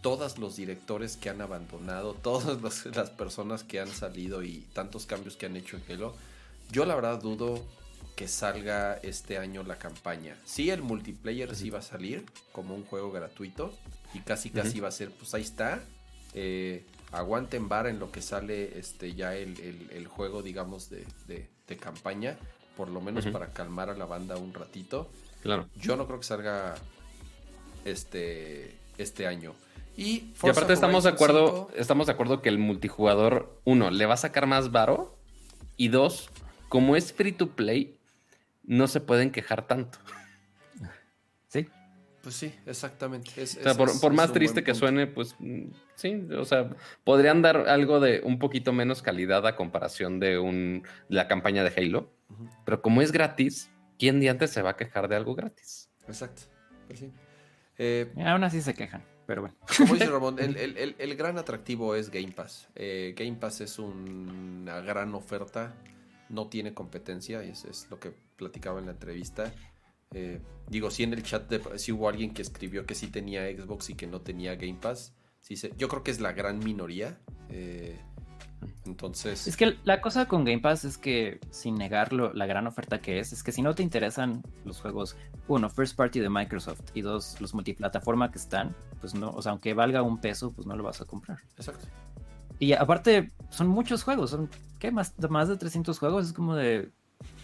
[0.00, 5.36] todos los directores que han abandonado, todas las personas que han salido y tantos cambios
[5.36, 6.14] que han hecho en Halo,
[6.70, 7.62] yo la verdad dudo
[8.16, 10.36] que salga este año la campaña.
[10.44, 13.72] Sí, el multiplayer sí va a salir como un juego gratuito
[14.12, 15.82] y casi casi va a ser, pues ahí está.
[16.34, 21.48] Eh, aguanten vara en lo que sale este ya el, juego, digamos, de, de,
[21.78, 22.38] campaña,
[22.76, 25.08] por lo menos para calmar a la banda un ratito.
[25.42, 25.66] Claro.
[25.76, 26.74] Yo no creo que salga
[27.84, 29.54] este, este año.
[29.96, 34.14] Y, y aparte estamos de acuerdo, estamos de acuerdo que el multijugador, uno, le va
[34.14, 35.14] a sacar más varo
[35.76, 36.30] y dos,
[36.68, 37.98] como es free to play,
[38.64, 39.98] no se pueden quejar tanto.
[42.22, 43.30] Pues sí, exactamente.
[43.42, 45.34] o sea, por, más triste que suene, pues
[45.96, 46.70] sí, o sea,
[47.02, 51.72] podrían dar algo de un poquito menos calidad a comparación de un, la campaña de
[51.76, 52.12] Halo.
[52.64, 55.90] Pero como es gratis, ¿quién de antes se va a quejar de algo gratis?
[56.06, 56.42] Exacto.
[56.86, 57.12] Pues sí.
[57.78, 59.56] Eh, aún así se quejan, pero bueno.
[59.76, 62.68] Como dice Ramón, el, gran atractivo es Game Pass.
[62.76, 65.74] Eh, Game Pass es una gran oferta
[66.32, 69.52] no tiene competencia, y es, es lo que platicaba en la entrevista.
[70.14, 73.44] Eh, digo, si en el chat de, si hubo alguien que escribió que sí tenía
[73.44, 75.14] Xbox y que no tenía Game Pass.
[75.40, 77.18] Sí yo creo que es la gran minoría.
[77.48, 77.98] Eh,
[78.86, 79.46] entonces.
[79.46, 83.18] Es que la cosa con Game Pass es que, sin negarlo, la gran oferta que
[83.18, 85.16] es, es que si no te interesan los juegos,
[85.48, 89.52] uno, first party de Microsoft, y dos, los multiplataforma que están, pues no, o sea,
[89.52, 91.38] aunque valga un peso, pues no lo vas a comprar.
[91.56, 91.86] Exacto.
[92.58, 94.90] Y aparte, son muchos juegos, son, ¿qué?
[94.90, 96.90] Más, más de 300 juegos, es como de...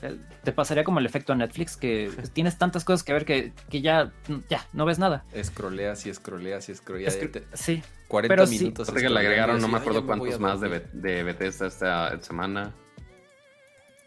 [0.02, 3.52] Eh, te pasaría como el efecto a Netflix, que tienes tantas cosas que ver que,
[3.70, 4.12] ya,
[4.48, 5.24] ya, no ves nada.
[5.32, 7.18] Escroleas y escroleas y escroleas.
[7.54, 7.82] sí.
[8.08, 8.88] 40 minutos.
[8.88, 8.94] Sí.
[8.94, 12.72] que le agregaron, no me acuerdo cuántos más de, de Bethesda esta semana.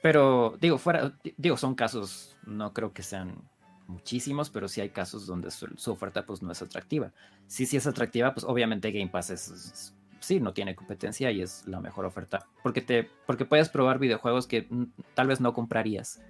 [0.01, 3.43] Pero, digo, fuera, digo, son casos, no creo que sean
[3.87, 7.11] muchísimos, pero sí hay casos donde su, oferta pues no es atractiva.
[7.45, 11.67] Sí, sí es atractiva, pues obviamente Game Pass es sí, no tiene competencia y es
[11.67, 12.47] la mejor oferta.
[12.63, 14.67] Porque, te, porque puedes probar videojuegos que
[15.13, 16.21] tal vez no comprarías.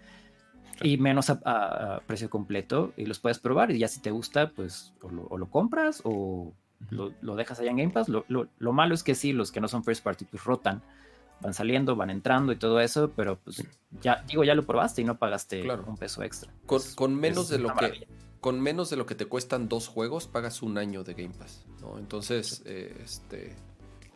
[0.82, 2.94] Y menos a, precio completo.
[2.98, 3.72] Y los puedes probar.
[3.72, 6.53] Y ya si te gusta, pues o lo, compras o
[6.90, 8.10] lo, dejas allá en Game Pass.
[8.10, 10.82] Lo, malo es que sí, los que no son first party, pues rotan.
[11.42, 13.11] Van saliendo, van entrando y todo eso.
[13.16, 13.64] Pero pues
[14.02, 16.52] ya, digo, ya lo probaste y no pagaste un peso extra.
[16.66, 18.08] Con, menos de lo que
[18.42, 21.64] con menos de lo que te cuestan dos juegos, pagas un año de Game Pass,
[21.80, 22.00] ¿no?
[22.00, 23.56] Entonces, eh, este,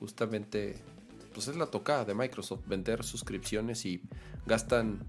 [0.05, 0.75] justamente,
[1.33, 4.03] pues es la tocada de Microsoft, vender suscripciones y
[4.45, 4.99] gastan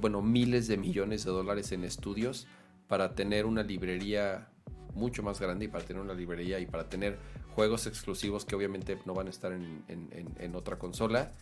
[0.00, 2.46] bueno, miles de millones de dólares en estudios
[2.88, 4.48] para tener una librería
[4.94, 7.18] mucho más grande y para tener una librería y para tener
[7.54, 11.32] juegos exclusivos que obviamente no van a estar en, otra consola.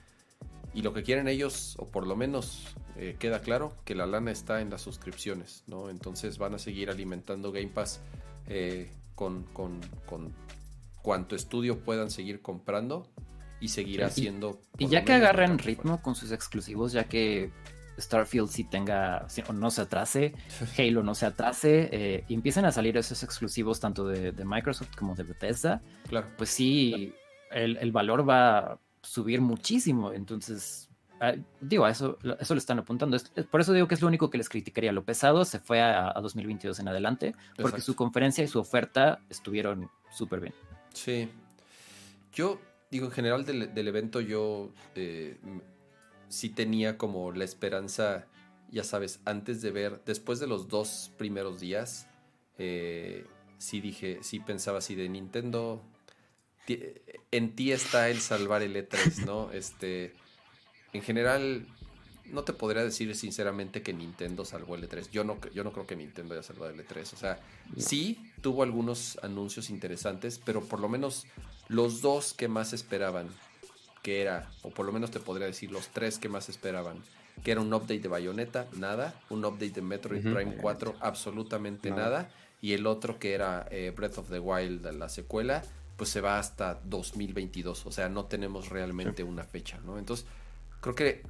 [0.74, 4.32] Y lo que quieren ellos, o por lo menos eh, queda claro, que la lana
[4.32, 5.88] está en las suscripciones, ¿no?
[5.88, 8.00] Entonces van a seguir alimentando Game Pass
[8.48, 9.80] eh, con, con
[11.02, 13.08] cuanto estudio puedan seguir comprando
[13.60, 14.60] y seguir haciendo.
[14.78, 17.52] Y, ya que agarren ritmo con sus exclusivos, ya que
[17.98, 20.34] Starfield sí tenga, o no se atrase,
[20.78, 25.14] Halo no se atrase, eh, y empiecen a salir esos exclusivos tanto de, Microsoft como
[25.14, 26.26] de Bethesda, claro.
[26.36, 27.14] pues sí,
[27.50, 30.12] el, valor va a subir muchísimo.
[30.12, 30.88] Entonces,
[31.20, 33.16] ah, digo, a eso, eso le están apuntando.
[33.50, 34.92] por eso digo que es lo único que les criticaría.
[34.92, 39.90] Lo pesado se fue a, 2022 en adelante, porque su conferencia y su oferta estuvieron
[40.10, 40.54] súper bien.
[40.92, 41.28] Sí.
[42.32, 45.36] Yo digo, en general del, evento yo eh,
[46.28, 48.26] sí tenía como la esperanza,
[48.70, 52.06] ya sabes, antes de ver, después de los dos primeros días,
[52.58, 53.26] eh,
[53.58, 55.82] sí dije, sí pensaba así de Nintendo,
[57.30, 59.50] en ti está el salvar el E3, ¿no?
[59.52, 60.12] Este,
[60.92, 61.66] en general,
[62.26, 65.10] no te podría decir sinceramente que Nintendo salvó el E3.
[65.10, 67.12] Yo no, yo no creo que Nintendo haya salvado el E3.
[67.12, 67.40] O sea,
[67.76, 71.26] sí tuvo algunos anuncios interesantes, pero por lo menos
[71.68, 73.28] los dos que más esperaban,
[74.02, 77.02] que era, o por lo menos te podría decir los tres que más esperaban,
[77.42, 82.30] que era un update de Bayonetta, nada, un update de Metroid Prime 4, absolutamente nada,
[82.60, 85.62] y el otro que era eh, Breath of the Wild, la secuela,
[85.96, 89.98] pues se va hasta 2022, o sea, no tenemos realmente una fecha, ¿no?
[89.98, 90.26] Entonces,
[90.80, 91.22] creo que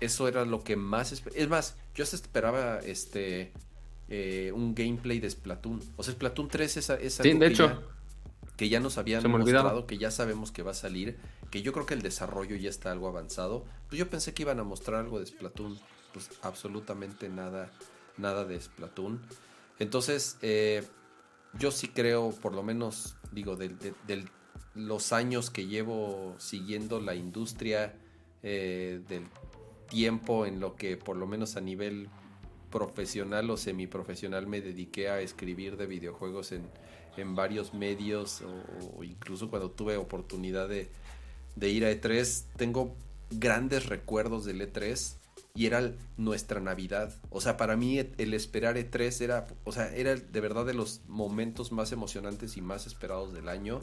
[0.00, 1.12] eso era lo que más...
[1.34, 3.52] Es más, yo hasta esperaba este
[4.10, 5.80] eh, un gameplay de Splatoon.
[5.96, 7.80] O sea, Splatoon 3 es, es sí, de hecho.
[8.56, 11.16] que ya nos habían mostrado, que ya sabemos que va a salir,
[11.50, 13.64] que yo creo que el desarrollo ya está algo avanzado.
[13.88, 15.78] Pues yo pensé que iban a mostrar algo de Splatoon.
[16.12, 17.70] Pues absolutamente nada,
[18.16, 19.20] nada de Splatoon.
[19.78, 20.82] Entonces, eh,
[21.56, 23.70] yo sí creo, por lo menos, digo, de,
[24.74, 27.94] los años que llevo siguiendo la industria
[28.42, 29.26] eh, del
[29.88, 32.08] tiempo en lo que por lo menos a nivel
[32.70, 36.68] profesional o semiprofesional me dediqué a escribir de videojuegos en,
[37.34, 38.42] varios medios
[38.96, 40.88] o, incluso cuando tuve oportunidad de,
[41.68, 42.96] ir a E3, tengo
[43.30, 45.16] grandes recuerdos del E3
[45.54, 47.14] y era nuestra Navidad.
[47.28, 51.02] O sea, para mí el esperar E3 era, o sea, era de verdad de los
[51.08, 53.80] momentos más emocionantes y más esperados del año.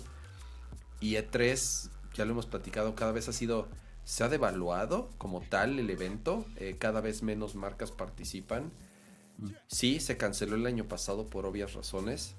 [1.00, 3.68] Y E3, ya lo hemos platicado, cada vez ha sido
[4.08, 8.72] se ha devaluado como tal el evento, eh, cada vez menos marcas participan.
[9.68, 12.34] Sí, se canceló el año pasado por obvias razones.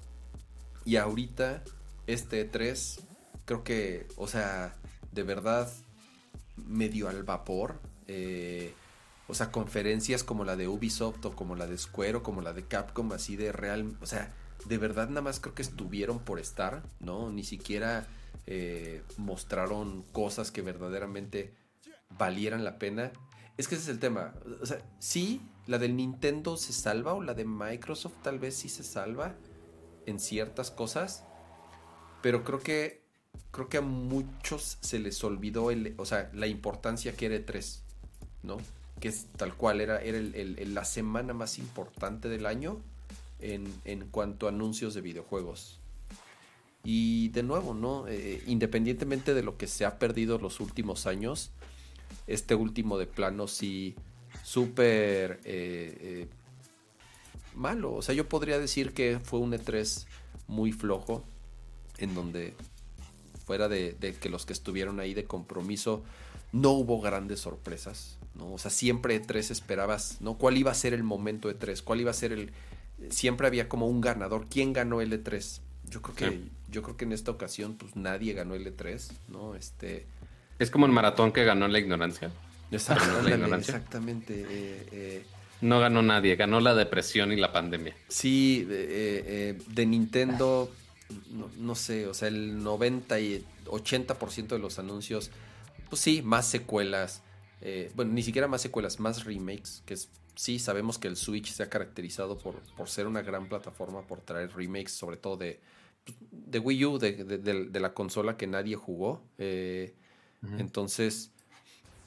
[0.83, 1.63] Y ahorita,
[2.07, 3.01] este 3,
[3.45, 4.73] creo que, o sea,
[5.11, 5.71] de verdad,
[6.55, 7.79] medio al vapor.
[8.07, 8.73] Eh,
[9.27, 12.53] o sea, conferencias como la de Ubisoft o como la de Square o como la
[12.53, 13.95] de Capcom, así de real.
[14.01, 14.33] O sea,
[14.65, 17.29] de verdad nada más creo que estuvieron por estar, ¿no?
[17.29, 18.07] Ni siquiera
[18.47, 21.58] eh, mostraron cosas que verdaderamente
[22.17, 23.11] valieran la pena.
[23.57, 24.33] Es que ese es el tema.
[24.61, 28.69] O sea, sí, la del Nintendo se salva o la de Microsoft tal vez sí
[28.69, 29.35] se salva
[30.05, 31.23] en ciertas cosas,
[32.21, 32.99] pero creo que
[33.51, 37.79] creo que a muchos se les olvidó el, o sea, la importancia que era E3,
[38.43, 38.57] ¿no?
[38.99, 42.81] Que es tal cual, era, era la semana más importante del año
[43.39, 45.79] en, en cuanto a anuncios de videojuegos.
[46.83, 48.07] Y de nuevo, ¿no?
[48.07, 51.51] Eh, independientemente de lo que se ha perdido los últimos años,
[52.29, 53.95] este último de plano sí
[54.43, 56.27] súper eh, eh,
[57.55, 57.93] malo.
[57.95, 60.05] O sea, yo podría decir que fue un E3
[60.47, 61.23] muy flojo,
[61.97, 62.53] en donde
[63.45, 66.03] fuera de, que los que estuvieron ahí de compromiso,
[66.51, 68.19] no hubo grandes sorpresas.
[68.35, 68.53] ¿no?
[68.53, 70.37] O sea, siempre E3 esperabas, ¿no?
[70.37, 71.83] ¿Cuál iba a ser el momento E3?
[71.83, 72.51] ¿Cuál iba a ser el...
[73.09, 74.45] Siempre había como un ganador.
[74.49, 75.61] ¿Quién ganó el E3?
[75.89, 79.55] Yo creo que, yo creo que en esta ocasión, pues nadie ganó el E3, ¿no?
[79.55, 80.05] Este
[80.59, 82.31] es como el maratón que ganó la ignorancia.
[82.71, 84.45] Exactamente.
[84.49, 85.25] Eh, eh.
[85.61, 87.95] No ganó nadie, ganó la depresión y la pandemia.
[88.07, 90.71] Sí, eh, de Nintendo,
[91.57, 95.31] no, sé, o sea, el 90 y 80% de los anuncios,
[95.89, 97.23] pues sí, más secuelas.
[97.95, 99.97] bueno, ni siquiera más secuelas, más remakes, que
[100.35, 104.21] sí, sabemos que el Switch se ha caracterizado por, por ser una gran plataforma, por
[104.21, 105.59] traer remakes, sobre todo de,
[106.31, 109.21] de Wii U, de, de la consola que nadie jugó.
[109.37, 109.93] Eh,
[110.57, 111.31] entonces,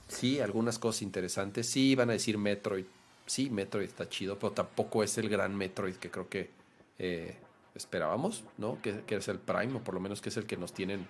[0.08, 1.68] sí, algunas cosas interesantes.
[1.68, 2.86] Sí, van a decir Metroid.
[3.26, 6.50] Sí, Metroid está chido, pero tampoco es el gran Metroid que creo que
[6.98, 7.36] eh,
[7.74, 8.80] esperábamos, ¿no?
[8.82, 11.06] Que, es el Prime, o por lo menos que es el que nos tienen.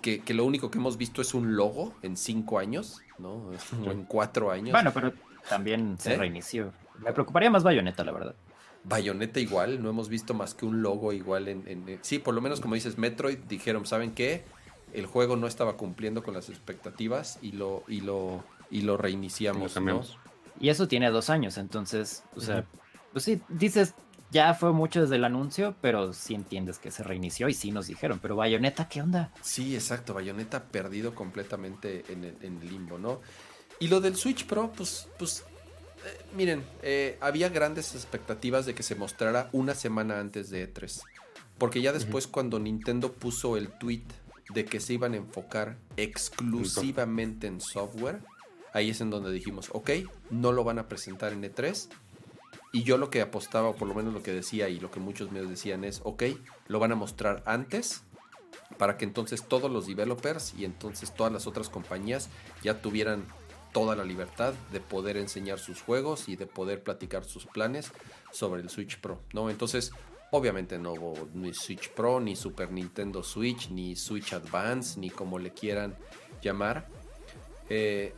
[0.00, 3.50] Que, lo único que hemos visto es un logo en cinco años, ¿no?
[3.86, 4.72] O en cuatro años.
[4.72, 5.12] Bueno, pero
[5.48, 6.16] también se ¿Eh?
[6.16, 6.72] reinició.
[6.98, 8.34] Me preocuparía más Bayonetta, la verdad.
[8.84, 12.40] Bayonetta igual, no hemos visto más que un logo igual en, en, Sí, por lo
[12.40, 14.44] menos como dices, Metroid dijeron, ¿saben qué?
[14.92, 19.74] El juego no estaba cumpliendo con las expectativas y lo, y lo, y lo reiniciamos.
[20.60, 22.64] Y eso tiene dos años, entonces, o sea,
[23.12, 23.94] pues sí, dices,
[24.30, 27.86] ya fue mucho desde el anuncio, pero sí entiendes que se reinició y sí nos
[27.86, 29.32] dijeron, pero Bayonetta, ¿qué onda?
[29.42, 33.20] Sí, exacto, Bayonetta perdido completamente en el, limbo, ¿no?
[33.80, 35.44] Y lo del Switch Pro, pues, pues
[36.04, 41.02] eh, miren, eh, había grandes expectativas de que se mostrara una semana antes de E3.
[41.58, 44.02] Porque ya después cuando Nintendo puso el tweet
[44.52, 48.20] de que se iban a enfocar exclusivamente en software,
[48.72, 49.90] ahí es en donde dijimos, ok,
[50.30, 51.88] no lo van a presentar en E3,
[52.74, 54.98] Y yo lo que apostaba, o por lo menos lo que decía y lo que
[54.98, 56.22] muchos medios decían es, ok,
[56.68, 58.02] lo van a mostrar antes
[58.78, 62.30] para que entonces todos los developers y entonces todas las otras compañías
[62.62, 63.24] ya tuvieran
[63.72, 67.90] toda la libertad de poder enseñar sus juegos y de poder platicar sus planes
[68.30, 69.50] sobre el Switch Pro, ¿no?
[69.50, 69.92] Entonces,
[70.32, 75.38] obviamente no hubo ni Switch Pro, ni Super Nintendo Switch, ni Switch Advance, ni como
[75.38, 75.94] le quieran
[76.42, 76.88] llamar.
[77.68, 78.14] Eh,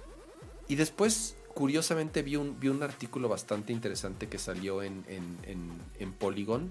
[0.69, 6.71] y después curiosamente vi un, vi un artículo bastante interesante que salió en, en, Polygon.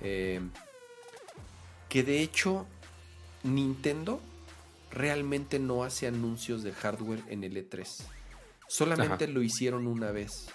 [0.00, 0.40] Eh,
[1.88, 2.66] que de hecho
[3.44, 4.20] Nintendo
[4.90, 8.04] realmente no hace anuncios de hardware en el E3.
[8.66, 10.48] Solamente lo hicieron una vez.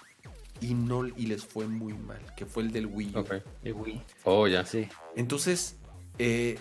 [0.60, 2.20] Y no y les fue muy mal.
[2.36, 3.14] Que fue el del Wii
[3.62, 4.02] El Wii.
[4.24, 4.64] Oh, ya.
[4.64, 4.88] Sí.
[5.16, 5.76] Entonces,
[6.18, 6.58] eh,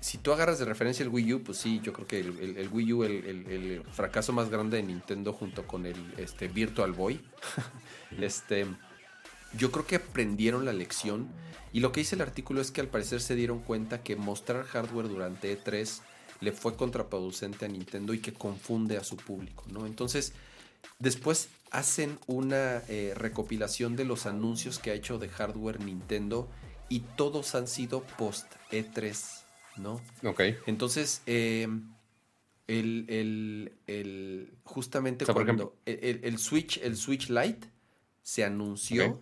[0.00, 2.92] si tú agarras de referencia el Wii U, pues sí, yo creo que el, Wii
[2.92, 7.20] U, el, el, fracaso más grande de Nintendo junto con el este, Virtual Boy,
[8.20, 8.66] este,
[9.56, 11.28] yo creo que aprendieron la lección.
[11.72, 14.64] Y lo que dice el artículo es que al parecer se dieron cuenta que mostrar
[14.64, 16.02] hardware durante E3
[16.40, 19.86] le fue contraproducente a Nintendo y que confunde a su público, ¿no?
[19.86, 20.34] Entonces,
[20.98, 26.48] después hacen una eh, recopilación de los anuncios que ha hecho de hardware Nintendo
[26.88, 29.44] y todos han sido post E3
[29.76, 30.00] ¿no?
[30.22, 30.40] Ok.
[30.66, 31.68] Entonces, eh,
[32.66, 33.72] el,
[34.64, 37.68] justamente cuando el, Switch, el Switch Lite
[38.22, 39.20] se anunció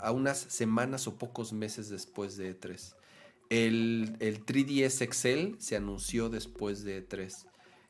[0.00, 2.94] a unas semanas o pocos meses después de E3.
[3.48, 7.46] El, 3DS Excel se anunció después de E3.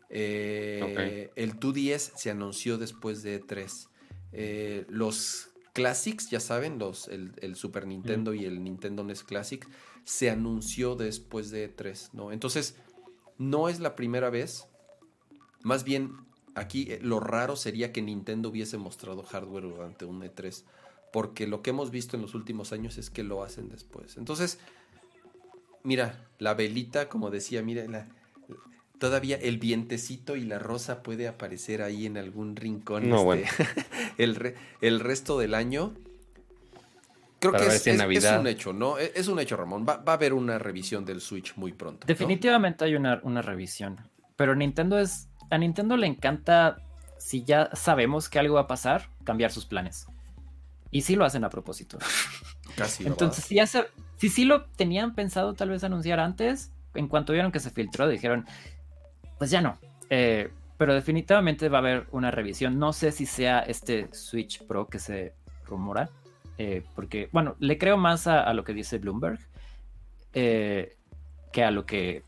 [0.08, 3.88] Eh, el 2DS se anunció después de E3.
[4.32, 9.68] Eh, los Classics, ya saben, los, el, Super Nintendo y el Nintendo NES Classic
[10.04, 12.32] se anunció después de E3, ¿no?
[12.32, 12.76] Entonces,
[13.38, 14.68] no es la primera vez.
[15.62, 16.12] Más bien,
[16.54, 20.64] aquí eh, lo raro sería que Nintendo hubiese mostrado hardware durante un E3.
[21.12, 24.16] Porque lo que hemos visto en los últimos años es que lo hacen después.
[24.16, 24.58] Entonces,
[25.82, 28.08] mira, la velita, como decía, mira,
[28.98, 33.08] todavía el vientecito y la rosa puede aparecer ahí en algún rincón.
[33.08, 33.66] No, este,
[34.18, 35.94] el, el resto del año
[37.38, 37.86] Creo que es,
[38.32, 38.98] un hecho, ¿no?
[38.98, 39.86] E, es un hecho, Ramón.
[39.86, 42.06] Va, a haber una revisión del Switch muy pronto.
[42.06, 44.00] Definitivamente hay una, una revisión.
[44.36, 45.28] Pero Nintendo es.
[45.50, 46.78] A Nintendo le encanta,
[47.18, 50.06] si ya sabemos que algo va a pasar, cambiar sus planes.
[50.90, 51.98] Y sí lo hacen a propósito.
[52.76, 53.06] Casi.
[53.06, 57.52] Entonces, si, ya si sí lo tenían pensado tal vez anunciar antes, en cuanto vieron
[57.52, 58.46] que se filtró, dijeron,
[59.38, 59.78] pues ya no.
[60.10, 62.78] Eh, pero definitivamente va a haber una revisión.
[62.78, 65.34] No sé si sea este Switch Pro que se
[65.66, 66.10] rumora.
[66.58, 69.38] Eh, porque, bueno, le creo más a, lo que dice Bloomberg
[70.32, 70.96] eh,
[71.52, 72.22] que a lo que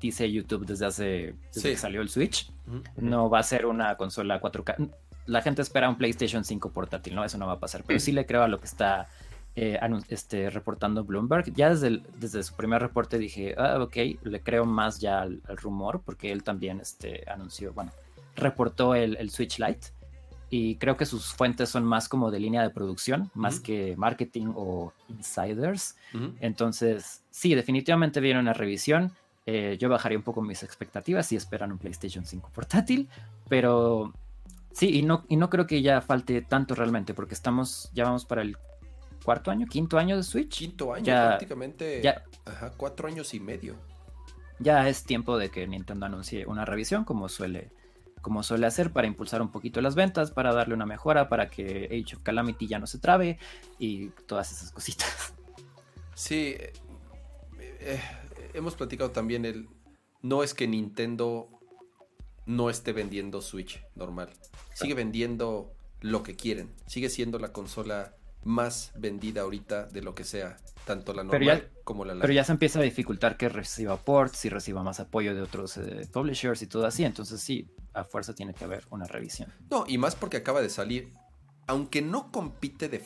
[0.00, 2.52] dice YouTube desde hace que salió el Switch.
[2.96, 4.90] No va a ser una consola 4K.
[5.26, 7.24] La gente espera un PlayStation 5 portátil, ¿no?
[7.24, 7.84] Eso no va a pasar.
[7.86, 9.08] Pero sí le creo a lo que está
[9.56, 11.52] eh, este, reportando Bloomberg.
[11.54, 16.02] Ya desde, desde su primer reporte dije, ah, ok, le creo más ya al, rumor,
[16.04, 17.92] porque él también este, anunció, bueno,
[18.36, 19.88] reportó el, el Switch Lite
[20.56, 24.52] y creo que sus fuentes son más como de línea de producción, más que marketing
[24.54, 25.96] o insiders.
[26.38, 29.10] Entonces, sí, definitivamente viene una revisión.
[29.46, 33.08] Eh, yo bajaría un poco mis expectativas si esperan un PlayStation 5 portátil,
[33.48, 34.12] pero
[34.70, 38.24] sí, y no, y no creo que ya falte tanto realmente, porque estamos, ya vamos
[38.24, 38.56] para el
[39.24, 40.58] cuarto año, quinto año de Switch.
[40.58, 42.00] Quinto año, prácticamente.
[42.02, 43.74] Ya, ajá, cuatro años y medio.
[44.60, 47.72] Ya es tiempo de que Nintendo anuncie una revisión, como suele
[48.24, 51.84] como suele hacer para impulsar un poquito las ventas, para darle una mejora, para que
[51.84, 53.38] Age of Calamity ya no se trabe
[53.78, 55.34] y todas esas cositas.
[56.14, 56.72] Sí, eh,
[57.58, 58.00] eh,
[58.54, 59.68] hemos platicado también el...
[60.22, 61.50] No es que Nintendo
[62.46, 64.30] no esté vendiendo Switch normal.
[64.72, 66.72] Sigue vendiendo lo que quieren.
[66.86, 68.14] Sigue siendo la consola
[68.44, 72.52] más vendida ahorita de lo que sea, tanto la normal como la Pero ya se
[72.52, 76.66] empieza a dificultar que reciba ports y reciba más apoyo de otros eh, publishers y
[76.66, 77.04] todo así.
[77.04, 79.52] Entonces sí, a fuerza tiene que haber una revisión.
[79.70, 81.12] No, y más porque acaba de salir,
[81.66, 83.02] aunque no compite de...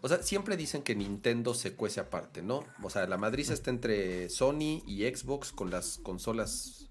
[0.00, 2.64] o sea, siempre dicen que Nintendo se cuece aparte, ¿no?
[2.82, 6.90] O sea, la madriz está entre Sony y Xbox con las consolas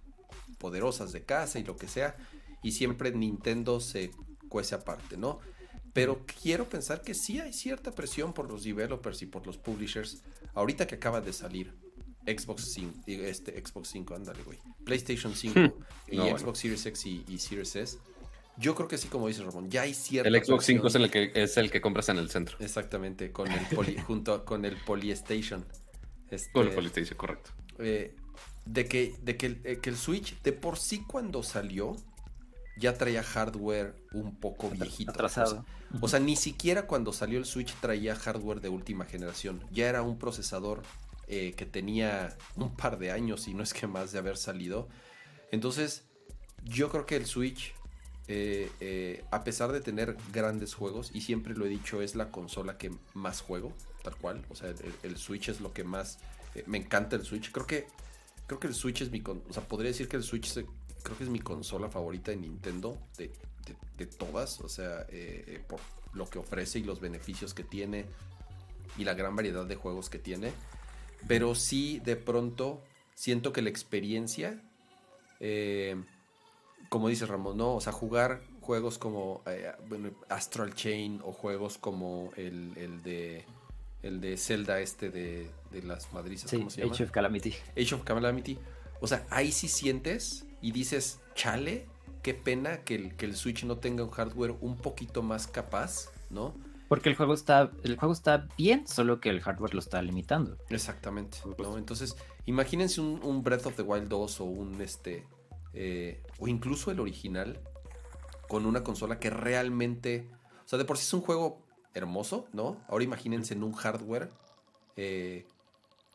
[0.58, 2.16] poderosas de casa y lo que sea.
[2.62, 4.12] Y siempre Nintendo se
[4.48, 5.40] cuece aparte, ¿no?
[5.94, 10.24] Pero quiero pensar que sí hay cierta presión por los developers y por los publishers.
[10.56, 11.72] Ahorita que acaba de salir
[12.26, 14.58] Xbox 5, este Xbox 5, ándale, güey.
[14.86, 15.74] PlayStation 5 hmm.
[16.12, 17.98] y Xbox Series X y, Series S.
[18.58, 20.30] Yo creo que sí, como dice Ramón, ya hay cierta.
[20.30, 22.58] El Xbox 5 es el que es el que compras en el centro.
[22.60, 25.66] Exactamente, con el junto con el Polystation.
[26.30, 27.52] Este, con el Polystation, correcto.
[27.80, 28.16] Eh,
[28.66, 31.96] de que, de que, eh, que el Switch, de por sí cuando salió,
[32.78, 35.12] ya traía hardware un poco viejito.
[35.12, 35.66] Atrasado.
[36.02, 39.64] O sea, ni siquiera cuando salió el Switch traía hardware de última generación.
[39.72, 40.82] Ya era un procesador
[41.28, 44.90] eh, que tenía un par de años y no es que más de haber salido.
[45.52, 46.04] Entonces,
[46.64, 47.74] yo creo que el Switch,
[48.28, 52.32] eh, eh, a pesar de tener grandes juegos, y siempre lo he dicho, es la
[52.32, 53.72] consola que más juego,
[54.04, 54.44] tal cual.
[54.50, 56.18] O sea, el, Switch es lo que más...
[56.66, 57.52] me encanta el Switch.
[57.52, 57.88] Creo que,
[58.48, 59.22] creo que el Switch es mi...
[59.26, 60.52] o sea, podría decir que el Switch
[61.04, 62.98] creo que es mi consola favorita de Nintendo.
[63.18, 63.32] De,
[63.98, 65.80] de, todas, o sea, eh, eh, por
[66.14, 68.06] lo que ofrece y los beneficios que tiene
[68.98, 70.52] y la gran variedad de juegos que tiene.
[71.28, 72.82] Pero sí, de pronto,
[73.16, 74.62] siento que la experiencia,
[75.40, 75.96] eh,
[76.90, 77.76] como dice Ramón, ¿no?
[77.76, 79.42] O sea, jugar juegos como
[80.28, 83.46] Astral Chain o juegos como el, de
[84.02, 85.50] el de Zelda este de,
[85.84, 86.94] las madrizas, ¿cómo se llama?
[86.94, 87.54] Age of Calamity.
[87.78, 88.60] Age of Calamity.
[89.00, 91.86] O sea, ahí sí sientes y dices, chale,
[92.24, 96.10] qué pena que el, que el Switch no tenga un hardware un poquito más capaz,
[96.32, 96.56] ¿no?
[96.88, 100.58] Porque el juego está, el juego está bien, solo que el hardware lo está limitando.
[100.70, 101.40] Exactamente.
[101.58, 101.78] ¿no?
[101.78, 105.26] Entonces, imagínense un, Breath of the Wild 2 o un este.
[105.74, 107.60] Eh, o incluso el original.
[108.48, 110.30] Con una consola que realmente.
[110.66, 112.78] O sea, de por sí es un juego hermoso, ¿no?
[112.88, 114.30] Ahora imagínense en un hardware
[114.96, 115.48] eh,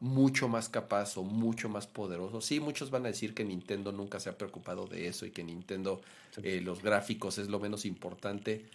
[0.01, 2.41] mucho más capaz o mucho más poderoso.
[2.41, 5.43] Sí, muchos van a decir que Nintendo nunca se ha preocupado de eso y que
[5.43, 6.01] Nintendo
[6.43, 8.67] eh, los gráficos es lo menos importante,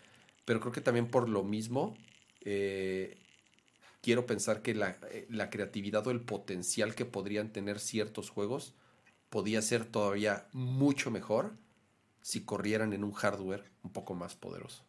[0.45, 1.95] pero creo que también por lo mismo
[2.41, 3.17] eh,
[4.01, 8.73] quiero pensar que la, eh, la, creatividad o el potencial que podrían tener ciertos juegos
[9.29, 11.53] podía ser todavía mucho mejor
[12.21, 14.83] si corrieran en un hardware un poco más poderoso.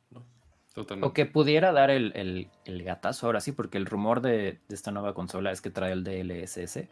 [0.77, 5.53] O que pudiera dar el, gatazo ahora sí, porque el rumor de, esta nueva consola
[5.53, 6.89] es que trae el DLSS.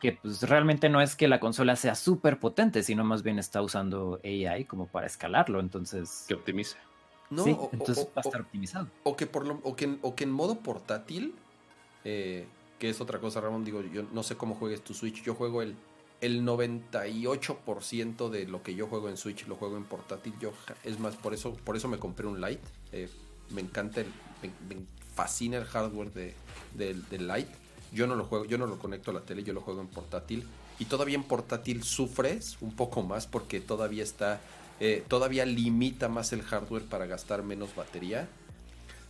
[0.00, 3.62] Que pues realmente no es que la consola sea súper potente, sino más bien está
[3.62, 5.58] usando AI como para escalarlo.
[5.60, 6.24] Entonces.
[6.28, 6.76] Que optimice.
[7.30, 8.86] No, entonces va a estar optimizado.
[9.02, 11.34] O que, por lo, o que, o que en modo portátil,
[12.04, 12.46] eh,
[12.78, 15.62] que es otra cosa, Ramón, digo, yo no sé cómo juegues tu Switch, yo juego
[15.62, 15.74] el
[16.24, 20.32] el 98% de lo que yo juego en Switch lo juego en portátil.
[20.40, 22.62] Yo, es más, por eso, por eso me compré un Lite.
[22.94, 23.08] Eh,
[23.50, 24.06] me encanta, el,
[24.40, 24.76] me,
[25.14, 26.34] fascina el hardware de,
[26.74, 27.50] del Lite.
[27.92, 29.88] Yo no lo juego, yo no lo conecto a la tele, yo lo juego en
[29.88, 30.44] portátil.
[30.78, 34.40] Y todavía en portátil sufres un poco más porque todavía está,
[34.80, 38.28] eh, todavía limita más el hardware para gastar menos batería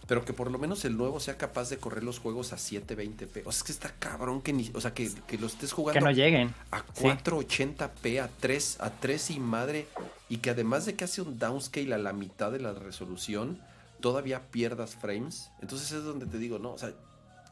[0.07, 3.43] pero que por lo menos el nuevo sea capaz de correr los juegos a 720p.
[3.45, 5.99] O sea, es que está cabrón que ni, o sea, que, que lo estés jugando
[5.99, 6.55] que no lleguen.
[6.71, 9.87] a 480p, a 3, a 3 y madre,
[10.29, 13.61] y que además de que hace un downscale a la mitad de la resolución,
[14.05, 15.51] todavía pierdas frames.
[15.63, 16.93] Entonces es donde te digo, no, o sea,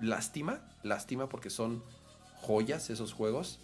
[0.00, 1.82] lástima, lástima porque son
[2.42, 3.58] joyas esos juegos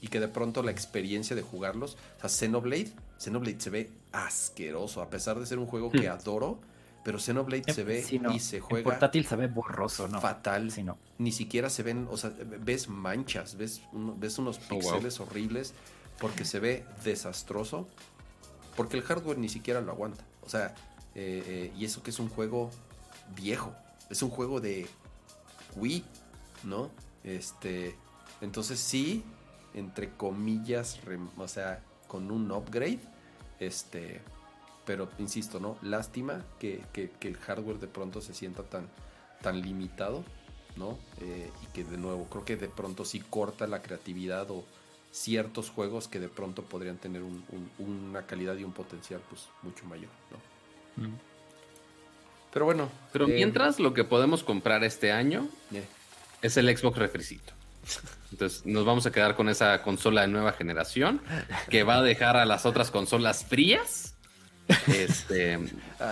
[0.00, 5.00] y que de pronto la experiencia de jugarlos, o sea, Xenoblade, Xenoblade se ve asqueroso,
[5.00, 6.12] a pesar de ser un juego que hmm.
[6.12, 6.58] adoro
[7.04, 8.82] pero Xenoblade se ve y se juega.
[8.82, 10.20] Portátil se ve borroso, ¿no?
[10.20, 10.72] Fatal.
[11.18, 15.74] Ni siquiera se ven, o sea, ves manchas, ves, ves unos oh, píxeles horribles,
[16.18, 17.86] porque se ve desastroso,
[18.74, 20.24] porque el hardware ni siquiera lo aguanta.
[20.42, 20.74] O sea,
[21.14, 22.70] eh, eh, y eso que es un juego
[23.36, 23.74] viejo,
[24.10, 24.86] es un juego de
[25.76, 26.04] Wii,
[26.64, 26.90] ¿no?
[27.22, 27.96] Este,
[28.40, 29.24] entonces sí,
[29.74, 31.00] entre comillas,
[31.36, 33.00] o sea, con un upgrade,
[33.58, 34.20] este,
[34.84, 35.76] pero insisto, ¿no?
[35.82, 36.82] Lástima que,
[37.20, 38.88] el hardware de pronto se sienta tan,
[39.42, 40.24] tan limitado,
[40.76, 40.98] ¿no?
[41.20, 44.64] Eh, y que de nuevo, creo que de pronto sí corta la creatividad o
[45.10, 47.22] ciertos juegos que de pronto podrían tener
[47.78, 50.53] una calidad y un potencial pues mucho mayor, ¿no?
[50.96, 51.14] Mm.
[52.52, 52.88] Pero bueno.
[53.12, 55.48] Pero eh, mientras lo que podemos comprar este año
[56.42, 57.52] es el Xbox refricito.
[58.30, 61.20] Entonces nos vamos a quedar con esa consola de nueva generación
[61.68, 64.13] que va a dejar a las otras consolas frías
[64.86, 65.58] este,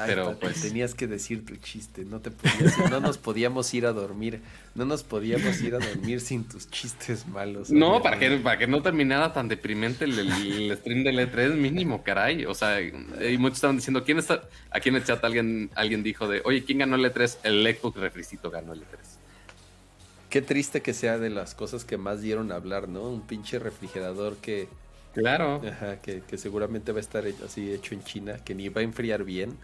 [0.06, 3.92] pero pues tenías que decir tu chiste, no te podías, no nos podíamos ir a
[3.92, 4.40] dormir,
[4.74, 7.70] no nos podíamos ir a dormir sin tus chistes malos.
[7.70, 12.44] No, para que para que no terminara tan deprimente el, stream del E3 mínimo, caray.
[12.44, 14.42] O sea, y muchos estaban diciendo, ¿quién está?
[14.70, 17.98] Aquí en el chat alguien alguien dijo de, "Oye, ¿quién ganó el E3?" El Xbox
[17.98, 18.84] Refricito ganó el E3.
[20.28, 23.02] Qué triste que sea de las cosas que más dieron a hablar, ¿no?
[23.02, 24.68] Un pinche refrigerador que
[25.14, 25.62] Claro.
[25.66, 29.24] Ajá, que, seguramente va a estar así hecho en China, que ni va a enfriar
[29.24, 29.56] bien.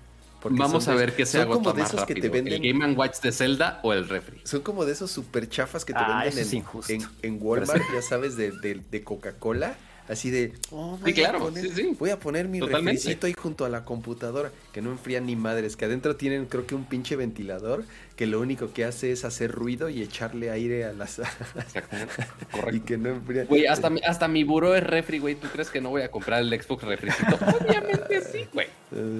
[0.44, 2.06] Vamos a ver qué se agota más rápido.
[2.06, 2.62] Que te venden...
[2.62, 4.40] ¿El Game Watch de Zelda o el refri?
[4.44, 8.36] Son como de esos super chafas que te ah, venden en, en, Walmart, ya sabes,
[8.36, 9.76] de, de, Coca-Cola.
[10.08, 11.50] Así de, oh, sí, claro,
[11.98, 15.76] voy a poner mi refricito ahí junto a la computadora, que no enfría ni madres,
[15.76, 17.84] que adentro tienen creo que un pinche ventilador
[18.18, 21.20] que lo único que hace es hacer ruido y echarle aire a las...
[22.50, 22.74] Correcto.
[22.74, 23.44] y que no enfría.
[23.44, 26.10] Güey, hasta, mi, hasta mi buró es refri, güey, ¿tú crees que no voy a
[26.10, 27.36] comprar el Xbox refricito?
[27.60, 28.66] Obviamente sí, güey.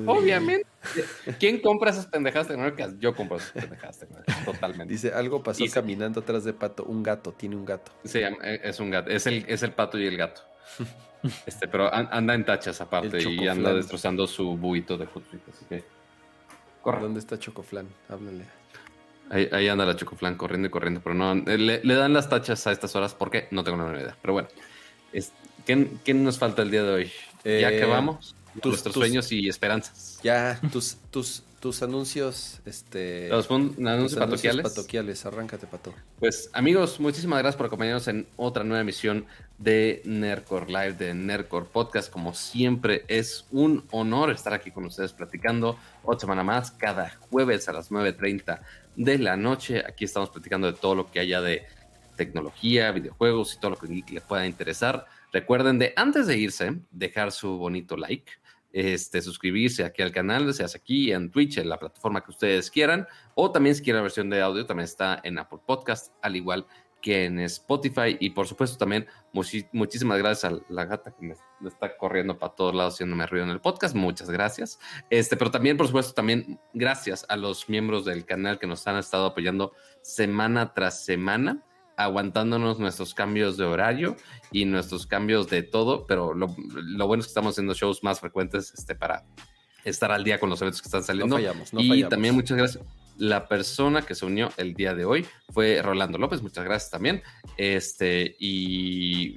[0.04, 0.66] Obviamente.
[1.38, 2.98] ¿Quién compra esas pendejadas tecnológicas?
[2.98, 4.92] Yo compro esas pendejadas tecnológicas, totalmente.
[4.92, 7.92] Dice, algo pasó caminando atrás de Pato, un gato, tiene un gato.
[8.04, 10.42] Sí, es un gato, es el, es el pato y el gato.
[11.46, 15.40] Este, pero anda en tachas aparte y anda destrozando su buito de fútbol.
[15.52, 15.84] Así que.
[16.80, 17.00] Corre.
[17.00, 17.88] ¿Dónde está Chocoflan?
[18.08, 18.44] Háblale.
[19.30, 21.34] Ahí, anda la Chocoflan corriendo y corriendo, pero no.
[21.34, 23.14] Le, dan las tachas a estas horas.
[23.14, 23.48] ¿Por qué?
[23.50, 24.16] No tengo la idea.
[24.22, 24.48] Pero bueno.
[25.66, 27.12] ¿qué, nos falta el día de hoy?
[27.44, 28.36] ya que eh, vamos.
[28.62, 30.20] Tus, nuestros sueños y esperanzas.
[30.22, 33.28] Ya, tus, tus, tus anuncios, este.
[33.28, 34.62] Los anuncios patoquiales.
[34.62, 35.92] patoquiales, arráncate, pato.
[36.18, 39.26] Pues, amigos, muchísimas gracias por acompañarnos en otra nueva emisión
[39.58, 42.12] de Nerdcore Live, de Nerdcore Podcast.
[42.12, 47.68] Como siempre, es un honor estar aquí con ustedes platicando otra semana más, cada jueves
[47.68, 48.60] a las 9.30
[48.96, 49.82] de la noche.
[49.86, 51.66] Aquí estamos platicando de todo lo que haya de
[52.16, 55.06] tecnología, videojuegos y todo lo que les pueda interesar.
[55.32, 58.32] Recuerden de antes de irse, dejar su bonito like
[58.72, 62.70] este, suscribirse aquí al canal, se hace aquí en Twitch, en la plataforma que ustedes
[62.70, 66.36] quieran, o también si quieren la versión de audio, también está en Apple Podcast, al
[66.36, 66.66] igual
[67.00, 68.16] que en Spotify.
[68.20, 71.34] Y por supuesto también muchísimas gracias a la gata que me,
[71.68, 73.94] está corriendo para todos lados haciéndome ruido en el podcast.
[73.94, 74.78] Muchas gracias.
[75.10, 78.98] Este, pero también, por supuesto, también gracias a los miembros del canal que nos han
[78.98, 79.72] estado apoyando
[80.02, 81.64] semana tras semana
[81.98, 84.16] aguantándonos nuestros cambios de horario
[84.52, 88.72] y nuestros cambios de todo, pero lo, bueno es que estamos haciendo shows más frecuentes
[88.72, 89.24] este, para
[89.84, 91.38] estar al día con los eventos que están saliendo.
[91.72, 92.84] y también muchas gracias.
[93.16, 97.20] La persona que se unió el día de hoy fue Rolando López, muchas gracias también.
[97.56, 99.34] Este, y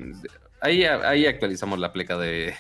[0.64, 2.54] Ahí, ahí actualizamos la pleca de,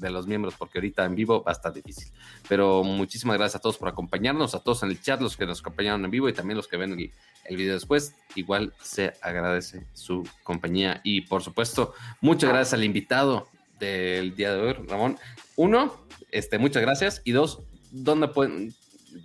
[0.00, 2.10] los miembros porque ahorita en vivo va a estar difícil.
[2.48, 5.60] Pero muchísimas gracias a todos por acompañarnos, a todos en el chat, los que nos
[5.60, 7.12] acompañaron en vivo y también los que ven el,
[7.44, 8.14] el video después.
[8.34, 11.92] Igual se agradece su compañía y por supuesto,
[12.22, 13.46] muchas gracias al invitado
[13.78, 15.18] del día de hoy, Ramón.
[15.56, 15.94] Uno,
[16.30, 17.20] este, muchas gracias.
[17.24, 18.74] Y dos, ¿dónde pueden,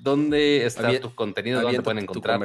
[0.01, 1.61] dónde está tu contenido?
[1.61, 2.39] ¿Dónde pueden encontrar?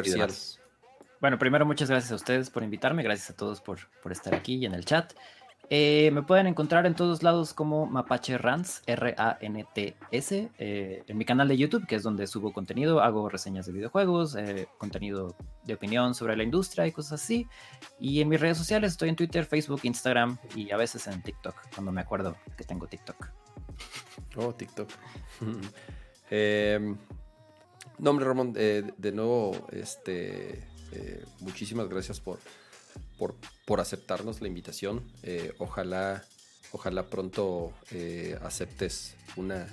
[1.20, 4.56] Bueno, primero muchas gracias a ustedes por invitarme, gracias a todos por, por estar aquí
[4.56, 5.14] y en el chat.
[5.70, 11.48] Eh, me pueden encontrar en todos lados como Mapache Rants, R-A-N-T-S, eh, en mi canal
[11.48, 15.34] de YouTube, que es donde subo contenido, hago reseñas de videojuegos, eh, contenido
[15.64, 17.46] de opinión sobre la industria y cosas así.
[17.98, 21.54] Y en mis redes sociales estoy en Twitter, Facebook, Instagram y a veces en TikTok,
[21.74, 23.28] cuando me acuerdo que tengo TikTok.
[24.36, 24.88] Oh, TikTok.
[26.30, 26.96] Em,
[27.98, 30.66] no, hombre, Ramón, de nuevo, este,
[31.40, 32.38] muchísimas gracias por
[33.18, 33.34] por,
[33.64, 35.02] por aceptarnos la invitación.
[35.22, 36.24] Eh, ojalá,
[36.72, 39.66] ojalá pronto eh, aceptes una,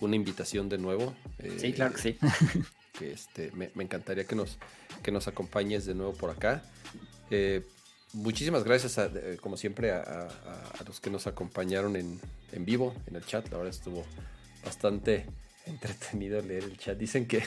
[0.00, 1.14] una invitación de nuevo.
[1.58, 2.18] sí, eh, claro que sí.
[2.98, 4.58] que este, me, encantaría que nos,
[5.02, 6.62] que nos acompañes de nuevo por acá.
[8.12, 8.98] muchísimas gracias,
[9.40, 10.28] como siempre, a,
[10.86, 12.20] los que nos acompañaron en,
[12.52, 13.48] en, vivo, en el chat.
[13.50, 14.04] La verdad estuvo
[14.64, 15.26] bastante
[15.66, 16.98] entretenido leer el chat.
[16.98, 17.42] Dicen que,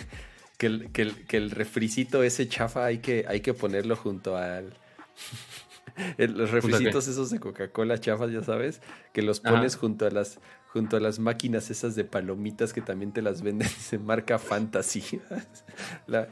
[0.58, 4.38] que, el, que, el, que el refricito ese chafa hay que, hay que ponerlo junto
[4.38, 4.74] al,
[6.18, 8.82] los refricitos esos de Coca-Cola chafas, ya sabes,
[9.14, 10.40] que los pones junto a las
[10.74, 15.22] junto a las máquinas esas de palomitas que también te las venden, se marca Fantasy.
[16.08, 16.28] la,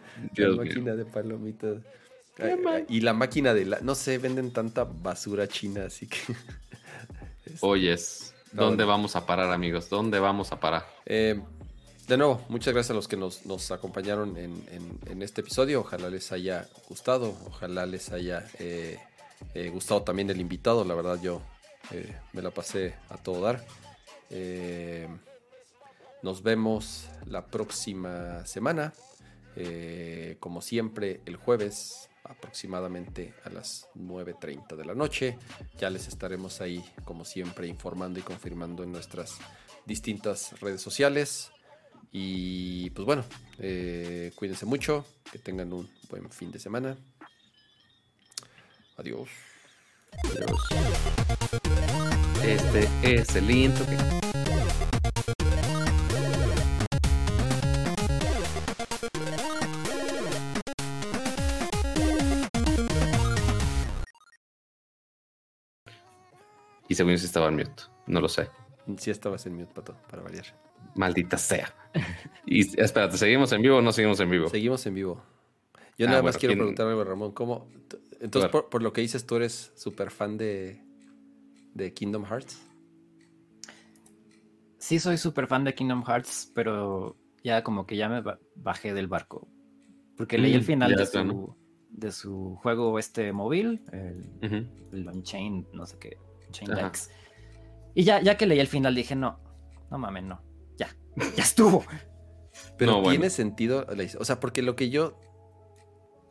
[0.57, 1.77] máquina de palomitas.
[2.89, 6.17] y la máquina de la, no sé, venden tanta basura china, así que.
[7.59, 9.89] Oyes, ¿dónde vamos a parar, amigos?
[9.89, 10.87] ¿Dónde vamos a parar?
[11.05, 11.39] Eh,
[12.07, 15.81] de nuevo, muchas gracias a los que nos, acompañaron en, este episodio.
[15.81, 18.99] Ojalá les haya gustado, ojalá les haya eh,
[19.53, 20.83] eh, gustado también el invitado.
[20.83, 21.41] La verdad, yo
[21.91, 23.65] eh, me la pasé a todo dar.
[26.21, 28.93] nos vemos la próxima semana.
[30.39, 35.37] como siempre, el jueves aproximadamente a las 9.30 de la noche.
[35.77, 39.37] Ya les estaremos ahí, como siempre, informando y confirmando en nuestras
[39.85, 41.51] distintas redes sociales.
[42.11, 43.23] Y pues bueno,
[43.59, 46.97] eh, cuídense mucho, que tengan un buen fin de semana.
[48.97, 49.29] Adiós.
[50.23, 50.61] Adiós.
[52.43, 53.97] Este es el intro que...
[66.89, 68.49] Y según si estaba en mute, no lo sé.
[68.97, 70.70] Sí estabas en mute, pato, para variar.
[70.95, 71.73] Maldita sea.
[72.45, 74.49] Y espérate, ¿seguimos en vivo o no seguimos en vivo?
[74.49, 75.23] Seguimos en vivo.
[75.97, 77.31] Yo nada ah, más quiero preguntar algo, Ramón.
[77.31, 77.67] ¿Cómo?
[78.19, 80.81] Entonces, por, lo que dices, tú eres súper fan de,
[81.73, 82.61] de Kingdom Hearts?
[84.77, 88.23] Sí, soy súper fan de Kingdom Hearts, pero ya como que ya me
[88.55, 89.47] bajé del barco.
[90.17, 91.55] Porque leí el mm, final de su,
[91.89, 96.17] de su, juego este móvil, el, Unchained, no sé qué,
[96.51, 96.71] Chain
[97.95, 99.39] Y ya, ya que leí el final dije, no,
[99.89, 100.41] no mames, no,
[101.35, 101.85] ya, estuvo.
[102.77, 103.85] Pero tiene sentido,
[104.17, 105.19] o sea, porque lo que yo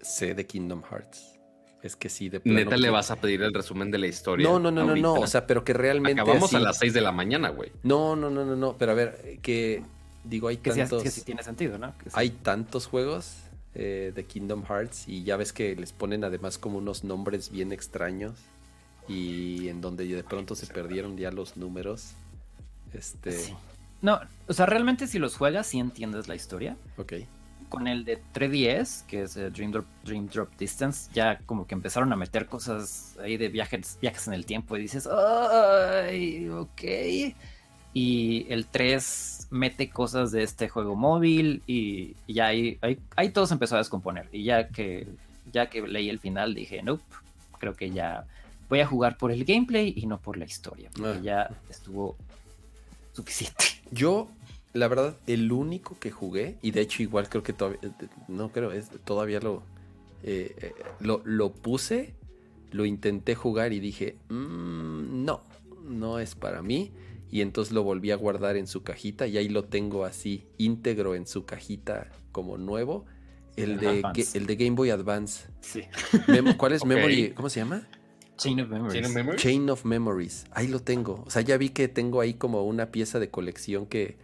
[0.00, 1.40] sé de Kingdom Hearts
[1.82, 4.46] es que sí, de plano Neta le vas a pedir el resumen de la historia.
[4.46, 6.20] No, no, no, no, no, o sea, pero que realmente.
[6.20, 7.72] Acabamos a las 6 de la mañana, güey.
[7.82, 9.82] No, no, no, no, no, pero a ver, que
[10.24, 11.02] digo, hay tantos.
[11.02, 11.94] que sí tiene sentido, ¿no?
[12.12, 13.36] Hay tantos juegos
[13.74, 17.72] eh, de Kingdom Hearts y ya ves que les ponen además como unos nombres bien
[17.72, 18.34] extraños
[19.08, 22.12] y en donde de pronto se perdieron ya los números.
[22.92, 23.54] Este.
[24.02, 26.76] No, o sea, realmente si los juegas sí entiendes la historia.
[26.96, 27.14] Ok.
[27.68, 31.74] Con el de 3DS, que es eh, Dream, Drop, Dream Drop Distance, ya como que
[31.74, 36.48] empezaron a meter cosas ahí de viajes, viajes en el tiempo y dices, ¡ay!
[36.48, 36.82] Ok.
[37.92, 42.78] Y el 3 mete cosas de este juego móvil y, ya ahí,
[43.16, 44.28] ahí, todo se empezó a descomponer.
[44.32, 45.08] Y ya que,
[45.52, 47.02] ya que leí el final dije, nope,
[47.58, 48.26] creo que ya
[48.68, 50.90] voy a jugar por el gameplay y no por la historia.
[50.94, 51.20] Porque ah.
[51.22, 52.16] ya estuvo
[53.12, 53.64] suficiente.
[53.90, 54.28] Yo,
[54.72, 57.80] la verdad, el único que jugué, y de hecho igual creo que todavía,
[58.28, 59.62] no creo, es, todavía lo,
[60.22, 62.14] eh, eh, lo, lo, puse,
[62.70, 65.42] lo intenté jugar y dije, mm, no,
[65.88, 66.92] no es para mí
[67.30, 71.14] y entonces lo volví a guardar en su cajita y ahí lo tengo así íntegro
[71.14, 73.06] en su cajita como nuevo.
[73.56, 74.02] El, de,
[74.34, 75.48] el de Game Boy Advance.
[75.60, 75.82] Sí.
[76.56, 77.32] ¿Cuál es Memory?
[77.32, 77.86] ¿Cómo se llama?
[78.42, 79.36] Chain of, Memories.
[79.36, 80.44] Chain of Memories.
[80.52, 81.22] Ahí lo tengo.
[81.26, 84.18] O sea, ya vi que tengo ahí como una pieza de colección que.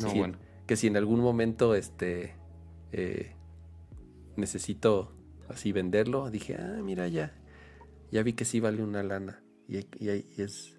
[0.00, 0.38] No, bueno.
[0.66, 2.34] Que si en algún momento este.
[2.92, 3.34] Eh,
[4.36, 5.14] necesito
[5.48, 7.34] así venderlo, dije, ah, mira, ya.
[8.10, 9.42] Ya vi que sí vale una lana.
[9.68, 10.78] Y, y, y es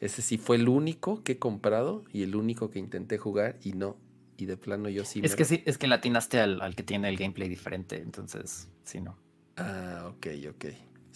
[0.00, 3.72] ese sí fue el único que he comprado y el único que intenté jugar y
[3.72, 3.96] no.
[4.36, 5.20] Y de plano yo sí.
[5.24, 9.00] Es que sí, es que latinaste al, al que tiene el gameplay diferente, entonces sí,
[9.00, 9.16] no.
[9.56, 10.64] Ah, ok, ok.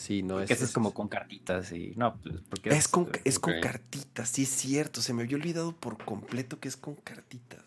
[0.01, 0.51] Sí, no es.
[0.51, 1.93] Ese es como con cartitas y.
[1.95, 2.71] No, pues, porque.
[2.71, 5.03] Es, con, es con cartitas, sí es cierto.
[5.03, 7.61] Se me había olvidado por completo que es con cartitas.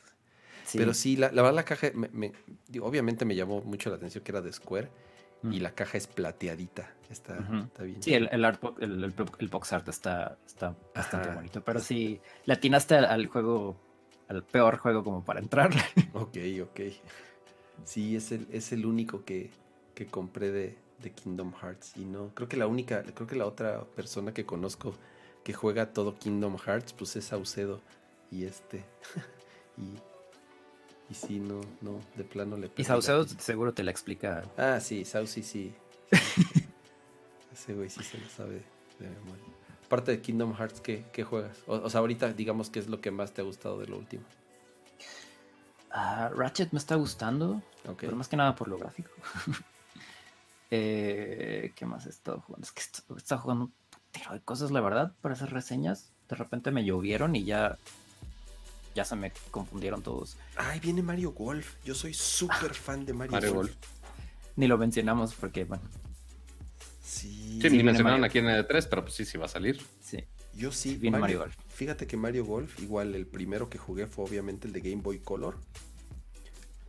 [0.73, 2.31] Pero sí, la, la, la caja, me,
[2.81, 4.89] obviamente me llamó mucho la atención que era de Square
[5.43, 6.91] y la caja es plateadita.
[7.11, 7.35] Está,
[7.83, 8.01] bien.
[8.01, 11.61] Sí, el, el, art, el, el, box art está, está bastante bonito.
[11.63, 13.77] Pero sí, le atinaste al, juego,
[14.27, 15.69] al peor juego como para entrar.
[16.13, 16.79] Ok, ok.
[17.83, 19.51] Sí, es el, es el único que,
[19.93, 21.93] que compré de, de, Kingdom Hearts.
[21.98, 24.93] Y no, creo que la única, creo que la otra persona que conozco
[25.43, 27.82] que juega todo Kingdom Hearts, pues es Saucedo.
[28.32, 28.83] Y este.
[29.77, 29.98] y
[31.09, 34.43] y sí, no, no, de plano le Y Saucedo seguro te la explica.
[34.57, 35.73] Ah, sí, Saucy sí.
[37.53, 38.64] Ese güey sí se lo sabe
[38.99, 39.43] de memoria.
[39.85, 41.59] Aparte de Kingdom Hearts, ¿qué, juegas?
[41.67, 44.23] O, sea, ahorita digamos qué es lo que más te ha gustado de lo último.
[45.91, 47.61] Ah, Ratchet me está gustando,
[47.99, 49.11] pero más que nada por lo gráfico.
[50.76, 52.66] eh, ¿Qué más he estado jugando?
[52.66, 53.74] Es que he estado jugando un
[54.11, 56.11] tiro de cosas, la verdad, para hacer reseñas.
[56.27, 57.77] De repente me llovieron y ya
[58.95, 60.35] ya se me confundieron todos.
[60.56, 61.76] Ay, viene Mario Golf.
[61.85, 63.76] Yo soy súper fan de Mario, Golf.
[64.56, 65.84] Ni lo mencionamos porque, bueno.
[67.03, 67.60] Sí.
[67.61, 69.80] Sí, ni mencionaron aquí en el 3, pero pues sí, sí va a salir.
[70.02, 70.24] Sí.
[70.56, 70.95] Yo sí.
[70.95, 71.56] Viene Mario, Golf.
[71.69, 75.19] Fíjate que Mario Golf, igual el primero que jugué fue obviamente el de Game Boy
[75.19, 75.58] Color.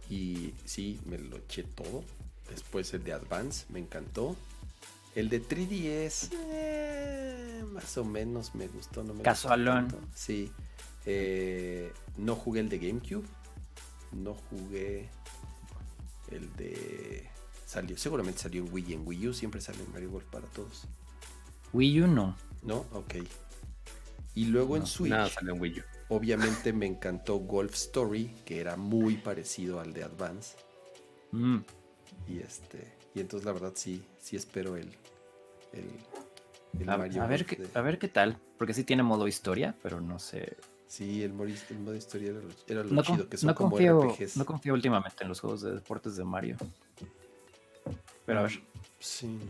[0.09, 2.03] Y sí, me lo eché todo.
[2.51, 4.37] Después el de Advance, me encantó.
[5.15, 9.05] El de 3DS, eh, más o menos me gustó.
[9.05, 9.95] No me Casualón.
[10.15, 10.51] Sí.
[11.07, 13.27] Eh, no jugué el de GameCube.
[14.13, 15.09] No jugué
[16.31, 17.29] el de.
[17.67, 18.95] Salió, seguramente salió en Wii.
[18.95, 20.87] En Wii U siempre sale Mario Golf para todos.
[21.73, 22.37] Wii U no.
[22.63, 23.15] No, ok.
[24.35, 25.11] Y luego en Switch.
[25.11, 25.83] Nada salió en Wii U.
[26.09, 30.57] Obviamente me encantó Golf Story, que era muy parecido al de Advance.
[31.33, 31.59] Mm.
[32.29, 32.95] Y este.
[33.15, 34.91] Y entonces la verdad sí, sí espero el,
[35.73, 40.01] el, Mario a, ver qué, a ver qué tal, porque sí tiene modo historia, pero
[40.01, 40.57] no sé
[40.95, 41.49] Sí, el modo,
[41.97, 42.33] historia
[42.69, 44.37] era lo, chido, que son no como confío, RPGs.
[44.37, 46.57] No confío últimamente en los juegos de deportes de Mario.
[48.25, 48.63] Pero a ver.
[49.01, 49.41] Sí.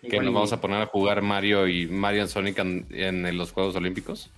[0.00, 3.76] ¿Que nos vamos a poner a jugar Mario y Mario y Sonic en, los Juegos
[3.76, 4.30] Olímpicos?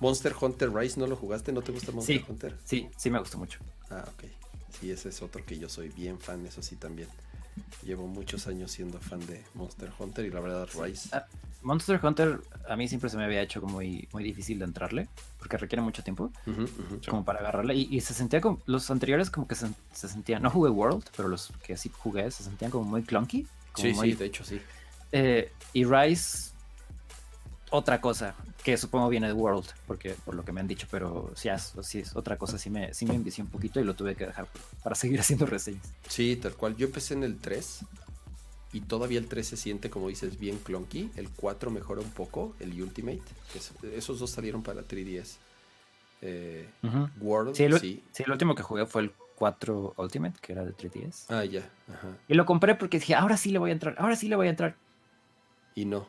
[0.00, 1.52] Monster Hunter Rise, ¿no lo jugaste?
[1.52, 2.56] ¿No te gusta Monster Hunter?
[2.64, 3.60] Sí, sí me gustó mucho.
[3.90, 4.24] Ah, ok.
[4.80, 7.08] Sí, ese es otro que yo soy bien fan, eso sí también.
[7.84, 11.10] Llevo muchos años siendo fan de Monster Hunter y la verdad Rise.
[11.12, 11.26] Ah,
[11.62, 15.58] Monster Hunter a mí siempre se me había hecho muy, muy difícil de entrarle, porque
[15.58, 16.30] requiere mucho tiempo,
[17.06, 17.74] como para agarrarle.
[17.74, 21.52] Y, se sentía como, los anteriores como que se, sentían, no jugué World, pero los
[21.62, 23.46] que sí jugué se sentían como muy clunky.
[23.76, 24.60] sí, sí, de hecho sí.
[25.12, 26.49] Eh, y Rise,
[27.70, 31.32] otra cosa que supongo viene de World, porque por lo que me han dicho, pero
[31.34, 31.48] sí,
[31.82, 34.26] sí es otra cosa, sí me, sí me envicié un poquito y lo tuve que
[34.26, 34.46] dejar
[34.82, 35.92] para seguir haciendo reseñas.
[36.08, 36.76] Sí, tal cual.
[36.76, 37.80] Yo empecé en el 3
[38.72, 41.10] y todavía el 3 se siente, como dices, bien clunky.
[41.16, 43.22] El 4 mejora un poco, el Ultimate.
[43.94, 45.36] esos dos salieron para 3DS.
[46.22, 46.68] Eh,
[47.18, 48.22] World, sí sí.
[48.22, 51.24] el último que jugué fue el 4 Ultimate, que era de 3DS.
[51.30, 51.62] Ah, ya.
[52.28, 54.48] Y lo compré porque dije, ahora sí le voy a entrar, ahora sí le voy
[54.48, 54.76] a entrar.
[55.74, 56.06] Y no.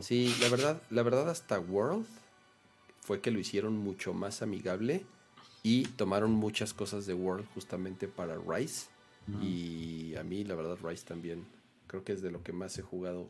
[0.00, 2.06] Sí, la verdad, la verdad hasta World
[3.00, 5.04] fue que lo hicieron mucho más amigable
[5.62, 8.88] y tomaron muchas cosas de World justamente para Rise.
[9.40, 11.46] Y a mí, la verdad, Rise también
[11.86, 13.26] creo que es de lo que más he jugado,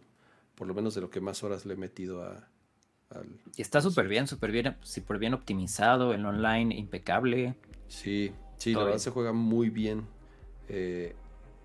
[0.57, 2.49] por lo menos de lo que más horas le he metido a...
[3.11, 7.55] Al, está súper bien, súper bien, súper bien optimizado, el online impecable.
[7.87, 10.05] Sí, sí, la verdad se juega muy bien.
[10.69, 11.15] Eh,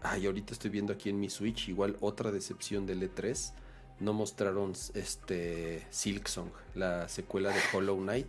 [0.04, 3.54] ay, ahorita estoy viendo aquí en mi Switch, igual otra decepción del E3
[4.00, 8.28] no mostraron este Silksong, la secuela de Hollow Knight.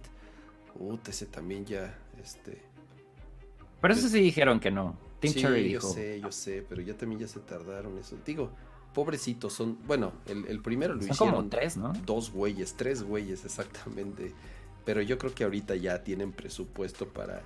[0.74, 2.62] Uh, ese también ya, este.
[3.80, 4.96] Pero eso sí dijeron que no.
[5.20, 8.16] Team sí, yo sé, yo sé, pero ya también ya se tardaron eso.
[8.24, 8.50] Digo,
[8.94, 9.78] pobrecitos son.
[9.86, 11.34] Bueno, el, primero lo hicieron.
[11.34, 11.92] Como tres, ¿no?
[12.06, 14.32] Dos güeyes, tres güeyes, exactamente.
[14.84, 17.42] Pero yo creo que ahorita ya tienen presupuesto para.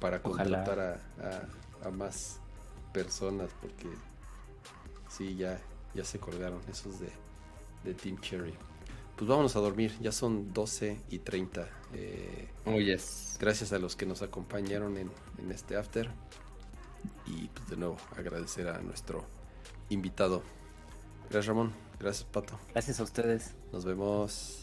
[0.00, 2.40] Para contratar a, a más
[2.92, 3.88] personas, porque.
[5.08, 5.60] Sí, ya,
[5.94, 7.10] ya se colgaron esos de,
[7.84, 8.54] de Team Cherry.
[9.16, 11.68] Pues vámonos a dormir, ya son 12 y 30.
[11.94, 13.36] Eh, oh, yes.
[13.40, 16.10] Gracias a los que nos acompañaron en, en este after.
[17.26, 19.24] Y pues de nuevo agradecer a nuestro
[19.88, 20.42] invitado.
[21.30, 22.58] Gracias Ramón, gracias Pato.
[22.72, 23.54] Gracias a ustedes.
[23.72, 24.62] Nos vemos.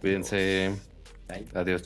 [0.00, 0.76] Cuídense.
[1.54, 1.82] Adiós.